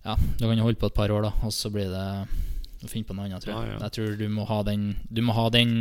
Ja, 0.02 0.16
du 0.18 0.48
kan 0.48 0.58
jo 0.58 0.66
holde 0.66 0.82
på 0.82 0.90
et 0.90 0.98
par 0.98 1.14
år, 1.14 1.30
da, 1.30 1.36
og 1.46 1.54
så 1.54 1.70
blir 1.70 1.94
det 1.94 2.08
å 2.82 2.90
finne 2.90 3.06
på 3.06 3.14
noe 3.14 3.30
annet, 3.30 3.44
tror 3.46 3.54
jeg. 3.54 3.70
Ja, 3.70 3.76
ja. 3.78 3.82
Jeg 3.86 3.94
tror 4.00 4.16
du 4.18 4.28
må 4.34 4.50
ha 4.50 4.64
den 4.66 4.96
Du 5.14 5.22
må 5.22 5.38
ha 5.38 5.46
den 5.54 5.76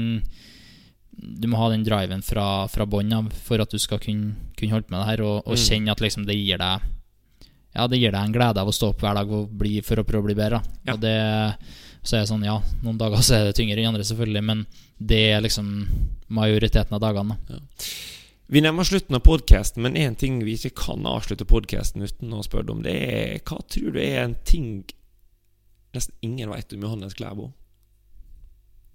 Du 1.13 1.49
må 1.49 1.59
ha 1.59 1.69
den 1.73 1.83
driven 1.85 2.23
fra, 2.23 2.67
fra 2.71 2.87
bånn 2.87 3.13
av 3.13 3.29
for 3.45 3.61
at 3.61 3.71
du 3.71 3.79
skal 3.79 3.99
kunne, 4.01 4.35
kunne 4.57 4.73
holde 4.73 4.87
på 4.89 4.95
med 4.95 5.01
det 5.03 5.09
her, 5.11 5.23
og, 5.27 5.43
og 5.47 5.57
Mm. 5.57 5.63
kjenne 5.67 5.91
at 5.93 6.01
liksom 6.01 6.27
det 6.27 6.37
gir 6.39 6.59
deg 6.59 6.81
Ja, 7.75 7.87
det 7.87 7.99
gir 8.01 8.11
deg 8.11 8.21
en 8.25 8.33
glede 8.35 8.59
av 8.59 8.67
å 8.67 8.73
stå 8.75 8.89
opp 8.91 9.01
hver 9.05 9.15
dag 9.15 9.31
og 9.31 9.51
bli, 9.55 9.81
for 9.81 10.01
å 10.01 10.05
prøve 10.05 10.25
å 10.25 10.27
bli 10.27 10.35
bedre. 10.35 10.59
Ja. 10.87 10.95
Og 10.95 11.01
det 11.01 11.15
så 12.03 12.17
er 12.17 12.21
det 12.25 12.31
sånn, 12.31 12.43
ja, 12.45 12.57
noen 12.83 12.97
dager 12.99 13.21
så 13.23 13.35
er 13.37 13.45
det 13.45 13.55
tyngre 13.59 13.77
enn 13.79 13.91
andre, 13.93 14.03
selvfølgelig, 14.09 14.43
men 14.43 14.65
det 14.99 15.21
er 15.37 15.43
liksom 15.45 15.69
majoriteten 16.33 16.97
av 16.97 17.01
dagene. 17.05 17.37
da. 17.47 17.59
Vi 18.51 18.61
nærmer 18.65 18.83
slutten 18.89 19.15
av 19.15 19.23
podkasten, 19.23 19.83
men 19.85 19.95
én 19.95 20.17
ting 20.19 20.41
vi 20.43 20.57
ikke 20.57 20.73
kan 20.75 21.05
avslutte 21.07 21.45
podkasten 21.47 22.03
uten 22.03 22.33
å 22.35 22.43
spørre 22.43 22.67
deg 22.67 22.75
om, 22.75 22.83
det 22.83 22.97
er 22.97 23.39
hva 23.47 23.61
tror 23.69 23.93
du 23.95 24.01
er 24.01 24.25
en 24.25 24.35
ting 24.45 24.83
nesten 25.95 26.15
ingen 26.23 26.51
veit 26.51 26.73
om 26.73 26.83
Johannes 26.83 27.15
Klæbo? 27.15 27.53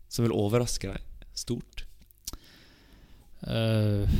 Som 0.09 0.25
vil 0.27 0.35
overraske 0.35 0.91
deg 0.91 1.29
stort? 1.37 1.85
Eh, 3.43 4.15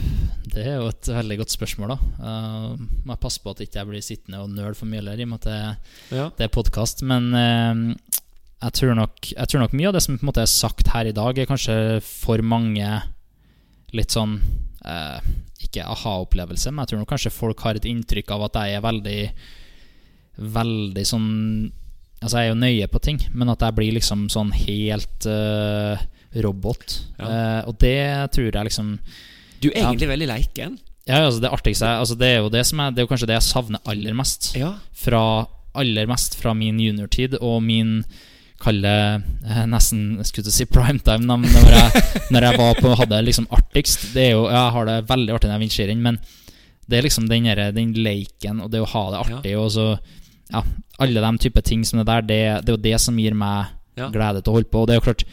det 0.54 0.62
er 0.66 0.76
jo 0.78 0.90
et 0.92 1.10
veldig 1.10 1.38
godt 1.42 1.54
spørsmål, 1.56 1.96
da. 1.96 1.98
Uh, 2.20 2.84
må 3.08 3.16
jeg 3.16 3.22
passe 3.24 3.42
på 3.42 3.54
at 3.56 3.64
ikke 3.64 3.80
jeg 3.80 3.90
blir 3.90 4.04
sittende 4.06 4.42
og 4.44 4.52
nøle 4.54 4.76
for 4.78 4.88
mye 4.90 5.02
heller, 5.02 5.20
i 5.20 5.26
og 5.26 5.32
med 5.32 5.42
at 5.42 5.48
det, 5.50 6.18
Ja. 6.18 6.28
det 6.38 6.46
er 6.46 6.54
podkast. 6.54 7.02
Men 7.08 7.32
uh, 7.34 7.96
jeg, 8.62 8.76
tror 8.80 8.96
nok, 9.00 9.32
jeg 9.32 9.52
tror 9.52 9.64
nok 9.66 9.74
mye 9.76 9.90
av 9.90 9.98
det 9.98 10.04
som 10.06 10.18
på 10.18 10.24
en 10.26 10.32
måte 10.32 10.46
er 10.46 10.52
sagt 10.52 10.92
her 10.94 11.10
i 11.10 11.16
dag, 11.16 11.38
er 11.38 11.50
kanskje 11.50 11.78
for 12.06 12.44
mange 12.46 13.02
litt 13.96 14.12
sånn 14.12 14.40
Ikke 15.64 15.86
aha-opplevelse, 15.88 16.70
men 16.70 16.84
jeg 16.84 16.92
tror 16.92 17.00
nok 17.02 17.10
kanskje 17.14 17.32
folk 17.34 17.62
har 17.66 17.78
et 17.80 17.86
inntrykk 17.90 18.34
av 18.36 18.44
at 18.50 18.58
jeg 18.60 18.76
er 18.76 18.84
veldig 18.84 19.20
Veldig 20.56 21.06
sånn 21.08 21.30
Altså, 22.20 22.42
jeg 22.42 22.50
er 22.50 22.52
jo 22.52 22.60
nøye 22.60 22.88
på 22.92 23.00
ting, 23.06 23.20
men 23.34 23.50
at 23.54 23.64
jeg 23.64 23.76
blir 23.78 23.96
liksom 23.96 24.28
sånn 24.34 24.52
helt 24.56 25.26
eh, 25.30 26.04
robot. 26.44 27.00
Ja. 27.20 27.30
Eh, 27.30 27.62
og 27.70 27.78
det 27.80 28.32
tror 28.36 28.50
jeg 28.52 28.68
liksom 28.70 28.98
Du 29.62 29.70
er 29.72 29.82
egentlig 29.86 30.10
veldig 30.12 30.28
leiken. 30.28 30.78
Ja, 31.06 31.20
altså 31.28 31.40
det 31.44 31.52
artigste 31.54 31.86
altså 31.86 32.16
Det 32.18 32.28
er 32.34 32.40
jo 32.42 32.50
det 32.50 32.64
som 32.66 32.80
er 32.82 32.90
Det 32.92 33.04
er 33.04 33.06
jo 33.06 33.10
kanskje 33.12 33.28
det 33.30 33.36
jeg 33.38 33.46
savner 33.46 33.80
aller 33.86 34.16
mest. 34.18 34.56
Ja. 34.58 34.74
Fra 34.98 35.22
aller 35.76 36.08
mest 36.08 36.38
fra 36.40 36.54
min 36.56 36.80
juniortid 36.80 37.36
og 37.42 37.60
min 37.64 38.00
kalle 38.64 38.92
eh, 39.46 39.66
nesten 39.68 40.22
skulle 40.24 40.52
si 40.56 40.64
primetime 40.66 41.28
når 41.28 41.74
jeg, 41.76 42.04
når 42.34 42.46
jeg 42.48 42.60
var 42.62 42.80
på, 42.80 42.94
hadde 42.96 43.20
liksom 43.28 43.48
artigst. 43.52 44.08
Det 44.16 44.30
er 44.30 44.32
jo, 44.38 44.46
Jeg 44.50 44.72
har 44.78 44.86
det 44.88 44.96
veldig 45.10 45.34
artig 45.36 45.50
når 45.50 45.58
jeg 45.58 45.64
vinner 45.66 45.76
skirenn, 45.76 46.02
men 46.06 46.20
det 46.88 46.98
er 46.98 47.04
liksom 47.06 47.28
den, 47.28 47.50
der, 47.50 47.72
den 47.76 47.92
leiken 48.00 48.62
og 48.64 48.72
det 48.72 48.80
å 48.82 48.88
ha 48.94 49.04
det 49.12 49.20
artig 49.26 49.56
og 49.60 49.72
så 49.76 49.88
Ja, 50.54 50.62
alle 51.02 51.22
de 51.26 51.38
type 51.42 51.62
ting 51.66 51.84
som 51.84 52.00
det 52.00 52.06
der, 52.08 52.22
det, 52.22 52.40
det 52.64 52.72
er 52.72 52.78
jo 52.78 52.84
det 52.88 52.98
som 53.02 53.18
gir 53.20 53.34
meg 53.36 53.74
Ja. 53.98 54.10
glede 54.14 54.42
til 54.44 54.52
å 54.52 54.56
holde 54.58 54.70
på. 54.72 54.82
Og 54.84 54.88
det 54.88 54.94
er 54.96 55.00
jo 55.00 55.06
klart 55.08 55.24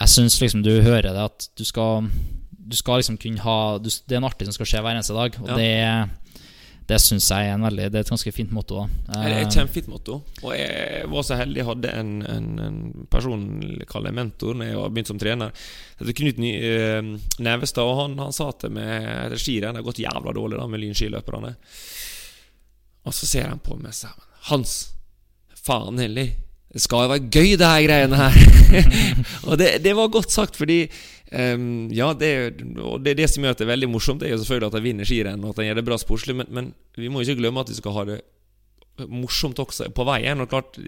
Jeg 0.00 0.08
syns 0.08 0.38
liksom 0.40 0.62
du 0.64 0.72
hører 0.82 1.12
det 1.12 1.26
at 1.28 1.48
du 1.58 1.64
skal 1.68 2.06
Du 2.50 2.76
skal 2.78 3.02
liksom 3.02 3.18
kunne 3.20 3.42
ha 3.44 3.78
du, 3.78 3.90
Det 3.90 4.16
er 4.16 4.22
en 4.22 4.28
artig 4.28 4.48
som 4.48 4.56
skal 4.56 4.68
skje 4.70 4.82
hver 4.84 4.96
eneste 4.96 5.16
dag, 5.16 5.36
og 5.42 5.48
Ja. 5.52 5.56
det 5.56 6.10
det 6.88 6.98
syns 7.00 7.28
jeg 7.30 7.46
er 7.46 7.54
en 7.54 7.62
veldig 7.62 7.90
Det 7.92 7.98
er 8.00 8.04
et 8.04 8.10
ganske 8.10 8.32
fint 8.34 8.50
motto. 8.52 8.82
da. 8.82 9.22
Det 9.22 9.32
er 9.32 9.46
et 9.46 9.54
kjempefint 9.54 9.88
motto. 9.88 10.16
Og 10.42 10.52
jeg 10.56 11.08
var 11.08 11.22
så 11.22 11.36
heldig 11.38 11.60
jeg 11.60 11.68
hadde 11.68 11.92
en, 11.94 12.10
en, 12.26 12.48
en 12.58 13.06
person, 13.08 13.44
kall 13.88 14.08
det 14.08 14.12
mentor, 14.14 14.54
når 14.58 14.66
jeg 14.66 14.76
var 14.80 14.90
begynt 14.90 15.12
som 15.12 15.18
trener. 15.22 15.52
Knut 16.02 16.38
eh, 16.42 17.02
Nevestad, 17.38 17.86
og 17.86 18.00
han, 18.02 18.18
han 18.18 18.34
sa 18.34 18.50
til 18.58 18.74
meg 18.74 19.06
etter 19.06 19.38
skirenn 19.40 19.76
Det 19.78 19.82
har 19.82 19.88
gått 19.88 20.02
jævla 20.02 20.34
dårlig 20.34 20.58
da 20.58 20.66
med 20.66 20.82
lynskiløperne. 20.82 21.54
Og 23.06 23.14
så 23.14 23.26
ser 23.30 23.48
han 23.48 23.62
på 23.62 23.78
meg 23.78 23.92
og 23.94 23.98
sier 24.02 24.28
Hans, 24.50 24.74
faen 25.62 26.02
heller. 26.02 26.34
Det 26.72 26.80
skal 26.80 27.04
jo 27.04 27.12
være 27.12 27.28
gøy, 27.28 27.54
det 27.60 27.68
her 27.68 27.86
greiene 27.86 28.16
her. 28.16 28.36
og 29.48 29.58
det, 29.60 29.74
det 29.84 29.92
var 29.96 30.12
godt 30.12 30.32
sagt, 30.32 30.56
fordi 30.56 30.86
um, 31.32 31.90
Ja, 31.92 32.12
det, 32.16 32.30
og 32.80 33.02
det, 33.04 33.18
det 33.18 33.28
som 33.30 33.44
gjør 33.44 33.56
at 33.56 33.60
det 33.60 33.66
er 33.66 33.74
veldig 33.74 33.90
morsomt, 33.92 34.22
Det 34.22 34.30
er 34.30 34.36
jo 34.36 34.42
selvfølgelig 34.42 34.70
at 34.70 34.78
de 34.78 34.86
vinner 34.86 35.08
skirenn, 35.08 35.44
og 35.44 35.52
at 35.52 35.60
de 35.60 35.68
gjør 35.68 35.80
det 35.80 35.88
bra 35.90 35.98
sportslig, 36.00 36.36
men, 36.38 36.48
men 36.48 36.72
vi 36.96 37.12
må 37.12 37.20
ikke 37.20 37.36
glemme 37.42 37.60
at 37.60 37.72
vi 37.72 37.76
skal 37.76 37.96
ha 37.98 38.06
det 38.08 38.22
morsomt 39.08 39.58
også 39.62 39.88
på 39.94 40.04
veien. 40.06 40.40
Og 40.42 40.50
klart, 40.50 40.78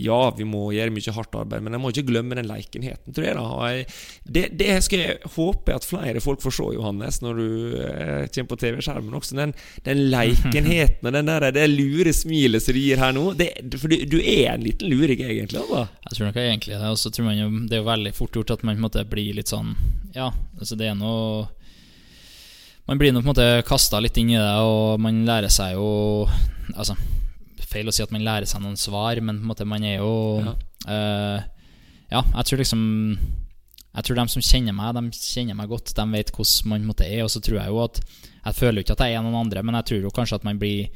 ja, 0.00 0.18
vi 0.36 0.44
må 0.48 0.70
gjøre 0.74 0.92
mye 0.94 1.14
hardt 1.14 1.36
arbeid, 1.36 1.62
men 1.64 1.76
jeg 1.76 1.82
må 1.82 1.90
ikke 1.92 2.06
glemme 2.08 2.36
den 2.38 2.48
leikenheten, 2.48 3.14
tror 3.14 3.26
jeg. 3.26 3.36
da 3.36 4.30
Det, 4.36 4.44
det 4.58 4.70
skal 4.86 5.02
jeg 5.02 5.32
håpe 5.36 5.74
at 5.74 5.86
flere 5.86 6.22
folk 6.24 6.42
får 6.42 6.56
se, 6.56 6.68
Johannes, 6.76 7.20
når 7.22 7.38
du 7.38 7.46
eh, 7.82 8.24
kommer 8.32 8.50
på 8.54 8.60
TV-skjermen 8.62 9.18
også. 9.18 9.36
Den, 9.38 9.54
den 9.86 10.04
leikenheten 10.12 11.08
og 11.08 11.16
den 11.16 11.30
der, 11.30 11.48
det 11.54 11.68
lure 11.70 12.14
smilet 12.16 12.64
som 12.64 12.76
du 12.76 12.82
gir 12.82 13.02
her 13.02 13.14
nå. 13.16 13.26
Det, 13.38 13.50
for 13.78 13.92
du, 13.92 13.98
du 14.08 14.18
er 14.20 14.54
en 14.54 14.66
liten 14.66 14.90
luring, 14.90 15.22
egentlig. 15.22 15.62
Da. 15.70 15.86
Jeg 16.08 16.18
tror 16.18 16.28
nok 16.28 16.40
jeg 16.40 16.52
egentlig 16.54 16.78
det. 16.78 16.92
Og 16.92 17.00
så 17.00 17.12
tror 17.12 17.28
man 17.28 17.38
jo 17.38 17.50
det 17.68 17.78
er 17.78 17.82
jo 17.82 17.90
veldig 17.90 18.14
fort 18.16 18.38
gjort 18.38 18.54
at 18.56 18.64
man 18.66 18.76
på 18.76 18.80
en 18.80 18.86
måte 18.88 19.04
blir 19.08 19.36
litt 19.36 19.50
sånn 19.52 19.74
Ja, 20.16 20.30
altså 20.58 20.76
det 20.78 20.88
er 20.88 20.96
noe 20.98 21.46
Man 22.88 22.98
blir 23.00 23.12
nå 23.12 23.20
på 23.20 23.28
en 23.28 23.32
måte 23.32 23.46
kasta 23.68 24.00
litt 24.02 24.16
inn 24.20 24.32
i 24.32 24.38
det, 24.38 24.54
og 24.64 25.00
man 25.02 25.22
lærer 25.28 25.52
seg 25.52 25.76
jo 25.76 25.88
Altså, 26.72 26.96
feil 27.68 27.88
å 27.88 27.94
si 27.94 28.02
at 28.04 28.12
man 28.14 28.24
lærer 28.26 28.48
seg 28.48 28.62
noen 28.64 28.78
svar, 28.80 29.20
men 29.20 29.38
på 29.40 29.44
en 29.44 29.50
måte 29.52 29.68
man 29.68 29.84
er 29.84 29.98
jo 30.00 30.12
Ja. 30.42 30.54
uh, 30.88 31.38
ja, 32.12 32.20
jeg 32.20 32.44
tror 32.48 32.60
liksom 32.60 32.82
Jeg 33.94 34.04
tror 34.04 34.16
de 34.16 34.24
som 34.32 34.42
kjenner 34.44 34.72
meg, 34.72 34.94
de 34.96 35.18
kjenner 35.20 35.56
meg 35.56 35.68
godt. 35.68 35.94
De 35.96 36.04
vet 36.12 36.30
hvordan 36.32 36.68
man 36.70 36.86
måte 36.88 37.04
er. 37.04 37.24
Og 37.26 37.30
så 37.30 37.42
tror 37.44 37.58
jeg 37.60 37.68
jo 37.68 37.82
at 37.84 38.00
Jeg 38.46 38.54
føler 38.56 38.80
jo 38.80 38.84
ikke 38.86 38.96
at 38.96 39.02
jeg 39.04 39.16
er 39.18 39.24
noen 39.24 39.36
andre, 39.44 39.62
men 39.62 39.76
jeg 39.76 39.84
tror 39.90 40.06
jo 40.06 40.14
kanskje 40.16 40.38
at 40.40 40.44
man 40.48 40.58
blir 40.58 40.88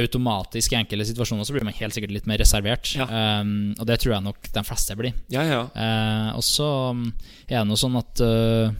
automatisk 0.00 0.72
i 0.72 0.78
enkelte 0.78 1.04
situasjoner 1.10 1.44
så 1.44 1.52
blir 1.54 1.66
man 1.66 1.76
helt 1.76 1.94
sikkert 1.94 2.14
litt 2.14 2.26
mer 2.26 2.40
reservert. 2.40 2.94
Ja. 2.96 3.04
Um, 3.42 3.74
og 3.78 3.84
det 3.86 3.98
tror 4.00 4.14
jeg 4.14 4.24
nok 4.24 4.48
de 4.54 4.62
fleste 4.64 4.96
blir. 4.98 5.12
Ja, 5.30 5.44
ja. 5.44 5.60
Uh, 5.76 6.30
og 6.38 6.44
så 6.46 6.68
um, 6.96 7.04
er 7.46 7.60
det 7.60 7.66
noe 7.68 7.78
sånn 7.78 7.98
at 8.00 8.22
uh, 8.24 8.72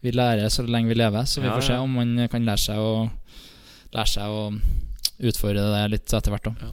vi 0.00 0.14
lærer 0.16 0.48
så 0.50 0.64
lenge 0.64 0.90
vi 0.90 0.96
lever, 0.96 1.28
så 1.28 1.44
vi 1.44 1.52
får 1.52 1.66
se 1.68 1.78
om 1.78 1.92
man 2.00 2.16
kan 2.32 2.46
lære 2.48 2.64
seg 2.68 2.80
å 2.80 2.92
Lære 3.90 4.06
seg 4.06 4.30
å 4.30 4.42
utfordre 5.28 5.64
det 5.74 5.86
litt 5.92 6.12
etter 6.16 6.34
hvert. 6.34 6.50
Ja. 6.60 6.70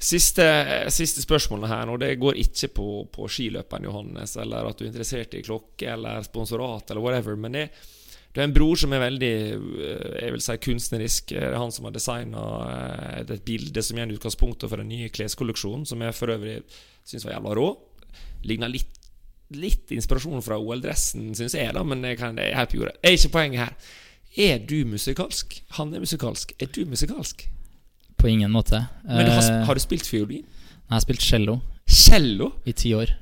Siste, 0.00 0.46
siste 0.94 1.24
spørsmålet 1.24 1.72
her 1.72 1.88
nå, 1.88 1.96
det 2.00 2.14
går 2.20 2.38
ikke 2.40 2.70
på, 2.76 2.90
på 3.12 3.30
skiløperen 3.30 3.88
Johannes, 3.88 4.36
eller 4.40 4.70
at 4.70 4.78
du 4.78 4.86
er 4.86 4.92
interessert 4.92 5.34
i 5.36 5.42
klokke 5.46 5.94
eller 5.94 6.22
sponsorat 6.26 6.90
eller 6.90 7.04
whatever, 7.04 7.38
men 7.40 7.58
det, 7.58 7.66
du 8.32 8.40
har 8.40 8.46
en 8.46 8.54
bror 8.54 8.78
som 8.78 8.92
er 8.94 9.02
veldig 9.02 9.32
eh, 9.50 10.08
jeg 10.22 10.34
vil 10.36 10.44
si 10.44 10.56
kunstnerisk. 10.66 11.32
Det 11.34 11.42
er 11.48 11.58
han 11.58 11.74
som 11.74 11.88
har 11.88 11.94
designa 11.96 12.44
et 13.18 13.32
bilde 13.46 13.82
som 13.82 13.98
er 13.98 14.14
utgangspunktet 14.14 14.70
for 14.70 14.78
den 14.78 14.90
nye 14.92 15.10
kleskolleksjonen, 15.10 15.86
som 15.88 16.02
jeg 16.04 16.14
for 16.14 16.30
øvrig 16.36 16.60
syns 17.02 17.26
var 17.26 17.34
jævla 17.34 17.56
rå. 17.58 17.68
Ligner 18.46 18.70
litt, 18.70 19.00
litt 19.58 19.90
inspirasjon 19.96 20.46
fra 20.46 20.60
OL-dressen, 20.62 21.32
syns 21.34 21.58
jeg, 21.58 21.74
da, 21.74 21.82
men 21.82 22.06
det 22.06 22.14
kan 22.20 22.38
jeg 22.38 22.54
er 22.54 22.78
jordet. 22.78 23.00
Det 23.00 23.10
er 23.10 23.18
ikke 23.18 23.34
poenget 23.34 23.64
her. 23.64 23.90
Er 24.38 24.62
du 24.62 24.76
musikalsk? 24.86 25.58
Han 25.80 25.90
er 25.94 26.04
musikalsk. 26.04 26.54
Er 26.62 26.70
du 26.70 26.84
musikalsk? 26.86 27.48
På 28.20 28.28
ingen 28.28 28.52
måte. 28.52 28.82
Men 29.06 29.26
du 29.26 29.32
har, 29.32 29.42
Eh, 29.42 29.64
har 29.66 29.74
du 29.74 29.80
spilt 29.80 30.06
fiolin? 30.06 30.44
Jeg 30.44 30.92
har 30.96 31.00
spilt 31.00 31.22
cello 31.22 31.60
Cello? 31.88 32.52
i 32.66 32.72
ti 32.72 32.92
år. 32.94 33.14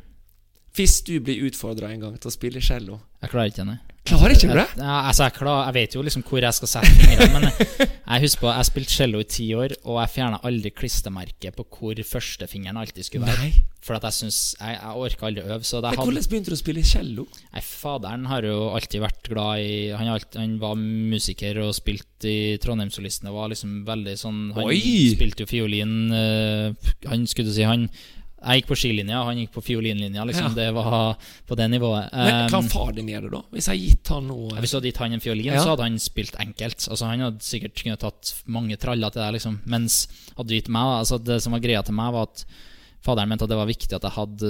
Hvis 0.75 1.01
du 1.07 1.19
blir 1.21 1.43
utfordra 1.49 1.91
en 1.93 2.01
gang 2.01 2.19
til 2.21 2.29
å 2.31 2.33
spille 2.33 2.61
cello 2.63 3.01
Jeg 3.23 3.31
klarer 3.33 3.51
ikke 3.51 3.65
det. 3.67 3.79
Klarer 4.09 4.31
ikke 4.35 4.49
du 4.49 4.55
det? 4.55 4.67
Jeg, 4.77 4.79
ja, 4.79 4.99
altså 5.09 5.25
jeg, 5.27 5.33
klar, 5.37 5.65
jeg 5.67 5.75
vet 5.75 5.95
jo 5.97 6.03
liksom 6.07 6.23
hvor 6.25 6.41
jeg 6.41 6.55
skal 6.55 6.69
sette 6.69 6.93
fingrene, 6.97 7.33
men 7.35 7.49
jeg 7.51 8.21
husker 8.25 8.41
på 8.45 8.53
Jeg 8.55 8.69
spilte 8.71 8.95
cello 8.95 9.19
i 9.21 9.27
ti 9.29 9.49
år, 9.55 9.75
og 9.85 9.99
jeg 10.01 10.13
fjerna 10.15 10.39
aldri 10.49 10.71
klistremerket 10.71 11.57
på 11.59 11.67
hvor 11.79 11.95
førstefingeren 12.13 12.79
alltid 12.81 13.05
skulle 13.05 13.27
være. 13.27 13.49
Nei. 13.51 13.65
For 13.81 13.95
at 13.95 14.03
jeg 14.09 14.13
syns 14.17 14.39
Jeg, 14.59 14.75
jeg 14.75 15.03
orka 15.07 15.27
aldri 15.29 15.43
å 15.45 15.51
øve. 15.55 15.65
Så 15.65 15.79
det 15.81 15.93
Men 15.93 16.01
hadde, 16.01 16.11
hvordan 16.11 16.29
begynte 16.33 16.51
du 16.51 16.57
å 16.57 16.61
spille 16.61 16.83
cello? 16.85 17.25
Nei, 17.55 17.63
Faderen 17.63 18.27
har 18.27 18.43
jo 18.49 18.57
alltid 18.75 19.01
vært 19.05 19.31
glad 19.31 19.63
i 19.63 19.77
Han, 19.95 20.09
alt, 20.17 20.35
han 20.37 20.57
var 20.59 20.75
musiker 20.77 21.61
og 21.63 21.75
spilte 21.79 22.27
i 22.29 22.59
Trondheimssolistene. 22.63 23.31
Var 23.33 23.53
liksom 23.55 23.83
veldig 23.89 24.17
sånn 24.19 24.41
Han 24.57 24.67
Oi! 24.67 24.81
spilte 25.15 25.47
jo 25.47 25.51
fiolin 25.51 25.95
eh, 26.13 26.93
Han 27.07 27.27
skulle 27.31 27.49
du 27.53 27.55
si 27.55 27.63
Han 27.69 27.87
Jeg 28.39 28.61
gikk 28.61 28.69
på 28.71 28.77
skilinja, 28.79 29.23
han 29.27 29.39
gikk 29.41 29.51
på 29.57 29.63
fiolinlinja. 29.67 30.23
Liksom. 30.29 30.53
Ja. 30.53 30.55
Det 30.59 30.67
var 30.77 31.17
på 31.49 31.57
det 31.59 31.65
nivået. 31.73 32.13
Men 32.15 32.51
hva 32.53 32.61
har 32.61 32.69
far 32.71 32.93
din 32.95 33.09
gjøre 33.11 33.31
da? 33.33 33.41
Hvis 33.51 33.67
jeg 33.73 33.81
gitt 33.83 34.11
han 34.15 34.29
noe 34.31 34.59
hvis 34.63 34.71
du 34.71 34.77
hadde 34.79 34.91
gitt 34.93 35.01
han 35.03 35.17
en 35.17 35.23
fiolin, 35.25 35.49
Ja. 35.55 35.63
så 35.65 35.73
hadde 35.73 35.89
han 35.89 35.99
spilt 35.99 36.37
enkelt. 36.39 36.79
Altså 36.87 37.09
Han 37.11 37.25
hadde 37.27 37.43
sikkert 37.43 37.75
kunnet 37.83 37.99
tatt 38.05 38.35
mange 38.47 38.79
traller 38.79 39.11
til 39.11 39.23
deg, 39.25 39.35
liksom. 39.41 39.59
Mens 39.67 40.05
hadde 40.37 40.47
du 40.53 40.55
gitt 40.55 40.71
meg 40.71 41.01
altså 41.01 41.19
Det 41.19 41.41
som 41.43 41.55
var 41.57 41.65
greia 41.67 41.83
til 41.83 41.95
meg, 41.99 42.13
var 42.15 42.29
at 42.31 42.45
faderen 43.05 43.29
mente 43.31 43.45
at 43.47 43.51
det 43.53 43.57
var 43.57 43.69
viktig 43.71 43.95
at 43.95 44.03
jeg 44.05 44.15
hadde 44.17 44.49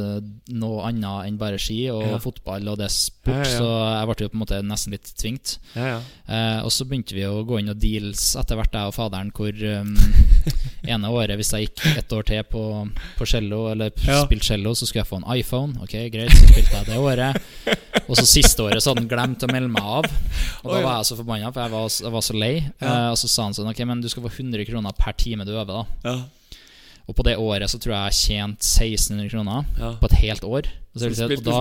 noe 0.57 0.81
annet 0.89 1.27
enn 1.29 1.37
bare 1.39 1.59
ski 1.61 1.91
og 1.93 2.03
Ja. 2.03 2.19
fotball 2.19 2.69
og 2.73 2.79
det 2.81 2.89
sport, 2.91 3.35
Ja, 3.35 3.43
ja, 3.45 3.51
ja. 3.53 3.59
så 3.59 3.69
jeg 3.99 4.07
ble 4.09 4.25
jo 4.25 4.29
på 4.33 4.39
en 4.39 4.43
måte 4.43 4.61
nesten 4.65 4.95
litt 4.97 5.11
tvingt. 5.21 5.59
Ja, 5.77 5.87
ja. 5.87 5.99
Eh, 6.29 6.61
og 6.65 6.73
så 6.73 6.87
begynte 6.89 7.15
vi 7.15 7.27
å 7.29 7.45
gå 7.47 7.59
inn 7.61 7.69
og 7.69 7.79
deals 7.79 8.35
etter 8.41 8.57
hvert, 8.57 8.73
jeg 8.73 8.89
og 8.89 8.95
faderen, 8.97 9.31
hvor 9.37 9.53
um, 9.53 9.93
ene 10.89 11.11
året, 11.13 11.37
hvis 11.39 11.53
jeg 11.53 11.69
gikk 11.69 11.99
et 12.01 12.13
år 12.17 12.25
til 12.31 12.43
på, 12.49 12.65
på 13.19 13.27
cello, 13.29 13.69
eller 13.73 13.93
Ja. 14.07 14.25
spilte 14.25 14.49
cello, 14.49 14.73
så 14.75 14.87
skulle 14.89 15.05
jeg 15.05 15.11
få 15.13 15.21
en 15.23 15.29
iPhone. 15.39 15.77
Ok, 15.85 15.95
greit, 16.11 16.33
så 16.33 16.49
spilte 16.49 16.81
jeg 16.81 16.87
det 16.87 16.99
året. 16.99 17.37
Og 18.09 18.17
så 18.17 18.25
siste 18.27 18.65
året 18.65 18.81
så 18.83 18.95
hadde 18.95 19.05
han 19.05 19.11
glemt 19.13 19.45
å 19.45 19.53
melde 19.53 19.69
meg 19.77 19.83
av. 19.85 20.09
Og 20.65 20.73
da 20.73 20.81
var 20.83 20.97
jeg 21.03 21.11
så 21.13 21.17
forbanna, 21.21 21.53
for 21.53 21.61
jeg 21.67 21.71
var, 21.77 21.89
jeg 22.01 22.13
var 22.17 22.25
så 22.25 22.35
lei. 22.39 22.55
Ja. 22.81 22.89
Eh, 22.89 23.11
og 23.13 23.19
så 23.21 23.29
sa 23.29 23.45
han 23.45 23.53
sånn 23.55 23.69
Ok, 23.69 23.85
men 23.87 24.01
du 24.01 24.09
skal 24.09 24.25
få 24.25 24.33
100 24.33 24.65
kroner 24.71 24.97
per 24.97 25.13
time 25.21 25.45
du 25.45 25.53
øver, 25.53 25.85
da. 26.03 26.17
Og 27.09 27.17
på 27.17 27.25
det 27.25 27.39
året 27.41 27.71
så 27.73 27.79
tror 27.81 27.95
jeg 27.95 28.11
jeg 28.13 28.17
tjente 28.19 28.67
1600 28.69 29.31
kroner 29.33 29.65
Ja. 29.79 29.95
på 29.97 30.07
et 30.11 30.17
helt 30.21 30.45
år. 30.45 30.67
Og, 30.95 31.01
så 31.01 31.07
vil 31.09 31.15
si 31.17 31.23
at, 31.25 31.31
og, 31.39 31.45
da, 31.47 31.53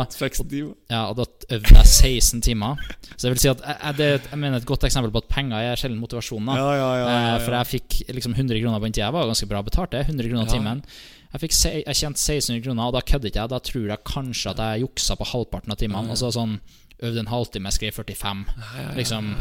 ja, 0.92 1.02
og 1.08 1.16
da 1.16 1.26
øvde 1.56 1.76
jeg 1.78 1.86
16 1.86 2.42
timer. 2.42 2.76
Så 3.16 3.28
jeg 3.28 3.32
vil 3.36 3.40
si 3.40 3.50
at 3.52 3.62
jeg, 3.64 3.78
jeg, 3.84 3.96
det, 3.98 4.08
jeg 4.32 4.40
mener 4.42 4.58
et 4.58 4.66
godt 4.66 4.84
eksempel 4.84 5.12
på 5.14 5.22
at 5.24 5.30
penger 5.32 5.58
er 5.72 5.80
sjelden 5.80 6.00
motivasjon. 6.02 6.46
Da. 6.50 6.56
Ja. 6.58 7.36
Eh, 7.38 7.46
For 7.46 7.56
jeg 7.56 7.70
fikk 7.72 8.00
liksom 8.18 8.34
100 8.36 8.60
kroner 8.64 8.80
på 8.82 8.90
den 8.90 8.98
tida. 8.98 9.12
var 9.16 9.30
ganske 9.30 9.48
bra 9.48 9.62
betalt, 9.64 9.92
det. 9.96 10.04
100 10.10 10.30
kroner 10.34 10.50
timen. 10.52 10.84
Jeg, 11.34 11.42
fikk 11.44 11.54
se, 11.54 11.72
jeg 11.86 11.96
tjente 11.96 12.20
1600 12.20 12.64
kroner, 12.66 12.84
og 12.90 12.94
da 12.98 13.02
kødder 13.08 13.30
ikke 13.32 13.40
jeg. 13.46 13.50
Da 13.54 13.60
tror 13.60 13.88
jeg 13.94 14.04
kanskje 14.08 14.52
at 14.52 14.58
jeg 14.66 14.84
juksa 14.88 15.16
på 15.20 15.30
halvparten 15.32 15.72
av 15.72 15.78
timene. 15.80 16.10
Altså 16.16 16.32
sånn 16.36 16.60
øvde 17.04 17.20
en 17.24 17.32
halvtime, 17.32 17.72
skrev 17.72 17.94
45. 17.94 18.46
Liksom. 18.98 19.32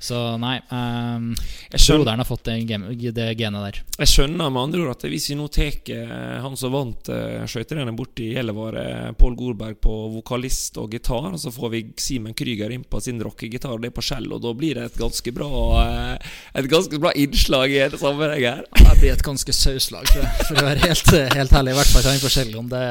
Så 0.00 0.16
nei. 0.40 0.56
Um, 0.72 1.34
broderen 1.76 2.22
har 2.22 2.24
fått 2.24 2.48
det, 2.48 3.12
det 3.12 3.26
genet 3.36 3.64
der. 3.66 3.80
Jeg 4.00 4.08
skjønner 4.08 4.48
med 4.48 4.62
andre 4.62 4.80
ord 4.86 4.94
at 4.94 5.04
hvis 5.12 5.28
vi 5.28 5.36
nå 5.36 5.48
tar 5.52 5.76
eh, 5.92 6.38
han 6.40 6.56
som 6.56 6.72
vant 6.72 7.10
uh, 7.12 7.44
skøyterennet 7.44 7.96
borti 7.98 8.30
Gjellivare, 8.32 9.12
Pål 9.20 9.36
Gorberg 9.36 9.76
på 9.84 9.98
vokalist 10.14 10.80
og 10.80 10.96
gitar, 10.96 11.28
og 11.28 11.38
så 11.42 11.52
får 11.52 11.74
vi 11.74 11.82
Simen 12.00 12.36
Krüger 12.36 12.72
inn 12.72 12.86
på 12.88 13.02
sin 13.04 13.20
rockegitar, 13.20 13.76
og 13.76 13.84
det 13.84 13.92
er 13.92 13.96
på 13.98 14.06
skjell, 14.08 14.30
og 14.32 14.40
da 14.40 14.54
blir 14.56 14.80
det 14.80 14.88
et 14.88 14.98
ganske 15.02 15.36
bra 15.36 15.52
uh, 15.84 16.34
Et 16.56 16.66
ganske 16.70 16.98
bra 17.02 17.12
innslag 17.12 17.76
i 17.76 17.82
hele 17.84 18.00
sammenhengen 18.00 18.64
her. 18.64 18.66
Det 18.80 18.98
blir 19.02 19.12
et 19.12 19.26
ganske 19.26 19.52
sauslag, 19.54 20.08
tror 20.08 20.24
jeg. 20.24 20.48
For 20.48 20.64
å 20.64 20.68
være 20.70 20.88
helt, 20.88 21.14
helt 21.36 21.56
ærlig. 21.60 21.76
I 21.76 21.80
hvert 21.82 21.92
fall 21.94 22.08
vi 22.10 22.24
forskjellig 22.24 22.60
om 22.60 22.72
det 22.72 22.86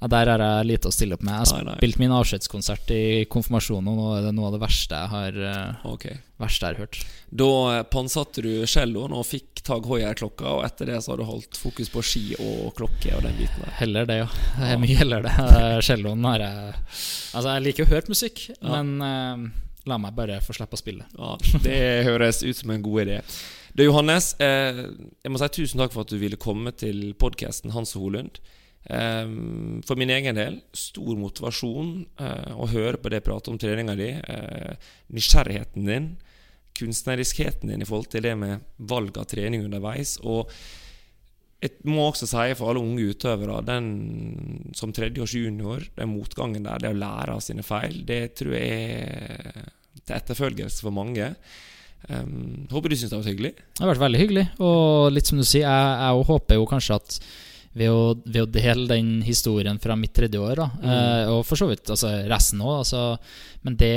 Der 0.00 0.30
er 0.32 0.40
jeg 0.40 0.68
lite 0.70 0.88
å 0.88 0.94
stille 0.94 1.16
opp 1.18 1.24
med. 1.26 1.36
Jeg 1.44 1.66
har 1.66 1.76
spilt 1.76 2.00
min 2.00 2.14
avskjedskonsert 2.16 2.92
i 2.96 3.04
konfirmasjonen, 3.28 3.90
og 3.92 3.98
nå 3.98 4.12
er 4.16 4.28
det 4.28 4.34
noe 4.36 4.48
av 4.48 4.56
det 4.56 4.62
verste 4.62 4.96
jeg 4.96 5.12
har, 5.12 5.40
okay. 5.90 6.20
Verste 6.40 6.70
jeg 6.70 6.72
har 6.72 6.86
hørt. 6.86 7.00
Da 7.42 7.50
eh, 7.74 7.82
pantsatte 7.92 8.44
du 8.44 8.52
celloen 8.70 9.12
og 9.12 9.26
fikk 9.28 9.60
Tag 9.66 9.84
Hoier-klokka, 9.84 10.54
og 10.56 10.64
etter 10.64 10.88
det 10.88 11.02
så 11.04 11.12
har 11.12 11.20
du 11.20 11.26
holdt 11.28 11.58
fokus 11.60 11.92
på 11.92 12.04
ski 12.06 12.22
og 12.40 12.70
klokke 12.78 13.12
og 13.18 13.26
den 13.26 13.36
biten 13.36 13.60
der. 13.60 13.74
Heller 13.82 14.08
det, 14.08 14.20
ja. 14.22 14.28
Det 14.56 14.70
er 14.72 14.80
mye 14.80 15.00
heller 15.02 15.26
det. 15.26 15.34
Eh, 15.36 15.78
Celloen 15.84 16.24
har 16.30 16.46
jeg 16.46 16.70
Altså, 16.70 17.48
jeg 17.52 17.64
liker 17.66 17.84
å 17.84 17.90
høre 17.92 18.10
musikk, 18.10 18.46
musikk, 18.50 18.62
men 18.66 18.88
uh, 19.04 19.44
la 19.88 19.98
meg 20.00 20.16
bare 20.16 20.40
få 20.44 20.54
slippe 20.56 20.76
å 20.76 20.80
spille. 20.80 21.06
Ja, 21.16 21.34
Det 21.62 21.80
høres 22.08 22.42
ut 22.42 22.56
som 22.58 22.72
en 22.74 22.82
god 22.84 23.04
idé. 23.04 23.20
Du, 23.76 23.84
Johannes, 23.84 24.32
eh, 24.42 24.80
jeg 25.22 25.30
må 25.30 25.38
si 25.38 25.48
tusen 25.60 25.80
takk 25.80 25.94
for 25.94 26.02
at 26.02 26.10
du 26.10 26.18
ville 26.18 26.40
komme 26.40 26.72
til 26.74 27.12
podkasten 27.20 27.74
Hans 27.76 27.94
og 27.96 28.08
Holund. 28.08 28.40
Eh, 28.84 29.26
for 29.86 30.00
min 30.00 30.10
egen 30.10 30.38
del, 30.38 30.60
stor 30.72 31.16
motivasjon 31.20 31.94
eh, 32.20 32.52
å 32.56 32.68
høre 32.70 33.00
på 33.00 33.12
det 33.12 33.22
pratet 33.26 33.52
om 33.52 33.60
treninga 33.60 33.96
di. 33.98 34.10
Eh, 34.16 34.92
nysgjerrigheten 35.14 35.88
din, 35.88 36.12
kunstneriskheten 36.80 37.72
din 37.72 37.84
i 37.84 37.88
forhold 37.88 38.08
til 38.12 38.24
det 38.24 38.36
med 38.40 38.64
valg 38.90 39.18
av 39.20 39.28
trening 39.30 39.66
underveis. 39.66 40.16
Og 40.24 40.48
jeg 41.60 41.76
må 41.92 42.06
også 42.08 42.24
si 42.24 42.46
for 42.56 42.72
alle 42.72 42.80
unge 42.80 43.10
utøvere, 43.12 43.58
den 43.68 43.90
som 44.76 44.94
tredjeårs 44.96 45.34
junior, 45.36 45.84
den 45.98 46.14
motgangen 46.14 46.64
der, 46.64 46.80
det 46.80 46.94
å 46.94 46.96
lære 46.96 47.36
av 47.36 47.44
sine 47.44 47.64
feil, 47.66 48.00
det 48.08 48.22
tror 48.38 48.56
jeg 48.56 48.70
er 48.96 49.68
til 50.00 50.16
etterfølgelse 50.16 50.86
for 50.86 50.96
mange. 50.96 51.34
Um, 52.08 52.64
håper 52.70 52.88
du 52.88 52.96
syns 52.96 53.12
det 53.12 53.18
var 53.18 53.28
hyggelig. 53.28 53.52
Det 53.76 53.84
har 53.84 53.90
vært 53.92 54.04
veldig 54.06 54.20
hyggelig, 54.22 54.46
og 54.64 55.10
litt 55.12 55.28
som 55.28 55.36
du 55.36 55.44
sier, 55.44 55.66
jeg, 55.66 55.90
jeg 56.00 56.28
håper 56.30 56.56
jo 56.56 56.68
kanskje 56.70 56.96
at 56.96 57.18
ved 57.76 57.90
å, 57.92 58.14
ved 58.24 58.42
å 58.42 58.48
dele 58.50 58.88
den 58.90 59.20
historien 59.22 59.78
fra 59.82 59.94
mitt 59.98 60.14
tredje 60.16 60.40
år, 60.42 60.58
da, 60.58 60.66
eh, 60.82 61.30
og 61.30 61.44
for 61.46 61.60
så 61.60 61.68
vidt 61.70 61.92
altså 61.92 62.10
resten 62.30 62.62
òg, 62.64 62.80
altså, 62.80 63.04
men 63.62 63.78
det, 63.78 63.94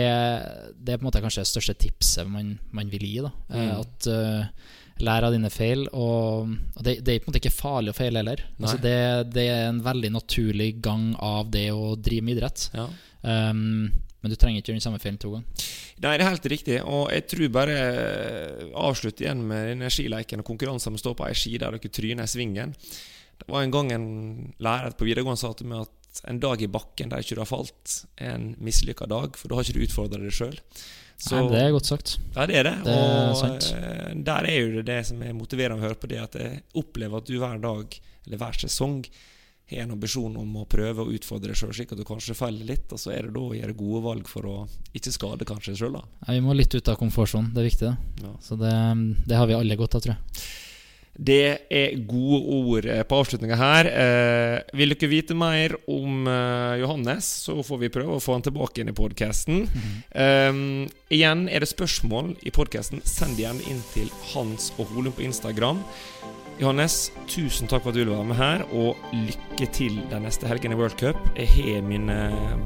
det 0.78 0.94
er 0.94 1.00
på 1.00 1.06
en 1.06 1.10
måte 1.10 1.24
kanskje 1.24 1.42
det 1.42 1.50
største 1.50 1.76
tipset 1.88 2.30
man, 2.30 2.54
man 2.76 2.92
vil 2.94 3.08
gi. 3.10 3.20
da 3.26 3.34
eh, 3.50 3.62
Mm. 3.64 3.76
At 3.80 4.08
uh, 4.12 4.72
Lær 5.04 5.26
av 5.26 5.34
dine 5.34 5.50
feil, 5.50 5.88
og, 5.90 6.52
og 6.78 6.84
det, 6.86 7.00
det 7.02 7.16
er 7.16 7.22
på 7.24 7.26
en 7.26 7.32
måte 7.32 7.40
ikke 7.42 7.56
farlig 7.56 7.90
å 7.94 7.98
feile 7.98 8.22
heller. 8.22 8.44
Altså, 8.60 8.76
det, 8.78 8.94
det 9.34 9.48
er 9.50 9.64
en 9.72 9.80
veldig 9.84 10.12
naturlig 10.14 10.68
gang 10.86 11.08
av 11.18 11.50
det 11.52 11.66
å 11.74 11.96
drive 11.98 12.28
med 12.28 12.38
idrett. 12.38 12.68
Ja. 12.78 12.86
Um, 13.26 13.90
men 14.22 14.32
du 14.32 14.38
trenger 14.40 14.62
ikke 14.62 14.72
gjøre 14.72 14.80
den 14.80 14.86
samme 14.86 15.02
feilen 15.02 15.18
to 15.20 15.34
ganger. 15.34 15.66
Nei, 16.04 16.14
det 16.14 16.24
er 16.24 16.30
helt 16.30 16.46
riktig. 16.54 16.78
Og 16.86 17.10
jeg 17.12 17.26
tror 17.32 17.50
bare 17.58 17.80
avslutt 17.82 18.78
avslutte 18.86 19.26
igjen 19.26 19.42
med 19.50 19.66
denne 19.72 19.90
skileiken 19.92 20.44
og 20.44 20.48
konkurransen 20.48 20.94
med 20.94 21.02
å 21.02 21.04
stå 21.08 21.16
på 21.18 21.26
ei 21.28 21.34
ski 21.42 21.58
der 21.58 21.76
dere 21.76 21.92
tryner 21.98 22.30
i 22.30 22.32
svingen. 22.32 22.72
Det 23.44 23.52
var 23.52 23.66
en 23.66 23.76
gang 23.76 23.91
en 23.91 24.08
lærer 24.64 24.96
på 24.98 25.08
videregående 25.08 25.41
sa 25.41 25.52
til 25.58 25.70
meg 25.72 25.86
at 25.86 26.24
en 26.30 26.39
dag 26.39 26.62
i 26.62 26.70
bakken 26.70 27.10
der 27.12 27.24
ikke 27.24 27.36
du 27.38 27.41
har 27.41 27.50
falt, 27.50 27.96
er 28.22 28.36
en 28.38 28.52
mislykka 28.64 29.08
dag, 29.10 29.38
for 29.39 29.50
da 29.50 29.58
har 29.58 29.66
ikke 29.66 29.80
du 29.80 29.88
utfordra 29.88 30.22
deg 30.22 30.36
sjøl. 30.36 30.56
Det 31.24 31.60
er 31.60 31.72
godt 31.72 31.88
sagt. 31.88 32.18
Ja, 32.36 32.46
det 32.50 32.58
er 32.60 32.68
det. 32.68 32.74
Det 32.84 32.94
er 32.94 33.30
og 33.32 33.38
sant. 33.39 33.68
eh, 33.78 34.10
der 34.28 34.48
er 34.50 34.58
jo 34.58 34.72
det, 34.78 34.88
det 34.89 34.98
som 35.08 35.22
er 35.24 35.36
motiverende 35.38 35.80
å 35.80 35.86
høre 35.86 36.00
på, 36.00 36.10
det 36.12 36.20
at 36.20 36.36
jeg 36.39 36.64
opplever 36.80 37.22
at 37.22 37.30
du 37.30 37.38
hver 37.39 37.62
dag, 37.64 38.00
eller 38.28 38.41
hver 38.41 38.60
sesong, 38.66 38.98
har 39.72 39.86
en 39.86 39.94
ambisjon 39.96 40.36
om 40.38 40.58
å 40.60 40.66
prøve 40.70 41.06
å 41.06 41.14
utfordre 41.16 41.54
deg 41.54 41.60
sjøl, 41.60 41.72
slik 41.76 41.94
at 41.96 42.02
du 42.02 42.04
kanskje 42.08 42.36
faller 42.38 42.68
litt, 42.68 42.91
og 42.91 43.00
så 43.00 43.14
er 43.16 43.28
det 43.28 43.36
da 43.38 43.46
å 43.46 43.56
gjøre 43.56 43.78
gode 43.80 44.02
valg 44.04 44.28
for 44.30 44.50
å 44.50 44.58
ikke 44.94 45.14
skade 45.16 45.48
kanskje 45.48 45.78
sjøl, 45.80 45.96
da. 45.96 46.04
Ja, 46.26 46.36
vi 46.36 46.44
må 46.46 46.58
litt 46.58 46.76
ut 46.76 46.91
av 46.91 47.00
komfortsonen, 47.00 47.54
det 47.56 47.64
er 47.64 47.70
viktig. 47.70 47.94
det 48.20 48.28
Ja. 48.28 48.36
Så 48.44 48.60
det, 48.60 48.76
det 49.30 49.39
har 49.39 49.50
vi 49.50 49.58
alle 49.58 49.80
godt 49.80 49.96
av, 49.98 50.04
tror 50.04 50.16
jeg. 50.18 50.44
Det 51.14 51.70
er 51.70 51.99
gode 52.09 52.39
ord 52.41 52.86
eh, 52.89 53.03
på 53.05 53.20
avslutninga 53.22 53.57
her. 53.59 53.89
Eh, 53.89 54.55
vil 54.74 54.95
dere 54.95 55.11
vite 55.11 55.38
mer 55.38 55.76
om 55.86 56.26
eh, 56.26 56.80
Johannes, 56.82 57.28
så 57.45 57.59
får 57.66 57.84
vi 57.84 57.91
prøve 57.93 58.18
å 58.18 58.24
få 58.24 58.38
han 58.38 58.45
tilbake 58.45 58.82
inn 58.82 58.89
i 58.89 58.97
podkasten. 58.97 59.68
igjen, 61.14 61.45
er 61.49 61.61
det 61.61 61.70
spørsmål 61.70 62.34
i 62.41 62.53
podkasten, 62.53 63.03
send 63.05 63.38
det 63.38 63.45
gjerne 63.45 63.68
inn 63.70 63.84
til 63.93 64.09
Hans 64.34 64.72
og 64.80 64.89
Holum 64.93 65.14
på 65.14 65.28
Instagram. 65.28 65.84
Johannes, 66.61 67.11
tusen 67.30 67.70
takk 67.70 67.86
for 67.86 67.93
at 67.93 67.97
du 67.97 68.03
ville 68.03 68.18
være 68.18 68.30
med 68.30 68.38
her, 68.38 68.66
og 68.74 68.97
lykke 69.14 69.70
til 69.74 69.97
den 70.09 70.26
neste 70.26 70.49
helgen 70.49 70.74
i 70.74 70.78
World 70.78 70.97
Cup. 71.01 71.18
Jeg 71.38 71.49
har 71.53 71.86
mine 71.86 72.18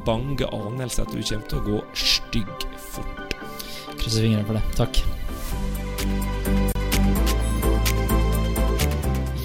bange 0.07 0.47
anelser 0.47 1.07
at 1.07 1.11
du 1.11 1.19
kommer 1.19 1.51
til 1.51 1.59
å 1.61 1.67
gå 1.67 1.83
stygg 1.95 2.67
fort. 2.91 3.37
Krysser 3.97 4.23
fingrene 4.23 4.47
for 4.47 4.59
det. 4.59 4.65
Takk. 4.79 6.35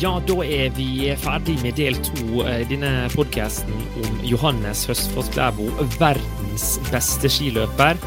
Ja, 0.03 0.16
da 0.26 0.34
er 0.42 0.72
vi 0.74 1.12
ferdig 1.22 1.61
med 1.62 1.76
del 1.78 1.94
to 2.03 2.40
i 2.42 2.64
denne 2.66 3.05
podkasten 3.12 3.70
om 4.00 4.16
Johannes 4.26 4.80
Høstfoss 4.90 5.28
Klæbo, 5.30 5.68
verdens 6.00 6.64
beste 6.88 7.30
skiløper. 7.30 8.00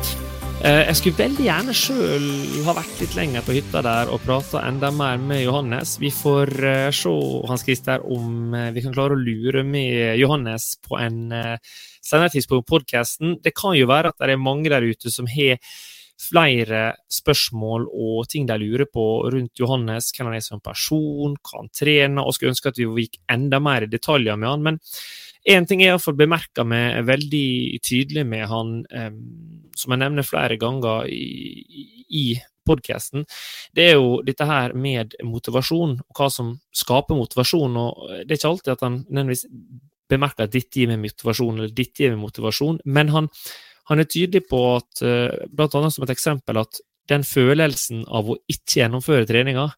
Eh, 0.59 0.81
Jeg 0.89 0.97
skulle 0.99 1.21
veldig 1.21 1.45
gjerne 1.45 1.77
sjøl 1.77 2.27
ha 2.65 2.75
vært 2.75 2.99
litt 2.99 3.15
lenger 3.15 3.47
på 3.47 3.55
hytta 3.55 3.85
der 3.87 4.11
og 4.11 4.19
prata 4.27 4.65
enda 4.67 4.91
mer 4.91 5.23
med 5.23 5.45
Johannes. 5.45 5.95
Vi 6.03 6.11
får 6.11 6.51
eh, 6.67 6.91
se, 6.91 7.15
Hans 7.47 7.63
Christer, 7.63 8.03
om 8.03 8.51
eh, 8.51 8.73
vi 8.75 8.83
kan 8.83 8.91
klare 8.91 9.15
å 9.15 9.23
lure 9.23 9.63
med 9.63 10.19
Johannes 10.19 10.73
på 10.83 10.99
en 10.99 11.31
eh, 11.31 11.55
senere 12.03 12.35
tidspunkt 12.35 12.67
på 12.67 12.75
podkasten. 12.75 13.37
Det 13.39 13.55
kan 13.55 13.79
jo 13.79 13.87
være 13.87 14.11
at 14.11 14.19
det 14.19 14.35
er 14.35 14.47
mange 14.51 14.67
der 14.67 14.83
ute 14.83 15.15
som 15.15 15.31
har 15.31 15.63
flere 16.21 16.95
spørsmål 17.11 17.87
og 17.91 18.29
ting 18.31 18.47
de 18.47 18.57
lurer 18.61 18.87
på 18.87 19.05
rundt 19.33 19.59
Johannes, 19.59 20.11
hvem 20.15 20.31
han 20.31 20.37
er 20.39 20.45
som 20.45 20.63
person, 20.63 21.35
hva 21.35 21.61
han 21.61 21.71
trener, 21.75 22.23
og 22.23 22.35
skulle 22.35 22.53
ønske 22.55 22.71
at 22.71 22.79
vi 22.79 22.87
gikk 23.05 23.19
enda 23.31 23.59
mer 23.63 23.85
i 23.85 23.91
detaljer 23.91 24.39
med 24.39 24.49
han. 24.49 24.65
Men 24.65 24.79
én 25.45 25.67
ting 25.67 25.83
er 25.83 25.93
iallfall 25.93 26.17
bemerka 26.17 26.65
meg 26.67 27.03
veldig 27.07 27.79
tydelig 27.85 28.25
med 28.27 28.47
han, 28.51 28.75
som 29.75 29.95
jeg 29.95 30.03
nevner 30.05 30.27
flere 30.27 30.57
ganger 30.61 31.09
i, 31.11 31.85
i 32.09 32.25
podkasten, 32.65 33.25
det 33.77 33.91
er 33.91 33.99
jo 33.99 34.21
dette 34.25 34.45
her 34.49 34.73
med 34.73 35.13
motivasjon, 35.23 35.99
og 36.01 36.17
hva 36.17 36.31
som 36.33 36.55
skaper 36.75 37.17
motivasjon. 37.17 37.77
og 37.77 38.07
Det 38.23 38.31
er 38.31 38.39
ikke 38.39 38.53
alltid 38.53 38.73
at 38.73 38.85
han 38.87 38.97
nødvendigvis 39.05 39.45
bemerker 40.09 40.45
at 40.45 40.53
dette 40.53 40.79
gir 40.79 40.89
meg 40.89 41.03
motivasjon, 41.03 41.59
eller 41.59 41.73
dette 41.73 42.01
gir 42.03 42.13
meg 42.13 42.23
motivasjon, 42.23 42.81
men 42.85 43.13
han 43.13 43.29
han 43.89 44.01
er 44.01 44.09
tydelig 44.09 44.45
på 44.49 44.61
at, 44.75 45.01
eh, 45.05 45.45
blant 45.51 45.75
annet 45.77 45.93
som 45.93 46.05
et 46.05 46.13
eksempel, 46.15 46.57
at 46.61 46.81
den 47.09 47.25
følelsen 47.27 48.05
av 48.07 48.31
å 48.31 48.39
ikke 48.49 48.81
gjennomføre 48.81 49.27
treninga, 49.29 49.69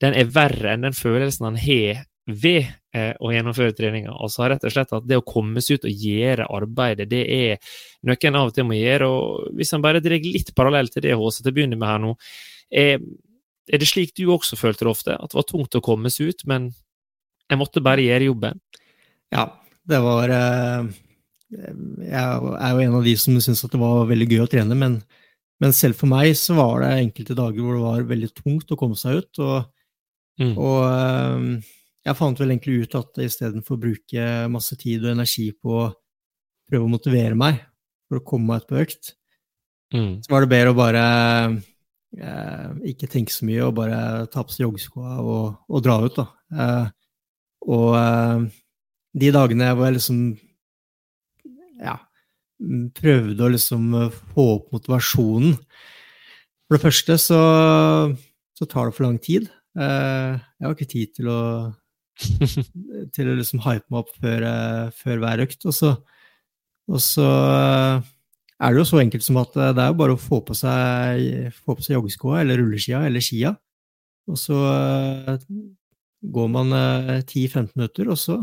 den 0.00 0.16
er 0.16 0.28
verre 0.32 0.74
enn 0.74 0.84
den 0.84 0.96
følelsen 0.96 1.48
han 1.48 1.58
har 1.60 2.04
ved 2.30 2.68
eh, 2.94 3.14
å 3.16 3.32
gjennomføre 3.32 3.74
treninga. 3.76 4.12
Altså 4.12 4.48
rett 4.48 4.64
og 4.64 4.74
slett 4.74 4.92
at 4.96 5.08
det 5.08 5.18
å 5.18 5.24
komme 5.26 5.62
seg 5.64 5.80
ut 5.80 5.88
og 5.88 6.04
gjøre 6.04 6.50
arbeidet, 6.52 7.08
det 7.10 7.24
er 7.32 7.74
noe 8.06 8.20
en 8.28 8.38
av 8.38 8.50
og 8.50 8.54
til 8.56 8.68
må 8.68 8.76
gjøre. 8.76 9.08
og 9.08 9.56
Hvis 9.56 9.72
en 9.76 9.84
bare 9.84 10.04
drar 10.04 10.20
litt 10.24 10.54
parallell 10.56 10.92
til 10.92 11.06
det 11.06 11.16
HC 11.16 11.40
til 11.40 11.52
å 11.52 11.56
begynne 11.56 11.80
med 11.80 11.88
her 11.88 12.00
nå, 12.04 12.14
er 12.70 13.00
det 13.80 13.88
slik 13.88 14.14
du 14.18 14.26
også 14.30 14.58
følte 14.58 14.84
det 14.84 14.92
ofte? 14.92 15.16
At 15.16 15.32
det 15.32 15.40
var 15.40 15.48
tungt 15.48 15.76
å 15.78 15.84
komme 15.84 16.12
seg 16.12 16.34
ut, 16.34 16.46
men 16.50 16.70
jeg 17.50 17.58
måtte 17.58 17.82
bare 17.82 18.04
gjøre 18.04 18.30
jobben? 18.30 18.60
Ja, 19.34 19.48
det 19.86 20.00
var 20.04 20.32
eh, 20.34 20.90
Jeg 21.50 22.14
er 22.14 22.70
jo 22.74 22.82
en 22.84 22.94
av 23.00 23.04
de 23.04 23.16
som 23.18 23.34
syns 23.42 23.64
at 23.66 23.72
det 23.74 23.80
var 23.80 24.06
veldig 24.10 24.28
gøy 24.30 24.42
å 24.44 24.50
trene, 24.50 24.76
men, 24.78 25.00
men 25.62 25.72
selv 25.74 25.98
for 25.98 26.10
meg 26.10 26.32
så 26.38 26.54
var 26.58 26.84
det 26.84 26.90
enkelte 27.08 27.34
dager 27.38 27.60
hvor 27.64 27.74
det 27.76 27.82
var 27.84 28.08
veldig 28.12 28.30
tungt 28.38 28.70
å 28.70 28.78
komme 28.80 28.98
seg 29.00 29.22
ut. 29.24 29.44
Og, 29.44 29.68
Mm. 30.40 30.54
og 30.56 30.76
eh, 30.88 31.64
jeg 32.06 32.16
fant 32.16 32.38
vel 32.40 32.52
egentlig 32.54 32.86
ut 32.86 32.94
at 32.96 33.18
istedenfor 33.20 33.76
å 33.76 33.80
bruke 33.82 34.22
masse 34.48 34.72
tid 34.80 35.02
og 35.04 35.10
energi 35.12 35.50
på 35.52 35.74
å 35.82 35.90
prøve 36.70 36.86
å 36.86 36.92
motivere 36.94 37.36
meg 37.36 37.58
for 38.08 38.22
å 38.22 38.24
komme 38.24 38.46
meg 38.54 38.62
ut 38.62 38.70
på 38.70 38.78
økt, 38.80 39.10
Mm. 39.92 40.22
så 40.24 40.30
var 40.32 40.40
det 40.46 40.48
bedre 40.54 40.70
å 40.72 40.78
bare 40.78 41.02
eh, 42.16 42.68
ikke 42.92 43.08
tenke 43.10 43.34
så 43.34 43.44
mye 43.44 43.64
og 43.66 43.74
bare 43.82 43.98
ta 44.32 44.44
på 44.46 44.54
seg 44.54 44.64
joggeskoa 44.68 45.16
og, 45.20 45.58
og, 45.68 45.82
dra 45.84 45.96
ut, 46.06 46.16
da. 46.16 46.26
Eh, 46.56 46.88
og 47.68 47.88
eh, 47.98 48.44
de 49.20 49.32
dagene 49.34 49.68
jeg 49.68 49.78
var 49.82 49.92
liksom 49.98 50.20
prøvde 52.96 53.46
å 53.46 53.52
liksom 53.54 53.94
få 54.34 54.44
opp 54.56 54.74
motivasjonen 54.74 55.54
For 56.66 56.76
det 56.76 56.82
første 56.82 57.16
så, 57.22 57.40
så 58.58 58.68
tar 58.68 58.90
det 58.90 58.96
for 58.98 59.06
lang 59.08 59.18
tid. 59.22 59.48
Eh, 59.78 60.38
jeg 60.58 60.66
har 60.66 60.74
ikke 60.74 60.90
tid 60.90 61.14
til 61.18 61.30
å 61.30 61.40
til 63.16 63.30
å 63.32 63.34
liksom 63.38 63.62
hype 63.64 63.86
meg 63.88 64.02
opp 64.02 64.10
før, 64.20 64.44
eh, 64.44 64.88
før 64.92 65.22
hver 65.22 65.44
økt. 65.46 65.64
Og 65.70 65.76
så, 65.76 65.94
og 66.90 67.00
så 67.00 67.28
er 68.60 68.74
det 68.74 68.82
jo 68.82 68.88
så 68.90 69.00
enkelt 69.00 69.24
som 69.24 69.40
at 69.40 69.56
eh, 69.56 69.72
det 69.76 69.84
er 69.84 69.92
jo 69.92 69.98
bare 70.02 70.16
å 70.16 70.20
få 70.20 70.42
på 70.44 70.56
seg, 70.58 71.54
få 71.62 71.78
på 71.78 71.86
seg 71.86 71.96
joggeskoa 71.96 72.42
eller 72.42 72.60
rulleskia 72.60 73.04
eller 73.08 73.24
skia, 73.24 73.54
og 74.28 74.36
så 74.38 74.58
går 76.20 76.50
man 76.52 76.74
uh, 76.76 77.16
10-15 77.24 77.70
minutter, 77.72 78.10
og 78.12 78.18
så 78.20 78.36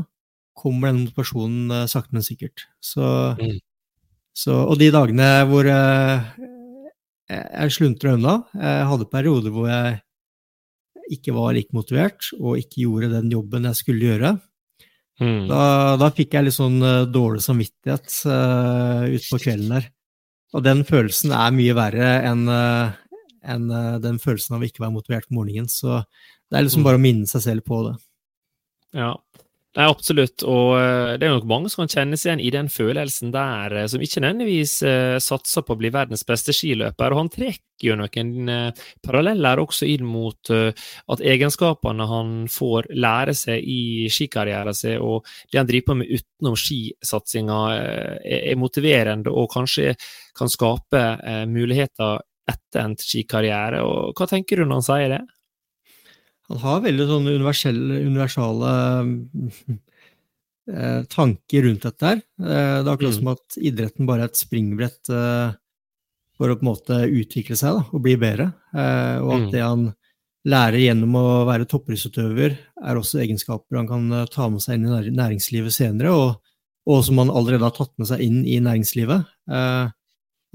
kommer 0.57 0.89
den 0.89 1.03
motivasjonen 1.05 1.85
sakte, 1.87 2.15
men 2.17 2.25
sikkert. 2.25 2.65
Så, 2.81 3.05
mm. 3.37 3.59
Så, 4.37 4.53
og 4.69 4.77
de 4.77 4.91
dagene 4.93 5.29
hvor 5.49 5.65
jeg 7.27 7.73
sluntra 7.73 8.13
unna 8.15 8.35
Jeg 8.53 8.85
hadde 8.91 9.07
perioder 9.11 9.51
hvor 9.51 9.65
jeg 9.71 9.97
ikke 11.17 11.33
var 11.33 11.55
like 11.55 11.73
motivert 11.75 12.29
og 12.37 12.59
ikke 12.61 12.83
gjorde 12.83 13.09
den 13.15 13.31
jobben 13.31 13.65
jeg 13.69 13.79
skulle 13.79 14.11
gjøre. 14.11 14.31
Mm. 15.17 15.47
Da, 15.49 15.61
da, 15.97 16.11
fikk 16.13 16.35
jeg 16.37 16.45
litt 16.45 16.57
sånn 16.57 16.77
dårlig 17.09 17.41
samvittighet 17.41 18.19
uh, 18.29 19.07
utpå 19.17 19.39
kvelden 19.41 19.73
der. 19.73 19.87
Og 20.55 20.63
den 20.63 20.83
følelsen 20.87 21.33
er 21.35 21.55
mye 21.55 21.75
verre 21.77 22.11
enn 22.27 22.43
uh, 22.51 22.93
en, 23.47 23.69
uh, 23.71 23.97
den 24.03 24.19
følelsen 24.21 24.57
av 24.57 24.65
ikke 24.67 24.81
å 24.81 24.87
være 24.87 24.95
motivert 24.95 25.27
på 25.29 25.37
morgenen. 25.39 25.69
Så 25.71 26.01
det 26.47 26.59
er 26.59 26.67
liksom 26.67 26.83
mm. 26.83 26.87
bare 26.89 26.99
å 26.99 27.03
minne 27.03 27.29
seg 27.29 27.43
selv 27.47 27.65
på 27.67 27.81
det. 27.87 27.95
Ja, 28.97 29.11
Nei, 29.77 29.85
absolutt. 29.85 30.41
Og 30.49 30.71
uh, 30.73 31.13
det 31.19 31.27
er 31.27 31.35
nok 31.35 31.45
mange 31.49 31.69
som 31.69 31.83
kan 31.83 31.91
kjenne 31.93 32.17
seg 32.17 32.31
igjen 32.31 32.43
i 32.47 32.53
den 32.55 32.69
følelsen 32.73 33.29
der, 33.33 33.75
som 33.91 34.01
ikke 34.01 34.23
nødvendigvis 34.23 34.79
satser 35.23 35.65
på 35.65 35.75
å 35.75 35.79
bli 35.79 35.91
verdens 35.93 36.25
beste 36.25 36.55
skiløper. 36.55 37.13
Og 37.13 37.21
han 37.21 37.31
trekker 37.33 37.85
jo 37.85 37.93
noen 37.99 38.47
paralleller 39.05 39.61
også 39.61 39.85
inn 39.85 40.07
mot 40.09 40.49
at 40.49 41.21
egenskapene 41.21 42.07
han 42.09 42.31
får 42.49 42.89
lære 42.97 43.35
seg 43.37 43.61
i 43.61 44.07
skikarrieren 44.09 44.73
sin, 44.73 44.97
og 44.97 45.27
det 45.51 45.61
han 45.61 45.69
driver 45.69 45.91
på 45.91 45.97
med 45.99 46.09
utenom 46.09 46.57
skisatsinga, 46.57 47.59
er 48.25 48.57
motiverende 48.57 49.29
og 49.29 49.51
kanskje 49.53 49.93
kan 50.37 50.51
skape 50.51 51.03
eh, 51.23 51.45
muligheter 51.49 52.21
etter 52.47 52.83
en 52.83 52.95
skikarriere. 52.99 53.81
Og 53.83 54.13
hva 54.17 54.29
tenker 54.29 54.61
du 54.61 54.67
når 54.67 54.79
han 54.79 54.87
sier 54.87 55.13
det? 55.17 55.23
Han 56.47 56.63
har 56.63 56.83
veldig 56.85 57.05
sånne 57.09 57.35
universelle, 57.35 57.99
universale 58.07 58.71
eh, 60.71 61.01
tanker 61.11 61.65
rundt 61.67 61.87
dette 61.87 62.11
her. 62.11 62.21
Eh, 62.39 62.75
det 62.79 62.87
er 62.87 62.91
akkurat 62.93 63.15
mm. 63.15 63.19
som 63.19 63.31
at 63.33 63.57
idretten 63.59 64.07
bare 64.07 64.25
er 64.25 64.31
et 64.31 64.39
springbrett 64.39 65.11
eh, 65.11 65.55
for 66.37 66.53
å 66.53 66.57
på 66.57 66.65
en 66.65 66.69
måte 66.69 66.99
utvikle 67.09 67.57
seg 67.57 67.79
da, 67.79 67.85
og 67.91 68.03
bli 68.05 68.15
bedre. 68.21 68.51
Eh, 68.71 69.17
og 69.23 69.31
at 69.33 69.47
mm. 69.47 69.51
det 69.55 69.63
han 69.65 69.87
lærer 70.47 70.79
gjennom 70.79 71.17
å 71.19 71.25
være 71.49 71.67
toppidrettsutøver, 71.67 72.55
er 72.87 72.99
også 72.99 73.19
egenskaper 73.25 73.81
han 73.81 73.89
kan 73.89 74.07
eh, 74.13 74.29
ta 74.31 74.47
med 74.53 74.63
seg 74.63 74.77
inn 74.77 74.87
i 74.87 75.15
næringslivet 75.17 75.75
senere, 75.75 76.13
og, 76.13 76.55
og 76.87 77.03
som 77.03 77.19
han 77.23 77.33
allerede 77.33 77.67
har 77.67 77.75
tatt 77.75 77.91
med 77.99 78.07
seg 78.11 78.23
inn 78.23 78.43
i 78.45 78.61
næringslivet. 78.63 79.27
Eh, 79.51 79.85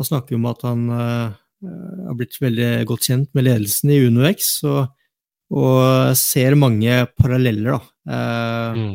han 0.00 0.08
snakker 0.08 0.38
om 0.38 0.48
at 0.48 0.62
han 0.64 0.88
har 0.90 2.14
blitt 2.18 2.38
veldig 2.42 2.70
godt 2.88 3.04
kjent 3.06 3.28
med 3.36 3.44
ledelsen 3.44 3.92
i 3.92 4.00
UnoX, 4.08 4.54
og, 4.66 4.88
og 5.52 6.16
ser 6.16 6.56
mange 6.56 7.02
paralleller, 7.18 7.76
da. 7.76 7.80
Uh, 8.02 8.78
mm. 8.78 8.92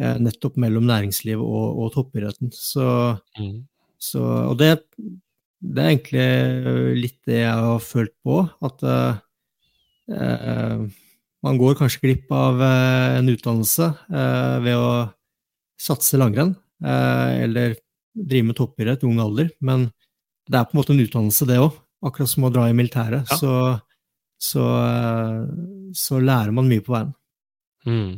uh, 0.00 0.16
nettopp 0.22 0.58
mellom 0.62 0.86
næringslivet 0.88 1.42
og, 1.42 1.80
og 1.82 1.92
toppidretten. 1.96 2.52
Så, 2.54 2.86
mm. 3.38 3.56
så, 3.98 4.22
Og 4.52 4.58
det, 4.60 4.70
det, 5.60 5.80
er 5.80 5.90
egentlig 5.90 6.28
litt 7.02 7.18
det 7.26 7.42
jeg 7.42 7.66
har 7.66 7.82
følt 7.82 8.14
på, 8.24 8.44
at 8.64 8.86
man 11.44 11.58
går 11.60 11.78
kanskje 11.78 12.02
glipp 12.02 12.32
av 12.36 12.60
en 12.60 13.30
utdannelse 13.32 13.86
ved 14.64 14.76
å 14.76 14.88
satse 15.80 16.20
langrenn, 16.20 16.52
eller 16.84 17.72
drive 18.14 18.50
med 18.50 18.58
toppidrett 18.58 19.00
i 19.00 19.08
ung 19.08 19.22
alder, 19.24 19.48
men 19.64 19.88
det 20.44 20.58
er 20.58 20.68
på 20.68 20.76
en 20.76 20.80
måte 20.82 20.92
en 20.92 21.00
utdannelse, 21.00 21.48
det 21.48 21.56
òg. 21.62 21.72
Akkurat 22.04 22.28
som 22.28 22.44
å 22.44 22.52
dra 22.52 22.66
i 22.68 22.76
militæret. 22.76 23.24
Ja. 23.32 23.38
Så, 23.40 23.52
så, 24.44 24.64
så, 25.96 26.20
lærer 26.20 26.52
man 26.54 26.68
mye 26.68 26.84
på 26.84 26.94
veien. 26.94 27.12
Mm. 27.88 28.12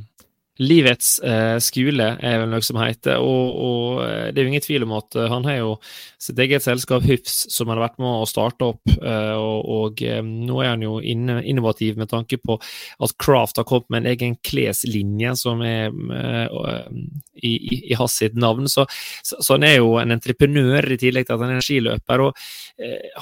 Livets 0.57 1.19
eh, 1.21 1.59
skole 1.61 2.07
er 2.25 2.39
vel 2.41 2.49
noe 2.49 2.65
som 2.65 2.79
heter, 2.81 3.21
og, 3.21 3.57
og, 3.61 3.99
eh, 4.07 4.31
det 4.33 4.41
er 4.41 4.47
jo 4.47 4.53
ingen 4.55 4.65
tvil 4.65 4.87
om 4.87 4.95
at 4.97 5.17
eh, 5.19 5.29
han 5.29 5.45
har 5.45 5.59
jo 5.59 5.75
sitt 6.23 6.41
eget 6.41 6.65
selskap 6.65 7.05
Hufs 7.05 7.35
som 7.53 7.69
han 7.69 7.77
har 7.77 7.91
vært 7.91 8.01
med 8.01 8.23
å 8.23 8.29
starte 8.31 8.71
opp, 8.73 8.95
eh, 8.97 9.35
og, 9.37 9.69
og 9.77 10.03
eh, 10.07 10.23
nå 10.25 10.63
er 10.65 10.73
han 10.73 10.87
jo 10.87 10.97
innovativ 11.05 12.01
med 12.01 12.09
tanke 12.13 12.41
på 12.41 12.57
at 12.57 13.17
Craft 13.21 13.61
har 13.61 13.69
kommet 13.69 13.93
med 13.93 14.03
en 14.03 14.11
egen 14.15 14.39
kleslinje 14.41 15.37
som 15.43 15.61
er 15.67 15.93
eh, 15.93 16.91
i, 17.37 17.53
i, 17.53 17.81
i 17.93 18.01
hans 18.01 18.17
sitt 18.17 18.41
navn. 18.41 18.65
Så, 18.73 18.89
så, 19.21 19.37
så, 19.37 19.59
han 19.59 19.69
er 19.69 19.79
jo 19.83 19.97
en 20.01 20.17
entreprenør 20.17 20.89
i 20.89 21.01
tillegg 21.05 21.29
til 21.29 21.37
at 21.37 21.45
han 21.45 21.53
er 21.53 21.61
en 21.61 21.69
skiløper, 21.69 22.29
og 22.31 22.47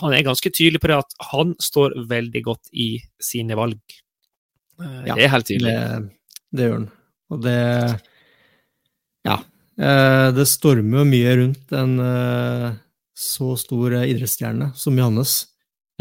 han 0.00 0.14
er 0.14 0.26
ganske 0.26 0.50
tydelig 0.54 0.80
på 0.82 0.90
det 0.90 1.02
at 1.02 1.22
han 1.34 1.54
står 1.62 1.98
veldig 2.10 2.46
godt 2.46 2.70
i 2.70 2.92
sine 3.22 3.58
valg. 3.58 3.80
Ja, 4.78 5.14
det 5.14 5.24
er 5.26 5.34
helt 5.34 5.50
tydelig. 5.50 5.74
Det, 5.74 6.04
det 6.54 6.68
gjør 6.68 6.78
han. 6.84 6.92
Og 7.34 7.42
det 7.44 7.58
Ja. 9.26 9.40
Eh, 9.74 10.28
det 10.36 10.46
stormer 10.46 11.02
jo 11.02 11.10
mye 11.10 11.36
rundt 11.40 11.72
en 11.74 11.94
eh, 11.98 12.74
så 13.14 13.54
stor 13.58 13.96
idrettsstjerne 14.04 14.72
som 14.78 14.98
Johannes. 14.98 15.46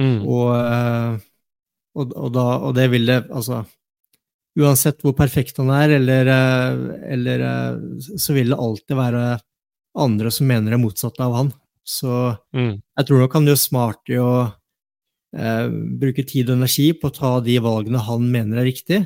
Mm. 0.01 0.19
Og, 0.25 0.51
eh, 0.57 1.15
og, 1.97 2.13
og, 2.13 2.29
da, 2.34 2.45
og 2.65 2.73
det 2.73 2.88
vil 2.89 3.05
det 3.05 3.19
Altså 3.29 3.59
Uansett 4.57 5.01
hvor 5.01 5.13
perfekt 5.17 5.57
han 5.61 5.69
er, 5.73 5.95
eller, 5.97 6.29
eller 7.09 7.43
Så 8.01 8.36
vil 8.36 8.53
det 8.53 8.57
alltid 8.61 8.97
være 8.97 9.23
andre 9.97 10.29
som 10.34 10.45
mener 10.49 10.73
det 10.73 10.81
motsatte 10.81 11.25
av 11.25 11.34
han. 11.38 11.49
Så 11.84 12.11
mm. 12.55 12.75
jeg 12.77 13.07
tror 13.07 13.23
nok 13.23 13.38
han 13.38 13.49
gjør 13.49 13.59
smart 13.59 14.11
i 14.13 14.19
å 14.21 14.34
eh, 15.36 15.67
bruke 15.99 16.25
tid 16.27 16.49
og 16.49 16.59
energi 16.59 16.91
på 16.97 17.09
å 17.09 17.15
ta 17.15 17.34
de 17.43 17.57
valgene 17.63 18.01
han 18.07 18.29
mener 18.31 18.61
er 18.61 18.69
riktig, 18.69 19.01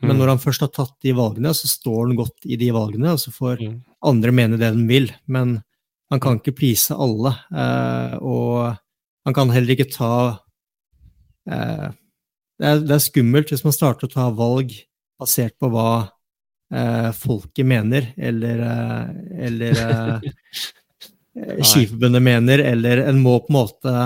men 0.00 0.14
mm. 0.14 0.20
når 0.20 0.32
han 0.32 0.40
først 0.40 0.64
har 0.64 0.70
tatt 0.72 0.94
de 1.04 1.12
valgene, 1.16 1.52
så 1.56 1.68
står 1.68 2.06
han 2.06 2.18
godt 2.18 2.46
i 2.48 2.56
de 2.60 2.70
valgene, 2.72 3.12
og 3.12 3.20
så 3.20 3.32
får 3.34 3.60
mm. 3.60 3.74
andre 4.08 4.32
mene 4.32 4.60
det 4.60 4.72
de 4.76 4.86
vil. 4.88 5.10
Men 5.28 5.58
han 6.10 6.22
kan 6.22 6.40
ikke 6.40 6.56
please 6.56 6.96
alle, 6.96 7.34
eh, 7.52 8.14
og 8.24 8.72
han 9.28 9.36
kan 9.36 9.52
heller 9.52 9.76
ikke 9.76 9.90
ta 9.92 10.14
eh, 11.50 11.90
det, 12.60 12.66
er, 12.66 12.80
det, 12.80 12.96
er, 12.96 13.04
skummelt 13.04 13.52
hvis 13.52 13.64
man 13.66 13.76
starter 13.76 14.08
å 14.08 14.14
ta 14.14 14.26
valg 14.34 14.72
basert 15.20 15.54
på 15.60 15.68
hva 15.72 15.92
eh, 16.72 17.10
folket 17.16 17.68
mener, 17.68 18.10
eller, 18.16 18.64
eh, 18.72 19.06
eller 19.46 19.80
eh, 19.84 20.28
Skiforbundet 21.60 22.24
mener, 22.24 22.64
eller 22.72 23.04
en 23.04 23.20
må 23.22 23.36
på 23.44 23.52
en 23.52 23.60
måte 23.60 23.96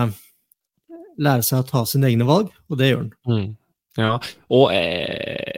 lære 1.23 1.47
seg 1.47 1.63
å 1.63 1.69
ta 1.71 1.85
sine 1.87 2.11
egne 2.11 2.27
valg, 2.27 2.51
og 2.69 2.81
det 2.81 2.91
gjør 2.91 3.05
han. 3.05 3.13
Mm. 3.31 3.53
Ja, 3.95 4.17
og 4.51 4.73
eh, 4.75 5.54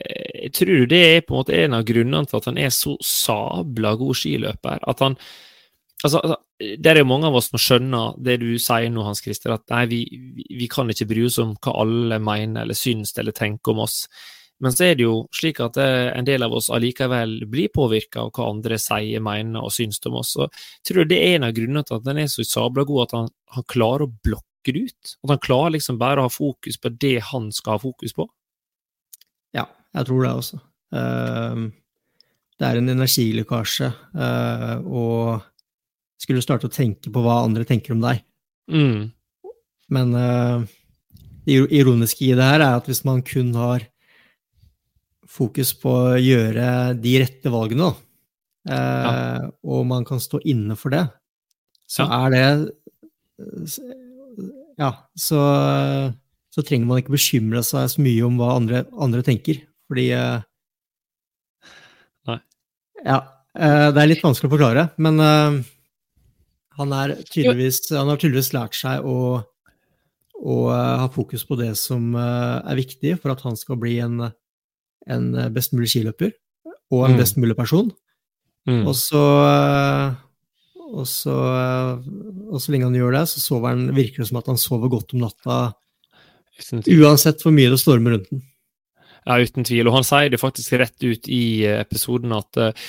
tror 0.55 0.85
du 0.85 0.87
det 0.91 1.03
er 1.07 1.25
på 1.25 1.35
en 1.35 1.41
måte 1.43 1.57
en 1.57 1.77
av 1.79 1.85
grunnene 1.89 2.29
til 2.29 2.39
at 2.39 2.49
han 2.51 2.61
er 2.61 2.73
så 2.75 2.97
sabla 3.05 3.95
god 4.01 4.19
skiløper? 4.23 4.81
At 4.87 5.05
han 5.05 5.21
Altså, 6.05 6.21
altså 6.21 6.37
det 6.61 6.91
er 6.91 7.01
jo 7.01 7.09
mange 7.09 7.29
av 7.29 7.37
oss 7.39 7.51
som 7.51 7.61
skjønner 7.61 8.17
det 8.23 8.39
du 8.43 8.51
sier 8.61 8.89
nå, 8.93 9.03
Hans 9.05 9.23
Christer, 9.25 9.55
at 9.57 9.65
nei, 9.73 9.85
vi, 9.91 10.01
vi, 10.37 10.69
kan 10.73 10.89
ikke 10.93 11.09
bry 11.09 11.27
oss 11.29 11.39
om 11.43 11.55
hva 11.57 11.73
alle 11.83 12.19
mener 12.23 12.65
eller 12.65 12.77
syns 12.77 13.15
eller 13.17 13.37
tenker 13.37 13.73
om 13.73 13.81
oss. 13.85 14.03
Men 14.65 14.73
så 14.73 14.87
er 14.87 14.95
det 14.97 15.05
jo 15.05 15.17
slik 15.37 15.61
at 15.61 15.77
eh, 15.81 16.11
en 16.17 16.25
del 16.25 16.47
av 16.47 16.55
oss 16.57 16.71
allikevel 16.73 17.43
blir 17.53 17.73
påvirka 17.75 18.25
av 18.25 18.31
hva 18.37 18.49
andre 18.55 18.79
sier, 18.81 19.21
mener 19.25 19.67
og 19.67 19.75
syns 19.75 20.01
om 20.09 20.17
oss. 20.23 20.33
Og 20.41 20.53
tror 20.87 21.05
du 21.05 21.13
det 21.13 21.21
er 21.21 21.37
en 21.37 21.49
av 21.51 21.57
grunnene 21.57 21.85
til 21.85 21.99
at 21.99 22.09
han 22.09 22.23
er 22.23 22.31
så 22.33 22.47
sabla 22.47 22.87
god, 22.89 23.03
at 23.05 23.17
han, 23.19 23.29
han 23.57 23.69
klarer 23.69 24.07
å 24.07 24.15
blokke 24.15 24.73
det 24.73 24.87
ut? 24.89 25.17
At 25.27 25.35
han 25.35 25.45
klarer 25.45 25.77
liksom 25.77 26.01
bare 26.01 26.23
å 26.23 26.31
ha 26.31 26.33
fokus 26.33 26.81
på 26.81 26.93
det 26.97 27.19
han 27.33 27.51
skal 27.57 27.77
ha 27.77 27.85
fokus 27.85 28.17
på? 28.17 28.29
Jeg 29.97 30.09
tror 30.09 30.23
det 30.25 30.33
også. 30.33 30.61
Uh, 30.95 31.67
det 32.57 32.65
er 32.65 32.79
en 32.79 32.89
energilekkasje 32.89 33.91
og 34.89 35.43
skulle 36.17 36.41
starte 36.41 36.71
å 36.71 36.73
tenke 36.73 37.11
på 37.13 37.21
hva 37.21 37.43
andre 37.45 37.67
tenker 37.69 37.93
om 37.93 38.01
deg. 38.01 38.23
Mm. 38.73 39.11
Men 39.93 40.15
uh, 40.17 40.65
det 41.45 41.59
ironiske 41.77 42.25
i 42.25 42.33
det 42.39 42.47
her 42.47 42.65
er 42.65 42.79
at 42.79 42.89
hvis 42.89 43.05
man 43.05 43.21
kun 43.27 43.53
har 43.61 43.85
fokus 45.29 45.75
på 45.77 45.93
å 45.93 46.17
gjøre 46.17 46.97
de 46.97 47.13
rette 47.21 47.53
valgene, 47.53 47.93
ja. 48.67 49.47
og 49.63 49.85
man 49.87 50.07
kan 50.09 50.19
stå 50.23 50.41
inne 50.49 50.75
for 50.81 50.95
det, 50.95 51.05
så 51.87 52.07
ja. 52.07 52.23
er 52.25 52.33
det 52.33 52.47
ja, 54.81 54.89
så 55.15 55.43
så 56.57 56.65
trenger 56.65 56.89
man 56.89 57.03
ikke 57.03 57.13
bekymre 57.13 57.61
seg 57.67 57.91
så 57.93 58.01
mye 58.01 58.25
om 58.25 58.39
hva 58.41 58.55
andre, 58.57 58.87
andre 58.97 59.21
tenker. 59.25 59.61
Fordi 59.87 60.07
eh, 60.17 60.45
Nei. 62.27 62.39
Ja. 63.07 63.19
eh, 63.59 63.89
det 63.95 64.03
er 64.03 64.11
litt 64.11 64.25
vanskelig 64.25 64.51
å 64.51 64.55
forklare, 64.57 64.89
men 65.03 65.21
eh, 65.23 65.59
han, 66.81 66.95
er 66.97 67.15
tydeligvis, 67.31 67.83
han 67.95 68.11
har 68.11 68.19
tydeligvis 68.21 68.53
lært 68.57 68.75
seg 68.79 69.07
å, 69.07 69.19
å 70.37 70.57
ha 70.75 71.07
fokus 71.15 71.47
på 71.49 71.57
det 71.61 71.71
som 71.81 72.11
er 72.19 72.77
viktig 72.77 73.15
for 73.23 73.33
at 73.33 73.41
han 73.47 73.57
skal 73.57 73.79
bli 73.81 73.95
en, 74.05 74.27
en 75.09 75.29
best 75.55 75.73
mulig 75.77 75.89
skiløper 75.95 76.35
og 76.93 77.07
en 77.07 77.17
Mm. 77.17 77.21
best 77.23 77.39
mulig 77.41 77.57
person. 77.59 77.89
Mm. 78.69 78.83
Og 78.91 78.95
så 78.99 79.23
og 80.87 81.03
så, 81.11 81.33
og 82.47 82.61
så 82.63 82.71
lenge 82.71 82.87
han 82.87 82.95
gjør 82.95 83.17
det, 83.17 83.25
så 83.33 83.41
sover 83.43 83.73
han, 83.73 83.89
virker 83.97 84.23
det 84.23 84.29
som 84.29 84.39
at 84.39 84.47
han 84.53 84.61
sover 84.61 84.89
godt 84.93 85.17
om 85.17 85.25
natta, 85.25 85.57
uansett 86.87 87.43
hvor 87.43 87.53
mye 87.57 87.73
det 87.73 87.81
stormer 87.83 88.15
rundt 88.15 88.29
den. 88.31 88.45
Ja, 89.27 89.41
uten 89.43 89.67
tvil. 89.67 89.89
Og 89.91 89.99
han 89.99 90.07
sier 90.07 90.31
det 90.31 90.41
faktisk 90.43 90.77
rett 90.79 91.03
ut 91.03 91.27
i 91.27 91.67
eh, 91.67 91.81
episoden 91.83 92.35
at 92.37 92.61
eh, 92.63 92.87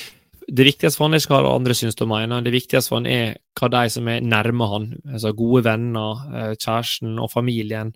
det 0.48 0.64
viktigste 0.64 0.96
for 0.96 1.08
han 1.08 1.18
er 1.18 1.24
ikke 1.24 1.42
hva 1.42 1.56
andre 1.58 1.76
syns 1.76 1.98
og 2.00 2.08
mener, 2.12 2.46
det 2.46 2.54
viktigste 2.54 2.88
for 2.88 3.02
han 3.02 3.10
er 3.12 3.34
hva 3.58 3.72
de 3.74 3.82
som 3.92 4.08
er 4.08 4.24
nærme 4.24 4.70
han, 4.72 4.88
altså 5.10 5.34
gode 5.36 5.66
venner, 5.66 6.22
eh, 6.32 6.54
kjæresten 6.56 7.18
og 7.20 7.34
familien, 7.34 7.92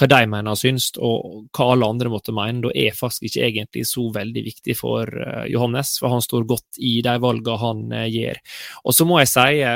hva 0.00 0.08
de 0.08 0.22
mener 0.32 0.54
og 0.54 0.58
syns, 0.58 0.88
og 0.96 1.52
hva 1.52 1.68
alle 1.74 1.90
andre 1.92 2.10
måtte 2.10 2.34
mene, 2.34 2.64
da 2.64 2.72
er 2.74 2.96
faktisk 2.96 3.28
ikke 3.28 3.44
egentlig 3.50 3.84
så 3.86 4.06
veldig 4.14 4.42
viktig 4.48 4.74
for 4.78 5.12
Johannes, 5.52 5.98
for 6.00 6.14
han 6.14 6.24
står 6.24 6.46
godt 6.48 6.80
i 6.80 6.94
de 7.04 7.12
valgene 7.20 7.60
han 7.60 7.82
gjør. 8.08 8.40
Og 8.88 8.96
så 8.96 9.04
må 9.06 9.20
jeg 9.20 9.30
si, 9.34 9.66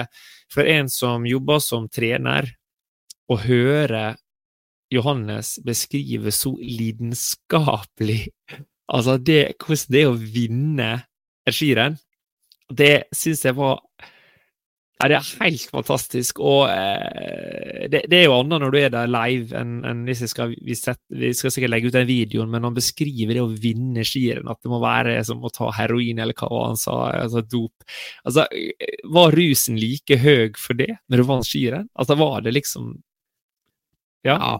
for 0.56 0.72
en 0.72 0.88
som 0.88 1.28
jobber 1.28 1.60
som 1.60 1.84
trener, 1.92 2.48
å 3.28 3.36
høre 3.42 4.14
Johannes 4.92 5.56
beskriver 5.66 6.34
så 6.34 6.54
lidenskapelig 6.60 8.26
Altså, 8.86 9.16
det, 9.18 9.56
hvordan 9.58 9.92
det 9.92 10.02
er 10.02 10.12
å 10.12 10.18
vinne 10.18 10.90
et 11.46 11.54
skirenn, 11.54 11.96
det 12.70 13.08
syns 13.14 13.44
jeg 13.46 13.56
var 13.58 13.80
ja, 14.96 15.08
Det 15.10 15.16
er 15.18 15.26
helt 15.42 15.72
fantastisk. 15.74 16.38
Og 16.40 16.70
eh, 16.70 17.84
det, 17.92 18.04
det 18.08 18.20
er 18.20 18.22
jo 18.24 18.36
annet 18.38 18.62
når 18.62 18.72
du 18.72 18.78
er 18.80 18.92
der 18.94 19.10
live 19.10 19.52
enn 19.58 19.74
en 19.84 20.04
hvis 20.08 20.22
jeg 20.24 20.32
skal 20.32 20.54
vi, 20.54 20.76
set, 20.78 21.02
vi 21.12 21.34
skal 21.36 21.52
sikkert 21.52 21.74
legge 21.74 21.90
ut 21.90 21.98
den 21.98 22.08
videoen, 22.08 22.48
men 22.52 22.64
han 22.64 22.78
beskriver 22.78 23.36
det 23.36 23.42
å 23.44 23.50
vinne 23.50 24.06
skirenn, 24.08 24.48
at 24.48 24.62
det 24.62 24.72
må 24.72 24.80
være 24.80 25.18
som 25.28 25.44
å 25.44 25.52
ta 25.52 25.68
heroin, 25.76 26.22
eller 26.22 26.38
hva 26.38 26.62
han 26.62 26.80
sa, 26.80 26.96
altså 27.26 27.42
dop. 27.44 27.84
Altså, 28.24 28.46
var 29.12 29.36
rusen 29.36 29.76
like 29.82 30.16
høy 30.22 30.56
for 30.56 30.78
det 30.78 30.94
når 31.10 31.20
du 31.20 31.28
vant 31.28 31.50
skirenn? 31.50 31.90
Altså, 31.98 32.16
var 32.22 32.46
det 32.46 32.56
liksom 32.56 32.94
Ja. 34.24 34.58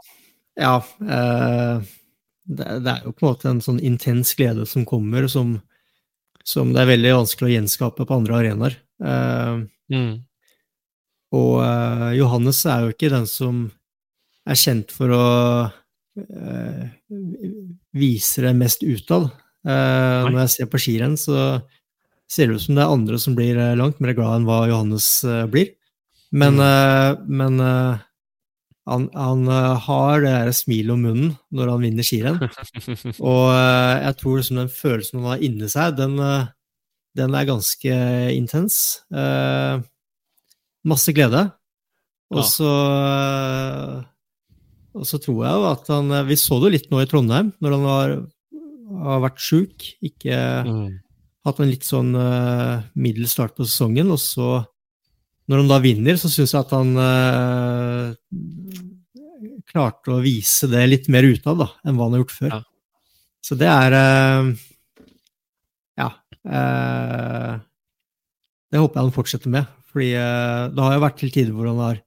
Ja, 0.57 0.77
eh, 1.01 1.81
det, 2.47 2.66
det 2.85 2.93
er 2.93 3.01
jo 3.05 3.12
på 3.12 3.27
en 3.27 3.33
måte 3.33 3.49
en 3.51 3.61
sånn 3.65 3.81
intens 3.85 4.35
glede 4.39 4.65
som 4.69 4.85
kommer, 4.89 5.27
som, 5.28 5.57
som 6.47 6.70
det 6.73 6.81
er 6.85 6.93
veldig 6.95 7.12
vanskelig 7.19 7.49
å 7.51 7.55
gjenskape 7.57 8.07
på 8.09 8.16
andre 8.20 8.39
arenaer. 8.43 8.78
Eh, 9.05 9.65
Mm. 9.87 10.24
og 11.31 11.61
eh, 11.62 12.16
Johannes 12.19 12.59
er 12.66 12.81
jo 12.83 12.91
ikke 12.91 13.11
den 13.12 13.27
som 13.31 13.61
er 14.51 14.59
kjent 14.59 14.91
for 14.91 15.12
å 15.15 15.27
eh, 16.19 16.89
vise 17.95 18.43
det 18.43 18.55
mest 18.59 18.83
utad. 18.83 19.28
Eh, 19.66 20.27
når 20.27 20.41
jeg 20.45 20.53
ser 20.57 20.70
på 20.73 20.81
skirenn, 20.83 21.15
så 21.15 21.61
ser 22.27 22.49
det 22.51 22.57
ut 22.59 22.65
som 22.65 22.74
det 22.74 22.83
er 22.83 22.95
andre 22.97 23.19
som 23.23 23.37
blir 23.39 23.59
eh, 23.62 23.77
langt 23.78 24.01
mer 24.03 24.15
glad 24.19 24.41
enn 24.41 24.49
hva 24.49 24.65
Johannes 24.70 25.07
blir. 25.55 25.70
Men, 26.35 26.59
eh, 26.59 27.15
men 27.31 27.62
han, 28.86 29.08
han 29.18 29.40
eh, 29.50 29.72
har 29.86 30.20
det 30.22 30.32
der 30.32 30.52
smilet 30.54 30.94
om 30.94 31.00
munnen 31.02 31.30
når 31.50 31.72
han 31.72 31.82
vinner 31.82 32.06
skirenn. 32.06 32.38
Og 33.32 33.44
eh, 33.50 33.94
jeg 34.04 34.18
tror 34.20 34.38
liksom 34.38 34.60
den 34.62 34.70
følelsen 34.72 35.20
han 35.20 35.30
har 35.32 35.42
inni 35.42 35.70
seg, 35.72 35.96
den, 35.98 36.14
eh, 36.22 36.46
den 37.18 37.34
er 37.34 37.48
ganske 37.48 37.96
intens. 38.36 38.76
Eh, 39.10 39.80
masse 40.86 41.14
glede. 41.16 41.48
Og 42.34 42.46
så 42.46 42.66
ja. 42.70 44.04
Og 44.96 45.04
så 45.04 45.18
tror 45.20 45.42
jeg 45.44 45.58
jo 45.60 45.64
at 45.68 45.88
han 45.92 46.12
Vi 46.24 46.36
så 46.40 46.56
det 46.62 46.70
litt 46.72 46.86
nå 46.88 47.02
i 47.02 47.08
Trondheim, 47.10 47.50
når 47.60 47.74
han 47.74 47.82
har, 47.84 48.14
har 49.04 49.20
vært 49.26 49.42
sjuk. 49.44 49.90
Ikke 50.00 50.38
Mm. 50.66 50.86
hatt 51.44 51.60
en 51.60 51.68
litt 51.68 51.84
sånn 51.84 52.14
uh, 52.16 52.80
middels 52.96 53.34
start 53.36 53.52
på 53.58 53.66
sesongen, 53.68 54.08
og 54.10 54.18
så 54.18 54.64
når 55.47 55.60
han 55.62 55.68
da 55.70 55.78
vinner, 55.85 56.16
så 56.18 56.28
syns 56.32 56.52
jeg 56.55 56.62
at 56.64 56.73
han 56.74 56.89
eh, 56.98 58.14
klarte 59.70 60.14
å 60.16 60.23
vise 60.24 60.66
det 60.70 60.82
litt 60.90 61.06
mer 61.12 61.27
utad 61.28 61.60
da, 61.60 61.68
enn 61.86 61.94
hva 61.98 62.09
han 62.09 62.16
har 62.16 62.23
gjort 62.24 62.35
før. 62.39 62.51
Ja. 62.56 62.62
Så 63.47 63.59
det 63.60 63.68
er 63.70 63.94
eh, 63.94 64.51
Ja. 66.02 66.09
eh, 66.51 67.52
det 68.73 68.82
håper 68.82 68.98
jeg 68.98 69.05
han 69.06 69.14
fortsetter 69.14 69.52
med. 69.55 69.70
Fordi 69.97 70.10
det 70.12 70.82
har 70.82 70.93
jo 70.97 71.01
vært 71.06 71.16
til 71.23 71.31
tider 71.32 71.55
hvor 71.56 71.70
han 71.70 71.78
har 71.81 72.01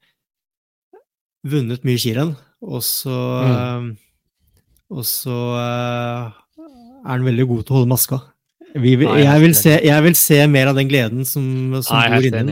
vunnet 1.49 1.85
mye 1.87 1.97
skirenn, 2.01 2.35
og 2.61 2.83
så 2.85 3.15
eh, 3.47 3.87
Og 4.91 5.05
så 5.05 5.37
er 5.61 7.07
han 7.07 7.23
veldig 7.25 7.45
god 7.49 7.63
til 7.63 7.73
å 7.73 7.77
holde 7.79 7.91
maska. 7.93 8.17
Vi, 8.75 8.91
jeg 8.99 9.41
vil 9.41 9.53
se, 9.57 9.75
jeg 9.85 10.03
vil 10.05 10.15
se 10.17 10.39
mer 10.49 10.69
av 10.69 10.75
den 10.77 10.89
gleden 10.89 11.23
som, 11.25 11.45
som 11.85 11.97
Nei, 11.97 12.09
bor 12.13 12.25
inni 12.25 12.33
den. 12.37 12.49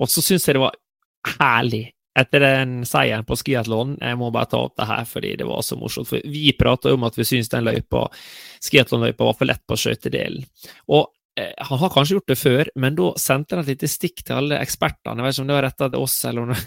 Og 0.00 0.10
så 0.12 0.24
syns 0.24 0.46
jeg 0.46 0.58
det 0.58 0.64
var 0.64 0.76
herlig 1.36 1.84
etter 2.16 2.40
den 2.40 2.78
seieren 2.88 3.26
på 3.28 3.36
skiatlon. 3.36 3.96
Jeg 4.00 4.18
må 4.20 4.30
bare 4.32 4.48
ta 4.50 4.62
opp 4.66 4.76
det 4.78 4.88
her 4.88 5.04
fordi 5.08 5.34
det 5.40 5.48
var 5.48 5.64
så 5.64 5.76
morsomt. 5.78 6.08
For 6.08 6.24
vi 6.24 6.48
prata 6.56 6.94
om 6.94 7.04
at 7.08 7.18
vi 7.18 7.26
syns 7.28 7.52
den 7.52 7.66
løypa, 7.66 8.06
skiatlonløypa, 8.64 9.26
var 9.26 9.36
for 9.36 9.50
lett 9.50 9.64
på 9.68 9.78
skøytedelen. 9.80 10.46
Og 10.88 11.10
eh, 11.38 11.52
han 11.68 11.82
har 11.82 11.92
kanskje 11.92 12.16
gjort 12.16 12.32
det 12.32 12.38
før, 12.40 12.72
men 12.80 12.96
da 12.96 13.12
sendte 13.20 13.56
han 13.56 13.66
et 13.66 13.74
lite 13.74 13.92
stikk 13.92 14.24
til 14.24 14.40
alle 14.40 14.60
ekspertene. 14.64 15.20
Jeg 15.20 15.26
vet 15.26 15.36
ikke 15.36 15.44
om 15.44 15.52
det 15.52 15.58
var 15.58 15.68
retta 15.68 15.90
til 15.92 16.08
oss 16.08 16.18
eller 16.30 16.52
noe. 16.52 16.66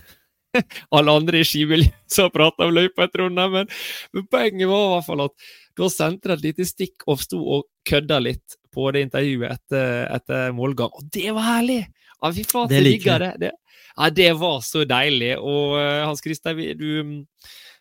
alle 0.98 1.14
andre 1.14 1.42
i 1.42 1.46
skimiljøet 1.46 1.98
som 2.10 2.32
prata 2.34 2.66
om 2.66 2.74
løypa 2.74 3.06
etter 3.06 3.24
Trondheim, 3.24 3.54
men, 3.54 3.74
men 4.14 4.30
poenget 4.30 4.70
var 4.70 4.86
i 4.86 4.94
hvert 4.96 5.10
fall 5.10 5.26
at 5.28 5.52
da 5.80 5.90
sendte 5.94 6.30
han 6.30 6.40
et 6.40 6.48
lite 6.48 6.66
stikk 6.68 7.06
og 7.08 7.22
sto 7.22 7.40
og 7.58 7.68
kødda 7.90 8.18
litt 8.22 8.58
på 8.74 8.90
det 8.94 9.06
intervjuet 9.08 9.54
etter, 9.54 10.06
etter 10.14 10.54
målgang. 10.58 10.94
Og 10.94 11.10
det 11.14 11.30
var 11.34 11.48
herlig! 11.56 11.84
Ja, 12.20 12.32
fy 12.36 12.44
faen, 12.48 12.70
Det 12.72 12.82
liker 12.84 13.26
jeg. 13.26 13.40
det. 13.40 13.52
Ja, 14.00 14.10
det 14.10 14.30
var 14.40 14.62
så 14.64 14.86
deilig. 14.88 15.34
Og 15.40 15.78
eh, 15.80 16.06
Hans 16.08 16.22
Christer, 16.24 16.54
vi, 16.58 16.74
du 16.78 17.26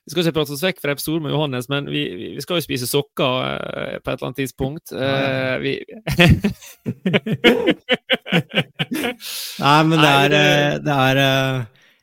Vi 0.08 0.10
skal 0.12 0.22
ikke 0.24 0.38
prate 0.38 0.54
oss 0.54 0.62
vekk 0.64 0.78
fra 0.80 0.94
episoden 0.94 1.22
med 1.26 1.34
Johannes, 1.34 1.66
men 1.68 1.84
vi, 1.92 2.02
vi 2.36 2.40
skal 2.40 2.56
jo 2.56 2.64
spise 2.64 2.86
sokker 2.88 3.34
uh, 3.44 3.98
på 4.00 4.08
et 4.08 4.14
eller 4.14 4.26
annet 4.30 4.38
tidspunkt. 4.40 4.88
Uh, 4.88 5.60
vi 5.60 5.74
Nei, 9.58 9.78
men 9.84 10.00
det 10.00 10.08
er, 10.08 10.78
det- 10.80 10.96
er 10.96 11.20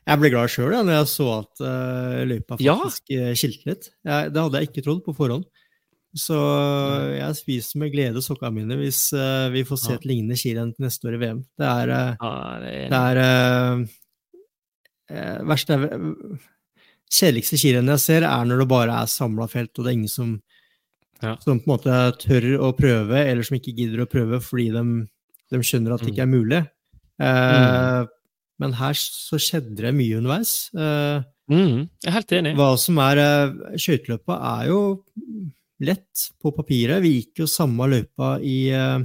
Jeg 0.06 0.20
ble 0.22 0.30
glad 0.30 0.52
sjøl 0.54 0.70
når 0.76 0.92
jeg 1.00 1.08
så 1.10 1.26
at 1.40 1.64
uh, 1.66 2.22
løypa 2.30 2.54
faktisk 2.60 3.10
ja. 3.10 3.34
skilte 3.34 3.72
litt. 3.72 3.90
Jeg, 4.06 4.30
det 4.30 4.44
hadde 4.44 4.60
jeg 4.62 4.70
ikke 4.70 4.84
trodd 4.86 5.02
på 5.02 5.16
forhånd. 5.18 5.42
Så 6.16 6.36
jeg 7.12 7.36
spiser 7.36 7.80
med 7.82 7.92
glede 7.92 8.22
sokkene 8.24 8.54
mine 8.56 8.78
hvis 8.80 9.10
uh, 9.12 9.52
vi 9.52 9.66
får 9.68 9.80
se 9.82 9.92
Ja. 9.92 10.00
et 10.00 10.06
lignende 10.08 10.38
skirenn 10.40 10.72
til 10.72 10.86
neste 10.86 11.08
år 11.10 11.16
i 11.18 11.20
VM. 11.20 11.42
Det 11.60 11.68
er, 11.68 11.92
uh, 11.92 12.12
ja, 12.16 12.32
det 12.62 12.72
er, 12.72 12.88
det 12.92 13.00
er 13.02 13.20
uh, 13.20 13.84
eh, 15.12 15.76
er 15.76 16.40
Kjedeligste 17.06 17.60
skirennet 17.60 17.94
jeg 17.94 18.02
ser, 18.02 18.26
er 18.26 18.48
når 18.48 18.64
det 18.64 18.68
bare 18.72 18.96
er 19.02 19.10
samla 19.12 19.46
felt, 19.46 19.70
og 19.76 19.84
det 19.84 19.92
er 19.92 19.98
ingen 20.00 20.10
som, 20.10 20.32
Ja. 21.22 21.36
som 21.40 21.60
på 21.60 21.68
en 21.68 21.70
måte 21.70 22.00
tør 22.18 22.48
å 22.66 22.72
prøve, 22.76 23.20
eller 23.20 23.46
som 23.46 23.56
ikke 23.60 23.76
gidder 23.76 24.02
å 24.02 24.10
prøve 24.10 24.40
fordi 24.42 24.70
de, 24.74 24.82
de 25.52 25.60
skjønner 25.62 25.94
at 25.94 26.02
det 26.02 26.10
ikke 26.12 26.26
er 26.26 26.32
mulig. 26.32 26.64
Mm. 27.22 28.10
Men 28.62 28.76
her 28.80 28.96
så 28.98 29.38
skjedde 29.40 29.76
det 29.84 29.92
mye 29.96 30.18
underveis. 30.18 30.54
Eh, 30.76 31.20
mm, 31.52 31.78
jeg 32.02 32.10
er 32.10 32.16
helt 32.16 32.34
enig. 32.38 32.54
hva 32.58 32.70
som 32.80 33.00
er 33.04 33.20
uh, 33.20 33.76
Skøyteløypa 33.76 34.38
er 34.56 34.70
jo 34.70 34.80
lett 35.84 36.28
på 36.42 36.52
papiret. 36.56 37.02
Vi 37.04 37.16
gikk 37.18 37.42
jo 37.44 37.50
samme 37.50 37.88
løypa 37.90 38.36
i 38.44 38.70
eh, 38.74 38.98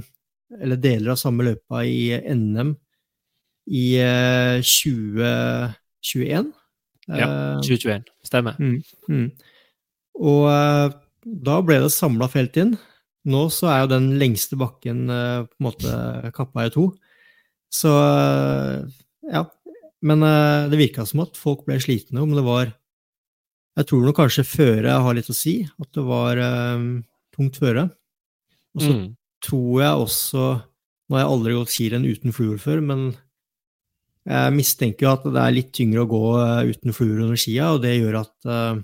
Eller 0.52 0.76
deler 0.76 1.14
av 1.14 1.20
samme 1.20 1.44
løypa 1.46 1.84
i 1.88 2.12
NM 2.36 2.74
i 3.72 3.86
eh, 4.02 4.60
2021. 4.60 6.52
Ja, 7.08 7.26
Eh, 7.28 7.60
2021. 7.64 8.10
Stemmer. 8.24 8.58
Mm, 8.60 8.82
mm. 9.08 9.28
Og 10.22 10.44
eh, 10.50 10.94
da 11.22 11.60
ble 11.64 11.80
det 11.84 11.92
samla 11.94 12.28
felt 12.30 12.56
inn. 12.60 12.76
Nå 13.28 13.46
så 13.54 13.70
er 13.70 13.82
jo 13.84 13.92
den 13.94 14.12
lengste 14.20 14.58
bakken 14.58 15.06
eh, 15.10 15.42
på 15.46 15.60
en 15.60 15.66
måte 15.68 16.32
kappa 16.36 16.66
i 16.66 16.74
to. 16.74 16.90
Så 17.72 17.90
eh, 17.90 18.86
ja. 19.32 19.46
Men 20.02 20.24
eh, 20.26 20.68
det 20.70 20.80
virka 20.80 21.06
som 21.06 21.22
at 21.24 21.38
folk 21.38 21.64
ble 21.66 21.78
slitne, 21.82 22.22
om 22.22 22.34
det 22.34 22.42
var 22.46 22.72
Jeg 23.78 23.88
tror 23.88 24.04
nok 24.04 24.18
kanskje 24.20 24.44
føret 24.44 25.02
har 25.04 25.14
litt 25.16 25.30
å 25.32 25.36
si, 25.36 25.54
at 25.80 25.88
det 25.96 26.02
var 26.04 26.36
um, 26.76 26.88
tungt 27.32 27.56
føre. 27.60 27.86
Og 28.76 28.82
så 28.84 28.92
Mm. 28.92 29.06
tror 29.44 29.80
jeg 29.82 30.02
også 30.06 30.42
Nå 31.10 31.16
har 31.18 31.24
jeg 31.26 31.32
aldri 31.32 31.52
gått 31.58 31.72
skirenn 31.72 32.04
uten 32.08 32.32
fluor 32.32 32.56
før, 32.62 32.80
men 32.80 33.00
jeg 34.24 34.52
mistenker 34.54 35.04
jo 35.04 35.10
at 35.12 35.24
det 35.34 35.40
er 35.42 35.52
litt 35.52 35.72
tyngre 35.76 36.04
å 36.06 36.08
gå 36.08 36.20
eh, 36.40 36.70
uten 36.70 36.94
fluor 36.96 37.18
under 37.26 37.36
skia, 37.36 37.66
og 37.74 37.82
det 37.82 37.90
gjør 37.98 38.16
at 38.22 38.46
uh, 38.48 38.78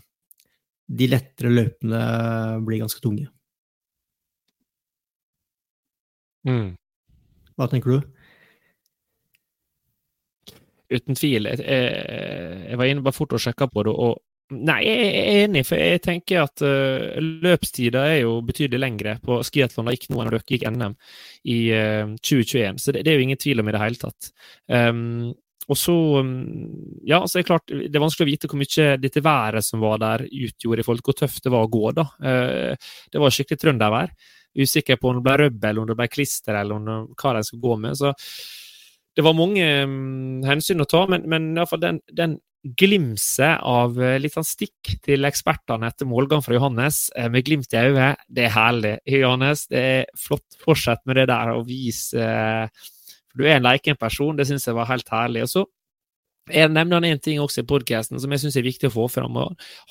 de 0.93 1.09
lettere 1.09 1.52
løpene 1.55 2.02
blir 2.66 2.82
ganske 2.82 3.01
tunge. 3.01 3.31
Mm. 6.44 6.74
Hva 7.56 7.69
tenker 7.73 7.97
du? 7.97 8.01
Uten 10.93 11.16
tvil. 11.19 11.48
Jeg, 11.48 11.65
jeg 11.65 12.77
var 12.81 12.89
inne 12.89 13.05
bare 13.05 13.16
fort 13.16 13.32
og 13.36 13.43
sjekka 13.43 13.69
på 13.73 13.85
det, 13.89 13.93
og 13.93 14.20
Nei, 14.49 14.79
jeg 14.87 15.09
er 15.09 15.43
enig, 15.43 15.61
for 15.69 15.77
jeg 15.77 16.01
tenker 16.01 16.47
at 16.47 16.62
uh, 16.65 17.19
løpstida 17.45 18.07
er 18.15 18.23
jo 18.23 18.39
betydelig 18.49 18.79
lengre 18.81 19.19
på 19.20 19.43
skiatlon 19.45 19.91
noen 19.91 20.31
av 20.31 20.33
dere 20.33 20.41
gikk 20.49 20.65
NM 20.73 20.95
i 21.53 21.59
uh, 21.77 22.15
2021, 22.16 22.81
så 22.81 22.95
det, 22.97 23.03
det, 23.05 23.12
er 23.12 23.20
jo 23.20 23.27
ingen 23.27 23.41
tvil 23.43 23.61
om 23.61 23.69
i 23.69 23.75
det 23.77 23.83
hele 23.83 24.01
tatt. 24.01 24.31
Um, 24.73 25.35
og 25.69 25.77
så 25.77 25.97
um, 26.25 26.33
Ja, 27.05 27.20
så 27.27 27.37
er 27.37 27.45
det 27.45 27.51
klart, 27.51 27.69
det 27.69 27.93
er 27.93 28.07
vanskelig 28.07 28.25
å 28.25 28.31
vite 28.31 28.49
hvor 28.49 28.62
mye 28.62 28.89
dette 29.03 29.25
været 29.27 29.69
som 29.69 29.85
var 29.85 30.01
der, 30.01 30.25
utgjorde 30.25 30.81
i 30.81 30.89
forhold 30.89 31.05
til 31.05 31.11
hvor 31.11 31.20
tøft 31.20 31.45
det 31.45 31.53
var 31.53 31.69
å 31.69 31.73
gå, 31.77 31.85
da. 32.01 32.09
Uh, 32.16 32.97
det 33.12 33.20
var 33.20 33.37
skikkelig 33.37 33.62
trøndervær. 33.66 34.16
Usikker 34.57 34.97
på 34.97 35.12
om 35.12 35.20
det 35.20 35.27
ble 35.29 35.37
røbbel, 35.43 35.83
om 35.83 35.93
det 35.93 35.99
ble 36.01 36.09
klister, 36.09 36.57
eller 36.57 36.81
om 36.81 36.89
det, 36.89 36.99
hva 37.20 37.37
de 37.37 37.45
skulle 37.45 37.69
gå 37.69 37.77
med. 37.85 38.01
så 38.01 38.16
det 39.19 39.25
var 39.27 39.35
mange 39.35 39.65
um, 39.83 40.45
hensyn 40.47 40.81
å 40.81 40.87
ta, 40.87 41.01
men, 41.11 41.25
men 41.27 41.51
iallfall 41.57 41.81
den, 41.83 41.97
den 42.15 42.37
glimset 42.65 43.63
av 43.63 43.97
eh, 44.03 44.19
litt 44.21 44.35
sånn 44.35 44.47
stikk 44.47 44.97
til 45.05 45.29
ekspertene 45.29 45.89
etter 45.89 46.09
målgang 46.11 46.43
fra 46.45 46.57
Johannes, 46.57 47.07
eh, 47.17 47.29
med 47.31 47.47
glimt 47.47 47.73
i 47.73 47.81
øyet. 47.81 48.25
Det 48.29 48.49
er 48.49 48.55
herlig. 48.57 48.95
Johannes, 49.07 49.67
det 49.71 49.83
er 49.95 50.07
flott. 50.19 50.47
Fortsett 50.65 51.05
med 51.07 51.21
det 51.21 51.29
der 51.31 51.55
og 51.55 51.67
vis 51.69 52.11
For 52.13 53.41
du 53.41 53.45
er 53.47 53.59
en 53.59 53.69
leiken 53.69 53.97
person. 53.97 54.37
Det 54.37 54.49
syns 54.49 54.67
jeg 54.67 54.77
var 54.77 54.89
helt 54.91 55.09
herlig. 55.13 55.45
Og 55.47 55.53
så 55.53 55.65
jeg 56.49 56.73
nevner 56.73 56.97
han 56.97 57.09
én 57.09 57.21
ting 57.21 57.41
også 57.43 57.63
i 57.63 57.69
podkasten 57.69 58.21
som 58.21 58.33
jeg 58.33 58.43
syns 58.43 58.57
er 58.57 58.67
viktig 58.67 58.89
å 58.89 58.95
få 58.95 59.07
fram. 59.13 59.37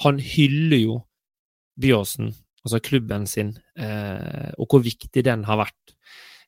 Han 0.04 0.22
hyller 0.24 0.82
jo 0.82 0.98
Byåsen, 1.78 2.32
altså 2.66 2.80
klubben 2.82 3.28
sin, 3.30 3.52
eh, 3.78 4.50
og 4.58 4.66
hvor 4.72 4.82
viktig 4.82 5.22
den 5.22 5.44
har 5.46 5.60
vært. 5.60 5.94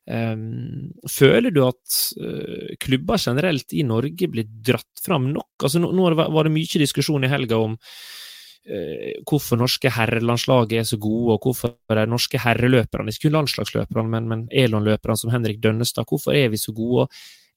Um, 0.08 0.90
føler 1.06 1.52
du 1.54 1.60
at 1.66 1.98
uh, 2.18 2.72
klubber 2.82 3.20
generelt 3.20 3.74
i 3.76 3.84
Norge 3.86 4.30
blir 4.32 4.48
dratt 4.48 5.02
fram 5.04 5.28
nok? 5.34 5.52
Altså, 5.62 5.82
nå, 5.82 6.08
var 6.16 6.48
det 6.48 6.54
mye 6.54 6.80
diskusjon 6.82 7.26
i 7.26 7.30
helga 7.30 7.60
om 7.60 7.76
uh, 7.76 9.10
hvorfor 9.28 9.60
norske 9.60 9.92
herrelandslaget 9.94 10.80
er 10.80 10.88
så 10.88 10.98
gode, 11.00 11.36
og 11.36 11.46
hvorfor 11.46 11.76
de 11.98 12.06
norske 12.10 12.40
herreløperne, 12.42 13.12
ikke 13.12 13.28
kun 13.28 13.38
landslagsløperne, 13.38 14.08
men, 14.16 14.30
men 14.32 14.46
Elon-løperne 14.50 15.20
som 15.20 15.34
Henrik 15.34 15.60
Dønnestad, 15.62 16.08
hvorfor 16.08 16.34
er 16.34 16.50
vi 16.50 16.60
så 16.60 16.74
gode? 16.74 17.10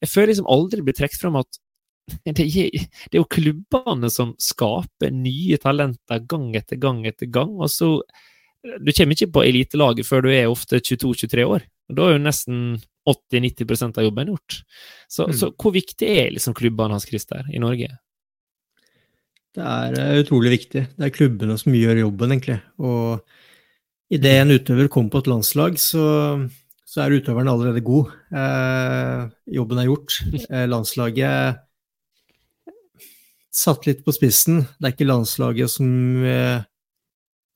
Jeg 0.04 0.12
føler 0.12 0.34
liksom 0.34 0.52
aldri 0.52 0.84
blir 0.84 0.98
trukket 1.00 1.22
fram 1.22 1.40
at 1.42 1.62
det 2.28 2.44
er 2.44 3.16
jo 3.16 3.30
klubbene 3.32 4.10
som 4.12 4.34
skaper 4.36 5.14
nye 5.16 5.56
talenter 5.64 6.26
gang 6.28 6.50
etter 6.60 6.76
gang 6.76 7.06
etter 7.08 7.32
gang. 7.32 7.56
og 7.56 7.72
så 7.72 7.96
Du 8.64 8.92
kommer 8.96 9.18
ikke 9.18 9.34
på 9.36 9.44
elitelaget 9.44 10.08
før 10.08 10.24
du 10.24 10.32
er 10.32 10.48
ofte 10.48 10.80
22-23 10.80 11.44
år. 11.44 11.66
Da 11.92 12.08
er 12.08 12.16
jo 12.16 12.24
nesten 12.24 12.62
80-90% 13.10 14.00
av 14.00 14.08
jobben 14.08 14.32
gjort. 14.32 14.60
Så, 15.12 15.28
mm. 15.28 15.36
så, 15.40 15.52
hvor 15.60 15.76
viktig 15.76 16.08
er 16.08 16.32
liksom 16.32 16.56
klubbene 16.56 16.96
hans, 16.96 17.08
Christer, 17.10 17.44
i 17.52 17.60
Norge? 17.62 17.92
Det 19.54 19.66
er 19.70 19.98
uh, 20.00 20.22
utrolig 20.24 20.56
viktig. 20.56 20.86
Det 20.96 21.08
er 21.08 21.14
klubbene 21.14 21.58
som 21.60 21.76
gjør 21.76 22.06
jobben, 22.06 22.34
egentlig. 22.34 22.58
Og 22.82 24.14
idet 24.14 24.38
en 24.40 24.56
utøver 24.56 24.90
kommer 24.92 25.14
på 25.14 25.24
et 25.24 25.30
landslag, 25.34 25.78
så, 25.82 26.06
så 26.88 27.04
er 27.04 27.20
utøveren 27.20 27.52
allerede 27.52 27.84
god. 27.86 28.14
Eh, 28.32 29.22
jobben 29.60 29.82
er 29.82 29.90
gjort. 29.90 30.18
Eh, 30.48 30.66
landslaget 30.70 31.62
satt 33.54 33.86
litt 33.90 34.02
på 34.06 34.14
spissen. 34.16 34.64
Det 34.80 34.88
er 34.88 34.96
ikke 34.96 35.10
landslaget 35.10 35.74
som, 35.76 35.90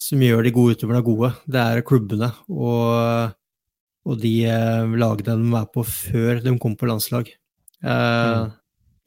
som 0.01 0.21
gjør 0.21 0.45
de 0.45 0.53
gode 0.53 0.77
utøverne 0.77 1.03
gode, 1.05 1.33
det 1.49 1.61
er 1.63 1.85
klubbene. 1.85 2.31
Og 2.47 3.33
og 4.07 4.21
de 4.23 4.33
eh, 4.47 4.95
lagene 4.99 5.35
de 5.41 5.57
er 5.59 5.67
på 5.73 5.83
før 5.83 6.39
de 6.43 6.53
kom 6.61 6.77
på 6.79 6.87
landslag. 6.87 7.27
Eh, 7.83 8.37
mm. 8.39 8.53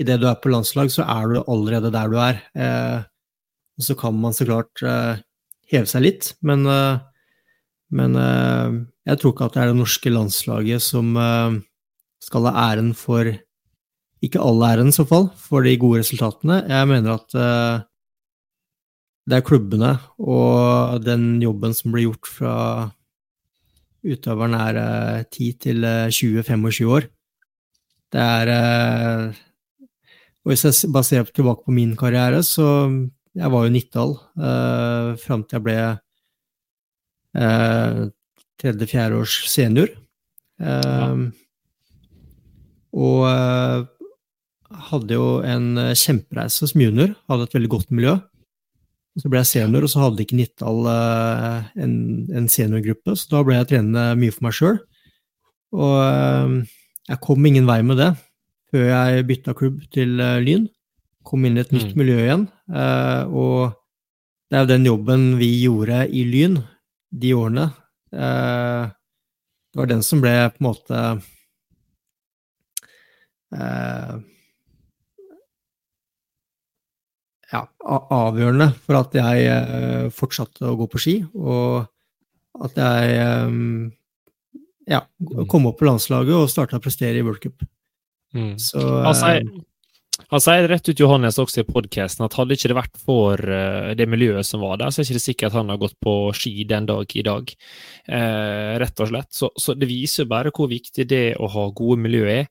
Idet 0.01 0.21
du 0.21 0.27
er 0.29 0.41
på 0.41 0.53
landslag, 0.53 0.93
så 0.93 1.07
er 1.09 1.31
du 1.31 1.41
allerede 1.41 1.93
der 1.95 2.13
du 2.13 2.19
er. 2.21 2.43
Eh, 2.53 2.99
og 3.81 3.87
så 3.87 3.97
kan 3.97 4.19
man 4.21 4.37
så 4.37 4.45
klart 4.49 4.85
eh, 4.85 5.23
heve 5.73 5.89
seg 5.89 6.05
litt, 6.05 6.35
men, 6.45 6.67
eh, 6.69 7.01
men 7.97 8.19
eh, 8.21 8.81
jeg 9.09 9.21
tror 9.21 9.35
ikke 9.35 9.49
at 9.49 9.57
det 9.57 9.63
er 9.63 9.73
det 9.73 9.81
norske 9.81 10.13
landslaget 10.13 10.85
som 10.85 11.15
eh, 11.17 11.61
skal 12.21 12.51
ha 12.51 12.69
æren 12.71 12.93
for 12.97 13.33
Ikke 14.21 14.37
all 14.45 14.61
æren, 14.61 14.91
i 14.91 14.93
så 14.93 15.07
fall, 15.09 15.31
for 15.33 15.65
de 15.65 15.79
gode 15.81 16.03
resultatene. 16.03 16.59
Jeg 16.69 16.89
mener 16.91 17.15
at 17.15 17.35
det 19.29 19.37
er 19.37 19.47
klubbene 19.47 19.93
og 20.19 21.03
den 21.05 21.43
jobben 21.43 21.75
som 21.77 21.93
blir 21.93 22.09
gjort 22.09 22.31
fra 22.31 22.55
utøveren 24.01 24.57
er 24.57 24.79
10 25.29 25.51
til 25.61 25.85
20-25 25.85 26.89
år. 26.89 27.09
Det 28.11 28.21
er 28.21 28.51
eh, 28.51 29.41
Og 30.43 30.53
hvis 30.53 30.65
jeg 30.65 30.91
bare 30.93 31.07
ser 31.07 31.29
tilbake 31.31 31.67
på 31.67 31.75
min 31.75 31.97
karriere, 31.97 32.43
så 32.43 32.91
Jeg 33.37 33.51
var 33.53 33.63
jo 33.63 33.71
Nittdal 33.71 34.17
eh, 34.43 35.17
fram 35.23 35.45
til 35.45 35.55
jeg 35.55 35.63
ble 35.63 35.77
eh, 37.39 38.01
tredje-fjerde 38.59 39.21
års 39.21 39.37
senior. 39.47 39.87
Eh. 40.59 41.21
Og 42.91 43.87
hadde 44.91 45.15
jo 45.15 45.29
en 45.47 45.79
kjempereise 45.95 46.67
som 46.67 46.83
junior. 46.83 47.15
Hadde 47.31 47.47
et 47.47 47.55
veldig 47.55 47.71
godt 47.71 47.95
miljø. 47.95 48.17
Så 49.21 49.29
ble 49.29 49.43
jeg 49.43 49.51
senior, 49.51 49.85
og 49.85 49.93
så 49.93 50.01
hadde 50.05 50.25
ikke 50.25 50.39
Nittdal 50.39 50.87
uh, 50.89 51.67
en, 51.77 51.95
en, 52.33 52.47
seniorgruppe, 52.49 53.17
så 53.19 53.35
da 53.35 53.43
ble 53.45 53.59
jeg 53.59 53.69
trenende 53.75 54.05
mye 54.17 54.33
for 54.33 54.47
meg 54.47 54.57
sjøl. 54.57 54.79
Og 55.77 55.97
uh, 56.01 56.55
jeg 57.11 57.21
kom 57.27 57.49
ingen 57.49 57.69
vei 57.69 57.81
med 57.87 58.01
det 58.01 58.11
før 58.71 58.87
jeg 58.87 59.27
bytta 59.27 59.53
klubb 59.59 59.83
til 59.93 60.15
uh, 60.23 60.39
Lyn. 60.41 60.65
Kom 61.27 61.45
inn 61.45 61.59
i 61.59 61.63
et 61.65 61.75
nytt 61.75 61.93
mm. 61.93 61.99
miljø 62.01 62.17
igjen. 62.23 62.47
og 63.29 63.75
det 64.49 64.57
er 64.57 64.63
jo 64.65 64.71
den 64.71 64.87
jobben 64.89 65.25
vi 65.39 65.51
gjorde 65.61 65.99
i 66.09 66.23
Lyn 66.25 66.57
de 67.13 67.35
årene. 67.37 67.67
det 68.11 69.77
var 69.77 69.91
den 69.91 70.03
som 70.03 70.23
ble 70.25 70.33
på 70.55 70.63
en 70.63 70.67
måte 70.71 71.03
ja, 77.51 77.65
avgjørende 77.85 78.71
for 78.85 79.01
at 79.01 79.17
jeg 79.19 79.49
eh, 79.51 80.11
fortsatte 80.15 80.69
å 80.71 80.77
gå 80.79 80.87
på 80.91 81.01
ski, 81.03 81.17
og 81.35 81.87
at 82.67 82.79
jeg 82.79 83.17
eh, 83.25 83.57
ja, 84.91 85.05
kom 85.51 85.69
opp 85.71 85.81
på 85.81 85.89
landslaget 85.89 86.37
og 86.37 86.51
starta 86.51 86.81
å 86.81 86.85
prestere 86.85 87.21
i 87.21 87.27
World 87.27 87.43
Cup. 87.43 87.67
Mm. 88.37 88.55
Så 88.63 88.81
altså, 88.81 89.39
han 90.31 90.43
sier 90.43 90.69
rett 90.71 90.89
ut 90.89 91.01
Johannes 91.03 91.39
også 91.43 91.65
i 91.65 91.67
podkasten 91.67 92.25
at 92.27 92.37
hadde 92.39 92.55
ikke 92.55 92.71
det 92.71 92.79
vært 92.79 93.01
for 93.03 93.41
uh, 93.41 93.91
det 93.99 94.07
miljøet 94.11 94.47
som 94.47 94.63
var 94.63 94.79
der, 94.79 94.93
så 94.95 95.01
er 95.01 95.09
det 95.09 95.17
ikke 95.17 95.25
sikkert 95.25 95.51
at 95.51 95.59
han 95.59 95.73
har 95.73 95.81
gått 95.83 95.97
på 96.03 96.15
ski 96.37 96.53
den 96.71 96.87
dag 96.87 97.17
i 97.19 97.25
dag. 97.27 97.51
Eh, 98.11 98.73
rett 98.81 99.01
og 99.03 99.11
slett. 99.11 99.29
Så, 99.35 99.51
så, 99.59 99.75
det 99.79 99.87
viser 99.87 100.27
bare 100.31 100.51
hvor 100.55 100.67
viktig 100.71 101.05
det 101.11 101.37
å 101.39 101.49
ha 101.53 101.67
gode 101.77 102.01
miljø 102.03 102.25
er. 102.31 102.49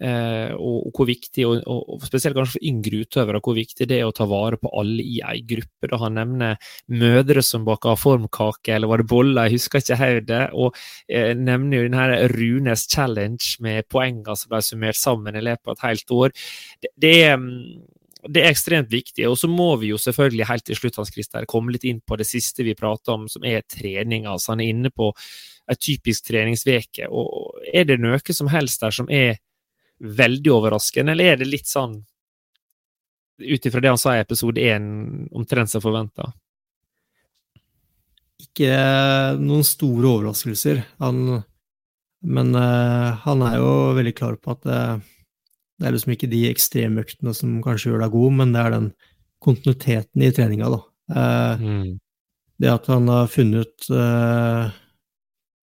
eh, 0.00 0.52
og, 0.54 0.86
og, 0.86 0.92
hvor 0.96 1.08
viktig, 1.08 1.46
og, 1.48 1.62
og, 1.66 2.04
spesielt 2.06 2.36
kanskje 2.36 2.56
for 2.56 2.66
yngre 2.70 3.02
utøvere, 3.04 3.40
hvor 3.42 3.56
viktig 3.58 3.88
det 3.90 3.98
er 4.00 4.08
å 4.08 4.14
ta 4.16 4.26
vare 4.30 4.58
på 4.60 4.70
alle 4.80 5.02
i 5.02 5.18
ei 5.26 5.40
gruppe. 5.46 5.90
Da 5.90 5.98
han 6.04 6.16
nevner 6.18 6.70
mødre 6.92 7.42
som 7.44 7.66
baker 7.66 7.98
formkake, 7.98 8.74
eller 8.76 8.90
var 8.90 9.02
det 9.02 9.08
boller, 9.10 9.48
jeg 9.48 9.58
husker 9.58 9.82
ikke 9.82 10.00
helt 10.00 10.28
det. 10.30 10.42
Og 10.54 10.78
nevner 11.40 11.80
jo 11.80 11.88
denne 11.88 12.20
Runes 12.34 12.86
challenge 12.90 13.58
med 13.64 13.88
poengene 13.90 14.36
som 14.38 14.52
ble 14.52 14.62
summert 14.64 15.00
sammen 15.00 15.36
i 15.36 15.44
løpet 15.44 15.66
av 15.72 15.76
et 15.76 15.86
helt 15.88 16.16
år. 16.16 16.36
Det, 16.80 16.94
det 17.02 17.19
er 17.20 17.36
mm, 17.40 17.86
det 18.28 18.42
er 18.42 18.50
ekstremt 18.52 18.90
viktig. 18.92 19.24
Og 19.28 19.38
så 19.40 19.48
må 19.48 19.72
vi 19.80 19.92
jo 19.92 19.98
selvfølgelig 20.00 20.48
helt 20.50 20.66
til 20.68 20.78
slutt 20.78 20.98
Hans 21.00 21.12
Christer, 21.14 21.46
komme 21.48 21.72
litt 21.74 21.86
inn 21.88 22.02
på 22.04 22.18
det 22.20 22.28
siste 22.28 22.66
vi 22.66 22.76
prata 22.78 23.14
om, 23.16 23.26
som 23.32 23.44
er 23.48 23.64
trening. 23.64 24.26
Altså, 24.28 24.52
han 24.52 24.60
er 24.60 24.74
inne 24.74 24.92
på 24.92 25.10
en 25.70 25.80
typisk 25.80 26.28
treningsveke. 26.28 27.08
Og 27.08 27.62
er 27.72 27.88
det 27.88 28.00
noe 28.02 28.20
som 28.36 28.50
helst 28.52 28.84
der 28.84 28.94
som 28.94 29.08
er 29.10 29.38
veldig 30.00 30.52
overraskende, 30.52 31.12
eller 31.12 31.32
er 31.32 31.40
det 31.40 31.50
litt 31.50 31.68
sånn 31.68 31.98
ut 33.40 33.66
ifra 33.66 33.80
det 33.80 33.88
han 33.88 34.00
sa 34.00 34.14
i 34.16 34.22
episode 34.22 34.60
én, 34.60 34.84
omtrent 35.32 35.72
som 35.72 35.82
forventa? 35.84 36.28
Ikke 38.40 38.72
noen 39.40 39.64
store 39.64 40.08
overraskelser. 40.10 40.82
Han, 41.00 41.40
men 42.24 42.52
uh, 42.56 43.16
han 43.24 43.44
er 43.44 43.56
jo 43.60 43.72
veldig 43.96 44.14
klar 44.16 44.36
på 44.40 44.56
at 44.56 44.68
uh, 44.68 45.08
det 45.80 45.88
er 45.88 45.94
liksom 45.96 46.12
ikke 46.12 46.28
de 46.28 46.42
ekstremøktene 46.50 47.32
som 47.36 47.56
kanskje 47.64 47.90
gjør 47.90 48.04
deg 48.04 48.12
god, 48.12 48.36
men 48.36 48.52
det 48.52 48.60
er 48.62 48.74
den 48.74 48.88
kontinuiteten 49.40 50.24
i 50.26 50.30
treninga, 50.36 50.68
da. 50.74 50.80
Eh, 51.16 51.64
mm. 51.64 51.90
Det 52.60 52.68
at 52.68 52.90
han 52.92 53.08
har 53.08 53.30
funnet 53.32 53.64
ut 53.64 53.88
eh, 53.96 54.66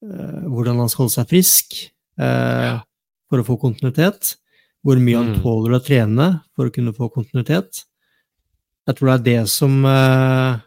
eh, 0.01 0.39
hvordan 0.49 0.81
han 0.81 0.89
skal 0.89 1.05
holde 1.05 1.13
seg 1.13 1.29
frisk 1.29 1.77
eh, 2.17 2.65
ja. 2.71 2.79
for 3.29 3.43
å 3.43 3.45
få 3.45 3.59
kontinuitet. 3.61 4.33
Hvor 4.81 4.97
mye 5.03 5.19
han 5.19 5.35
mm. 5.35 5.41
tåler 5.43 5.77
å 5.77 5.83
trene 5.83 6.27
for 6.57 6.69
å 6.69 6.73
kunne 6.73 6.95
få 6.97 7.11
kontinuitet. 7.13 7.83
Jeg 8.87 8.97
tror 8.97 9.11
det 9.11 9.17
er 9.19 9.25
det 9.27 9.51
som 9.53 9.77
eh, 9.85 10.63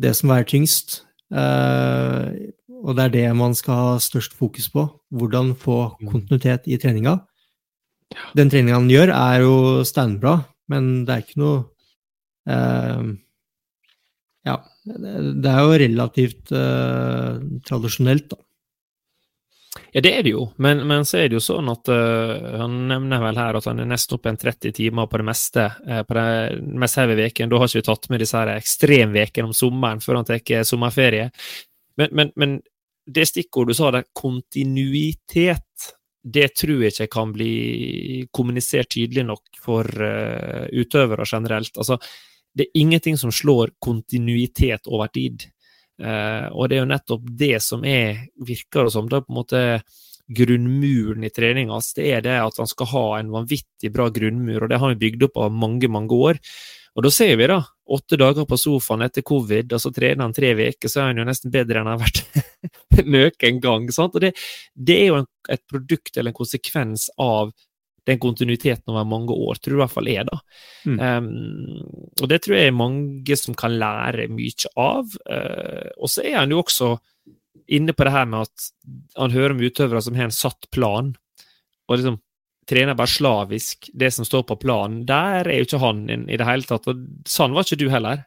det 0.00 0.14
som 0.16 0.32
veier 0.32 0.48
tyngst. 0.48 1.02
Eh, 1.28 2.50
og 2.80 2.96
det 2.96 3.04
er 3.04 3.12
det 3.12 3.26
man 3.36 3.52
skal 3.58 3.82
ha 3.82 3.96
størst 4.00 4.32
fokus 4.38 4.70
på. 4.72 4.86
Hvordan 5.12 5.52
få 5.58 5.96
Mm. 6.00 6.08
kontinuitet 6.14 6.64
i 6.64 6.78
treninga. 6.80 7.20
Den 8.36 8.50
treninga 8.50 8.78
han 8.78 8.90
gjør, 8.90 9.12
er 9.14 9.44
jo 9.44 9.56
steinbra, 9.86 10.36
men 10.72 10.90
det 11.06 11.14
er 11.14 11.24
ikke 11.24 11.42
noe 11.42 11.58
eh, 12.50 13.10
Ja, 14.48 14.56
det 14.86 15.50
er 15.50 15.60
jo 15.64 15.80
relativt 15.84 16.54
eh, 16.56 17.42
tradisjonelt, 17.66 18.30
da. 18.32 18.40
Ja, 19.94 20.00
det 20.02 20.10
er 20.10 20.24
det 20.26 20.32
jo, 20.32 20.48
men, 20.62 20.82
men 20.86 21.04
så 21.06 21.20
er 21.20 21.28
det 21.30 21.36
jo 21.36 21.42
sånn 21.42 21.68
at 21.70 21.86
uh, 21.90 22.58
han 22.58 22.72
nevner 22.90 23.20
vel 23.22 23.38
her 23.38 23.58
at 23.58 23.68
han 23.70 23.78
er 23.82 23.86
nesten 23.90 24.16
oppe 24.16 24.30
en 24.32 24.38
30 24.38 24.74
timer 24.74 25.06
på 25.10 25.20
det 25.20 25.26
meste 25.28 25.66
uh, 25.86 26.00
på 26.06 26.16
det 26.16 26.24
mest 26.82 26.98
heavy 26.98 27.14
veken. 27.18 27.50
Da 27.50 27.60
har 27.60 27.70
ikke 27.70 27.78
vi 27.78 27.86
tatt 27.86 28.08
med 28.10 28.22
disse 28.22 28.38
her 28.38 28.50
ekstremvekene 28.56 29.50
om 29.50 29.54
sommeren 29.54 30.02
før 30.02 30.20
han 30.20 30.26
tar 30.26 30.66
sommerferie. 30.66 31.28
Men, 31.98 32.10
men, 32.18 32.32
men 32.34 32.56
det 33.06 33.28
stikkordet 33.30 33.74
du 33.74 33.78
sa 33.78 33.92
der, 33.94 34.06
kontinuitet, 34.14 35.90
det 36.22 36.50
tror 36.58 36.82
jeg 36.84 36.92
ikke 36.92 37.12
kan 37.14 37.32
bli 37.32 37.52
kommunisert 38.34 38.90
tydelig 38.92 39.24
nok 39.28 39.62
for 39.62 39.86
uh, 39.86 40.66
utøvere 40.68 41.24
generelt. 41.28 41.72
Altså, 41.76 41.96
det 42.52 42.66
er 42.66 42.82
ingenting 42.82 43.16
som 43.20 43.32
slår 43.32 43.76
kontinuitet 43.80 44.90
over 44.90 45.08
tid. 45.14 45.46
Uh, 46.00 46.48
og 46.52 46.68
det 46.68 46.76
er 46.76 46.84
jo 46.84 46.92
nettopp 46.92 47.32
det 47.40 47.56
som 47.64 47.84
er, 47.88 48.26
virker 48.36 48.88
det 48.88 48.94
som, 48.96 49.08
da 49.08 49.22
på 49.24 49.32
en 49.32 49.40
måte 49.40 49.64
grunnmuren 50.30 51.24
i 51.26 51.32
treninga 51.34 51.74
hans. 51.74 51.92
Det 51.96 52.10
er 52.12 52.22
det 52.24 52.36
at 52.38 52.60
han 52.60 52.68
skal 52.70 52.92
ha 52.92 53.06
en 53.18 53.32
vanvittig 53.34 53.90
bra 53.94 54.08
grunnmur, 54.14 54.62
og 54.62 54.70
det 54.70 54.78
har 54.82 54.92
vi 54.92 55.00
bygd 55.06 55.26
opp 55.26 55.40
av 55.46 55.56
mange, 55.56 55.90
mange 55.90 56.20
år. 56.30 56.38
Og 56.98 57.06
da 57.06 57.12
ser 57.14 57.36
vi, 57.38 57.46
da, 57.46 57.60
åtte 57.94 58.18
dager 58.18 58.46
på 58.48 58.58
sofaen 58.58 59.04
etter 59.06 59.24
covid, 59.26 59.72
og 59.76 59.82
så 59.82 59.92
trener 59.94 60.24
han 60.24 60.34
tre 60.34 60.52
uker, 60.58 60.90
så 60.90 61.02
er 61.02 61.10
han 61.10 61.22
jo 61.22 61.26
nesten 61.28 61.52
bedre 61.54 61.80
enn 61.80 61.90
han 61.90 61.98
har 61.98 62.02
vært 62.02 62.22
noen 63.14 63.60
gang. 63.62 63.90
sant? 63.94 64.16
Og 64.18 64.24
det, 64.24 64.32
det 64.74 64.96
er 65.04 65.10
jo 65.12 65.18
en, 65.20 65.28
et 65.50 65.62
produkt 65.70 66.16
eller 66.16 66.32
en 66.32 66.40
konsekvens 66.40 67.08
av 67.20 67.52
den 68.08 68.18
kontinuiteten 68.18 68.90
over 68.90 69.06
mange 69.06 69.34
år, 69.34 69.60
tror 69.60 69.74
jeg 69.74 69.78
i 69.78 69.82
hvert 69.82 69.94
fall 69.94 70.10
er, 70.10 70.26
da. 70.26 70.38
Mm. 70.88 70.98
Um, 70.98 72.06
og 72.18 72.30
det 72.32 72.40
tror 72.42 72.56
jeg 72.56 72.70
er 72.70 72.76
mange 72.76 73.36
som 73.38 73.56
kan 73.58 73.76
lære 73.78 74.30
mye 74.32 74.72
av. 74.80 75.12
Uh, 75.28 75.90
og 76.00 76.10
så 76.10 76.24
er 76.24 76.40
han 76.40 76.54
jo 76.54 76.62
også 76.64 76.94
inne 77.70 77.94
på 77.94 78.06
det 78.06 78.14
her 78.14 78.26
med 78.26 78.48
at 78.48 78.70
han 79.18 79.34
hører 79.34 79.54
om 79.54 79.62
utøvere 79.62 80.02
som 80.02 80.16
har 80.18 80.30
en 80.30 80.34
satt 80.34 80.70
plan, 80.74 81.12
og 81.86 81.98
liksom 81.98 82.18
trener 82.70 82.96
bare 82.98 83.10
slavisk 83.10 83.90
det 83.98 84.12
som 84.14 84.26
står 84.26 84.44
på 84.48 84.58
planen. 84.62 85.02
Der 85.08 85.48
er 85.48 85.58
jo 85.58 85.66
ikke 85.66 85.82
han 85.82 86.04
inn 86.12 86.28
i 86.30 86.38
det 86.40 86.46
hele 86.46 86.66
tatt, 86.66 86.86
og 86.90 87.02
sånn 87.28 87.56
var 87.56 87.66
ikke 87.66 87.80
du 87.80 87.88
heller. 87.92 88.22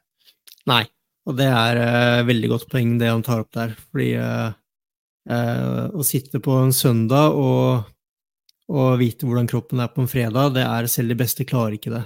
Nei, 0.70 0.84
og 1.28 1.38
det 1.40 1.48
er 1.48 1.80
uh, 1.80 2.28
veldig 2.28 2.52
godt 2.52 2.68
poeng 2.72 2.98
det 2.99 3.11
han 3.11 3.24
tar 3.26 3.44
opp 3.45 3.53
der. 3.56 3.74
Fordi 3.91 4.10
uh, 4.20 4.52
uh, 5.32 5.86
å 5.95 6.06
sitte 6.07 6.41
på 6.44 6.57
en 6.60 6.76
søndag 6.76 7.38
og, 7.40 7.90
og 8.74 8.99
vite 9.02 9.28
hvordan 9.28 9.49
kroppen 9.52 9.84
er 9.84 9.91
på 9.94 10.03
en 10.03 10.11
fredag, 10.11 10.56
det 10.57 10.68
er 10.68 10.91
selv 10.91 11.14
de 11.14 11.20
beste 11.24 11.48
klarer 11.48 11.78
ikke 11.80 11.95
det. 11.95 12.06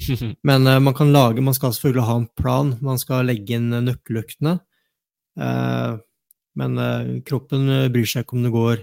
men 0.48 0.64
man 0.64 0.96
kan 0.96 1.10
lage, 1.12 1.42
man 1.44 1.56
skal 1.56 1.74
selvfølgelig 1.76 2.06
ha 2.08 2.18
en 2.22 2.28
plan, 2.38 2.74
man 2.80 3.00
skal 3.00 3.26
legge 3.28 3.58
inn 3.58 3.68
nøkkeløktene. 3.84 4.54
men 6.60 6.80
kroppen 7.28 7.68
bryr 7.92 8.08
seg 8.08 8.24
ikke 8.24 8.38
om 8.38 8.46
det 8.46 8.52
går 8.54 8.80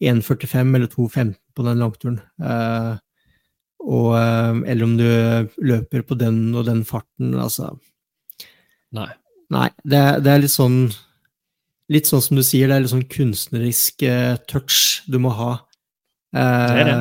1,45 0.00 0.74
eller 0.76 0.88
2,15 0.88 1.34
på 1.54 1.64
den 1.66 1.80
langturen. 1.82 2.18
Uh, 2.40 2.96
og, 3.80 4.10
eh, 4.18 4.58
eller 4.72 4.84
om 4.84 4.96
du 4.98 5.06
løper 5.64 6.02
på 6.04 6.16
den 6.20 6.50
og 6.52 6.66
den 6.68 6.82
farten, 6.84 7.32
altså. 7.40 7.70
Nei. 8.92 9.08
Nei, 9.50 9.70
det, 9.88 10.02
det 10.22 10.30
er 10.34 10.42
litt 10.44 10.52
sånn 10.52 10.82
Litt 11.90 12.06
sånn 12.06 12.22
som 12.22 12.38
du 12.38 12.42
sier, 12.46 12.68
det 12.70 12.76
er 12.76 12.82
litt 12.84 12.92
sånn 12.92 13.08
kunstnerisk 13.10 14.04
uh, 14.06 14.36
touch 14.46 15.00
du 15.10 15.16
må 15.18 15.32
ha. 15.34 15.48
Uh, 16.30 16.38
Det 16.38 16.76
er 16.84 16.86
det. 16.86 16.98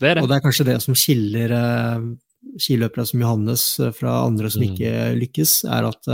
Det 0.00 0.08
er 0.08 0.16
det. 0.16 0.22
Og 0.22 0.30
det 0.30 0.38
er 0.38 0.44
kanskje 0.46 0.66
det 0.70 0.76
som 0.80 0.96
skiller 0.96 1.52
uh, 1.52 2.06
skiløpere 2.56 3.04
som 3.10 3.20
Johannes 3.20 3.66
fra 3.98 4.14
andre 4.22 4.48
som 4.48 4.64
Mm. 4.64 4.70
ikke 4.70 4.94
lykkes, 5.20 5.52
er 5.68 5.90
at 5.90 6.08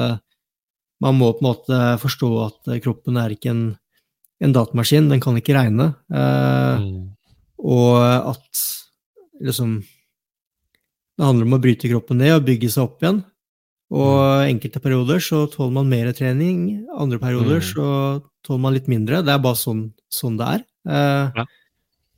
man 1.03 1.15
må 1.21 1.31
på 1.31 1.45
en 1.45 1.51
måte 1.53 1.79
forstå 2.03 2.33
at 2.43 2.73
kroppen 2.83 3.21
er 3.23 3.37
ikke 3.37 3.53
en, 3.53 3.63
en 4.43 4.53
datamaskin, 4.55 5.09
den 5.11 5.21
kan 5.23 5.37
ikke 5.39 5.55
regne. 5.57 5.95
Eh, 6.13 6.79
Mm. 6.83 7.09
og 7.63 8.03
at 8.35 8.63
liksom 9.43 9.83
Det 11.19 11.27
handler 11.27 11.45
om 11.47 11.55
å 11.55 11.61
bryte 11.63 11.89
kroppen 11.91 12.19
ned 12.19 12.33
og 12.33 12.47
bygge 12.47 12.71
seg 12.73 12.85
opp 12.89 13.03
igjen. 13.03 13.19
Og 13.93 14.49
enkelte 14.49 14.81
perioder 14.81 15.21
så 15.21 15.43
tåler 15.53 15.73
man 15.77 15.89
mer 15.91 16.11
trening, 16.17 16.87
andre 16.97 17.19
perioder 17.21 17.61
Mm. 17.61 17.69
så 17.75 18.23
tåler 18.43 18.61
man 18.61 18.73
litt 18.75 18.89
mindre. 18.89 19.23
Det 19.23 19.29
er 19.29 19.39
bare 19.39 19.55
sånn, 19.55 19.93
sånn 20.11 20.39
det 20.39 20.47
er. 20.49 20.65
Eh, 20.89 21.33
Ja. 21.37 21.45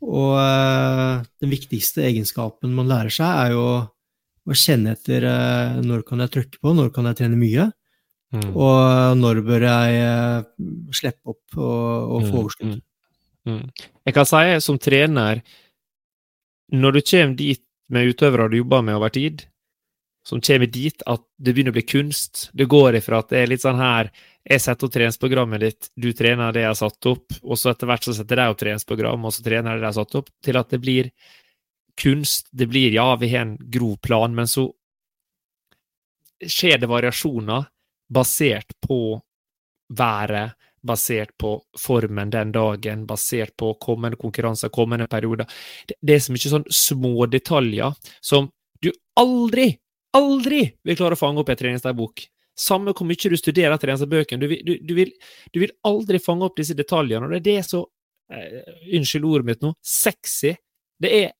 Og 0.00 0.38
eh, 0.38 1.22
den 1.40 1.50
viktigste 1.50 2.04
egenskapen 2.06 2.70
man 2.72 2.86
lærer 2.86 3.10
seg, 3.10 3.26
er 3.26 3.50
jo 3.50 3.88
å 4.46 4.52
kjenne 4.52 4.92
etter 4.92 5.24
eh, 5.24 5.80
når 5.82 6.04
kan 6.06 6.18
jeg 6.20 6.30
trykke 6.30 6.58
på, 6.62 6.74
når 6.74 6.92
kan 6.94 7.04
jeg 7.06 7.16
trene 7.16 7.36
mye, 7.36 7.72
Mm. 8.34 8.50
og 8.58 9.16
når 9.20 9.38
bør 9.46 9.62
jeg 9.68 9.98
eh, 10.02 10.46
slippe 10.96 11.30
opp 11.30 11.54
og, 11.54 12.14
og 12.16 12.24
få 12.26 12.32
Mm, 12.34 12.40
overskudd. 12.40 12.72
mm, 13.46 13.52
mm. 13.52 13.88
Jeg 14.08 14.14
kan 14.16 14.26
si 14.26 14.60
som 14.64 14.78
trener, 14.82 15.42
når 16.74 16.92
du 16.96 17.00
kommer 17.06 17.36
dit 17.38 17.62
med 17.94 18.08
utøvere 18.10 18.48
du 18.50 18.56
jobber 18.58 18.82
med 18.82 18.96
over 18.98 19.12
tid, 19.14 19.44
som 20.26 20.40
kommer 20.40 20.66
dit 20.66 21.02
at 21.06 21.22
det 21.38 21.52
begynner 21.54 21.70
å 21.70 21.76
bli 21.76 21.84
kunst, 21.86 22.48
det 22.56 22.66
går 22.72 22.96
ifra 22.98 23.20
at 23.20 23.28
det 23.30 23.42
er 23.42 23.50
litt 23.52 23.62
sånn 23.62 23.78
her 23.78 24.10
jeg 24.44 24.60
setter 24.60 24.88
opp 24.88 24.92
treningsprogrammet 24.96 25.60
ditt, 25.60 25.90
du 25.96 26.10
trener 26.16 26.52
det 26.52 26.64
jeg 26.64 26.72
har 26.72 26.80
satt 26.80 27.06
opp, 27.08 27.32
og 27.44 27.56
så 27.60 27.70
etter 27.70 27.86
hvert 27.88 28.04
så 28.04 28.12
setter 28.16 28.36
de 28.40 28.48
opp 28.50 28.58
treningsprogram, 28.60 29.24
og 29.24 29.32
så 29.32 29.44
trener 29.46 29.70
jeg 29.76 29.80
det 29.80 29.86
jeg 29.86 29.92
har 29.92 29.98
satt 30.02 30.16
opp, 30.20 30.28
til 30.44 30.58
at 30.60 30.72
det 30.74 30.80
blir 30.82 31.12
kunst. 32.00 32.48
Det 32.52 32.66
blir 32.68 32.92
ja, 32.92 33.06
vi 33.16 33.30
har 33.32 33.46
en 33.46 33.54
grov 33.70 33.94
plan, 34.04 34.34
men 34.34 34.48
så 34.50 34.66
skjer 36.44 36.80
det 36.82 36.90
variasjoner 36.90 37.68
basert 38.12 38.74
på 38.84 39.20
været, 39.94 40.54
basert 40.84 41.32
på 41.40 41.56
formen 41.80 42.30
den 42.30 42.52
dagen, 42.52 43.06
basert 43.06 43.56
på 43.56 43.74
kommende 43.80 44.16
konkurranser, 44.20 44.68
kommende 44.68 45.06
perioder. 45.08 45.48
Det, 45.88 45.96
det 46.00 46.14
er 46.16 46.24
så 46.24 46.34
mye 46.34 46.52
sånn 46.52 46.68
små 46.68 47.26
detaljer 47.32 47.96
som 48.20 48.50
du 48.84 48.90
aldri, 49.20 49.70
aldri 50.16 50.66
vil 50.84 50.98
klare 50.98 51.16
å 51.16 51.20
fange 51.20 51.40
opp 51.40 51.50
i 51.50 51.56
en 51.56 51.60
treningsdagbok. 51.62 52.26
Samme 52.54 52.92
hvor 52.94 53.08
mye 53.08 53.30
du 53.30 53.36
studerer 53.38 53.80
treningsbøkene, 53.80 54.44
du, 54.44 54.58
du, 54.62 54.74
du, 54.78 54.94
vil, 54.98 55.14
du 55.50 55.62
vil 55.64 55.72
aldri 55.88 56.20
fange 56.22 56.46
opp 56.46 56.58
disse 56.60 56.76
detaljene, 56.78 57.26
og 57.26 57.32
det 57.32 57.40
er 57.40 57.48
det 57.48 57.70
så 57.70 57.80
eh, 58.30 58.60
Unnskyld 58.94 59.26
ordet 59.26 59.48
mitt 59.48 59.64
nå 59.64 59.72
sexy. 59.82 60.54
Det 61.00 61.10
er 61.10 61.32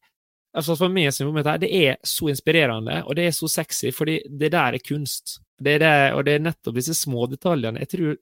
altså 0.54 0.76
for 0.78 0.92
meg 0.92 1.10
som 1.14 1.28
jobber 1.28 1.58
det 1.62 1.70
er 1.74 1.98
så 2.06 2.30
inspirerende, 2.32 3.00
og 3.04 3.16
det 3.18 3.28
er 3.28 3.34
så 3.36 3.48
sexy, 3.50 3.90
fordi 3.94 4.20
det 4.28 4.52
der 4.54 4.78
er 4.78 4.84
kunst. 4.84 5.40
Det 5.60 5.76
er 5.76 5.82
det, 5.82 5.96
og 6.14 6.24
det 6.26 6.36
er 6.36 6.46
nettopp 6.46 6.78
disse 6.78 6.96
små 6.98 7.26
detaljene. 7.30 7.82
Jeg 7.84 7.92
tror 7.92 8.16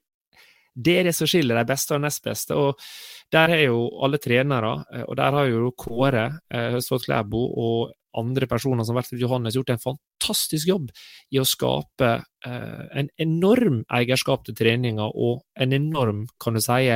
det 0.73 0.93
er 0.97 1.07
det 1.07 1.13
som 1.15 1.29
skiller 1.29 1.59
de 1.59 1.69
beste 1.69 1.93
og 1.93 2.01
nest 2.01 2.23
beste. 2.25 2.55
Og 2.57 2.79
der 3.33 3.53
er 3.53 3.65
jo 3.67 3.85
alle 4.05 4.19
trenere, 4.21 4.75
eh, 4.93 5.03
og 5.05 5.17
der 5.19 5.37
har 5.37 5.49
jo 5.49 5.73
Kåre 5.77 6.29
Høstvold 6.49 6.77
Høstfold 6.77 7.05
Klæbo 7.05 7.43
og 7.63 7.93
andre 8.17 8.47
personer 8.49 8.85
som 8.85 8.95
har 8.95 9.03
vært 9.03 9.21
Johannes 9.21 9.55
gjort 9.57 9.71
en 9.73 9.81
fantastisk 9.81 10.69
jobb 10.69 10.91
i 11.33 11.39
å 11.41 11.47
skape 11.47 12.11
eh, 12.45 12.83
en 13.01 13.09
enorm 13.21 13.81
eierskap 13.93 14.45
til 14.45 14.57
treninga 14.57 15.07
og 15.09 15.41
en 15.57 15.73
enorm, 15.73 16.25
kan 16.41 16.57
du 16.57 16.61
si, 16.61 16.93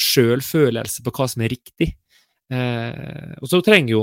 sjølfølelse 0.00 1.04
på 1.04 1.12
hva 1.12 1.28
som 1.28 1.44
er 1.44 1.52
riktig. 1.52 1.92
Eh, 2.52 3.36
og 3.40 3.48
så 3.48 3.60
trenger 3.64 3.96
jo 3.96 4.02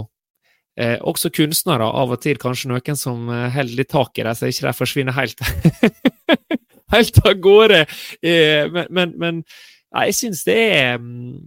eh, 0.79 0.97
også 1.03 1.31
kunstnere 1.35 1.85
av 1.85 2.15
og 2.15 2.23
til 2.23 2.39
kanskje 2.41 2.71
noen 2.71 2.99
som 2.99 3.27
eh, 3.33 3.49
holder 3.53 3.81
litt 3.81 3.91
tak 3.91 4.17
i 4.17 4.25
dem, 4.25 4.37
så 4.37 4.49
ikke 4.49 4.69
de 4.69 4.75
forsvinner 4.77 5.17
helt 5.17 5.43
helt 6.93 7.19
av 7.25 7.35
gårde. 7.43 7.83
Eh, 8.21 8.69
men, 8.71 8.87
men, 8.89 9.13
men 9.19 9.41
ja, 9.43 10.05
jeg 10.09 10.17
syns 10.17 10.43
det 10.47 10.57
er 10.57 10.97
mm, 11.01 11.37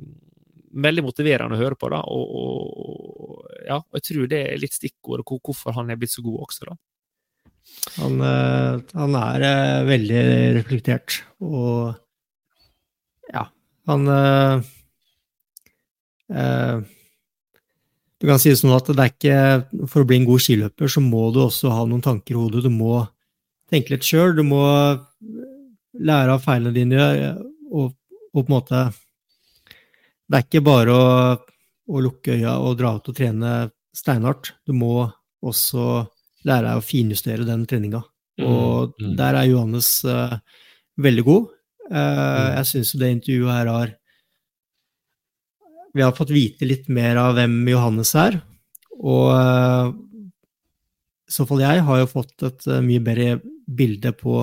veldig 0.85 1.05
motiverende 1.07 1.59
å 1.59 1.63
høre 1.63 1.79
på, 1.79 1.91
da. 1.93 2.03
Og, 2.11 2.39
og, 2.39 3.43
ja, 3.67 3.79
og 3.81 4.01
jeg 4.01 4.09
tror 4.09 4.31
det 4.31 4.43
er 4.47 4.63
litt 4.63 4.77
stikkordet 4.77 5.27
hvor, 5.29 5.43
hvorfor 5.43 5.77
han 5.79 5.93
er 5.93 6.01
blitt 6.01 6.15
så 6.15 6.25
god 6.25 6.47
også, 6.47 6.73
da. 6.73 6.79
Han, 8.03 8.19
eh, 8.27 8.81
han 8.99 9.19
er 9.19 9.45
eh, 9.47 9.83
veldig 9.87 10.23
reflektert, 10.59 11.21
og 11.47 11.93
ja, 13.33 13.47
han 13.89 14.11
eh, 14.13 14.73
eh, 16.35 16.83
Du 18.23 18.28
kan 18.28 18.39
si 18.39 18.53
det 18.53 18.61
sånn 18.61 18.74
at 18.77 18.86
det 18.86 19.03
er 19.03 19.11
ikke 19.11 19.86
For 19.90 20.05
å 20.05 20.07
bli 20.07 20.20
en 20.20 20.28
god 20.28 20.43
skiløper, 20.44 20.90
så 20.90 21.03
må 21.03 21.27
du 21.35 21.40
også 21.43 21.73
ha 21.74 21.82
noen 21.89 22.05
tanker 22.05 22.36
i 22.36 22.39
hodet. 22.39 22.62
Du 22.62 22.70
må 22.70 23.01
tenke 23.73 23.97
litt 23.97 24.07
sjøl. 24.07 24.36
Du 24.39 24.44
må 24.47 24.62
lære 25.99 26.36
av 26.36 26.44
feilene 26.44 26.74
dine, 26.77 27.07
og, 27.73 27.97
og 28.31 28.39
på 28.39 28.47
en 28.47 28.55
måte 28.55 28.82
Det 30.31 30.39
er 30.39 30.47
ikke 30.47 30.62
bare 30.65 30.94
å, 30.94 31.09
å 31.90 32.05
lukke 32.05 32.39
øya 32.39 32.55
og 32.62 32.78
dra 32.78 32.94
ut 32.97 33.11
og 33.11 33.16
trene 33.19 33.57
steinhardt. 33.93 34.53
Du 34.65 34.73
må 34.77 35.09
også 35.43 36.07
lære 36.47 36.69
deg 36.69 36.78
å 36.78 36.86
finjustere 36.86 37.49
den 37.49 37.66
treninga. 37.66 38.05
Og 38.43 38.94
Mm, 38.97 39.11
mm. 39.11 39.16
der 39.19 39.36
er 39.36 39.51
Johannes 39.51 39.89
uh, 40.09 40.39
veldig 40.99 41.24
god. 41.27 41.51
Uh, 41.90 41.99
Mm. 41.99 42.55
Jeg 42.57 42.66
syns 42.70 42.93
det 42.97 43.11
intervjuet 43.12 43.53
her 43.53 43.69
har 43.69 43.90
Vi 45.94 46.02
har 46.05 46.14
fått 46.16 46.32
vite 46.32 46.64
litt 46.69 46.89
mer 46.89 47.19
av 47.20 47.35
hvem 47.36 47.59
Johannes 47.69 48.14
er. 48.16 48.39
Og 49.02 49.28
i 51.28 51.32
så 51.32 51.47
fall 51.48 51.62
jeg 51.64 51.82
har 51.86 52.01
jo 52.02 52.09
fått 52.10 52.44
et 52.48 52.66
eh, 52.69 52.81
mye 52.85 53.02
bedre 53.05 53.40
bilde 53.73 54.12
på 54.16 54.43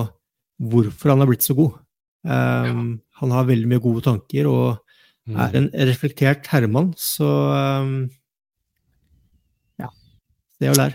hvorfor 0.60 1.12
han 1.12 1.22
har 1.22 1.30
blitt 1.30 1.46
så 1.46 1.54
god. 1.58 1.78
Eh, 2.26 2.70
Han 3.20 3.30
har 3.34 3.44
veldig 3.50 3.68
mye 3.68 3.82
gode 3.84 4.02
tanker 4.06 4.46
og 4.48 4.78
Mm. 5.28 5.36
er 5.36 5.56
en 5.58 5.66
reflektert 5.86 6.46
herremann, 6.48 6.94
så 6.96 7.26
um, 7.84 8.10
ja. 9.78 9.86
Se 10.58 10.70
og 10.72 10.78
lær. 10.80 10.94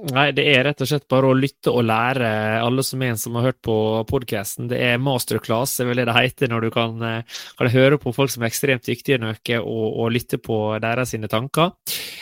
Nei, 0.00 0.30
det 0.32 0.46
er 0.48 0.62
rett 0.64 0.80
og 0.80 0.88
slett 0.88 1.04
bare 1.10 1.28
å 1.28 1.36
lytte 1.36 1.72
og 1.76 1.82
lære, 1.84 2.28
alle 2.62 2.80
som 2.86 3.02
er 3.04 3.12
en 3.12 3.18
som 3.20 3.34
har 3.36 3.50
hørt 3.50 3.58
på 3.66 3.74
podkasten. 4.08 4.70
Det 4.70 4.78
er 4.80 5.02
masterclass, 5.02 5.74
det 5.76 5.84
er 5.84 5.88
vel 5.90 6.00
det 6.00 6.06
det 6.08 6.14
heter, 6.16 6.48
når 6.48 6.64
du 6.64 6.68
kan, 6.72 7.02
eh, 7.04 7.40
kan 7.58 7.68
høre 7.74 7.98
på 8.00 8.14
folk 8.16 8.32
som 8.32 8.42
er 8.42 8.48
ekstremt 8.48 8.86
dyktige 8.88 9.18
noe, 9.20 9.36
og, 9.60 9.86
og 10.00 10.12
lytte 10.14 10.40
på 10.40 10.56
deres 10.80 11.12
sine 11.12 11.28
tanker. 11.28 11.74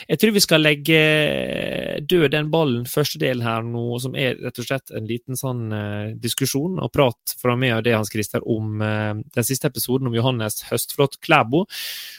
Jeg 0.08 0.18
tror 0.18 0.34
vi 0.34 0.42
skal 0.42 0.64
legge 0.64 0.98
død 2.02 2.32
den 2.34 2.50
ballen, 2.50 2.88
første 2.88 3.20
del 3.22 3.44
her 3.46 3.62
nå, 3.62 3.84
som 4.02 4.16
er 4.18 4.40
rett 4.42 4.58
og 4.58 4.66
slett 4.66 4.90
en 4.90 5.06
liten 5.06 5.38
sånn 5.38 5.70
eh, 5.70 6.16
diskusjon 6.18 6.80
og 6.82 6.90
prat 6.94 7.36
fra 7.38 7.54
meg 7.54 7.76
og 7.76 7.84
det, 7.86 7.94
Hans 7.94 8.10
Christer, 8.10 8.42
om 8.42 8.82
eh, 8.82 9.12
den 9.38 9.46
siste 9.46 9.70
episoden 9.70 10.10
om 10.10 10.18
Johannes 10.18 10.64
Høstflot 10.66 11.20
Klæbo. 11.22 11.68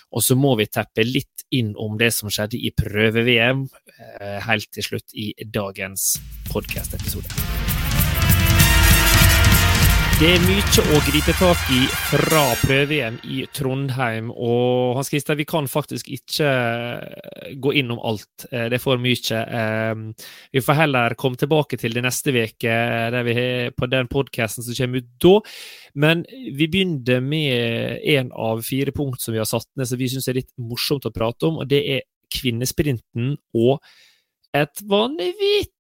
Og 0.09 0.25
så 0.25 0.37
må 0.39 0.55
vi 0.57 0.69
teppe 0.69 1.05
litt 1.05 1.45
inn 1.53 1.75
om 1.77 1.97
det 2.01 2.11
som 2.15 2.31
skjedde 2.33 2.57
i 2.57 2.73
prøve-VM 2.73 3.65
eh, 3.67 4.39
helt 4.45 4.71
til 4.73 4.85
slutt 4.91 5.13
i 5.13 5.31
dagens 5.45 6.15
podkast-episode. 6.49 7.68
Det 10.19 10.27
er 10.35 10.41
mye 10.43 10.83
å 10.91 10.97
gripe 11.07 11.31
tak 11.39 11.59
i 11.71 11.85
fra 12.09 12.41
prøve-VM 12.59 13.21
i 13.31 13.37
Trondheim. 13.55 14.33
Og 14.35 14.97
Hans 14.97 15.07
Christer, 15.13 15.37
vi 15.39 15.45
kan 15.47 15.69
faktisk 15.71 16.09
ikke 16.11 16.49
gå 17.63 17.71
innom 17.79 18.01
alt. 18.03 18.43
Eh, 18.51 18.67
Det 18.67 18.75
er 18.75 18.83
for 18.83 18.99
mye. 18.99 19.15
Eh, 19.31 19.95
Vi 20.51 20.59
får 20.59 20.73
heller 20.75 21.15
komme 21.15 21.37
tilbake 21.37 21.79
til 21.79 21.93
det 21.93 22.03
neste 22.03 22.35
uke 22.35 22.67
har 22.67 23.71
på 23.71 23.89
den 23.89 24.07
podkasten 24.09 24.61
som 24.61 24.75
kommer 24.75 24.97
ut 24.97 25.07
da. 25.23 25.39
Men 25.95 26.25
vi 26.27 26.67
begynner 26.67 27.21
med 27.21 28.01
en 28.03 28.31
av 28.33 28.61
fire 28.61 28.91
punkt 28.91 29.21
som 29.21 29.31
vi 29.31 29.39
har 29.39 29.47
satt 29.47 29.67
ned, 29.77 29.87
som 29.87 29.97
vi 29.97 30.09
syns 30.09 30.27
er 30.27 30.33
litt 30.33 30.51
morsomt 30.57 31.05
å 31.05 31.15
prate 31.15 31.47
om, 31.47 31.59
og 31.59 31.67
det 31.69 31.87
er 31.87 32.01
kvinnesprinten 32.29 33.37
og 33.55 33.79
et 34.53 34.83
vanvittig 34.83 35.78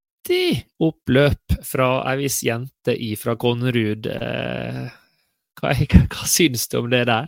oppløp 0.79 1.55
fra 1.65 1.89
ei 2.11 2.17
viss 2.23 2.41
jente 2.45 2.95
fra 3.19 3.35
Konnerud. 3.39 4.07
Eh, 4.07 4.85
hva, 5.59 5.73
hva 6.13 6.27
syns 6.29 6.67
du 6.71 6.77
om 6.81 6.89
det 6.91 7.05
der? 7.09 7.27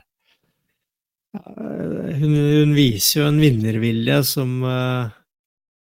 Eh, 1.36 2.12
Hun, 2.22 2.34
hun 2.36 2.74
viser 2.76 3.22
jo 3.22 3.28
en 3.30 3.40
vinnervilje 3.42 4.18
som, 4.28 4.58
eh, 4.68 5.12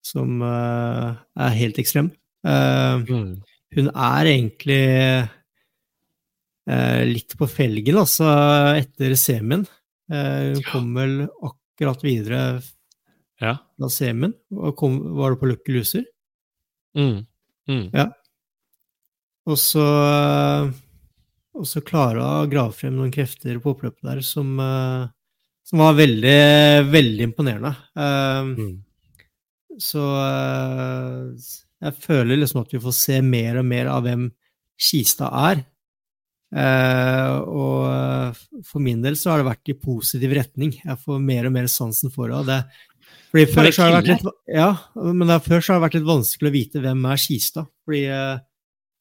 som 0.06 0.41
er 0.45 1.56
helt 1.60 1.80
ekstrem. 1.82 2.11
Eh, 2.45 3.03
Hun 3.76 3.90
er 3.91 4.30
egentlig 4.32 4.84
litt 7.06 7.34
på 7.38 7.45
felgen, 7.52 7.98
altså, 8.02 8.26
etter 8.80 9.11
semien. 9.19 9.65
Hun 10.10 10.61
kom 10.65 10.88
vel 10.98 11.27
akkurat 11.45 12.02
videre 12.06 12.40
Ja. 13.41 13.57
fra 13.77 13.90
semien, 13.91 14.34
var 14.49 15.36
det 15.36 15.40
på 15.41 15.49
Lucky 15.52 15.76
Loser. 15.76 16.06
Mm. 16.95 17.26
Mm. 17.69 17.89
Ja. 17.93 18.05
Og 19.45 19.57
så, 19.61 19.84
eh, 19.85 20.69
og 21.55 21.67
så 21.69 21.81
klarer 21.85 22.22
hun 22.22 22.45
å 22.45 22.49
grave 22.51 22.73
frem 22.77 22.95
noen 22.97 23.13
krefter 23.13 23.59
på 23.61 23.76
oppløpet 23.76 24.01
der 24.07 24.22
som, 24.26 24.55
eh, 24.59 25.05
som 25.65 25.81
var 25.81 25.93
veldig, 25.99 26.89
veldig 26.91 27.30
imponerende. 27.31 27.76
Eh, 27.95 28.41
Mm. 28.55 28.81
Så 29.76 29.99
jeg 31.84 31.93
føler 31.99 32.38
liksom 32.39 32.61
at 32.61 32.72
vi 32.72 32.80
får 32.80 32.93
se 32.95 33.22
mer 33.22 33.57
og 33.59 33.65
mer 33.67 33.88
av 33.91 34.03
hvem 34.05 34.30
Skistad 34.80 35.34
er. 35.35 35.65
Og 37.43 38.38
for 38.63 38.80
min 38.80 39.01
del 39.03 39.17
så 39.19 39.34
har 39.34 39.41
det 39.43 39.49
vært 39.49 39.72
i 39.73 39.76
positiv 39.76 40.31
retning. 40.38 40.72
Jeg 40.80 40.97
får 41.03 41.19
mer 41.19 41.49
og 41.49 41.51
mer 41.57 41.67
sansen 41.67 42.09
for. 42.13 42.31
Det, 42.47 42.61
fordi 43.36 43.52
før 43.52 43.68
så 43.76 43.84
har 43.84 43.91
det 43.91 43.98
vært 43.99 44.12
litt, 44.14 44.36
ja, 44.56 44.70
men 44.95 45.32
før 45.44 45.60
så 45.60 45.74
har 45.74 45.80
det 45.82 45.86
vært 45.90 45.98
litt 45.98 46.07
vanskelig 46.07 46.48
å 46.48 46.53
vite 46.56 46.84
hvem 46.84 47.02
er 47.12 47.20
Skistad. 47.20 47.68
Fordi, 47.84 48.03
eh, 48.07 48.38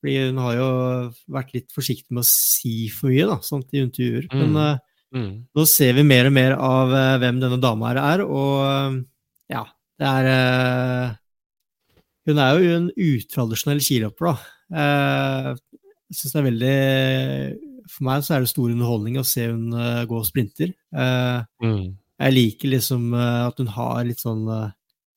fordi 0.03 0.15
hun 0.25 0.41
har 0.43 0.57
jo 0.59 0.71
vært 1.37 1.55
litt 1.55 1.69
forsiktig 1.75 2.11
med 2.11 2.25
å 2.25 2.27
si 2.27 2.89
for 2.91 3.13
mye 3.15 3.29
da, 3.31 3.39
sånt 3.47 3.71
i 3.71 3.83
intervjuer. 3.85 4.27
Mm. 4.33 4.43
Men 4.43 4.61
eh, 4.65 4.83
Mm. 5.15 5.45
nå 5.55 5.63
ser 5.71 5.93
vi 5.95 6.03
mer 6.03 6.27
og 6.27 6.33
mer 6.35 6.57
av 6.59 6.91
eh, 6.91 7.17
hvem 7.23 7.37
denne 7.39 7.61
dama 7.63 7.93
her 7.93 8.01
er, 8.03 8.23
og 8.27 8.97
ja, 9.47 9.61
det 10.03 10.09
er 10.11 11.19
Hun 12.27 12.41
er 12.43 12.59
jo 12.59 12.73
en 12.81 12.89
utradisjonell 12.91 13.79
skiløper, 13.85 14.33
da. 14.33 15.55
Jeg 16.11 16.19
syns 16.19 16.33
det 16.35 16.41
er 16.41 16.49
veldig 16.49 16.75
For 17.93 18.09
meg 18.09 18.25
så 18.27 18.35
er 18.35 18.43
det 18.43 18.51
stor 18.51 18.73
underholdning 18.73 19.21
å 19.21 19.27
se 19.29 19.47
hun 19.53 19.71
gå 19.71 20.09
gå 20.11 20.25
sprinter. 20.27 20.75
Mm. 20.91 21.95
Jeg 22.23 22.35
liker 22.35 22.75
liksom 22.77 23.13
eh, 23.17 23.43
at 23.49 23.61
hun 23.61 23.71
har 23.75 24.03
litt 24.07 24.23
sånn 24.23 24.47
eh, 24.51 24.73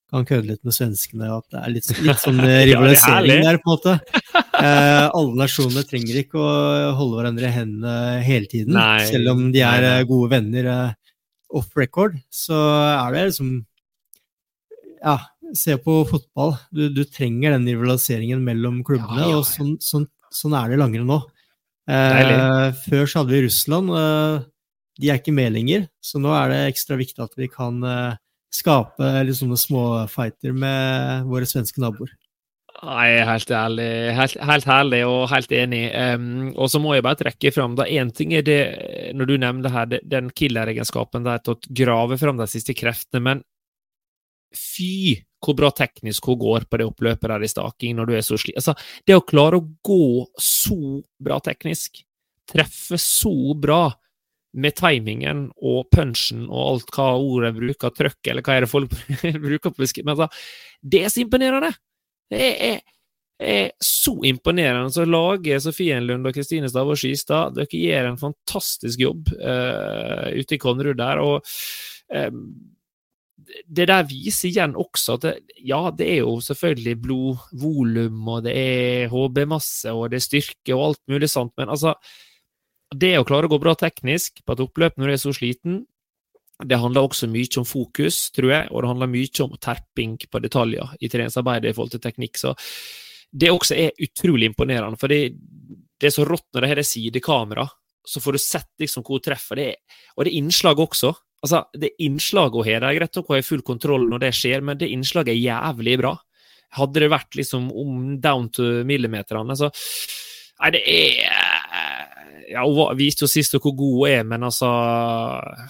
Kan 0.08 0.24
kødde 0.24 0.54
litt 0.54 0.64
med 0.64 0.72
svenskene, 0.72 1.28
og 1.34 1.44
at 1.44 1.52
det 1.52 1.62
er 1.62 1.74
litt, 1.76 1.90
litt 2.08 2.22
sånn 2.24 2.40
eh, 2.46 2.54
er 2.62 2.70
rivalisering 2.72 3.44
der, 3.46 3.62
på 3.64 3.74
en 3.74 3.78
måte. 3.78 4.00
Eh, 4.58 5.04
alle 5.14 5.38
nasjonene 5.38 5.84
trenger 5.86 6.16
ikke 6.18 6.40
å 6.42 6.54
holde 6.98 7.20
hverandre 7.20 7.46
i 7.46 7.54
hendene 7.54 8.24
hele 8.26 8.50
tiden. 8.50 8.74
Nei. 8.74 9.04
Selv 9.06 9.30
om 9.36 9.44
de 9.54 9.62
er 9.62 9.84
Nei, 9.86 10.08
gode 10.10 10.32
venner 10.32 10.70
off 11.54 11.78
record, 11.78 12.16
så 12.34 12.58
er 12.58 13.14
det 13.14 13.28
liksom 13.28 13.52
Ja, 14.98 15.20
se 15.54 15.78
på 15.78 16.00
fotball. 16.10 16.56
Du, 16.74 16.88
du 16.90 17.04
trenger 17.06 17.54
den 17.54 17.70
rivaliseringen 17.70 18.42
mellom 18.42 18.82
klubbene, 18.88 19.28
Ja, 19.28 19.30
ja, 19.30 19.36
ja. 19.36 19.44
og 19.44 19.46
sånn, 19.46 19.76
sånn, 19.78 20.10
sånn 20.34 20.58
er 20.58 20.74
det 20.74 20.82
langrenn 20.82 21.06
nå. 21.14 21.20
Eh, 21.88 22.74
før 22.90 23.08
så 23.08 23.22
hadde 23.22 23.36
vi 23.36 23.46
Russland. 23.46 23.94
Eh, 23.94 24.42
de 25.00 25.10
er 25.12 25.20
ikke 25.22 25.34
med 25.36 25.54
lenger, 25.56 25.88
så 26.04 26.20
nå 26.22 26.32
er 26.36 26.54
det 26.54 26.62
ekstra 26.72 26.98
viktig 27.00 27.24
at 27.24 27.36
vi 27.38 27.50
kan 27.52 27.82
eh, 27.86 28.16
skape 28.54 29.12
litt 29.28 29.38
sånne 29.40 29.58
småfighter 29.60 30.56
med 30.56 31.28
våre 31.30 31.50
svenske 31.50 31.82
naboer. 31.84 32.14
Nei, 32.78 33.08
helt 33.26 33.50
ærlig. 33.58 33.88
Helt, 34.14 34.36
helt 34.46 34.68
herlig 34.70 35.00
og 35.10 35.24
helt 35.32 35.54
enig. 35.58 35.84
Um, 35.98 36.52
og 36.54 36.70
så 36.70 36.78
må 36.82 36.92
jeg 36.94 37.06
bare 37.08 37.18
trekke 37.18 37.50
fram 37.56 37.74
da 37.78 37.88
Én 37.90 38.12
ting 38.14 38.36
er 38.38 38.46
det, 38.46 38.60
når 39.18 39.30
du 39.32 39.38
nevner 39.42 39.74
her, 39.74 39.88
det- 39.90 40.04
den 40.06 40.30
killeregenskapen 40.30 41.26
der 41.26 41.40
til 41.42 41.56
å 41.56 41.74
grave 41.74 42.20
fram 42.22 42.38
de 42.38 42.46
siste 42.46 42.76
kreftene, 42.78 43.24
men 43.24 43.42
fy 44.54 45.18
hvor 45.44 45.56
bra 45.58 45.70
teknisk 45.76 46.26
hun 46.30 46.40
går 46.42 46.66
på 46.70 46.78
det 46.80 46.88
oppløpet 46.88 47.30
der 47.30 47.44
i 47.46 47.50
staking 47.52 47.96
når 47.98 48.06
du 48.10 48.14
er 48.18 48.26
så 48.26 48.38
sliten. 48.38 48.62
Altså, 48.62 48.74
det 49.06 49.18
å 49.18 49.26
klare 49.26 49.60
å 49.60 49.68
gå 49.86 50.26
så 50.42 51.02
bra 51.22 51.40
teknisk, 51.44 52.04
treffe 52.50 52.98
så 53.02 53.34
bra 53.60 53.88
med 54.54 54.76
timingen 54.78 55.48
og 55.58 55.90
punchen 55.94 56.46
og 56.48 56.62
alt 56.62 56.94
hva 56.96 57.08
ordet 57.20 57.54
bruker, 57.58 57.94
trøkk, 57.94 58.22
eller 58.32 58.46
hva 58.46 58.56
er 58.56 58.66
det 58.66 58.72
folk 58.72 58.94
bruker 59.48 59.74
på 59.74 59.84
beskrive, 59.84 60.14
altså, 60.14 60.30
det 60.82 61.04
er 61.04 61.12
så 61.14 61.24
imponerende! 61.24 61.74
Det 62.32 62.48
er, 62.68 62.80
er 63.40 63.70
så 63.84 64.18
imponerende. 64.28 64.92
Så 64.92 65.06
lager 65.08 65.62
Sofienlund 65.64 66.28
og 66.28 66.36
Kristine 66.36 66.68
Stavås 66.68 67.00
Skistad 67.00 67.56
Dere 67.56 67.80
gjør 67.80 68.10
en 68.10 68.20
fantastisk 68.20 69.00
jobb 69.00 69.30
uh, 69.38 70.28
ute 70.36 70.58
i 70.58 70.60
Konnerud 70.60 70.98
der. 71.00 71.22
og 71.24 71.48
um, 72.12 72.50
det 73.48 73.88
der 73.88 74.04
viser 74.10 74.50
igjen 74.50 74.76
også 74.76 75.18
at 75.18 75.26
det, 75.26 75.34
ja, 75.64 75.80
det 75.96 76.08
er 76.18 76.18
jo 76.20 76.38
selvfølgelig 76.44 76.96
blodvolum, 77.04 78.28
og 78.28 78.44
det 78.48 78.56
er 78.58 79.12
HB-masse, 79.12 79.94
og 79.94 80.12
det 80.12 80.20
er 80.20 80.26
styrke 80.26 80.76
og 80.76 80.84
alt 80.90 81.02
mulig 81.12 81.30
sånt, 81.32 81.54
men 81.58 81.72
altså 81.72 81.94
Det 82.96 83.14
å 83.20 83.26
klare 83.28 83.50
å 83.50 83.52
gå 83.52 83.60
bra 83.60 83.74
teknisk 83.76 84.44
på 84.46 84.56
et 84.56 84.64
oppløp 84.64 84.96
når 84.98 85.10
du 85.10 85.14
er 85.14 85.22
så 85.22 85.34
sliten, 85.36 85.82
det 86.66 86.80
handler 86.82 87.06
også 87.06 87.28
mye 87.30 87.60
om 87.60 87.66
fokus, 87.68 88.32
tror 88.34 88.50
jeg, 88.50 88.70
og 88.72 88.82
det 88.82 88.90
handler 88.90 89.12
mye 89.12 89.44
om 89.44 89.58
terping 89.62 90.16
på 90.26 90.42
detaljer 90.42 90.96
i 91.04 91.10
treningsarbeidet 91.12 91.70
i 91.70 91.76
forhold 91.78 91.94
til 91.94 92.02
teknikk. 92.02 92.40
Så 92.42 92.56
det 93.30 93.52
også 93.54 93.78
er 93.78 94.02
utrolig 94.02 94.50
imponerende, 94.50 94.98
for 94.98 95.12
det, 95.12 95.36
er 96.02 96.14
så 96.14 96.26
rått 96.26 96.48
når 96.56 96.64
det 96.64 96.72
har 96.72 96.84
sidekamera, 96.88 97.68
så 98.08 98.24
får 98.24 98.38
du 98.38 98.42
sett 98.42 98.72
liksom 98.82 99.06
hvor 99.06 99.22
treffer. 99.22 99.60
Det 99.60 99.68
er, 99.74 100.00
og 100.16 100.26
det 100.26 100.32
er 100.32 100.40
innslag 100.40 100.80
også. 100.82 101.12
Altså, 101.44 101.66
det 101.78 101.94
innslaget 102.02 102.56
hun 102.56 102.66
har, 102.66 102.82
det 102.82 102.90
er 102.90 103.00
greit 103.02 103.20
nok 103.20 103.30
å 103.30 103.36
ha 103.36 103.46
full 103.46 103.66
kontroll 103.68 104.08
når 104.10 104.24
det 104.24 104.34
skjer, 104.40 104.64
men 104.66 104.80
det 104.80 104.90
innslaget 104.96 105.36
er 105.36 105.44
jævlig 105.44 106.00
bra. 106.02 106.16
Hadde 106.78 107.04
det 107.04 107.12
vært 107.14 107.38
liksom 107.38 107.70
om 107.70 108.16
down 108.24 108.50
to 108.50 108.82
millimeterne, 108.88 109.60
så 109.60 109.70
Nei, 110.58 110.72
det 110.74 110.80
er 110.90 111.28
Ja, 112.48 112.64
hun 112.64 112.96
viste 112.98 113.26
jo 113.26 113.32
sist 113.32 113.58
hvor 113.58 113.76
god 113.76 113.94
hun 113.98 114.10
er, 114.10 114.24
men 114.28 114.46
altså 114.48 114.70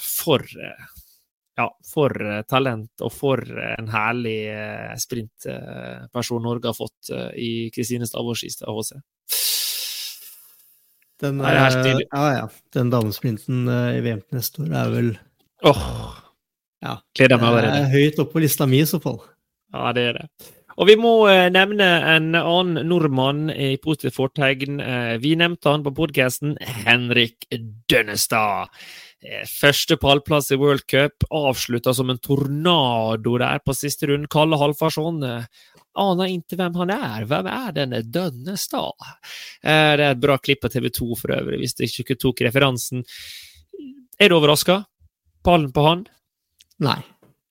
For 0.04 0.46
ja, 1.58 1.66
for 1.90 2.14
eh, 2.22 2.44
talent 2.46 3.02
og 3.02 3.10
for 3.14 3.42
en 3.42 3.88
herlig 3.90 4.36
eh, 4.54 4.92
sprintperson 5.02 6.44
Norge 6.46 6.70
har 6.70 6.78
fått 6.78 7.10
eh, 7.14 7.32
i 7.34 7.50
Kristine 7.74 8.06
Stavås 8.06 8.44
Skistad 8.44 8.70
HC. 8.70 9.00
Den, 11.18 11.42
er 11.42 11.58
ja, 11.58 12.26
ja. 12.36 12.46
Den 12.74 12.92
damesprinten 12.94 13.66
eh, 13.74 13.98
i 13.98 14.04
VM 14.06 14.22
til 14.22 14.38
neste 14.38 14.62
år 14.68 14.76
er 14.84 14.94
vel 14.94 15.10
Åh, 15.66 15.82
ja, 16.86 16.94
gleder 17.18 17.42
meg 17.42 17.50
allerede. 17.50 17.82
er 17.88 17.96
høyt 17.96 18.22
oppe 18.22 18.36
på 18.36 18.44
lista 18.46 18.70
mi 18.70 18.84
i 18.84 18.86
så 18.86 19.02
fall. 19.02 19.18
Ja, 19.74 19.90
det 19.98 20.04
er 20.12 20.20
det. 20.20 20.28
Og 20.78 20.86
vi 20.86 20.94
må 21.00 21.12
eh, 21.26 21.48
nevne 21.50 21.86
en 22.14 22.36
annen 22.38 22.86
nordmann 22.86 23.48
i 23.50 23.72
positivt 23.82 24.14
fortegn. 24.20 24.78
Eh, 24.84 25.16
vi 25.24 25.32
nevnte 25.40 25.72
han 25.74 25.82
på 25.86 25.94
podkasten. 25.98 26.54
Henrik 26.86 27.48
Dønnestad. 27.90 28.70
Eh, 29.26 29.42
Første 29.50 29.98
pallplass 29.98 30.52
i 30.54 30.60
World 30.62 30.86
Cup. 30.86 31.26
Avslutta 31.34 31.96
som 31.98 32.14
en 32.14 32.22
tornado 32.22 33.34
der 33.42 33.64
på 33.66 33.74
siste 33.74 34.12
runde. 34.12 34.30
Kalle 34.30 34.60
Halfarsson. 34.62 35.18
eh, 35.26 35.74
Aner 35.98 36.30
ikke 36.30 36.60
hvem 36.60 36.76
han 36.78 36.94
er. 36.94 37.26
Hvem 37.26 37.50
er 37.50 37.74
denne 37.74 38.04
Dønnestad? 38.06 39.08
Det 39.66 39.74
er 39.74 40.04
et 40.12 40.22
bra 40.22 40.38
klipp 40.38 40.62
på 40.62 40.70
TV 40.70 40.92
2 40.94 41.08
for 41.18 41.34
øvrig, 41.40 41.64
hvis 41.64 41.74
du 41.74 41.88
ikke 41.88 42.20
tok 42.22 42.46
referansen. 42.46 43.02
Er 44.22 44.30
du 44.30 44.38
overraska? 44.38 44.84
Pallen 45.42 45.72
på 45.74 45.88
han? 45.90 46.06
Nei, 46.86 47.00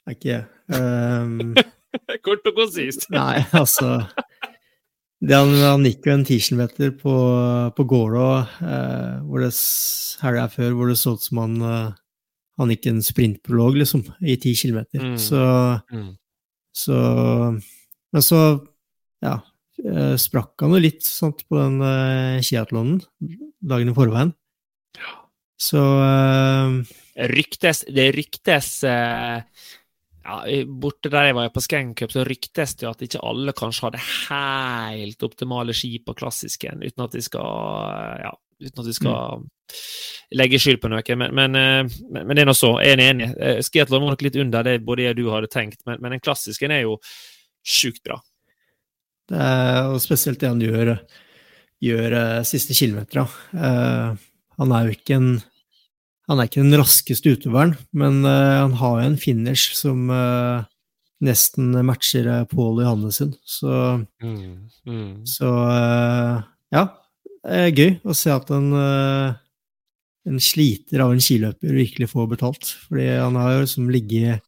jeg 0.06 0.14
er 0.14 0.20
ikke 0.20 0.36
det. 0.36 0.44
Um, 0.76 1.52
Kort 2.26 2.48
og 2.48 2.58
konsist. 2.58 3.08
Nei, 3.14 3.44
altså 3.56 4.06
han, 5.26 5.52
han 5.56 5.86
gikk 5.88 6.06
jo 6.06 6.12
en 6.12 6.24
10 6.26 6.40
km 6.44 6.64
på, 7.00 7.14
på 7.76 7.86
Gålå 7.88 8.26
eh, 8.60 9.46
helga 10.22 10.48
før 10.52 10.76
hvor 10.76 10.90
det 10.92 10.98
så 11.00 11.14
ut 11.16 11.24
som 11.24 11.40
han 11.40 11.56
eh, 11.64 11.94
han 12.56 12.72
gikk 12.72 12.86
en 12.88 13.02
sprintprolog, 13.04 13.76
liksom, 13.76 14.06
i 14.24 14.36
10 14.36 14.54
km. 14.62 14.78
Mm. 14.96 15.18
Så, 15.20 15.40
Mm. 15.92 16.16
så 16.72 16.96
Men 18.12 18.22
så, 18.22 18.38
ja 19.22 19.42
eh, 19.84 20.16
Sprakk 20.16 20.60
han 20.60 20.72
jo 20.72 20.80
litt 20.80 21.04
sant, 21.04 21.44
på 21.48 21.58
den 21.58 21.80
eh, 21.84 22.40
skiatlonen 22.40 23.02
dagen 23.60 23.92
i 23.92 23.96
forveien. 23.96 24.32
Så 25.60 25.80
eh, 25.80 26.96
ryktes, 27.32 27.84
det 27.92 28.10
ryktes 28.16 28.84
eh, 28.84 29.42
ja, 30.26 30.64
Borte 30.66 31.10
der 31.12 31.28
jeg 31.28 31.36
var 31.38 31.52
på 31.54 31.62
Skankup, 31.62 32.12
så 32.12 32.24
ryktes 32.26 32.74
det 32.76 32.86
jo 32.86 32.92
at 32.92 33.04
ikke 33.06 33.22
alle 33.26 33.54
kanskje 33.56 33.86
hadde 33.86 34.02
helt 34.06 35.22
optimale 35.26 35.76
ski 35.76 35.92
på 36.02 36.16
klassisken, 36.18 36.82
uten 36.82 37.06
at 37.06 37.14
de 37.14 37.22
skal 37.24 38.24
ja, 38.24 38.32
uten 38.62 38.82
at 38.82 38.88
de 38.88 38.96
skal 38.96 39.46
legge 40.36 40.60
skyld 40.60 40.80
på 40.82 40.90
noe. 40.90 41.18
Men, 41.18 41.34
men, 41.36 41.58
eh, 41.60 41.98
men, 42.10 42.22
men 42.22 42.36
det 42.36 42.44
er 42.44 42.50
nå 42.50 42.56
så. 42.56 42.72
Jeg 42.82 42.96
er 42.96 43.04
enig. 43.06 43.30
Skiatlon 43.66 44.04
var 44.04 44.14
nok 44.14 44.24
litt 44.26 44.38
under 44.42 44.66
det 44.66 44.78
både 44.86 45.06
jeg 45.06 45.16
og 45.16 45.20
du 45.20 45.28
hadde 45.34 45.52
tenkt, 45.52 45.82
men, 45.88 46.00
men 46.02 46.16
den 46.16 46.24
klassisken 46.24 46.74
er 46.74 46.86
jo 46.86 46.96
sjukt 47.66 48.02
bra. 48.06 48.18
Det 49.26 49.42
er, 49.42 49.88
og 49.90 49.98
spesielt 50.02 50.40
det 50.42 50.50
han 50.52 50.62
gjør, 50.62 50.94
gjør 51.82 52.16
eh, 52.20 52.46
siste 52.46 52.76
kilometer. 52.78 53.26
Uh, 53.50 54.14
han 54.56 54.74
er 54.74 54.86
jo 54.86 54.96
ikke 54.96 55.18
en 55.18 55.30
han 56.28 56.40
er 56.42 56.48
ikke 56.48 56.62
den 56.64 56.78
raskeste 56.80 57.34
utøveren, 57.36 57.76
men 57.94 58.24
eh, 58.26 58.56
han 58.62 58.72
har 58.80 59.00
jo 59.00 59.06
en 59.06 59.16
finish 59.20 59.74
som 59.78 60.08
eh, 60.10 60.64
nesten 61.24 61.70
matcher 61.86 62.26
Pål 62.50 62.82
Johannes 62.84 63.20
sin. 63.22 63.34
Så, 63.46 64.06
Mm. 64.22 65.24
så 65.26 65.48
eh, 65.70 66.42
ja, 66.74 66.84
det 67.46 67.60
er 67.62 67.70
gøy 67.78 67.92
å 68.04 68.14
se 68.16 68.30
at 68.34 68.50
en, 68.50 68.72
eh, 68.74 69.34
en 70.26 70.40
sliter 70.42 71.00
av 71.04 71.12
en 71.14 71.22
skiløper 71.22 71.72
virkelig 71.74 72.08
får 72.10 72.28
betalt. 72.34 72.72
Fordi 72.88 73.06
han 73.22 73.34
har 73.38 73.52
jo 73.54 73.62
liksom 73.64 73.88
ligget 73.94 74.42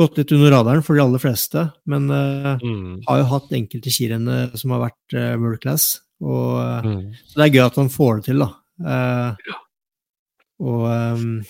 gått 0.00 0.16
litt 0.16 0.32
under 0.32 0.50
radaren 0.54 0.82
for 0.82 0.96
de 0.96 1.02
aller 1.04 1.20
fleste, 1.20 1.66
men 1.86 2.06
uh, 2.10 2.56
Mm. 2.64 3.02
har 3.06 3.18
jo 3.20 3.24
hatt 3.28 3.50
enkelte 3.52 3.90
skirenn 3.92 4.56
som 4.56 4.70
har 4.72 4.86
vært 4.88 5.12
uh, 5.20 5.36
world 5.36 5.60
class. 5.60 6.00
Og 6.24 6.56
uh, 6.56 6.80
Mm. 6.82 7.12
så 7.28 7.36
det 7.36 7.44
er 7.44 7.52
gøy 7.58 7.66
at 7.66 7.76
han 7.76 7.90
får 7.92 8.16
det 8.16 8.24
til, 8.30 8.38
da. 8.40 8.48
Eh, 8.82 9.52
og 10.62 10.86
um, 10.86 11.42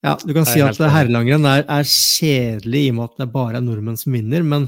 ja, 0.00 0.14
du 0.16 0.32
kan 0.32 0.46
si 0.48 0.62
at 0.64 0.78
herrelangrenn 0.80 1.44
er, 1.44 1.66
er 1.68 1.84
kjedelig 1.84 2.86
i 2.86 2.92
og 2.92 2.96
med 2.96 3.10
at 3.10 3.18
det 3.20 3.32
bare 3.34 3.58
er 3.58 3.64
nordmenn 3.64 3.98
som 4.00 4.14
vinner, 4.16 4.44
men, 4.46 4.66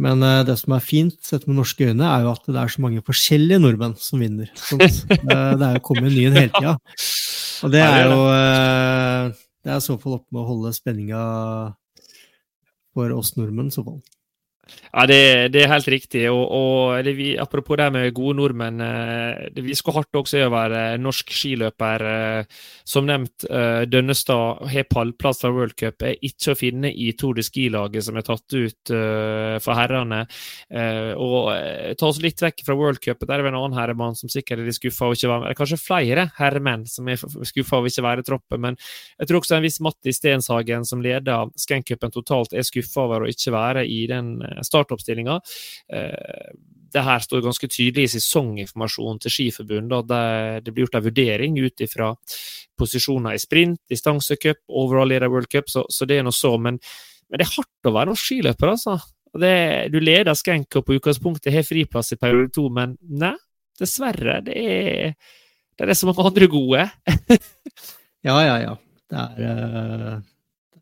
men 0.00 0.24
eh, 0.24 0.44
det 0.48 0.56
som 0.62 0.72
er 0.72 0.84
fint 0.84 1.16
sett 1.24 1.44
med 1.44 1.58
norske 1.58 1.90
øyne, 1.90 2.08
er 2.08 2.24
jo 2.24 2.32
at 2.32 2.48
det 2.48 2.62
er 2.62 2.72
så 2.72 2.84
mange 2.84 3.04
forskjellige 3.04 3.60
nordmenn 3.60 3.96
som 4.00 4.24
vinner. 4.24 4.48
Sant? 4.56 5.02
Eh, 5.12 5.52
det 5.60 5.68
er 5.68 5.76
jo 5.76 5.84
kommet 5.84 6.08
en 6.08 6.16
ny 6.16 6.24
en 6.30 6.38
hele 6.40 6.54
tida. 6.54 6.76
Og 7.66 7.72
det 7.72 7.82
er 7.82 8.02
jo 8.06 8.18
eh, 8.30 9.36
Det 9.64 9.72
er 9.74 9.80
i 9.80 9.84
så 9.84 9.96
fall 10.00 10.16
oppe 10.18 10.32
med 10.32 10.42
å 10.42 10.48
holde 10.48 10.72
spenninga 10.76 11.22
for 12.96 13.12
oss 13.12 13.34
nordmenn, 13.36 13.68
i 13.68 13.76
så 13.76 13.84
fall. 13.84 14.00
Ja, 14.66 15.04
det, 15.06 15.18
det 15.54 15.60
er 15.62 15.70
helt 15.70 15.86
riktig. 15.92 16.24
Og, 16.32 16.40
og 16.56 17.04
det, 17.06 17.12
vi, 17.18 17.26
apropos 17.38 17.76
det 17.78 17.86
med 17.94 18.08
gode 18.16 18.36
nordmenn. 18.40 18.80
eh, 18.82 19.44
Det 19.54 19.62
vi 19.62 19.74
skal 19.78 19.94
hardt 19.98 20.16
også 20.18 20.40
over 20.46 20.72
eh, 20.74 20.96
norsk 20.98 21.30
skiløper. 21.36 22.04
eh, 22.10 22.62
Som 22.88 23.06
nevnt, 23.06 23.44
eh, 23.50 23.84
Dønnestad 23.86 24.64
har 24.72 24.88
pallplass 24.90 25.42
fra 25.44 25.52
World 25.54 25.76
Cup. 25.78 26.02
Er 26.02 26.16
ikke 26.24 26.54
å 26.54 26.58
finne 26.58 26.90
i 26.90 27.12
Tour 27.18 27.36
de 27.38 27.44
Ski-laget 27.46 28.06
som 28.08 28.18
er 28.18 28.26
tatt 28.26 28.56
ut 28.56 28.92
eh, 28.94 29.58
for 29.62 29.78
herrene. 29.78 30.24
Eh, 30.70 31.12
Og 31.14 31.52
eh, 31.54 31.92
ta 31.98 32.08
oss 32.10 32.18
litt 32.24 32.42
vekk 32.42 32.64
fra 32.66 32.78
World 32.78 33.02
Cup. 33.04 33.22
Der 33.26 33.36
er 33.38 33.46
det 33.46 33.52
en 33.52 33.60
annen 33.60 33.78
herremann 33.78 34.18
som 34.18 34.32
sikkert 34.32 34.64
er 34.64 34.74
skuffa 34.74 35.06
over 35.06 35.18
ikke 35.20 35.30
å 35.30 35.34
være 35.36 35.44
med. 35.46 35.58
Kanskje 35.60 35.80
flere 35.82 36.26
herremenn 36.40 36.86
som 36.90 37.06
er 37.12 37.20
skuffa 37.22 37.78
over 37.78 37.92
ikke 37.92 38.02
å 38.02 38.08
være 38.08 38.26
i 38.26 38.28
troppen. 38.32 38.64
Men 38.66 38.80
jeg 39.20 39.30
tror 39.30 39.42
også 39.44 39.60
en 39.60 39.66
viss 39.68 39.78
Matti 39.84 40.14
Stenshagen, 40.16 40.88
som 40.88 41.04
leder 41.04 41.52
Skankupen 41.60 42.14
totalt, 42.14 42.56
er 42.56 42.66
skuffa 42.66 43.04
over 43.06 43.26
å 43.26 43.30
ikke 43.30 43.54
være 43.54 43.86
i 43.86 44.02
den 44.10 44.34
eh, 44.42 44.55
startoppstillinga. 44.64 45.40
Eh, 45.92 46.54
det 46.96 47.02
her 47.04 47.20
står 47.20 47.42
ganske 47.44 47.68
tydelig 47.68 48.06
i 48.06 48.12
sesonginformasjonen 48.14 49.18
til 49.20 49.34
Skiforbundet 49.34 49.98
at 49.98 50.62
det, 50.64 50.72
blir 50.72 50.86
gjort 50.86 51.00
en 51.00 51.04
vurdering 51.04 51.58
ut 51.60 51.82
ifra 51.84 52.12
posisjoner 52.78 53.36
i 53.36 53.42
sprint, 53.42 53.82
distansecup, 53.90 54.62
overall 54.68 55.10
leder 55.10 55.32
World 55.32 55.50
Cup, 55.52 55.68
så, 55.72 55.84
så 55.92 56.08
det 56.08 56.20
er 56.20 56.24
nå 56.26 56.32
så. 56.32 56.54
Men, 56.56 56.78
men 57.28 57.40
det 57.40 57.48
er 57.48 57.52
hardt 57.56 57.90
å 57.90 57.92
være 57.96 58.12
norsk 58.12 58.30
skiløper, 58.30 58.72
altså. 58.72 58.96
Det, 59.36 59.52
du 59.92 59.98
leder 60.00 60.38
Skankup 60.38 60.86
på 60.86 60.96
utgangspunktet, 60.96 61.52
har 61.52 61.66
friplass 61.66 62.14
i 62.14 62.20
periode 62.20 62.54
to, 62.56 62.70
men 62.72 62.94
nei, 63.20 63.34
dessverre. 63.76 64.38
Det 64.46 64.56
er, 64.56 65.12
det 65.76 65.90
er 65.90 65.98
så 65.98 66.08
mange 66.08 66.30
andre 66.30 66.50
gode. 66.52 66.88
Ja, 68.26 68.40
ja, 68.42 68.54
ja. 68.58 68.72
Det 69.06 69.20
er, 69.22 69.42
eh, 69.46 70.14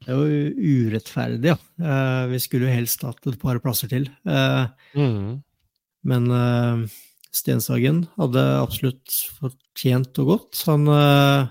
det 0.04 0.12
er 0.12 0.20
jo 0.20 0.68
urettferdig, 0.88 1.50
ja. 1.54 1.56
Eh, 1.80 2.26
Vi 2.32 2.38
skulle 2.44 2.68
jo 2.68 2.76
helst 2.76 3.02
hatt 3.06 3.26
et 3.26 3.38
par 3.40 3.58
plasser 3.64 3.88
til. 3.90 4.06
Mm. 4.26 5.42
Men 6.04 6.30
eh, 6.30 6.84
Stenshagen 7.34 8.04
hadde 8.18 8.42
absolutt 8.60 9.16
fortjent 9.40 10.20
og 10.22 10.28
godt. 10.34 10.60
Han 10.68 10.86
eh, 10.92 11.46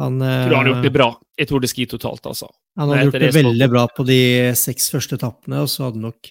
Han, 0.00 0.16
eh, 0.24 0.38
Jeg 0.40 0.48
tror 0.48 0.56
han 0.56 0.64
har 0.66 0.72
gjort 0.72 0.88
det 0.88 0.94
bra 0.96 1.08
i 1.38 1.44
Tour 1.50 1.60
de 1.62 1.68
Ski 1.70 1.84
totalt, 1.90 2.24
altså. 2.26 2.48
han 2.78 2.88
har 2.88 2.96
hadde 2.96 3.06
gjort 3.08 3.14
det 3.20 3.28
det 3.28 3.36
veldig 3.42 3.68
bra 3.70 3.84
på 3.94 4.04
de 4.06 4.18
seks 4.58 4.88
første 4.90 5.16
etappene, 5.18 5.60
og 5.62 5.70
så 5.70 5.86
hadde 5.88 6.00
han 6.00 6.08
nok 6.08 6.30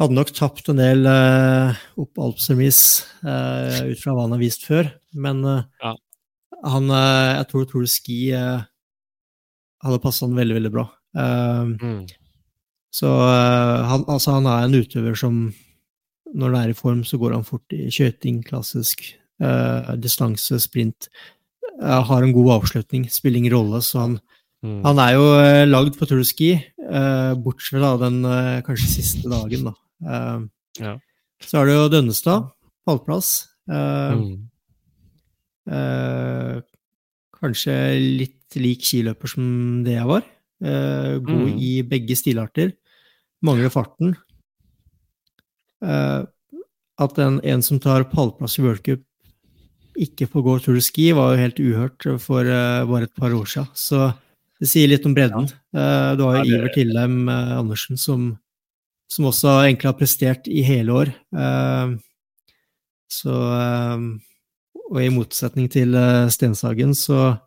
hadde 0.00 0.16
nok 0.16 0.30
tapt 0.32 0.70
en 0.72 0.78
del 0.80 1.02
uh, 1.10 1.76
opp 2.00 2.20
Alpsermis 2.22 2.78
uh, 3.26 3.90
ut 3.90 3.98
fra 4.00 4.14
hva 4.16 4.22
han 4.24 4.32
har 4.36 4.40
vist 4.40 4.62
før. 4.64 4.88
Men 5.12 5.42
uh, 5.44 5.62
Ja. 5.82 5.92
han 6.64 6.88
eh, 6.90 7.36
Jeg 7.40 7.48
tror 7.50 7.66
Tour 7.68 7.84
de 7.84 7.90
Ski 7.90 8.18
eh, 8.36 8.62
hadde 9.84 10.00
passa 10.02 10.26
han 10.26 10.34
veldig, 10.36 10.54
veldig 10.58 10.72
bra. 10.74 10.86
Eh, 11.16 12.06
Så 12.92 13.06
uh, 13.06 13.86
han, 13.86 14.02
altså, 14.10 14.32
han 14.34 14.46
er 14.50 14.64
en 14.66 14.74
utøver 14.74 15.14
som 15.16 15.52
når 16.34 16.50
han 16.54 16.56
er 16.64 16.70
i 16.72 16.74
form, 16.78 17.04
så 17.06 17.18
går 17.18 17.32
han 17.36 17.44
fort 17.46 17.70
i 17.74 17.84
skøyting, 17.90 18.40
klassisk, 18.46 19.04
uh, 19.42 19.94
distanse, 19.98 20.58
sprint. 20.62 21.06
Eh, 21.80 22.02
har 22.06 22.22
en 22.26 22.32
god 22.34 22.50
avslutning, 22.60 23.06
spiller 23.10 23.38
ingen 23.38 23.54
rolle, 23.54 23.78
så 23.82 23.98
han, 24.04 24.16
han 24.84 24.98
er 25.02 25.14
jo 25.16 25.24
lagd 25.70 25.96
på 25.98 26.06
Tour 26.06 26.18
de 26.20 26.26
Ski, 26.28 26.50
bortsett 27.40 27.78
fra 27.80 27.94
den 28.02 28.18
kanskje 28.66 28.90
siste 28.98 29.30
dagen, 29.30 29.70
da. 29.70 29.74
Eh, 30.06 30.40
Ja. 30.84 30.96
Så 31.40 31.56
er 31.62 31.66
det 31.70 31.74
jo 31.78 31.88
Dønnestad, 31.94 32.50
pallplass. 32.86 33.30
Eh, 33.70 34.18
Mm. 34.18 34.36
kanskje 37.40 37.74
litt 38.18 38.39
lik 38.58 38.82
skiløper 38.82 39.28
som 39.30 39.84
det 39.84 39.94
jeg 39.98 40.06
var. 40.06 40.24
Eh, 40.64 41.18
god 41.22 41.46
Mm. 41.54 41.58
i 41.60 41.82
begge 41.82 42.16
stilarter. 42.18 42.72
Mangler 43.42 43.70
farten. 43.70 44.16
Eh, 45.82 46.24
at 47.00 47.18
en, 47.18 47.40
en 47.44 47.62
som 47.62 47.78
tar 47.80 48.04
pallplass 48.10 48.58
i 48.58 48.62
World 48.62 48.82
Cup, 48.84 49.00
ikke 49.96 50.26
får 50.28 50.42
gå 50.44 50.58
Tour 50.64 50.74
de 50.74 50.80
Ski, 50.84 51.12
var 51.12 51.32
jo 51.34 51.40
helt 51.40 51.60
uhørt 51.60 52.20
for 52.20 52.40
eh, 52.44 52.84
bare 52.84 53.04
et 53.08 53.14
par 53.16 53.30
år 53.32 53.46
siden. 53.48 53.68
Så 53.74 54.14
det 54.60 54.68
sier 54.68 54.88
litt 54.88 55.06
om 55.06 55.14
bredden. 55.16 55.46
Du 55.72 55.78
har 55.78 56.16
jo 56.16 56.36
Ja, 56.36 56.42
det- 56.42 56.52
Iver 56.52 56.74
Tillem 56.74 57.28
Andersen, 57.28 57.96
som, 57.96 58.38
som 59.08 59.24
også 59.24 59.64
egentlig 59.64 59.88
har 59.88 59.94
prestert 59.98 60.46
i 60.48 60.60
hele 60.62 60.92
år. 60.92 61.14
Så 63.08 63.32
Og 64.90 64.98
i 65.00 65.08
motsetning 65.08 65.68
til 65.70 65.92
Stenshagen, 66.30 66.92
så 66.94 67.40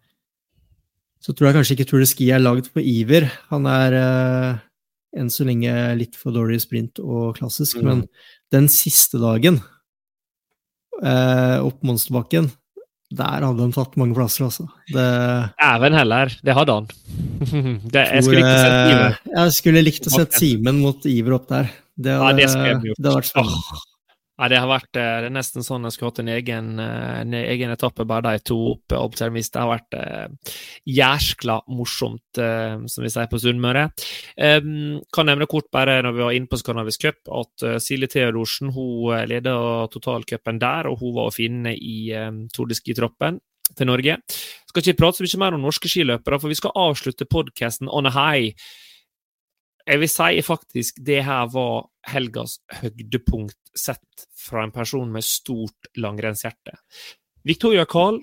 så 1.24 1.32
tror 1.32 1.50
jeg 1.50 1.56
kanskje 1.58 1.76
ikke 1.78 1.88
Tour 1.88 2.04
er 2.04 2.42
lagd 2.42 2.68
for 2.68 2.84
Iver. 2.84 3.30
Han 3.54 3.68
er 3.70 3.96
eh, 3.96 4.64
enn 5.20 5.30
så 5.32 5.46
lenge 5.48 5.72
litt 6.00 6.18
for 6.20 6.36
dårlig 6.36 6.60
i 6.60 6.64
sprint 6.66 7.00
og 7.04 7.38
klassisk, 7.38 7.80
Mm. 7.80 7.86
men 7.88 8.02
den 8.52 8.68
siste 8.68 9.22
dagen 9.22 9.62
eh, 11.04 11.58
opp 11.64 11.80
Monsterbakken, 11.86 12.52
der 13.14 13.46
hadde 13.46 13.62
han 13.62 13.72
tatt 13.76 13.96
mange 14.02 14.18
plasser, 14.18 14.48
altså. 14.50 14.66
Det, 14.90 15.06
heller, 15.94 16.34
det 16.44 16.56
hadde 16.58 16.76
han. 16.80 16.88
det, 17.94 18.06
jeg 18.18 18.26
skulle 18.26 18.42
ikke 18.42 18.60
sett 18.60 18.76
eh, 18.76 18.92
Iver. 18.92 19.18
Jeg 19.38 19.56
skulle 19.60 19.86
likt 19.86 20.10
å 20.10 20.16
sett 20.18 20.38
Simen 20.40 20.82
mot 20.82 21.06
Iver 21.06 21.38
opp 21.38 21.48
der. 21.52 21.72
Det 21.94 22.16
Ja, 22.18 22.32
det 22.34 22.48
det 22.50 22.58
hadde 22.98 23.18
vært 23.20 23.30
spennende. 23.30 23.84
Ja, 24.34 24.48
det 24.50 24.58
har 24.58 24.66
vært 24.66 24.98
eh, 24.98 25.20
det 25.22 25.28
er 25.30 25.34
nesten 25.36 25.62
sånn 25.62 25.84
jeg 25.86 25.94
skulle 25.94 26.10
hatt 26.10 26.20
en 26.24 26.32
egen, 26.34 26.70
eh, 26.82 27.20
en 27.22 27.36
egen 27.38 27.70
etappe, 27.70 28.06
bare 28.10 28.32
de 28.34 28.42
to 28.50 28.58
opp 28.72 28.96
opp 28.98 29.14
til 29.14 29.28
Termis. 29.28 29.52
Det 29.54 29.62
har 29.62 29.70
vært 29.70 29.98
eh, 30.00 30.56
jæskla 30.90 31.60
morsomt, 31.70 32.42
eh, 32.42 32.82
som 32.90 33.06
vi 33.06 33.12
sier 33.14 33.30
på 33.30 33.38
Sunnmøre. 33.44 33.84
Eh, 34.34 34.58
kan 35.14 35.30
nevne 35.30 35.50
kort, 35.52 35.70
bare 35.74 36.00
når 36.02 36.18
vi 36.18 36.26
var 36.26 36.40
inne 36.40 36.50
på 36.50 36.58
Skandinavisk 36.58 37.06
Cup, 37.06 37.22
at 37.30 37.68
uh, 37.68 37.78
Silje 37.84 38.10
Theodorsen 38.16 38.74
hun 38.74 39.14
eh, 39.14 39.28
leder 39.30 39.86
totalcupen 39.94 40.58
der, 40.66 40.90
og 40.90 40.98
hun 41.04 41.14
var 41.20 41.30
å 41.30 41.36
finne 41.36 41.76
i 41.78 42.10
um, 42.18 42.48
Tour 42.54 42.74
de 42.74 42.80
Ski-troppen 42.80 43.38
til 43.78 43.90
Norge. 43.90 44.18
Skal 44.66 44.82
ikke 44.82 44.98
prate 45.04 45.22
så 45.22 45.30
mye 45.30 45.46
mer 45.46 45.60
om 45.60 45.68
norske 45.70 45.94
skiløpere, 45.94 46.42
for 46.42 46.50
vi 46.50 46.58
skal 46.58 46.74
avslutte 46.90 47.30
podkasten 47.30 47.86
on 47.86 48.10
a 48.10 48.18
high. 48.18 48.58
Jeg 49.86 50.02
vil 50.02 50.10
si 50.10 50.42
faktisk 50.42 51.04
det 51.06 51.22
her 51.28 51.46
var 51.54 51.84
helgas 52.10 52.60
høydepunkt 52.82 53.60
sett 53.78 54.28
fra 54.38 54.64
en 54.66 54.74
person 54.76 55.12
med 55.12 55.26
stort 55.26 55.90
langrennshjerte. 56.00 56.76
Victoria 57.44 57.86
Carl 57.90 58.22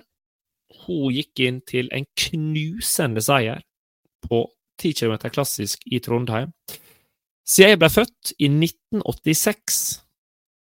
hun 0.85 1.11
gikk 1.15 1.43
inn 1.44 1.59
til 1.66 1.90
en 1.94 2.07
knusende 2.19 3.23
seier 3.24 3.65
på 4.27 4.44
10 4.81 4.94
km 5.01 5.16
klassisk 5.32 5.82
i 5.90 6.01
Trondheim. 6.02 6.52
Siden 7.44 7.74
jeg 7.74 7.81
ble 7.82 7.90
født 7.90 8.32
i 8.39 8.48
1986, 8.48 9.81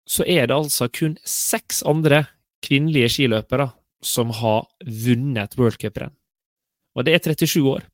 så 0.06 0.26
er 0.28 0.46
det 0.46 0.56
altså 0.56 0.90
kun 0.92 1.16
seks 1.26 1.82
andre 1.88 2.26
kvinnelige 2.64 3.14
skiløpere 3.16 3.70
som 4.04 4.30
har 4.36 4.66
vunnet 4.84 5.56
worldcuprenn. 5.58 6.12
Og 6.96 7.06
det 7.06 7.16
er 7.16 7.24
37 7.24 7.64
år. 7.70 7.86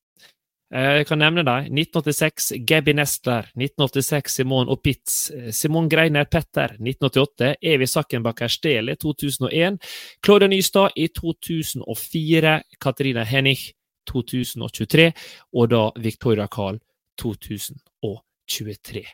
Eh, 0.73 0.97
Jeg 0.99 1.07
kan 1.07 1.19
nevne 1.19 1.43
deg. 1.45 1.69
1986 1.71 2.53
Gabby 2.67 2.93
Nestler. 2.97 3.51
1986 3.55 4.33
Simon 4.39 4.69
Opitz. 4.69 5.31
eh, 5.31 5.51
Simon 5.53 5.89
Greiner 5.89 6.25
Petter. 6.25 6.77
1988 6.81 7.57
Evi 7.63 7.87
Sakkenbakker 7.87 8.49
Stele. 8.49 8.95
2001 8.97 9.79
Claudia 10.25 10.49
Nystad 10.49 10.91
i 10.97 11.09
2004. 11.09 12.63
Katarina 12.81 13.25
Hennig 13.25 13.73
2023. 14.09 15.13
Og 15.55 15.69
da 15.71 15.91
Victoria 16.01 16.47
Carl 16.49 16.81
2023. 17.21 19.05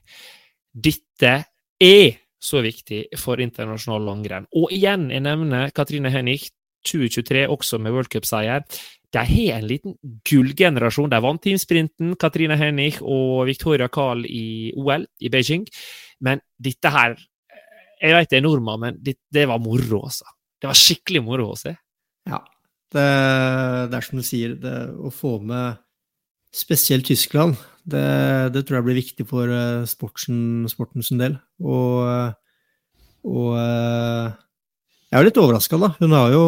Dette 0.74 1.44
er 1.80 2.18
så 2.40 2.60
viktig 2.62 3.06
for 3.18 3.40
internasjonal 3.42 4.04
langrenn. 4.06 4.46
Og 4.54 4.70
igjen, 4.72 5.10
jeg 5.10 5.20
nevner 5.26 5.70
Katrine 5.74 6.10
Hennig 6.14 6.50
2023, 6.86 7.48
også 7.50 7.78
med 7.82 7.92
worldcupseier. 7.92 8.62
De 9.14 9.22
har 9.24 9.58
en 9.58 9.66
liten 9.68 9.96
gullgenerasjon. 10.28 11.10
De 11.10 11.20
vant 11.24 11.40
teamsprinten, 11.42 12.12
Katrine 12.20 12.58
Hennig 12.60 12.98
og 13.00 13.46
Victoria 13.48 13.88
Carl 13.92 14.26
i 14.28 14.74
OL 14.76 15.06
i 15.24 15.30
Beijing. 15.32 15.64
Men 16.20 16.42
dette 16.58 16.92
her 16.92 17.16
Jeg 17.98 18.14
vet 18.14 18.30
det 18.30 18.38
er 18.38 18.42
nordmann, 18.44 18.78
men 18.78 18.98
det, 19.02 19.16
det 19.34 19.48
var 19.50 19.58
moro, 19.58 20.04
altså. 20.06 20.28
Det 20.62 20.68
var 20.70 20.76
skikkelig 20.78 21.22
moro 21.26 21.48
å 21.50 21.56
se. 21.58 21.72
Ja. 22.30 22.38
Det, 22.94 23.06
det 23.90 23.98
er 23.98 24.06
som 24.06 24.20
du 24.20 24.22
sier, 24.22 24.52
det, 24.54 24.74
å 25.02 25.10
få 25.10 25.32
med 25.42 25.80
spesielt 26.54 27.08
Tyskland, 27.10 27.58
det, 27.82 28.04
det 28.54 28.62
tror 28.68 28.78
jeg 28.78 28.86
blir 28.86 29.00
viktig 29.00 29.26
for 29.28 29.50
eh, 29.50 29.82
sportsen, 29.90 30.68
sporten 30.70 31.02
sin 31.02 31.18
del. 31.18 31.34
Og, 31.58 32.06
og 33.26 33.50
eh, 33.58 34.30
jeg 35.08 35.16
er 35.16 35.24
jo 35.24 35.28
litt 35.28 35.40
overraska, 35.42 35.80
da. 35.80 35.90
Hun 35.98 36.14
har 36.16 36.34
jo 36.34 36.44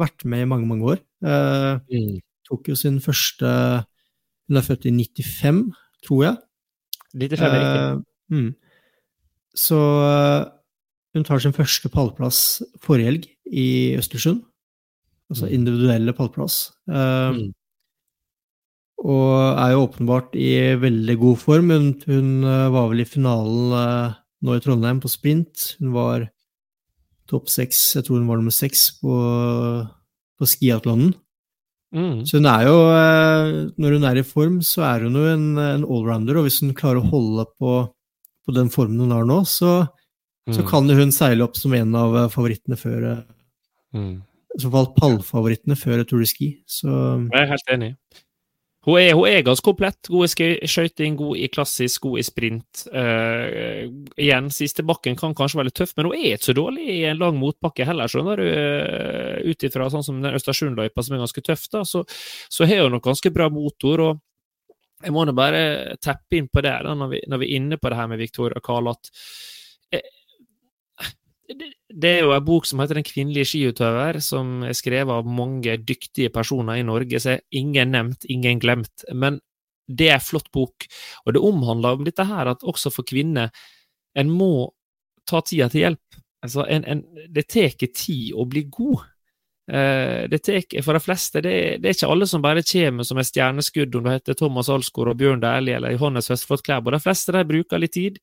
vært 0.00 0.26
med 0.28 0.44
i 0.44 0.48
mange, 0.54 0.68
mange 0.70 0.94
år. 0.94 1.02
Eh, 1.22 2.20
tok 2.48 2.68
jo 2.72 2.76
sin 2.78 2.98
første 3.00 3.48
Hun 4.48 4.58
er 4.58 4.64
født 4.66 4.88
i 4.90 4.92
95, 4.92 5.70
tror 6.04 6.24
jeg. 6.26 6.36
95 7.14 7.44
er 7.46 7.52
riktig. 7.54 7.80
Eh, 7.80 8.36
mm. 8.36 8.50
Så 9.54 9.78
uh, 9.78 10.50
hun 11.14 11.24
tar 11.24 11.40
sin 11.40 11.54
første 11.54 11.88
pallplass 11.92 12.62
forrige 12.82 13.08
helg 13.08 13.28
i 13.46 13.96
Østersund. 13.96 14.42
Altså 15.30 15.46
Mm. 15.46 15.52
individuelle 15.52 16.12
pallplass. 16.12 16.72
Mm. 16.86 17.52
Og 18.98 19.58
er 19.58 19.70
jo 19.72 19.86
åpenbart 19.86 20.34
i 20.34 20.74
veldig 20.76 21.18
god 21.18 21.36
form. 21.36 21.70
Hun, 21.70 22.02
hun 22.06 22.42
var 22.44 22.90
vel 22.90 23.00
i 23.00 23.08
finalen 23.08 24.14
nå 24.42 24.56
i 24.56 24.60
Trondheim 24.60 25.00
på 25.00 25.08
sprint. 25.08 25.76
Hun 25.80 25.94
var 25.94 26.28
topp 27.30 27.48
seks, 27.48 27.94
jeg 27.96 28.04
tror 28.04 28.18
hun 28.18 28.28
var 28.28 28.40
nummer 28.40 28.54
seks 28.54 28.90
på, 29.00 29.16
på 30.40 30.48
skiatlonen. 30.48 31.12
Mm. 31.92 32.22
Så 32.24 32.38
hun 32.40 32.46
er 32.48 32.62
jo, 32.68 32.76
eh, 32.96 33.48
når 33.76 33.96
hun 33.98 34.04
er 34.08 34.20
i 34.20 34.24
form, 34.24 34.60
så 34.64 34.80
er 34.88 35.04
hun 35.04 35.18
jo 35.18 35.26
en, 35.28 35.46
en 35.60 35.84
allrounder, 35.84 36.38
og 36.40 36.46
hvis 36.48 36.60
hun 36.64 36.72
klarer 36.78 37.02
å 37.02 37.10
holde 37.12 37.44
på, 37.60 37.74
på 38.46 38.54
den 38.56 38.70
formen 38.72 39.00
hun 39.04 39.12
har 39.12 39.24
nå, 39.28 39.42
så, 39.46 39.82
så 40.50 40.62
Mm. 40.64 40.68
kan 40.70 40.88
jo 40.90 40.94
hun 40.98 41.12
seile 41.14 41.44
opp 41.44 41.54
som 41.60 41.74
en 41.76 41.92
av 41.94 42.16
eh, 42.16 42.28
favorittene 42.32 42.78
før 42.80 43.08
eh, 43.12 43.22
Mm. 43.92 44.22
I 44.56 44.60
så 44.62 44.70
fall 44.72 44.86
pallfavorittene 44.96 45.76
før 45.76 46.00
Tour 46.08 46.20
de 46.24 46.26
Ski. 46.30 46.46
Så 46.66 46.88
Jeg 46.88 47.42
er 47.42 47.50
helt 47.50 47.68
enig. 47.74 47.90
Hun 48.82 48.98
er, 48.98 49.12
hun 49.14 49.28
er 49.30 49.44
ganske 49.46 49.62
komplett. 49.62 50.08
God 50.10 50.26
i 50.26 50.30
skøy- 50.32 50.66
skøyting, 50.66 51.14
god 51.20 51.38
i 51.38 51.46
klassisk, 51.54 52.02
god 52.02 52.18
i 52.18 52.24
sprint. 52.26 52.82
Uh, 52.90 53.86
igjen, 54.18 54.48
siste 54.50 54.82
bakken 54.86 55.14
kan 55.18 55.36
kanskje 55.38 55.60
være 55.60 55.70
litt 55.70 55.78
tøff, 55.78 55.92
men 55.96 56.08
hun 56.08 56.16
er 56.18 56.34
ikke 56.34 56.48
så 56.48 56.56
dårlig 56.58 56.88
i 56.90 56.98
en 57.06 57.20
lang 57.20 57.38
motbakke 57.38 57.86
heller, 57.86 58.10
skjønner 58.10 58.42
du. 58.42 58.48
Uh, 58.50 59.52
Ut 59.52 59.68
ifra 59.68 59.86
sånn 59.92 60.02
som 60.06 60.18
den 60.24 60.34
Østersundløypa, 60.34 61.04
som 61.06 61.14
er 61.14 61.22
ganske 61.22 61.44
tøff, 61.46 61.68
da, 61.70 61.84
så, 61.86 62.02
så 62.50 62.66
har 62.66 62.82
hun 62.88 62.96
nok 62.96 63.06
ganske 63.06 63.30
bra 63.34 63.46
motor. 63.54 64.02
og 64.08 64.20
jeg 65.02 65.14
må 65.14 65.24
nå 65.26 65.34
bare 65.34 65.62
teppe 66.02 66.38
inn 66.38 66.50
på 66.50 66.62
det 66.62 66.74
da, 66.86 66.94
når 66.98 67.14
vi, 67.14 67.22
når 67.30 67.42
vi 67.42 67.48
er 67.48 67.58
inne 67.58 67.78
på 67.78 67.90
det 67.90 67.98
her 67.98 68.10
med 68.10 68.22
Victoria 68.22 68.62
Karl, 68.62 68.90
at 68.92 69.10
eh, 69.94 70.04
det, 71.58 72.08
er 72.08 72.20
jo 72.22 72.32
en 72.34 72.44
bok 72.44 72.66
som 72.68 72.80
heter 72.82 72.98
Den 73.00 73.06
kvinnelige 73.06 73.48
skiutøver, 73.52 74.18
som 74.24 74.62
er 74.66 74.76
skrevet 74.76 75.12
av 75.14 75.28
mange 75.28 75.76
dyktige 75.80 76.32
personer 76.34 76.80
i 76.80 76.86
Norge, 76.86 77.20
så 77.20 77.36
er 77.36 77.44
ingen 77.58 77.94
nevnt, 77.94 78.26
ingen 78.30 78.60
glemt. 78.62 79.06
Men 79.12 79.40
det 79.88 80.10
er 80.10 80.18
en 80.18 80.24
flott 80.24 80.50
bok, 80.54 80.86
og 81.26 81.34
det 81.34 81.42
omhandler 81.42 81.98
om 81.98 82.04
dette 82.06 82.26
her 82.26 82.52
at 82.52 82.62
også 82.62 82.92
for 82.94 83.06
kvinner 83.08 83.50
en 84.18 84.30
må 84.30 84.70
ta 85.28 85.40
tida 85.44 85.68
til 85.72 85.86
hjelp. 85.86 86.20
Altså, 86.42 86.66
en, 86.66 86.84
en, 86.90 87.02
det 87.30 87.46
tar 87.50 87.74
tid 87.78 88.32
å 88.34 88.46
bli 88.50 88.64
god. 88.70 89.04
Eh, 89.70 90.24
det 90.28 90.40
tek, 90.42 90.74
for 90.82 90.98
de 90.98 91.00
fleste, 91.00 91.40
det, 91.44 91.54
det 91.82 91.88
er 91.88 91.96
ikke 91.96 92.10
alle 92.10 92.26
som 92.26 92.42
bare 92.42 92.64
kommer 92.66 93.06
som 93.06 93.20
et 93.22 93.28
stjerneskudd, 93.28 93.94
om 93.94 94.08
det 94.08 94.16
heter 94.18 94.38
Thomas 94.38 94.70
Alsgaard 94.72 95.12
og 95.12 95.20
Bjørn 95.20 95.42
Dæhlie 95.42 95.78
eller 95.78 95.94
Johannes 95.94 96.32
Høstflot 96.32 96.64
Klæbo. 96.66 96.90
De 96.90 97.00
fleste 97.02 97.34
de 97.36 97.44
bruker 97.46 97.80
litt 97.82 97.94
tid, 97.94 98.18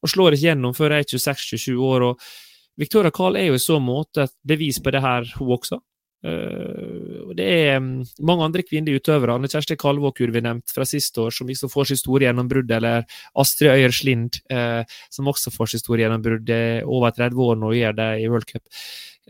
og 0.00 0.12
slår 0.12 0.36
ikke 0.36 0.52
gjennom 0.52 0.76
før 0.76 0.94
de 0.94 1.02
er 1.02 1.10
26-27 1.10 1.74
år. 1.90 2.10
og 2.12 2.28
Victoria 2.76 3.12
Carl 3.14 3.38
er 3.38 3.50
jo 3.50 3.58
i 3.58 3.62
så 3.62 3.78
måte 3.82 4.26
et 4.26 4.34
bevis 4.46 4.78
på 4.82 4.92
det 4.94 5.02
her, 5.04 5.28
hun 5.38 5.54
også. 5.56 5.80
Uh, 6.26 7.32
det 7.36 7.44
er 7.46 7.76
um, 7.78 8.00
mange 8.26 8.46
andre 8.48 8.64
kvinnelige 8.66 9.02
utøvere. 9.02 9.36
Anne 9.36 9.50
Kjersti 9.52 9.76
Kalvåkur 9.78 10.32
vi 10.34 10.42
nevnt 10.44 10.72
fra 10.74 10.86
siste 10.88 11.22
år, 11.22 11.34
som 11.34 11.48
liksom 11.48 11.70
får 11.72 11.90
sitt 11.90 12.02
store 12.02 12.26
gjennombrudd. 12.26 12.72
Eller 12.78 13.04
Astrid 13.38 13.72
Øyer 13.72 13.94
Slind, 13.94 14.40
uh, 14.52 14.82
som 15.12 15.30
også 15.32 15.52
får 15.54 15.72
sitt 15.72 15.84
store 15.84 16.04
gjennombrudd. 16.04 16.50
Er 16.52 16.88
over 16.88 17.14
30 17.16 17.44
år 17.46 17.60
nå 17.60 17.70
og 17.72 17.78
gjør 17.78 18.00
det 18.00 18.10
i 18.22 18.30
World 18.32 18.50
Cup. 18.50 18.64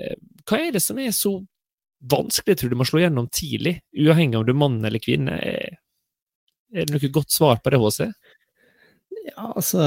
Uh, 0.01 0.17
hva 0.47 0.63
er 0.63 0.77
det 0.77 0.83
som 0.85 1.03
er 1.03 1.13
så 1.15 1.37
vanskelig, 2.07 2.59
tror 2.59 2.71
du, 2.71 2.79
med 2.79 2.87
å 2.87 2.93
slå 2.93 3.03
gjennom 3.03 3.29
tidlig? 3.35 3.79
Uavhengig 3.97 4.39
om 4.39 4.47
du 4.47 4.55
er 4.55 4.63
mann 4.63 4.81
eller 4.85 5.03
kvinne. 5.03 5.39
Er 5.43 6.87
det 6.87 6.91
noe 6.93 7.15
godt 7.15 7.35
svar 7.35 7.63
på 7.63 7.73
det, 7.73 7.83
HC? 7.83 8.11
ja, 9.27 9.53
altså 9.57 9.83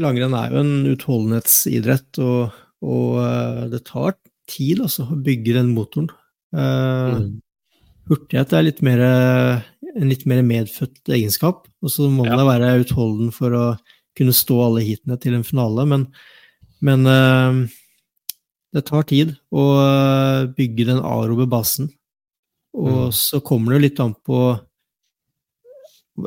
Langrenn 0.00 0.34
er 0.34 0.50
jo 0.50 0.60
en 0.64 0.72
utholdenhetsidrett, 0.90 2.18
og, 2.24 2.54
og 2.82 3.18
eh, 3.22 3.60
det 3.72 3.84
tar 3.86 4.16
tid 4.50 4.80
altså, 4.84 5.06
å 5.08 5.18
bygge 5.24 5.54
den 5.60 5.74
motoren. 5.76 6.10
Uh, 6.54 7.18
Mm. 7.20 7.40
Hurtighet 8.04 8.50
er 8.52 8.62
litt 8.66 8.82
mer, 8.84 9.00
en 9.00 10.10
litt 10.10 10.26
mer 10.28 10.42
medfødt 10.44 11.08
egenskap, 11.08 11.62
og 11.80 11.88
så 11.88 12.04
må 12.12 12.26
man 12.26 12.36
Ja. 12.36 12.44
være 12.44 12.82
utholden 12.82 13.30
for 13.32 13.54
å 13.56 13.62
kunne 14.14 14.34
stå 14.36 14.58
alle 14.66 14.82
heatene 14.84 15.16
til 15.18 15.32
en 15.38 15.42
finale, 15.46 15.86
men, 15.88 16.04
men 16.84 17.06
uh, 17.08 17.64
det 18.76 18.84
tar 18.84 19.06
tid 19.08 19.32
å 19.50 19.64
bygge 20.52 20.84
den 20.90 21.00
arobe 21.00 21.46
basen. 21.48 21.88
Og 22.76 23.08
Mm. 23.08 23.12
så 23.16 23.40
kommer 23.40 23.72
det 23.72 23.78
jo 23.80 23.86
litt 23.88 24.00
an 24.04 24.14
på 24.26 24.60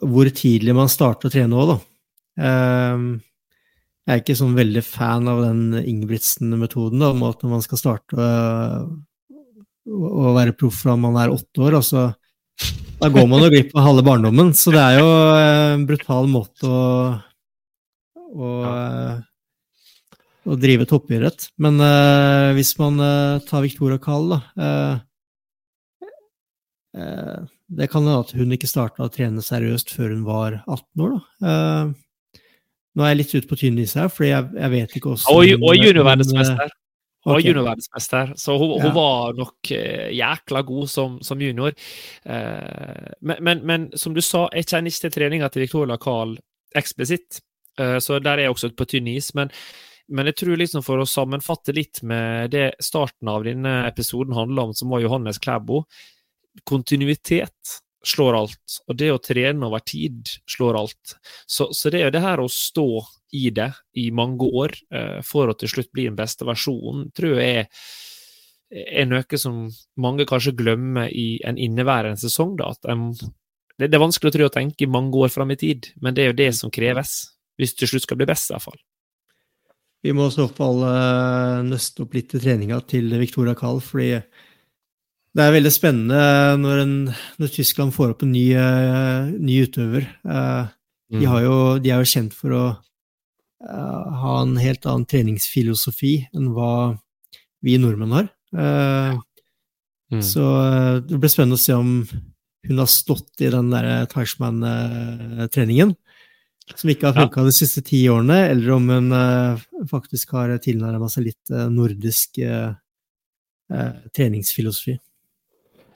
hvor 0.02 0.30
tidlig 0.34 0.73
man 0.76 0.89
starter 0.91 1.30
å 1.30 1.31
trene 1.31 1.56
òg, 1.61 1.69
da. 1.76 1.77
Ehm, 2.44 3.22
jeg 4.08 4.16
er 4.16 4.22
ikke 4.22 4.38
sånn 4.40 4.56
veldig 4.56 4.82
fan 4.88 5.28
av 5.28 5.42
den 5.44 5.82
Ingebrigtsen-metoden, 5.82 7.02
om 7.04 7.26
at 7.28 7.42
når 7.44 7.52
man 7.58 7.64
skal 7.66 7.80
starte 7.82 8.16
å, 8.16 8.28
å 10.08 10.32
være 10.38 10.56
proff 10.56 10.78
fra 10.86 10.96
man 10.96 11.18
er 11.20 11.34
åtte 11.34 11.66
år. 11.66 11.76
Altså, 11.82 12.06
da 13.02 13.10
går 13.12 13.28
man 13.28 13.44
jo 13.44 13.52
glipp 13.52 13.76
av 13.76 13.84
halve 13.90 14.06
barndommen. 14.08 14.54
Så 14.56 14.72
det 14.72 14.80
er 14.80 15.02
jo 15.02 15.10
en 15.42 15.84
brutal 15.90 16.32
måte 16.32 16.72
å, 16.72 16.80
å, 18.32 18.54
å 20.48 20.60
drive 20.64 20.88
toppidrett. 20.88 21.50
Men 21.60 21.84
uh, 21.84 22.56
hvis 22.56 22.78
man 22.80 23.04
uh, 23.04 23.44
tar 23.44 23.68
Victoria 23.68 24.00
Kall, 24.00 24.38
da 24.38 24.42
uh, 24.56 24.96
Det 27.68 27.92
kan 27.92 28.08
hende 28.08 28.24
at 28.24 28.32
hun 28.34 28.56
ikke 28.56 28.72
starta 28.72 29.06
å 29.06 29.12
trene 29.12 29.44
seriøst 29.44 29.92
før 29.94 30.16
hun 30.16 30.24
var 30.26 30.62
18 30.64 31.04
år, 31.04 31.18
da. 31.44 32.07
Nå 32.98 33.06
er 33.06 33.14
jeg 33.14 33.22
litt 33.22 33.36
ute 33.38 33.49
på 33.49 33.60
tynn 33.61 33.78
is 33.82 33.94
her, 33.98 34.10
fordi 34.10 34.32
jeg, 34.32 34.49
jeg 34.57 34.74
vet 34.74 34.99
ikke 34.99 35.14
også 35.14 35.34
Og, 35.34 35.56
og 35.61 35.78
juniorverdensmester. 35.78 36.65
Okay. 36.65 36.74
Junior 36.74 36.84
Ok. 37.28 37.44
juniorverdensmester, 37.44 38.30
så 38.40 38.57
hun, 38.57 38.82
hun 38.82 38.94
var 38.95 39.34
nok 39.36 39.72
eh, 39.76 40.14
jækla 40.15 40.61
god 40.64 40.88
som, 40.88 41.18
som 41.22 41.41
junior. 41.41 41.74
Eh, 42.24 43.10
men, 43.19 43.41
men, 43.44 43.64
men 43.68 43.88
som 43.99 44.14
du 44.15 44.22
sa, 44.24 44.45
jeg 44.56 44.69
kjenner 44.69 44.94
ikke 44.94 45.03
til 45.03 45.14
treninga 45.18 45.49
til 45.52 45.65
Victoria 45.65 45.98
Karl 45.99 46.38
eksplisitt, 46.78 47.41
eh, 47.82 47.98
så 47.99 48.22
der 48.24 48.38
er 48.38 48.48
jeg 48.48 48.56
også 48.56 48.72
på 48.80 48.88
tynn 48.88 49.10
is. 49.11 49.34
Men, 49.36 49.52
men 50.07 50.32
jeg 50.32 50.38
tror 50.40 50.61
liksom 50.61 50.86
for 50.88 51.03
å 51.03 51.10
sammenfatte 51.10 51.76
litt 51.76 51.99
med 52.07 52.53
det 52.56 52.69
starten 52.80 53.34
av 53.34 53.44
denne 53.49 53.82
episoden 53.90 54.38
handler 54.38 54.69
om, 54.69 54.78
som 54.78 54.95
var 54.95 55.03
Johannes 55.03 55.41
Klæbo, 55.44 55.84
kontinuitet 56.64 57.76
slår 58.06 58.38
alt, 58.38 58.80
og 58.88 58.98
det 58.99 59.10
å 59.11 59.22
trene 59.22 59.68
over 59.68 59.82
tid 59.86 60.30
slår 60.49 60.78
alt. 60.80 61.15
Så, 61.49 61.69
så 61.74 61.91
det 61.91 62.02
er 62.02 62.10
jo 62.10 62.15
det 62.18 62.24
her 62.24 62.41
å 62.41 62.49
stå 62.52 62.90
i 63.36 63.49
det 63.52 63.72
i 63.99 64.10
mange 64.15 64.48
år 64.48 64.76
eh, 64.94 65.18
for 65.26 65.49
å 65.49 65.56
til 65.57 65.72
slutt 65.72 65.91
bli 65.95 66.07
den 66.07 66.18
beste 66.18 66.48
versjonen, 66.48 67.10
tror 67.18 67.41
jeg 67.41 67.64
er, 67.64 67.88
er 68.72 69.10
noe 69.10 69.40
som 69.40 69.65
mange 69.99 70.28
kanskje 70.30 70.56
glemmer 70.60 71.11
i 71.11 71.40
en 71.48 71.60
inneværende 71.60 72.19
sesong. 72.22 72.56
Da, 72.60 72.74
at 72.76 72.91
en, 72.91 73.10
det, 73.78 73.90
det 73.90 73.95
er 73.95 74.03
vanskelig 74.03 74.32
å 74.34 74.38
tro 74.38 74.49
å 74.49 74.53
tenke 74.53 74.91
mange 74.91 75.18
år 75.24 75.34
fram 75.34 75.56
i 75.56 75.60
tid, 75.60 75.91
men 76.03 76.15
det 76.15 76.26
er 76.26 76.32
jo 76.32 76.40
det 76.44 76.52
som 76.60 76.74
kreves, 76.74 77.18
hvis 77.57 77.74
du 77.74 77.84
til 77.84 77.95
slutt 77.95 78.07
skal 78.07 78.22
bli 78.22 78.30
best, 78.30 78.52
i 78.52 78.56
hvert 78.56 78.68
fall. 78.69 78.80
Vi 80.06 80.14
må 80.14 80.28
i 80.30 80.32
så 80.36 80.45
fall 80.53 80.84
nøste 81.65 82.03
opp 82.06 82.14
litt 82.14 82.36
i 82.38 82.40
treninga 82.40 82.78
til 82.88 83.10
Victoria 83.18 83.56
Kahl, 83.57 83.82
fordi 83.84 84.19
det 85.38 85.45
er 85.45 85.53
veldig 85.53 85.69
spennende 85.69 86.22
når, 86.57 86.80
en, 86.81 86.93
når 87.38 87.51
Tyskland 87.53 87.93
får 87.93 88.15
opp 88.15 88.23
en 88.26 88.34
ny, 88.34 88.47
uh, 88.57 89.30
ny 89.38 89.59
utøver. 89.68 90.07
Eh, 90.26 90.69
de, 91.14 91.26
har 91.30 91.43
jo, 91.45 91.57
de 91.84 91.91
er 91.93 92.01
jo 92.01 92.09
kjent 92.09 92.34
for 92.34 92.55
å 92.57 92.64
uh, 92.73 94.18
ha 94.23 94.34
en 94.41 94.55
helt 94.57 94.88
annen 94.89 95.05
treningsfilosofi 95.05 96.15
enn 96.34 96.49
hva 96.55 96.72
vi 97.65 97.77
nordmenn 97.81 98.15
har. 98.15 98.31
Mm. 100.07 100.22
Så 100.23 100.43
det 101.03 101.18
blir 101.19 101.31
spennende 101.31 101.57
å 101.57 101.61
se 101.61 101.76
om 101.76 101.95
hun 102.68 102.81
har 102.81 102.89
stått 102.89 103.41
i 103.43 103.49
den 103.51 103.72
der 103.73 104.05
Teichmann-treningen, 104.11 105.93
som 106.73 106.91
ikke 106.91 107.11
har 107.11 107.27
Ja. 107.27 107.43
de 107.49 107.55
siste 107.55 107.84
ti 107.85 108.05
årene, 108.09 108.38
eller 108.53 108.72
om 108.77 108.88
hun 108.89 109.09
faktisk 109.89 110.31
har 110.38 110.53
tilnærma 110.64 111.09
seg 111.11 111.27
litt 111.27 111.51
nordisk 111.73 112.39
treningsfilosofi. 114.15 114.95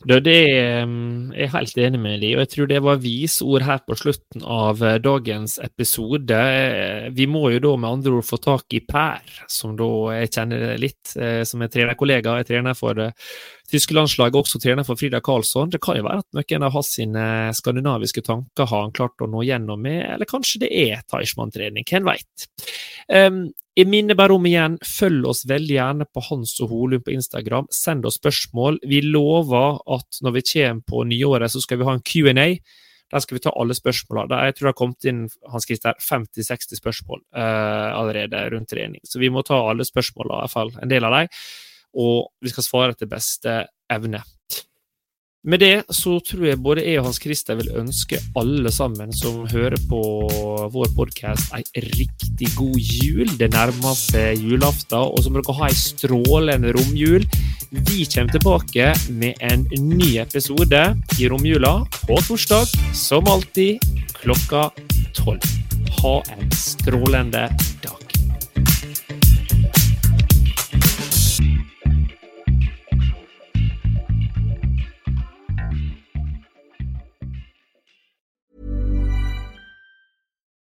Det, 0.02 0.34
er 0.34 0.88
jeg 1.38 1.50
helt 1.54 1.78
enig 1.78 2.00
med 2.02 2.22
deg, 2.24 2.34
og 2.34 2.42
jeg 2.42 2.50
tror 2.56 2.70
det 2.72 2.80
var 2.82 3.02
visord 3.04 3.66
her 3.68 3.82
på 3.86 3.98
slutten 4.00 4.42
av 4.42 4.82
eh, 4.82 4.98
dagens 5.04 5.60
episode. 5.62 6.38
Eh, 6.38 7.10
Vi 7.14 7.28
må 7.30 7.44
jo 7.54 7.60
da 7.62 7.76
med 7.78 7.90
andre 8.00 8.16
ord 8.18 8.26
få 8.26 8.40
tak 8.42 8.74
i 8.74 8.82
Per, 8.82 9.22
som 9.52 9.76
da 9.78 9.90
jeg 10.16 10.32
kjenner 10.34 10.66
litt, 10.82 11.14
eh, 11.14 11.44
som 11.46 11.62
er 11.62 11.70
trenerkollega. 11.70 12.40
Jeg 12.42 12.50
trener 12.50 12.78
for 12.78 12.98
det 12.98 13.12
tyske 13.70 13.94
landslaget, 13.94 14.42
også 14.42 14.62
trener 14.64 14.88
for 14.88 14.98
Frida 14.98 15.22
Karlsson. 15.22 15.70
Det 15.70 15.84
kan 15.86 16.00
jo 16.00 16.08
være 16.10 16.26
at 16.26 16.40
noen 16.40 16.66
av 16.66 16.74
hans 16.76 16.94
sine 16.98 17.26
skandinaviske 17.56 18.26
tanker 18.26 18.72
har 18.74 18.88
han 18.88 18.96
klart 18.98 19.22
å 19.22 19.30
nå 19.30 19.46
gjennom 19.46 19.86
med, 19.86 20.02
eller 20.16 20.30
kanskje 20.30 20.66
det 20.66 20.74
er 20.88 21.06
Teichmann-trening, 21.14 21.86
hvem 21.86 22.10
veit. 22.10 22.50
Jeg 23.78 23.88
minner 23.88 24.18
bare 24.20 24.36
om 24.36 24.46
igjen, 24.48 24.76
følg 24.84 25.26
oss 25.32 25.46
veldig 25.48 25.76
gjerne 25.78 26.08
på 26.12 26.24
Hans 26.28 26.58
og 26.64 26.74
Holum 26.74 27.04
på 27.06 27.14
Instagram. 27.16 27.70
Send 27.72 28.06
oss 28.08 28.18
spørsmål. 28.20 28.82
Vi 28.88 29.00
lover 29.06 29.80
at 29.96 30.20
når 30.26 30.36
vi 30.36 30.44
kommer 30.50 30.84
på 30.92 31.04
nyåret, 31.08 31.54
så 31.54 31.62
skal 31.64 31.80
vi 31.80 31.88
ha 31.88 31.94
en 31.96 32.04
Q&A. 32.04 32.50
Der 33.12 33.24
skal 33.24 33.38
vi 33.38 33.44
ta 33.44 33.54
alle 33.60 33.76
spørsmålene. 33.76 34.42
Jeg 34.48 34.58
tror 34.58 34.68
det 34.68 34.72
har 34.72 34.80
kommet 34.80 35.08
inn 35.08 35.24
Hans 35.52 35.68
Christer, 35.68 35.96
50-60 36.04 36.80
spørsmål 36.80 37.24
uh, 37.36 37.92
allerede 37.96 38.44
rundt 38.54 38.72
trening. 38.72 39.04
Så 39.08 39.20
vi 39.24 39.32
må 39.32 39.44
ta 39.48 39.60
alle 39.70 39.88
spørsmålene, 39.88 40.38
i 40.38 40.46
hvert 40.46 40.56
fall 40.56 40.76
en 40.84 40.92
del 40.92 41.08
av 41.08 41.18
dem. 41.18 41.32
Og 42.00 42.30
vi 42.44 42.52
skal 42.52 42.68
svare 42.68 42.96
etter 42.96 43.12
beste 43.12 43.58
evne. 43.92 44.24
Med 45.42 45.58
det 45.64 45.88
så 45.90 46.20
tror 46.22 46.44
jeg 46.46 46.60
både 46.62 46.84
jeg 46.86 47.00
og 47.02 47.08
Hans 47.08 47.18
Christer 47.18 47.58
vil 47.58 47.72
ønske 47.80 48.20
alle 48.38 48.70
sammen 48.70 49.10
som 49.16 49.40
hører 49.50 49.74
på 49.90 50.02
vår 50.70 50.92
podkast, 50.94 51.50
ei 51.58 51.82
riktig 51.82 52.52
god 52.54 52.78
jul. 52.78 53.26
Det 53.40 53.48
nærmer 53.50 53.98
seg 53.98 54.38
julaften, 54.38 55.02
og 55.02 55.18
så 55.26 55.34
må 55.34 55.42
dere 55.42 55.56
ha 55.58 55.72
ei 55.72 55.80
strålende 55.80 56.76
romjul. 56.78 57.26
Vi 57.72 58.06
kommer 58.14 58.38
tilbake 58.38 58.92
med 59.18 59.42
en 59.42 59.66
ny 59.82 60.12
episode 60.22 60.84
i 61.18 61.32
romjula 61.34 61.74
på 62.04 62.20
torsdag, 62.28 62.70
som 62.94 63.26
alltid 63.26 63.82
klokka 64.22 64.68
tolv. 65.18 65.50
Ha 66.04 66.16
en 66.38 66.54
strålende 66.54 67.48
dag. 67.82 68.01